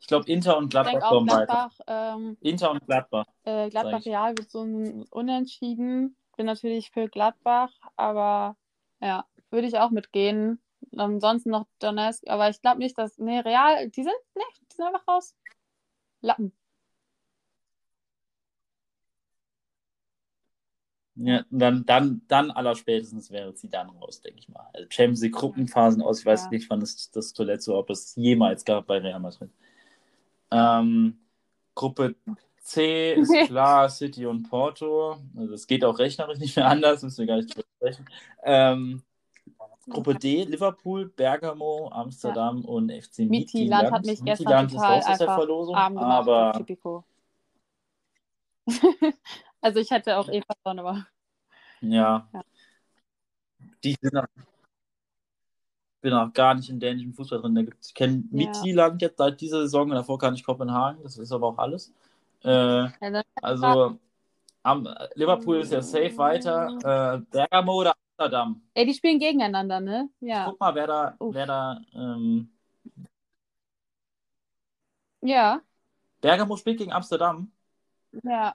Ich 0.00 0.06
glaube, 0.06 0.30
Inter 0.32 0.56
und 0.56 0.70
Gladbach 0.70 1.10
kommen 1.10 1.30
weiter. 1.30 1.70
Ähm, 1.86 2.38
Inter 2.40 2.70
und 2.70 2.86
Gladbach. 2.86 3.26
äh, 3.44 3.68
Gladbach. 3.68 4.02
Real 4.06 4.36
wird 4.38 4.50
so 4.50 4.62
ein 4.62 5.04
Unentschieden. 5.10 6.16
Bin 6.38 6.46
natürlich 6.46 6.90
für 6.90 7.06
Gladbach, 7.06 7.70
aber 7.96 8.56
ja, 9.00 9.26
würde 9.50 9.66
ich 9.66 9.78
auch 9.78 9.90
mitgehen. 9.90 10.58
Ansonsten 10.96 11.50
noch 11.50 11.66
Donetsk, 11.78 12.28
aber 12.28 12.48
ich 12.50 12.60
glaube 12.60 12.78
nicht, 12.78 12.98
dass. 12.98 13.18
Nee, 13.18 13.40
Real, 13.40 13.88
die 13.90 14.02
sind, 14.02 14.14
nee, 14.34 14.42
die 14.70 14.76
sind 14.76 14.86
einfach 14.86 15.06
raus. 15.06 15.34
Lappen. 16.20 16.52
Ja, 21.16 21.44
dann, 21.50 21.84
dann, 21.84 22.22
dann 22.28 22.50
allerspätestens 22.50 23.30
wäre 23.30 23.54
sie 23.54 23.68
dann 23.68 23.90
raus, 23.90 24.22
denke 24.22 24.38
ich 24.40 24.48
mal. 24.48 24.66
Also 24.72 24.86
Champions 24.90 25.20
League 25.22 25.34
Gruppenphasen 25.34 26.00
aus, 26.02 26.20
ich 26.20 26.26
weiß 26.26 26.44
Ja. 26.44 26.50
nicht, 26.50 26.70
wann 26.70 26.80
es 26.80 27.10
das 27.10 27.34
zuletzt 27.34 27.64
so, 27.66 27.76
ob 27.76 27.90
es 27.90 28.14
jemals 28.16 28.64
gab 28.64 28.86
bei 28.86 28.98
Real 28.98 29.20
Madrid. 29.20 29.50
Ähm, 30.50 31.18
Gruppe 31.74 32.14
C 32.62 33.14
ist 33.14 33.30
klar, 33.48 33.88
City 33.90 34.26
und 34.26 34.48
Porto. 34.48 35.18
Also 35.36 35.54
es 35.54 35.66
geht 35.66 35.84
auch 35.84 35.98
rechnerisch 35.98 36.38
nicht 36.38 36.56
mehr 36.56 36.66
anders, 36.68 37.02
müssen 37.02 37.18
wir 37.18 37.26
gar 37.26 37.36
nicht 37.36 37.54
drüber 37.54 37.66
sprechen. 37.76 38.06
Ähm, 38.42 39.02
Gruppe 39.90 40.14
D, 40.14 40.44
Liverpool, 40.44 41.08
Bergamo, 41.08 41.90
Amsterdam 41.92 42.64
und 42.64 42.90
FC 42.90 43.20
Midtjylland 43.20 43.30
Midtjylland. 43.30 43.92
hat 43.92 44.06
mich 44.06 44.24
gestern 44.24 44.24
Midtjylland 44.24 44.70
ist 44.70 44.76
total 44.76 44.94
raus 44.94 45.06
aus 45.06 45.18
der 45.18 45.26
Verlosung, 45.26 45.74
aber 45.76 46.66
also 49.60 49.80
ich 49.80 49.90
hätte 49.90 50.16
auch 50.16 50.28
eh 50.28 50.42
verloren, 50.42 50.78
aber 50.78 51.06
Ja. 51.80 52.28
Ja. 52.32 52.42
Die 53.82 53.96
sind 54.00 54.16
auch, 54.16 54.26
bin 56.02 56.12
auch 56.12 56.32
gar 56.32 56.54
nicht 56.54 56.68
in 56.68 56.80
dänischen 56.80 57.12
Fußball 57.14 57.40
drin. 57.40 57.54
Da 57.54 57.62
gibt's, 57.62 57.88
ich 57.88 57.94
kenne 57.94 58.16
Ja. 58.16 58.22
Midtjylland 58.30 59.02
jetzt 59.02 59.18
seit 59.18 59.40
dieser 59.40 59.60
Saison 59.62 59.90
und 59.90 59.96
davor 59.96 60.18
kann 60.18 60.34
ich 60.34 60.44
Kopenhagen. 60.44 61.02
Das 61.02 61.18
ist 61.18 61.32
aber 61.32 61.48
auch 61.48 61.58
alles. 61.58 61.92
Äh, 62.42 62.50
ja, 62.50 63.22
also 63.42 63.98
am, 64.62 64.88
Liverpool 65.14 65.58
ist 65.58 65.72
ja 65.72 65.82
safe 65.82 66.16
weiter. 66.16 66.78
Äh, 67.14 67.20
Bergamo 67.30 67.74
oder 67.74 67.94
Amsterdam. 68.24 68.60
ey, 68.74 68.84
die 68.86 68.94
spielen 68.94 69.18
gegeneinander, 69.18 69.80
ne? 69.80 70.10
Ja. 70.20 70.44
Guck 70.50 70.60
mal, 70.60 70.74
wer 70.74 70.86
da, 70.86 71.14
Uff. 71.18 71.34
wer 71.34 71.46
da 71.46 71.80
ähm, 71.94 72.50
Ja, 75.22 75.60
Bergamo 76.20 76.56
spielt 76.56 76.78
gegen 76.78 76.92
Amsterdam. 76.92 77.50
ja. 78.22 78.54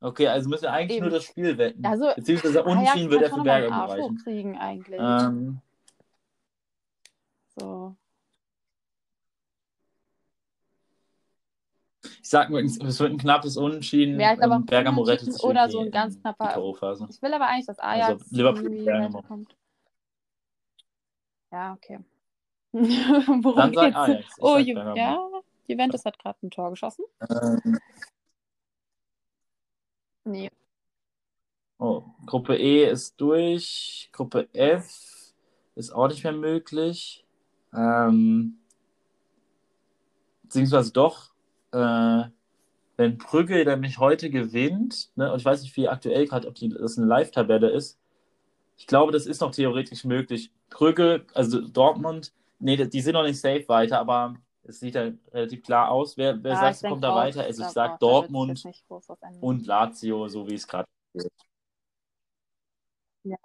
Okay, 0.00 0.26
also 0.28 0.50
müssen 0.50 0.64
wir 0.64 0.72
eigentlich 0.72 0.98
Eben. 0.98 1.06
nur 1.06 1.14
das 1.14 1.24
Spiel 1.24 1.56
wetten. 1.56 1.86
Also, 1.86 2.12
Beziehungsweise 2.14 2.62
Unentschieden 2.64 3.10
wird 3.10 3.22
er 3.22 3.30
für 3.30 3.72
Arsch 3.72 3.92
reichen. 3.92 4.18
hochkriegen 4.18 4.58
eigentlich. 4.58 5.00
Ähm, 5.00 5.60
So. 7.58 7.96
Ich 12.24 12.30
sag 12.30 12.48
nur, 12.48 12.58
es 12.60 12.80
wird 12.80 13.12
ein 13.12 13.18
knappes 13.18 13.58
Unentschieden. 13.58 14.16
Glaube 14.16 14.42
und 14.44 14.52
auch 14.62 14.66
Bergamo 14.66 15.02
rettet 15.02 15.34
sich 15.34 15.42
oder 15.44 15.68
so 15.68 15.80
ein 15.80 15.90
ganz 15.90 16.18
knapper-. 16.18 16.56
Ich 17.10 17.20
will 17.20 17.34
aber 17.34 17.48
eigentlich, 17.48 17.66
dass 17.66 17.78
Ajax 17.78 18.22
Also, 18.22 18.24
Liverpool, 18.34 18.70
Bergamo. 18.70 19.18
weiterkommt. 19.18 19.54
Ja, 21.52 21.74
okay. 21.74 21.98
Worum 22.72 23.56
Dann 23.56 23.72
geht's? 23.72 23.94
Ajax. 23.94 24.24
Ich 24.38 24.42
oh, 24.42 24.56
Ju 24.56 24.72
Bergamo. 24.74 24.96
ja, 24.96 25.18
Juventus 25.68 26.02
hat 26.06 26.18
gerade 26.18 26.38
ein 26.42 26.50
Tor 26.50 26.70
geschossen. 26.70 27.04
Ähm, 27.28 27.78
Nee. 30.24 30.50
oh, 31.76 32.04
Gruppe 32.24 32.56
E 32.56 32.86
ist 32.90 33.20
durch. 33.20 34.08
Gruppe 34.12 34.48
F 34.54 35.34
ist 35.74 35.90
auch 35.92 36.08
nicht 36.08 36.24
mehr 36.24 36.32
möglich. 36.32 37.26
Ähm, 37.74 38.60
beziehungsweise 40.44 40.90
doch, 40.90 41.33
äh, 41.74 42.30
wenn 42.96 43.18
Brügge 43.18 43.64
nämlich 43.64 43.98
heute 43.98 44.30
gewinnt, 44.30 45.10
ne, 45.16 45.32
und 45.32 45.40
ich 45.40 45.44
weiß 45.44 45.62
nicht, 45.62 45.76
wie 45.76 45.88
aktuell 45.88 46.26
gerade, 46.26 46.46
ob 46.48 46.54
die, 46.54 46.68
das 46.68 46.96
eine 46.96 47.06
Live-Tabelle 47.06 47.70
ist. 47.70 47.98
Ich 48.76 48.86
glaube, 48.86 49.12
das 49.12 49.26
ist 49.26 49.40
noch 49.40 49.50
theoretisch 49.50 50.04
möglich. 50.04 50.52
Brügge, 50.70 51.26
also 51.34 51.60
Dortmund, 51.60 52.32
nee, 52.58 52.76
die 52.76 53.00
sind 53.00 53.14
noch 53.14 53.22
nicht 53.22 53.40
safe 53.40 53.68
weiter, 53.68 53.98
aber 53.98 54.36
es 54.62 54.80
sieht 54.80 54.94
ja 54.94 55.10
relativ 55.32 55.62
klar 55.62 55.90
aus. 55.90 56.16
Wer, 56.16 56.42
wer 56.42 56.52
Ja, 56.54 56.70
du, 56.70 56.88
kommt 56.88 57.04
da 57.04 57.10
auch. 57.10 57.16
weiter? 57.16 57.42
Also 57.42 57.62
ich 57.62 57.72
glaub 57.72 57.74
sag 57.74 57.92
auch, 57.92 57.98
da 57.98 58.06
wird's 58.06 58.32
Dortmund 58.32 58.84
und 59.40 59.66
Lazio, 59.66 60.28
so 60.28 60.48
wie 60.48 60.54
es 60.54 60.66
gerade 60.66 60.88
steht. 61.10 61.32
Ja. 63.24 63.36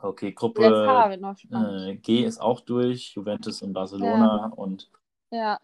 Okay, 0.00 0.32
Gruppe 0.32 1.18
äh, 1.50 1.96
G 1.96 2.24
ist 2.24 2.40
auch 2.40 2.60
durch. 2.60 3.14
Juventus 3.14 3.62
und 3.62 3.72
Barcelona 3.72 4.52
und 4.54 4.90
Ja. 5.30 5.58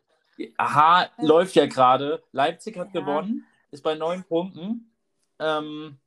Aha, 0.57 1.09
Ja. 1.19 1.25
läuft 1.25 1.55
ja 1.55 1.67
gerade. 1.67 2.23
Leipzig 2.33 2.77
hat 2.77 2.95
Ja. 2.95 3.01
gewonnen, 3.01 3.45
ist 3.71 3.83
bei 3.83 3.95
neun 3.95 4.25
Punkten. 4.25 4.91
Ähm, 5.39 5.99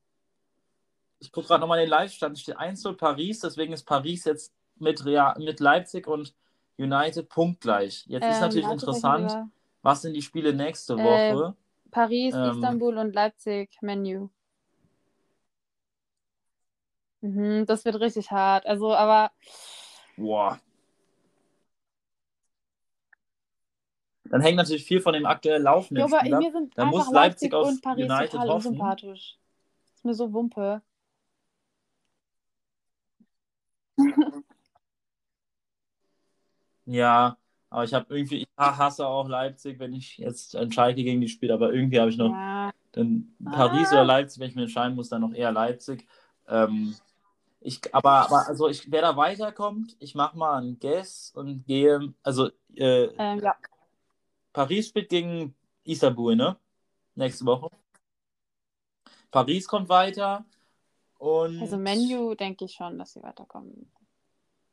ich 1.19 1.31
gucke 1.31 1.47
gerade 1.47 1.61
nochmal 1.61 1.79
den 1.79 1.89
Live-Stand. 1.89 2.35
Es 2.37 2.41
steht 2.41 2.57
1-0 2.57 2.93
Paris, 2.95 3.39
deswegen 3.39 3.73
ist 3.73 3.83
Paris 3.85 4.25
jetzt 4.25 4.53
mit, 4.75 5.05
Real, 5.05 5.35
mit 5.39 5.59
Leipzig 5.59 6.07
und 6.07 6.33
United 6.77 7.27
punktgleich. 7.29 8.05
Jetzt 8.07 8.27
ist 8.27 8.35
Ähm, 8.35 8.41
natürlich 8.41 8.67
Leipzig 8.67 8.83
interessant, 8.83 9.31
über 9.31 9.49
was 9.81 10.01
sind 10.01 10.13
die 10.13 10.21
Spiele 10.21 10.53
nächste 10.53 10.93
Äh, 10.95 11.03
Woche? 11.03 11.55
Paris, 11.91 12.35
Ähm, 12.35 12.51
Istanbul 12.53 12.97
und 12.97 13.13
Leipzig, 13.15 13.69
Menu. 13.81 14.29
Mhm, 17.21 17.65
das 17.65 17.83
wird 17.85 17.99
richtig 17.99 18.31
hart. 18.31 18.65
Also, 18.67 18.93
aber 18.93 19.31
Boah. 20.17 20.59
Dann 24.29 24.41
hängt 24.41 24.57
natürlich 24.57 24.85
viel 24.85 24.99
von 25.01 25.13
dem 25.13 25.25
aktuell 25.25 25.61
ja, 25.63 25.71
laufenden 25.71 26.05
aber 26.05 26.19
Spiel 26.19 26.33
ab. 26.35 26.41
mir 26.43 26.51
sind 26.51 26.77
Dann 26.77 26.89
muss 26.89 27.09
Leipzig 27.11 27.51
Leipzig 27.51 27.53
auf 27.53 27.67
und 27.67 27.81
Paris 27.81 28.03
United 28.05 28.31
total 28.31 28.47
hoffen. 28.49 28.67
unsympathisch. 28.67 29.37
Ist 29.95 30.05
mir 30.05 30.13
so 30.13 30.31
Wumpe. 30.33 30.81
Ja, 36.85 37.37
aber 37.69 37.83
ich 37.83 37.93
habe 37.93 38.05
irgendwie, 38.15 38.37
ich 38.43 38.47
hasse 38.57 39.05
auch 39.05 39.27
Leipzig, 39.27 39.77
wenn 39.79 39.93
ich 39.93 40.17
jetzt 40.17 40.55
an 40.55 40.71
Schalke 40.71 41.03
gegen 41.03 41.19
die 41.19 41.27
spiele, 41.27 41.53
aber 41.53 41.73
irgendwie 41.73 41.99
habe 41.99 42.09
ich 42.09 42.17
noch 42.17 42.31
Ja. 42.31 42.71
dann 42.93 43.35
Paris 43.43 43.89
Ah. 43.89 43.95
oder 43.95 44.05
Leipzig, 44.05 44.39
wenn 44.39 44.49
ich 44.49 44.55
mir 44.55 44.61
entscheiden 44.63 44.95
muss, 44.95 45.09
dann 45.09 45.21
noch 45.21 45.33
eher 45.33 45.51
Leipzig. 45.51 46.07
Ähm, 46.47 46.95
ich, 47.59 47.81
aber, 47.93 48.27
aber 48.27 48.47
also 48.47 48.69
ich, 48.69 48.89
wer 48.89 49.01
da 49.01 49.17
weiterkommt, 49.17 49.97
ich 49.99 50.15
mache 50.15 50.37
mal 50.37 50.59
einen 50.59 50.79
Guess 50.79 51.31
und 51.35 51.65
gehe, 51.65 52.13
also 52.23 52.49
äh, 52.75 53.09
Ähm, 53.17 53.39
ja. 53.43 53.55
Paris 54.57 54.87
spielt 54.87 55.09
gegen 55.09 55.55
Istanbul, 55.83 56.35
ne? 56.35 56.57
Nächste 57.13 57.45
Woche. 57.45 57.69
Paris 59.29 59.67
kommt 59.67 59.87
weiter 59.87 60.45
und 61.19 61.61
Also 61.61 61.77
Menu 61.77 62.33
denke 62.33 62.65
ich 62.65 62.73
schon, 62.73 62.97
dass 62.97 63.13
sie 63.13 63.21
weiterkommen. 63.21 63.91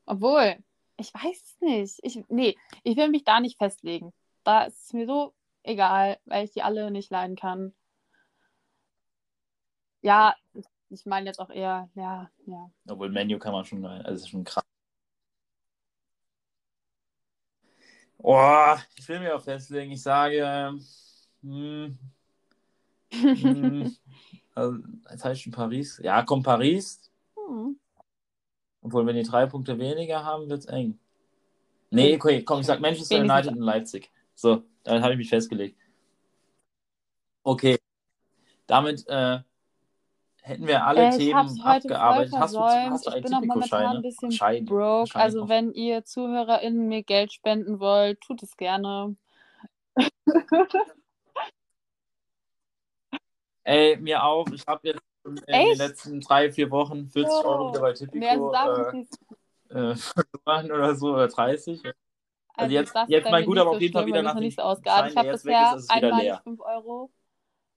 Obwohl, 0.07 0.57
ich 0.97 1.13
weiß 1.13 1.39
es 1.39 1.61
nicht. 1.61 1.99
Ich, 2.01 2.25
nee, 2.29 2.57
ich 2.81 2.97
will 2.97 3.09
mich 3.09 3.25
da 3.25 3.39
nicht 3.39 3.59
festlegen. 3.59 4.11
Da 4.43 4.63
ist 4.63 4.85
es 4.85 4.93
mir 4.93 5.05
so 5.05 5.35
egal, 5.61 6.17
weil 6.25 6.45
ich 6.45 6.51
die 6.51 6.63
alle 6.63 6.89
nicht 6.89 7.11
leiden 7.11 7.35
kann. 7.35 7.75
Ja, 10.01 10.35
ich, 10.89 11.05
meine 11.05 11.27
jetzt 11.27 11.39
auch 11.39 11.51
eher, 11.51 11.91
ja, 11.93 12.31
ja. 12.47 12.71
Obwohl 12.89 13.11
Menu 13.11 13.37
kann 13.37 13.53
man 13.53 13.65
schon, 13.65 13.85
also 13.85 14.23
ist 14.23 14.29
schon 14.29 14.45
krass. 14.45 14.65
Oh, 18.27 18.75
ich 18.95 19.07
will 19.07 19.19
mich 19.19 19.29
auch 19.29 19.43
festlegen. 19.43 19.91
Ich 19.91 20.01
sage, 20.01 20.73
hm, 21.43 21.99
hm, 23.11 23.95
also, 24.55 24.77
das 25.03 25.23
heißt 25.23 25.41
schon 25.43 25.51
Paris. 25.51 26.01
Ja, 26.03 26.23
komm, 26.23 26.41
Paris. 26.41 26.99
Hm. 27.35 27.79
Obwohl, 28.81 29.05
wenn 29.05 29.15
die 29.15 29.21
drei 29.21 29.45
Punkte 29.45 29.77
weniger 29.77 30.25
haben, 30.25 30.49
wird 30.49 30.61
es 30.61 30.65
eng. 30.65 30.97
Nee, 31.91 32.15
okay, 32.15 32.43
komm, 32.43 32.61
ich 32.61 32.65
sag 32.65 32.79
Manchester 32.79 33.19
United 33.19 33.51
und 33.51 33.61
Leipzig. 33.61 34.11
So, 34.33 34.63
damit 34.83 35.03
habe 35.03 35.13
ich 35.13 35.19
mich 35.19 35.29
festgelegt. 35.29 35.77
Okay, 37.43 37.77
damit 38.65 39.07
äh, 39.07 39.41
hätten 40.45 40.67
wir 40.67 40.85
alle 40.85 41.07
Äh, 41.07 41.17
Themen 41.17 41.49
heute 41.63 41.65
abgearbeitet. 41.65 42.33
Hast 42.37 42.55
du, 42.55 42.59
hast 42.59 43.07
du 43.07 43.11
Ich 43.17 43.23
bin 43.23 43.33
auch 43.33 43.41
momentan 43.41 43.97
ein 43.97 44.01
bisschen 44.01 44.31
Scheine. 44.31 44.65
broke. 44.65 45.15
Also 45.15 45.43
auch. 45.43 45.49
wenn 45.49 45.73
ihr 45.73 46.05
ZuhörerInnen 46.05 46.87
mir 46.87 47.03
Geld 47.03 47.33
spenden 47.33 47.79
wollt, 47.79 48.21
tut 48.21 48.43
es 48.43 48.55
gerne. 48.55 49.15
Ey, 53.63 53.97
mir 53.97 54.23
auch. 54.23 54.47
Ich 54.49 54.65
habe 54.67 54.87
jetzt 54.87 55.01
in 55.25 55.35
den 55.35 55.43
Echt? 55.47 55.77
letzten 55.79 56.21
drei, 56.21 56.51
vier 56.51 56.69
Wochen 56.69 57.09
40 57.09 57.33
Oh, 57.33 57.47
Euro 57.49 57.69
wieder 57.69 57.81
bei 57.81 57.93
Tipico 57.93 58.51
Sachen, 58.51 59.01
äh, 59.01 59.05
die 59.73 59.75
äh, 59.75 59.95
verloren 60.45 60.71
oder 60.71 60.95
so, 60.95 61.13
oder 61.15 61.27
30. 61.27 61.81
Also, 61.83 61.95
Also 62.57 62.73
jetzt, 62.73 62.95
jetzt 63.07 63.31
mein 63.31 63.45
Gut, 63.45 63.57
aber 63.57 63.71
auf 63.71 63.81
jeden 63.81 63.93
Fall 63.93 64.05
wieder 64.05 64.21
nach 64.21 64.35
dem 64.35 64.51
so. 64.51 64.61
Schein, 64.61 65.09
Ich 65.09 65.17
habe 65.17 65.31
bisher 65.31 65.81
einmalig 65.89 66.23
leer. 66.23 66.41
5 66.43 66.59
Euro 66.61 67.09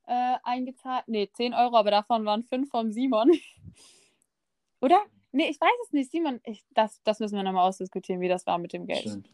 äh, 0.09 0.37
eingezahlt. 0.43 1.05
Nee, 1.07 1.31
10 1.33 1.55
Euro, 1.55 1.77
aber 1.77 1.91
davon 1.91 2.25
waren 2.25 2.43
5 2.43 2.71
vom 2.71 2.93
Simon. 2.93 3.31
Oder? 4.81 5.01
Nee, 5.33 5.51
ich 5.51 5.61
weiß 5.61 5.71
es 5.87 5.93
nicht. 5.93 6.11
Simon, 6.11 6.41
ich, 6.45 6.65
das, 6.75 7.03
das 7.05 7.21
müssen 7.21 7.37
wir 7.37 7.43
nochmal 7.43 7.69
ausdiskutieren, 7.69 8.21
wie 8.21 8.29
das 8.29 8.47
war 8.47 8.59
mit 8.59 8.73
dem 8.73 8.87
Geld. 8.87 9.01
Stimmt. 9.01 9.29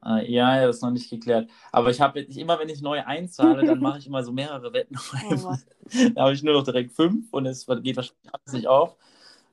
Ah, 0.00 0.20
Ja, 0.20 0.56
ja, 0.56 0.66
das 0.68 0.76
ist 0.76 0.82
noch 0.82 0.92
nicht 0.92 1.10
geklärt. 1.10 1.50
Aber 1.72 1.90
ich 1.90 2.00
habe 2.00 2.20
immer, 2.20 2.58
wenn 2.60 2.68
ich 2.68 2.80
neu 2.80 3.04
einzahle, 3.04 3.64
dann 3.64 3.80
mache 3.80 3.98
ich 3.98 4.06
immer 4.06 4.22
so 4.22 4.32
mehrere 4.32 4.72
Wetten. 4.72 4.96
Oh 5.92 6.10
da 6.14 6.22
habe 6.22 6.32
ich 6.32 6.42
nur 6.42 6.54
noch 6.54 6.64
direkt 6.64 6.92
fünf 6.92 7.32
und 7.32 7.46
es 7.46 7.66
geht 7.66 7.96
wahrscheinlich 7.96 8.32
alles 8.32 8.52
nicht 8.52 8.66
auf. 8.66 8.96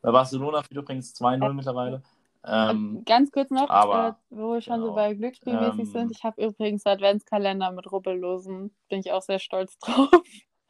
Bei 0.02 0.12
Barcelona 0.12 0.62
führt 0.64 0.78
übrigens 0.84 1.14
2-0 1.16 1.54
mittlerweile. 1.54 2.04
Ähm, 2.45 3.03
Ganz 3.06 3.32
kurz 3.32 3.49
noch, 3.52 3.70
aber, 3.70 4.18
äh, 4.30 4.36
wo 4.36 4.53
wir 4.53 4.61
schon 4.61 4.80
so 4.80 4.88
genau. 4.88 4.95
bei 4.95 5.14
Glücksspielmäßig 5.14 5.80
Ähm, 5.80 5.86
sind. 5.86 6.11
Ich 6.11 6.24
habe 6.24 6.44
übrigens 6.45 6.86
Adventskalender 6.86 7.72
mit 7.72 7.90
Rubbellosen. 7.91 8.76
Bin 8.90 8.99
ich 8.99 9.11
auch 9.11 9.22
sehr 9.22 9.40
stolz 9.40 9.78
drauf. 9.80 10.10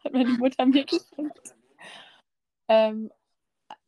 Hat 0.03 0.13
meine 0.13 0.29
Mutter 0.29 0.65
mir 0.65 0.85
geschenkt. 0.85 1.55
Ähm, 2.67 3.11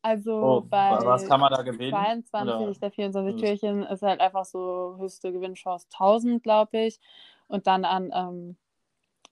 also 0.02 0.34
oh, 0.34 0.62
bei 0.62 0.98
was 1.03 1.28
kann 1.28 1.40
man 1.40 1.52
da 1.52 1.62
gewinnen? 1.64 1.91
22 1.91 2.56
Oder- 2.56 2.74
der 2.80 2.91
24 2.91 3.34
was? 3.34 3.41
Türchen 3.41 3.84
ist 3.84 4.02
halt 4.02 4.20
einfach 4.22 4.45
so 4.45 4.95
höchste 4.99 5.32
Gewinnchance 5.32 5.88
1000, 5.91 6.44
glaube 6.44 6.78
ich. 6.78 6.99
Und 7.48 7.68
dann 7.68 7.86
an 7.86 8.12
ähm, 8.14 8.56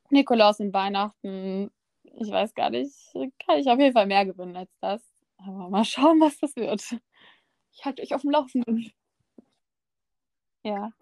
Nikolaus 0.10 0.60
und 0.60 0.74
Weihnachten, 0.74 1.72
ich 2.04 2.30
weiß 2.32 2.54
gar 2.54 2.70
nicht, 2.70 2.96
kann 3.46 3.60
ich 3.60 3.70
auf 3.70 3.80
jeden 3.80 3.94
Fall 3.94 4.06
mehr 4.06 4.26
gewinnen 4.26 4.56
als 4.56 4.72
das. 4.80 5.02
Aber 5.38 5.70
mal 5.70 5.86
schauen, 5.86 6.20
was 6.22 6.38
das 6.40 6.56
wird. 6.56 6.84
Ich 7.74 7.84
halte 7.84 8.02
euch 8.02 8.14
auf 8.14 8.22
dem 8.22 8.32
Laufenden. 8.32 8.92
Ja, 10.66 10.94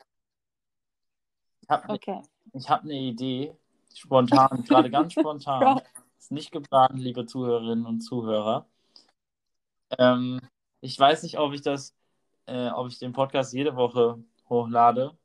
Ich 1.62 1.70
habe 1.70 1.94
okay. 1.94 2.24
ich 2.54 2.68
hab 2.68 2.82
eine 2.82 2.96
Idee. 2.96 3.56
Spontan, 3.94 4.64
gerade 4.68 4.90
ganz 4.90 5.14
spontan. 5.14 5.82
Ist 6.18 6.32
nicht 6.32 6.52
geplant, 6.52 6.98
liebe 6.98 7.28
Zuhörerinnen 7.28 7.86
und 7.86 8.02
Zuhörer. 8.02 8.66
Ähm, 10.00 10.42
ich 10.80 11.00
weiß 11.00 11.22
nicht, 11.22 11.38
ob 11.38 11.54
ich 11.54 11.62
das, 11.62 11.96
äh, 12.48 12.70
ob 12.70 12.88
ich 12.88 12.98
den 12.98 13.14
Podcast 13.14 13.54
jede 13.54 13.76
Woche 13.76 14.18
hochlade. 14.50 15.16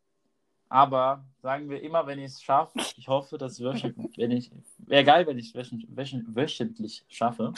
Aber 0.68 1.24
sagen 1.40 1.70
wir 1.70 1.82
immer, 1.82 2.06
wenn 2.06 2.18
ich 2.18 2.27
es 2.27 2.43
schaffe, 2.43 2.78
ich 2.98 3.09
hoffe, 3.09 3.39
dass 3.39 3.59
wöchentlich, 3.62 4.18
wenn 4.18 4.32
ich, 4.32 4.51
wäre 4.77 5.05
geil, 5.05 5.27
wenn 5.27 5.39
ich 5.39 5.55
es 5.55 5.70
wöchentlich 5.89 7.06
schaffe, 7.09 7.55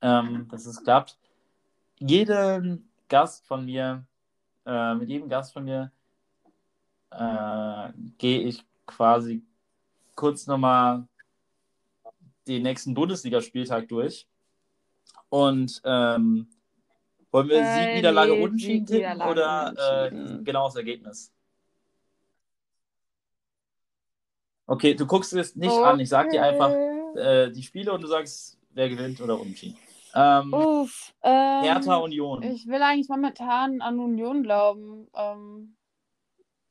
ähm, 0.00 0.48
dass 0.48 0.64
es 0.64 0.82
klappt. 0.82 1.18
Jeden 1.98 2.87
Gast 3.08 3.46
von 3.46 3.64
mir, 3.64 4.04
äh, 4.66 4.94
mit 4.94 5.08
jedem 5.08 5.28
Gast 5.28 5.52
von 5.52 5.64
mir 5.64 5.90
äh, 7.10 7.88
gehe 8.18 8.42
ich 8.42 8.64
quasi 8.86 9.42
kurz 10.14 10.46
nochmal 10.46 11.06
den 12.46 12.62
nächsten 12.62 12.94
Bundesligaspieltag 12.94 13.88
durch. 13.88 14.26
Und 15.28 15.80
ähm, 15.84 16.48
wollen 17.30 17.48
wir 17.48 17.60
Äh, 17.60 17.74
Sieg, 17.74 17.94
Niederlage, 17.96 18.32
nee, 18.32 18.42
Unentschieden 18.42 18.86
tippen 18.86 19.12
Niederlage, 19.12 19.30
oder 19.30 20.06
äh, 20.06 20.42
genau 20.42 20.66
das 20.66 20.76
Ergebnis? 20.76 21.32
Okay, 24.66 24.94
du 24.94 25.06
guckst 25.06 25.32
es 25.32 25.56
nicht 25.56 25.72
an. 25.72 26.00
Ich 26.00 26.08
sag 26.08 26.30
dir 26.30 26.42
einfach 26.42 26.70
äh, 27.16 27.50
die 27.50 27.62
Spiele 27.62 27.92
und 27.92 28.02
du 28.02 28.06
sagst, 28.06 28.58
wer 28.70 28.88
gewinnt 28.88 29.20
oder 29.20 29.38
unentschieden. 29.40 29.78
Ähm, 30.20 30.52
Uff, 30.52 31.14
ähm, 31.22 31.62
Hertha 31.62 31.96
Union. 31.98 32.42
Ich 32.42 32.66
will 32.66 32.82
eigentlich 32.82 33.08
momentan 33.08 33.80
an 33.80 34.00
Union 34.00 34.42
glauben. 34.42 35.06
Ähm, 35.14 35.76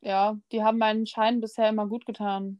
ja, 0.01 0.37
die 0.51 0.63
haben 0.63 0.77
meinen 0.77 1.07
Schein 1.07 1.39
bisher 1.39 1.69
immer 1.69 1.87
gut 1.87 2.05
getan. 2.05 2.59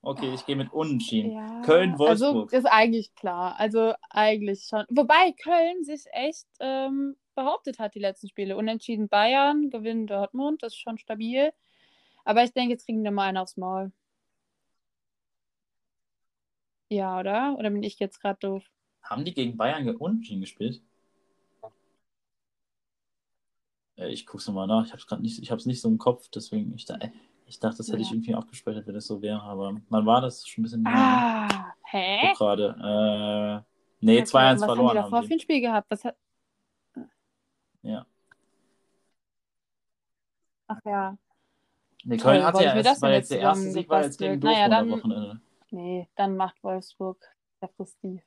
Okay, 0.00 0.32
ich 0.32 0.46
gehe 0.46 0.56
mit 0.56 0.72
Unentschieden. 0.72 1.32
Ja, 1.32 1.60
Köln, 1.62 1.98
Wolfsburg. 1.98 2.54
Also 2.54 2.56
ist 2.56 2.72
eigentlich 2.72 3.14
klar. 3.14 3.56
Also 3.58 3.92
eigentlich 4.08 4.62
schon. 4.62 4.86
Wobei 4.88 5.32
Köln 5.32 5.84
sich 5.84 6.04
echt 6.12 6.46
ähm, 6.58 7.16
behauptet 7.34 7.78
hat, 7.78 7.94
die 7.94 7.98
letzten 7.98 8.28
Spiele. 8.28 8.56
Unentschieden 8.56 9.08
Bayern, 9.08 9.68
Gewinn 9.68 10.06
Dortmund, 10.06 10.62
das 10.62 10.72
ist 10.72 10.78
schon 10.78 10.96
stabil. 10.96 11.52
Aber 12.24 12.44
ich 12.44 12.52
denke, 12.54 12.72
jetzt 12.72 12.86
kriegen 12.86 13.04
wir 13.04 13.10
mal 13.10 13.28
einen 13.28 13.36
aufs 13.36 13.58
Maul. 13.58 13.92
Ja, 16.88 17.18
oder? 17.18 17.56
Oder 17.58 17.70
bin 17.70 17.82
ich 17.82 17.98
jetzt 17.98 18.20
gerade 18.20 18.38
doof? 18.40 18.64
Haben 19.02 19.24
die 19.24 19.34
gegen 19.34 19.56
Bayern 19.56 19.88
unentschieden 19.96 20.40
gespielt? 20.40 20.82
Äh, 23.96 24.08
ich 24.08 24.26
guck's 24.26 24.46
nochmal 24.46 24.66
nach. 24.66 24.86
Ich 24.86 24.92
hab's 24.92 25.06
gerade 25.06 25.22
nicht, 25.22 25.42
ich 25.42 25.50
hab's 25.50 25.66
nicht 25.66 25.80
so 25.80 25.88
im 25.88 25.98
Kopf, 25.98 26.28
deswegen 26.28 26.74
ich, 26.74 26.84
da, 26.84 26.98
ich 27.46 27.58
dachte, 27.60 27.78
das 27.78 27.88
hätte 27.88 28.02
ich 28.02 28.08
Ja. 28.08 28.14
irgendwie 28.14 28.34
abgespeichert, 28.34 28.86
wenn 28.86 28.94
das 28.94 29.06
so 29.06 29.22
wäre. 29.22 29.42
Aber 29.42 29.80
wann 29.88 30.06
war 30.06 30.20
das? 30.20 30.46
Schon 30.46 30.62
ein 30.62 30.64
bisschen. 30.64 30.86
Ah, 30.86 31.72
Ich 31.92 31.92
hä? 31.92 32.34
gerade. 32.36 33.64
Äh, 33.64 34.04
nee, 34.04 34.18
Okay, 34.18 34.26
2-1 34.26 34.26
was 34.26 34.36
haben 34.36 34.60
die 34.60 34.66
verloren 34.66 34.94
davor 34.96 35.18
haben 35.18 35.26
für 35.26 35.34
ein 35.34 35.40
Spiel 35.40 35.60
gehabt? 35.60 35.90
Was 35.90 36.04
hat... 36.04 36.16
Ja. 37.82 38.06
Ach 40.68 40.80
ja. 40.84 41.16
Nee, 42.04 42.16
Köln 42.18 42.44
hatte 42.44 42.62
ja 42.62 42.78
ich 42.78 42.86
erst, 42.86 43.02
jetzt 43.02 43.12
jetzt 43.12 43.30
der 43.30 43.40
erste 43.40 43.70
Sieg 43.70 43.88
war 43.88 44.02
jetzt 44.02 44.18
gegen 44.18 44.40
zusammengebastelt? 44.40 44.44
Naja, 44.44 44.68
Dortmund 44.68 45.04
am 45.04 45.10
Wochenende. 45.10 45.40
Nee, 45.76 46.08
dann 46.14 46.38
macht 46.38 46.64
Wolfsburg. 46.64 47.22
Der 47.60 47.68
frisst 47.68 48.02
die. 48.02 48.22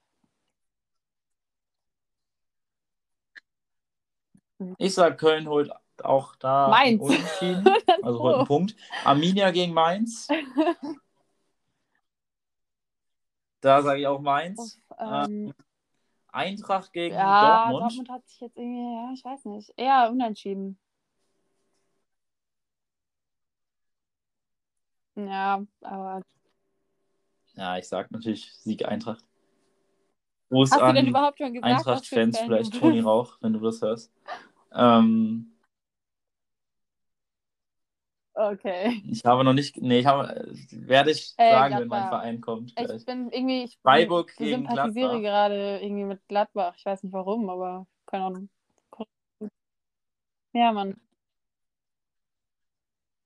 Ich 4.77 4.93
sag, 4.93 5.17
Köln 5.17 5.47
holt 5.47 5.71
auch 6.03 6.35
da 6.35 6.67
Mainz. 6.67 7.01
Unentschieden. 7.01 7.65
Also 8.03 8.17
so. 8.17 8.23
holt 8.23 8.35
einen 8.35 8.47
Punkt. 8.47 8.75
Arminia 9.03 9.49
gegen 9.49 9.73
Mainz. 9.73 10.27
Da 13.61 13.81
sage 13.81 13.99
ich 13.99 14.07
auch 14.07 14.21
Mainz. 14.21 14.79
Uff, 14.89 14.97
ähm, 14.99 15.53
Eintracht 16.29 16.93
gegen 16.93 17.13
ja, 17.15 17.71
Dortmund. 17.71 17.81
Dortmund 17.81 18.09
hat 18.09 18.29
sich 18.29 18.39
jetzt 18.39 18.57
irgendwie, 18.57 18.95
ja, 18.95 19.11
ich 19.13 19.25
weiß 19.25 19.43
nicht, 19.45 19.73
eher 19.75 20.09
unentschieden. 20.09 20.79
Ja, 25.15 25.65
aber 25.81 26.21
Ja, 27.59 27.77
ich 27.77 27.89
sag 27.89 28.09
natürlich 28.09 28.53
Sieg 28.53 28.85
Eintracht. 28.85 29.25
Gruß 30.49 30.71
hast 30.71 30.79
du 30.79 30.85
denn 30.85 30.95
an 30.97 31.07
überhaupt 31.07 31.37
schon 31.37 31.53
gesagt, 31.53 31.75
Eintracht-Fans, 31.75 32.37
Fan 32.37 32.45
vielleicht 32.45 32.79
Toni? 32.79 33.01
Rauch, 33.01 33.35
wenn 33.41 33.51
du 33.51 33.59
das 33.59 33.81
hörst. 33.81 34.13
Ähm, 34.73 35.51
Okay. 38.33 39.01
ich 39.11 39.25
habe 39.25 39.43
noch 39.43 39.51
nicht, 39.51 39.75
nee, 39.75 39.99
ich 39.99 40.05
habe, 40.05 40.49
werde 40.71 41.11
ich 41.11 41.33
Äh, 41.35 41.49
sagen, 41.49 41.79
wenn 41.79 41.87
mein 41.89 42.03
Gladbach. 42.03 42.21
Verein 42.21 42.39
kommt. 42.39 42.71
Ich 42.71 42.85
Gleich. 42.85 43.05
bin 43.05 43.29
irgendwie, 43.31 43.63
ich 43.63 43.77
Freiburg 43.83 44.33
gegen 44.37 44.61
sympathisiere 44.61 45.09
Gladbach. 45.09 45.21
gerade 45.21 45.79
irgendwie 45.81 46.05
mit 46.05 46.25
Gladbach. 46.29 46.73
Ich 46.77 46.85
weiß 46.85 47.03
nicht 47.03 47.11
warum, 47.11 47.49
aber 47.49 47.85
keine 48.05 48.23
Ahnung. 48.23 48.49
Ja, 50.53 50.71
Mann. 50.71 50.95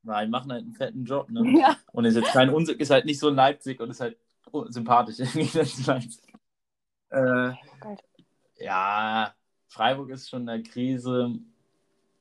Nein, 0.01 0.29
machen 0.31 0.51
halt 0.51 0.63
einen 0.63 0.73
fetten 0.73 1.05
Job, 1.05 1.29
ne? 1.29 1.43
Ja. 1.59 1.77
Und 1.93 2.05
ist 2.05 2.15
jetzt 2.15 2.33
kein 2.33 2.49
Unsinn, 2.49 2.79
ist 2.79 2.89
halt 2.89 3.05
nicht 3.05 3.19
so 3.19 3.29
Leipzig 3.29 3.79
und 3.79 3.91
ist 3.91 4.01
halt 4.01 4.17
sympathisch 4.69 5.19
irgendwie 5.19 5.45
das 5.57 5.73
ist 5.77 5.87
Leipzig. 5.87 6.33
Äh, 7.09 7.53
ja, 8.57 9.33
Freiburg 9.67 10.09
ist 10.09 10.29
schon 10.29 10.41
in 10.41 10.47
der 10.47 10.63
Krise. 10.63 11.33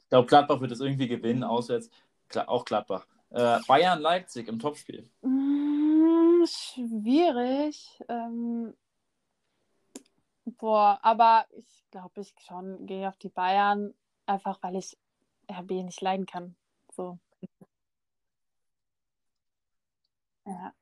Ich 0.03 0.09
glaube, 0.09 0.27
Gladbach 0.29 0.61
wird 0.61 0.73
es 0.73 0.81
irgendwie 0.81 1.09
gewinnen, 1.09 1.45
auswärts. 1.45 1.91
Kla- 2.31 2.47
Auch 2.47 2.65
Gladbach. 2.65 3.07
Äh, 3.31 3.59
Bayern, 3.67 4.01
Leipzig 4.01 4.49
im 4.49 4.59
Topspiel. 4.59 5.09
Mm, 5.23 6.45
schwierig. 6.45 7.99
Ähm, 8.09 8.75
boah, 10.45 10.99
aber 11.03 11.47
ich 11.53 11.85
glaube, 11.91 12.21
ich 12.21 12.35
schon 12.47 12.87
gehe 12.87 13.09
auf 13.09 13.17
die 13.17 13.31
Bayern, 13.31 13.95
einfach 14.27 14.59
weil 14.63 14.77
ich 14.77 14.99
RB 15.51 15.71
nicht 15.83 16.01
leiden 16.03 16.27
kann. 16.27 16.55
So. 16.95 17.19
Ja. 20.45 20.75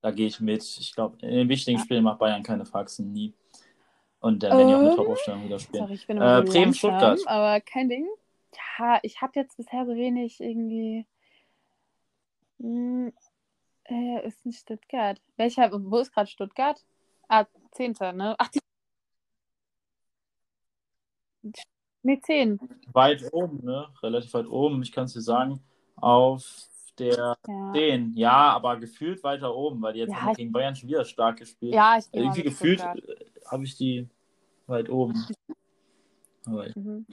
Da 0.00 0.10
gehe 0.12 0.26
ich 0.26 0.40
mit. 0.40 0.62
Ich 0.62 0.94
glaube, 0.94 1.18
in 1.22 1.30
den 1.34 1.48
wichtigen 1.48 1.78
Spielen 1.78 2.04
macht 2.04 2.18
Bayern 2.18 2.42
keine 2.42 2.64
Faxen, 2.64 3.12
nie. 3.12 3.34
Und 4.20 4.42
dann 4.42 4.56
werden 4.56 4.68
die 4.68 4.74
auch 4.74 4.80
mit 4.82 4.90
Ähm, 4.90 4.96
Top-Aufstellung 4.96 5.44
wieder 5.44 5.58
spielen. 5.58 5.82
Sorry, 5.84 5.94
ich 5.94 6.06
bin 6.06 6.16
immer 6.16 6.38
Äh, 6.38 6.42
Bremen, 6.42 6.74
Stuttgart. 6.74 7.20
aber 7.26 7.60
kein 7.60 7.88
Ding. 7.88 8.06
Ja, 8.78 8.98
ich 9.02 9.20
habe 9.20 9.32
jetzt 9.36 9.56
bisher 9.56 9.86
so 9.86 9.94
wenig 9.94 10.40
irgendwie. 10.40 11.06
Hm, 12.58 13.12
äh, 13.84 14.26
ist 14.26 14.44
nicht 14.46 14.60
Stuttgart. 14.60 15.20
Welcher, 15.36 15.70
wo 15.72 15.98
ist 15.98 16.12
gerade 16.12 16.28
Stuttgart? 16.28 16.84
Ah, 17.28 17.46
10. 17.72 17.94
ne? 18.16 18.34
Ach, 18.38 18.48
die. 18.48 18.60
Nee, 22.02 22.20
10. 22.20 22.58
Weit 22.92 23.24
oben, 23.32 23.64
ne? 23.64 23.88
Relativ 24.02 24.32
weit 24.34 24.46
oben. 24.46 24.82
Ich 24.82 24.92
kann 24.92 25.04
es 25.04 25.12
dir 25.12 25.20
sagen, 25.20 25.60
auf 25.96 26.68
der 26.98 27.36
Ja. 27.46 27.72
10. 27.72 28.12
Ja, 28.14 28.50
aber 28.52 28.78
gefühlt 28.78 29.22
weiter 29.22 29.54
oben, 29.54 29.80
weil 29.82 29.92
die 29.94 30.00
jetzt 30.00 30.12
Ja, 30.12 30.32
gegen 30.32 30.52
Bayern 30.52 30.74
schon 30.76 30.88
wieder 30.88 31.04
stark 31.04 31.38
gespielt. 31.38 31.74
Ja, 31.74 31.96
ich 31.98 32.06
mal 32.12 32.20
Irgendwie 32.20 32.42
gefühlt 32.42 32.80
äh, 32.80 32.96
habe 33.46 33.64
ich 33.64 33.76
die 33.76 34.08
weit 34.66 34.88
oben. 34.90 35.26
Mhm. 36.46 37.06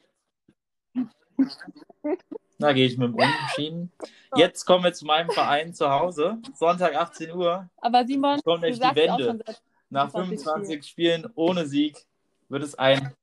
da 2.59 2.73
gehe 2.73 2.85
ich 2.85 2.97
mit 2.97 3.09
dem 3.09 3.15
Unentschieden. 3.15 3.91
Jetzt 4.35 4.65
kommen 4.65 4.83
wir 4.83 4.93
zu 4.93 5.05
meinem 5.05 5.29
Verein 5.29 5.73
zu 5.73 5.89
Hause. 5.89 6.37
Sonntag 6.53 6.95
18 6.95 7.33
Uhr. 7.33 7.69
Aber 7.77 8.05
Simon, 8.05 8.41
Kommt 8.41 8.63
du 8.63 8.67
nämlich 8.67 8.79
die 8.79 8.95
Wende. 8.95 9.43
Nach 9.89 10.11
25 10.11 10.45
25 10.45 10.89
Spielen 10.89 11.29
ohne 11.35 11.65
Sieg 11.65 12.05
wird 12.49 12.63
es 12.63 12.75
ein 12.75 13.13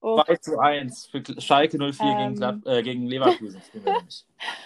Oh, 0.00 0.22
2 0.22 0.36
zu 0.36 0.58
1 0.58 1.06
für 1.06 1.22
Schalke 1.40 1.76
04 1.76 2.06
Ähm. 2.06 2.34
gegen, 2.34 2.62
äh, 2.66 2.82
gegen 2.82 3.06
Leverkusen. 3.06 3.60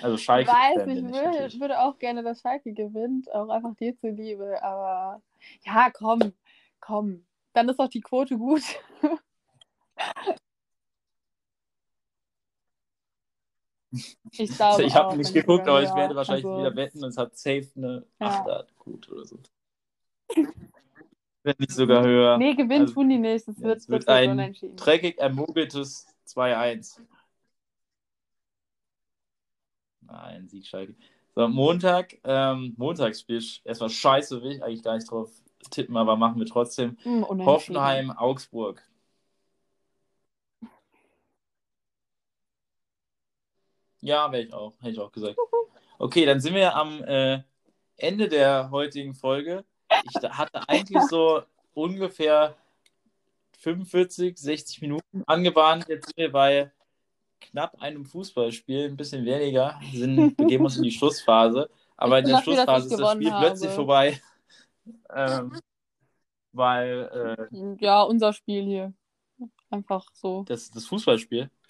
Also 0.03 0.17
ich 0.17 0.25
Schalke 0.25 0.51
weiß 0.51 0.87
ich 0.89 0.97
ich 0.97 1.03
würde, 1.05 1.25
natürlich. 1.25 1.61
würde 1.61 1.81
auch 1.81 1.99
gerne, 1.99 2.23
dass 2.23 2.41
Schalke 2.43 2.73
gewinnt, 2.73 3.33
auch 3.33 3.49
einfach 3.49 3.75
dir 3.77 3.97
zuliebe. 3.99 4.63
Aber 4.63 5.23
ja, 5.65 5.91
komm, 5.91 6.33
komm. 6.81 7.25
Dann 7.55 7.69
ist 7.69 7.79
doch 7.79 7.89
die 7.89 8.01
Quote 8.01 8.37
gut. 8.37 8.63
Ich 14.33 14.57
glaube 14.57 14.85
Ich 14.85 14.95
habe 14.95 15.09
auch, 15.09 15.17
nicht 15.17 15.35
geguckt, 15.35 15.69
aber 15.69 15.83
ich 15.83 15.95
werde 15.95 16.17
wahrscheinlich 16.17 16.47
Also, 16.47 16.59
wieder 16.59 16.75
wetten 16.77 17.05
und 17.05 17.11
es 17.11 17.19
hat 17.19 17.37
safe 17.37 17.69
eine 17.77 18.07
Ja. 18.21 18.43
8er 18.43 18.67
gut 18.79 19.11
oder 19.11 19.27
so. 19.27 19.39
Wenn 21.44 21.55
nicht 21.59 21.73
sogar 21.73 22.05
höher. 22.05 22.39
Nee, 22.39 22.55
gewinnen 22.55 22.82
Also, 22.82 22.94
tun 22.94 23.09
die 23.09 23.19
nicht. 23.19 23.48
Es 23.48 23.60
wird, 23.60 23.78
es 23.78 23.89
wird 23.89 24.09
ein 24.09 24.31
unentschieden. 24.31 24.77
Dreckig 24.77 25.19
ermogeltes 25.19 26.06
2-1. 26.27 27.01
Nein, 30.02 30.48
Sieg 30.48 30.66
Schalke. 30.66 30.94
So, 31.35 31.48
Montag, 31.48 32.19
ähm, 32.24 32.74
Montagsspiel. 32.77 33.43
Erstmal 33.64 33.90
scheiße, 33.90 34.43
will 34.43 34.52
ich 34.52 34.62
eigentlich 34.62 34.82
gar 34.82 34.94
nicht 34.94 35.10
drauf 35.10 35.31
tippen, 35.70 35.97
aber 35.97 36.16
machen 36.16 36.39
wir 36.39 36.47
trotzdem. 36.47 36.97
Unentschieden. 37.05 37.47
Hoffenheim, 37.47 38.10
Augsburg. 38.10 38.82
Ja, 44.01 44.31
wäre 44.32 44.43
ich 44.43 44.52
auch, 44.52 44.74
hätte 44.81 44.90
ich 44.90 44.98
auch 45.01 45.12
gesagt. 45.12 45.36
Okay, 45.98 46.27
dann 46.27 46.40
sind 46.40 46.55
wir 46.55 46.74
am 46.74 47.02
äh, 47.05 47.43
Ende 47.97 48.28
der 48.28 48.70
heutigen 48.70 49.14
Folge. 49.14 49.64
Ich 50.05 50.23
hatte 50.23 50.69
eigentlich 50.69 51.03
so 51.09 51.43
ungefähr 51.74 52.57
45, 53.59 54.37
60 54.39 54.83
Minuten 54.83 55.23
angebahnt. 55.27 55.89
Jetzt 55.89 56.07
sind 56.07 56.16
wir 56.16 56.33
bei 56.33 56.73
knapp 57.41 57.81
einem 57.81 58.05
Fußballspiel, 58.05 58.89
ein 58.89 58.97
bisschen 58.97 59.24
weniger. 59.24 59.79
Wir 59.91 60.01
sind, 60.01 60.37
begeben 60.37 60.65
uns 60.65 60.77
in 60.77 60.83
die 60.83 60.91
Schlussphase. 60.91 61.70
Aber 61.97 62.19
in 62.19 62.24
der 62.24 62.37
dafür, 62.37 62.55
Schlussphase 62.55 62.87
ist 62.87 63.01
das 63.01 63.11
Spiel 63.12 63.27
gewonnen 63.27 63.41
plötzlich 63.41 63.70
habe. 63.70 63.77
vorbei. 63.77 64.23
Ähm, 65.15 65.61
weil 66.53 67.39
äh, 67.51 67.85
Ja, 67.85 68.03
unser 68.03 68.33
Spiel 68.33 68.65
hier. 68.65 68.93
Einfach 69.70 70.07
so. 70.12 70.45
das, 70.45 70.70
das 70.70 70.87
Fußballspiel. 70.87 71.51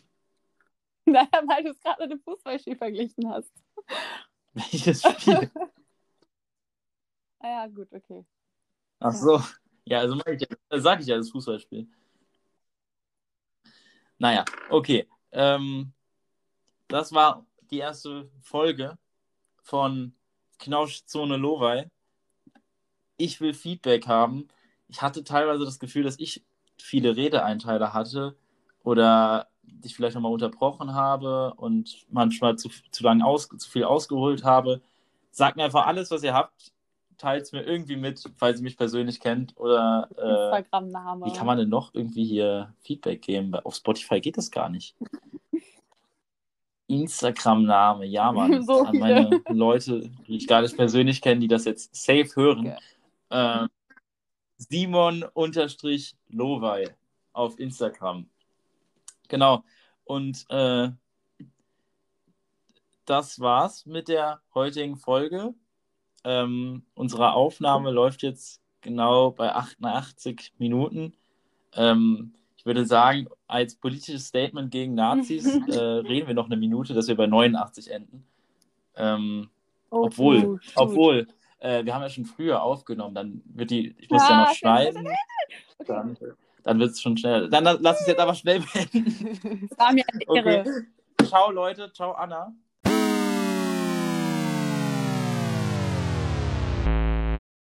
Naja, 1.05 1.27
weil 1.49 1.65
du 1.65 1.71
es 1.71 1.81
gerade 1.81 2.03
mit 2.03 2.13
dem 2.13 2.21
Fußballspiel 2.21 2.77
verglichen 2.77 3.29
hast. 3.29 3.51
Welches 4.53 5.03
Spiel? 5.03 5.51
Ah 7.43 7.49
ja, 7.49 7.67
gut, 7.67 7.89
okay. 7.93 8.25
Ach 9.01 9.13
so. 9.13 9.43
Ja, 9.85 9.99
also 9.99 10.15
mach 10.15 10.27
ich 10.27 10.41
ja, 10.43 10.47
äh, 10.71 10.81
sag 10.81 11.01
ich 11.01 11.07
ja, 11.07 11.17
das 11.17 11.31
Fußballspiel. 11.31 11.89
Naja, 14.19 14.45
okay. 14.71 15.09
Ähm, 15.33 15.93
das 16.87 17.13
war 17.13 17.45
die 17.71 17.79
erste 17.79 18.31
Folge 18.41 18.97
von 19.63 20.15
Knauschzone 20.61 21.37
Lowey. 21.37 21.87
Ich 23.17 23.41
will 23.41 23.55
Feedback 23.55 24.07
haben. 24.07 24.47
Ich 24.89 25.03
hatte 25.03 25.25
teilweise 25.25 25.65
das 25.65 25.81
Gefühl, 25.81 26.05
dass 26.05 26.19
ich 26.21 26.45
viele 26.79 27.17
Redeeinteile 27.17 27.93
hatte 27.93 28.37
oder 28.85 29.49
dich 29.63 29.97
vielleicht 29.97 30.15
nochmal 30.15 30.33
unterbrochen 30.33 30.95
habe 30.95 31.55
und 31.55 32.07
manchmal 32.11 32.57
zu, 32.57 32.69
zu 32.91 33.03
lange 33.03 33.25
aus, 33.25 33.49
zu 33.49 33.71
viel 33.71 33.85
ausgeholt 33.85 34.45
habe. 34.45 34.81
Sagt 35.33 35.57
mir 35.57 35.65
einfach 35.65 35.87
alles, 35.87 36.11
was 36.11 36.23
ihr 36.23 36.35
habt. 36.35 36.72
Teilt 37.23 37.45
es 37.45 37.53
mir 37.53 37.63
irgendwie 37.63 37.95
mit, 37.95 38.21
falls 38.37 38.59
ihr 38.59 38.65
mich 38.65 38.77
persönlich 38.77 39.21
kennt. 39.21 39.57
Oder 39.57 40.09
äh, 40.19 40.57
Instagram-Name. 40.57 41.25
wie 41.25 41.33
kann 41.33 41.47
man 41.47 41.57
denn 41.57 41.69
noch 41.69 41.95
irgendwie 41.95 42.25
hier 42.25 42.75
Feedback 42.81 43.23
geben? 43.23 43.55
Auf 43.55 43.77
Spotify 43.77 44.21
geht 44.21 44.37
das 44.39 44.51
gar 44.51 44.69
nicht. 44.69 44.97
Instagram-Name, 46.89 48.07
ja, 48.07 48.33
Mann. 48.33 48.61
So 48.67 48.83
An 48.83 48.99
meine 48.99 49.41
Leute, 49.51 50.11
die 50.27 50.39
ich 50.39 50.49
gar 50.49 50.63
nicht 50.63 50.77
persönlich 50.77 51.23
kenne, 51.23 51.39
die 51.39 51.47
das 51.47 51.65
jetzt 51.65 51.95
safe 51.95 52.29
hören. 52.35 52.77
Äh, 53.31 53.69
Simon-Lowey 54.59 55.31
auf 57.35 57.57
Instagram. 57.61 58.29
Genau. 59.29 59.63
Und 60.03 60.45
äh, 60.49 60.89
das 63.05 63.39
war's 63.39 63.87
mit 63.87 64.09
der 64.09 64.43
heutigen 64.57 64.97
Folge. 64.97 65.55
Ähm, 66.25 66.85
unsere 66.95 67.33
Aufnahme 67.33 67.91
läuft 67.91 68.23
jetzt 68.23 68.61
genau 68.81 69.31
bei 69.31 69.53
88 69.55 70.55
Minuten. 70.59 71.15
Ähm, 71.75 72.35
ich 72.57 72.67
würde 72.67 72.87
sagen, 72.87 73.27
als 73.49 73.75
politisches 73.75 74.27
Statement 74.27 74.71
gegen 74.71 74.95
Nazis 74.95 75.47
äh, 75.69 75.79
reden 75.79 76.29
wir 76.29 76.35
noch 76.35 76.47
eine 76.47 76.57
Minute, 76.57 76.95
dass 76.95 77.09
wir 77.09 77.17
bei 77.17 77.27
89 77.27 77.91
enden. 77.91 78.25
Ähm, 78.95 79.49
Oh, 79.93 80.05
obwohl, 80.07 80.41
gut, 80.41 80.63
obwohl, 80.75 81.27
äh, 81.59 81.85
wir 81.85 81.95
haben 81.95 82.01
ja 82.01 82.09
schon 82.09 82.25
früher 82.25 82.63
aufgenommen, 82.63 83.15
dann 83.15 83.43
wird 83.45 83.71
die, 83.71 83.95
ich 83.99 84.09
muss 84.09 84.23
ja, 84.23 84.31
Ja, 84.31 84.37
noch 84.41 84.47
okay, 84.47 84.57
schneiden. 84.57 85.09
Dann, 85.87 86.17
dann 86.63 86.79
wird 86.79 86.93
es 86.93 87.03
schon 87.03 87.19
schnell. 87.19 87.51
Dann 87.51 87.65
lass 87.65 87.99
uns 87.99 88.07
jetzt 88.07 88.19
aber 88.19 88.35
schnell 88.35 88.61
beenden. 88.73 89.69
Es 89.71 89.79
war 89.79 89.93
mir 89.93 90.05
eine 90.09 90.23
Ehre. 90.35 90.61
Okay. 90.61 91.27
Ciao, 91.27 91.51
Leute. 91.51 91.93
Ciao, 91.93 92.13
Anna. 92.13 92.55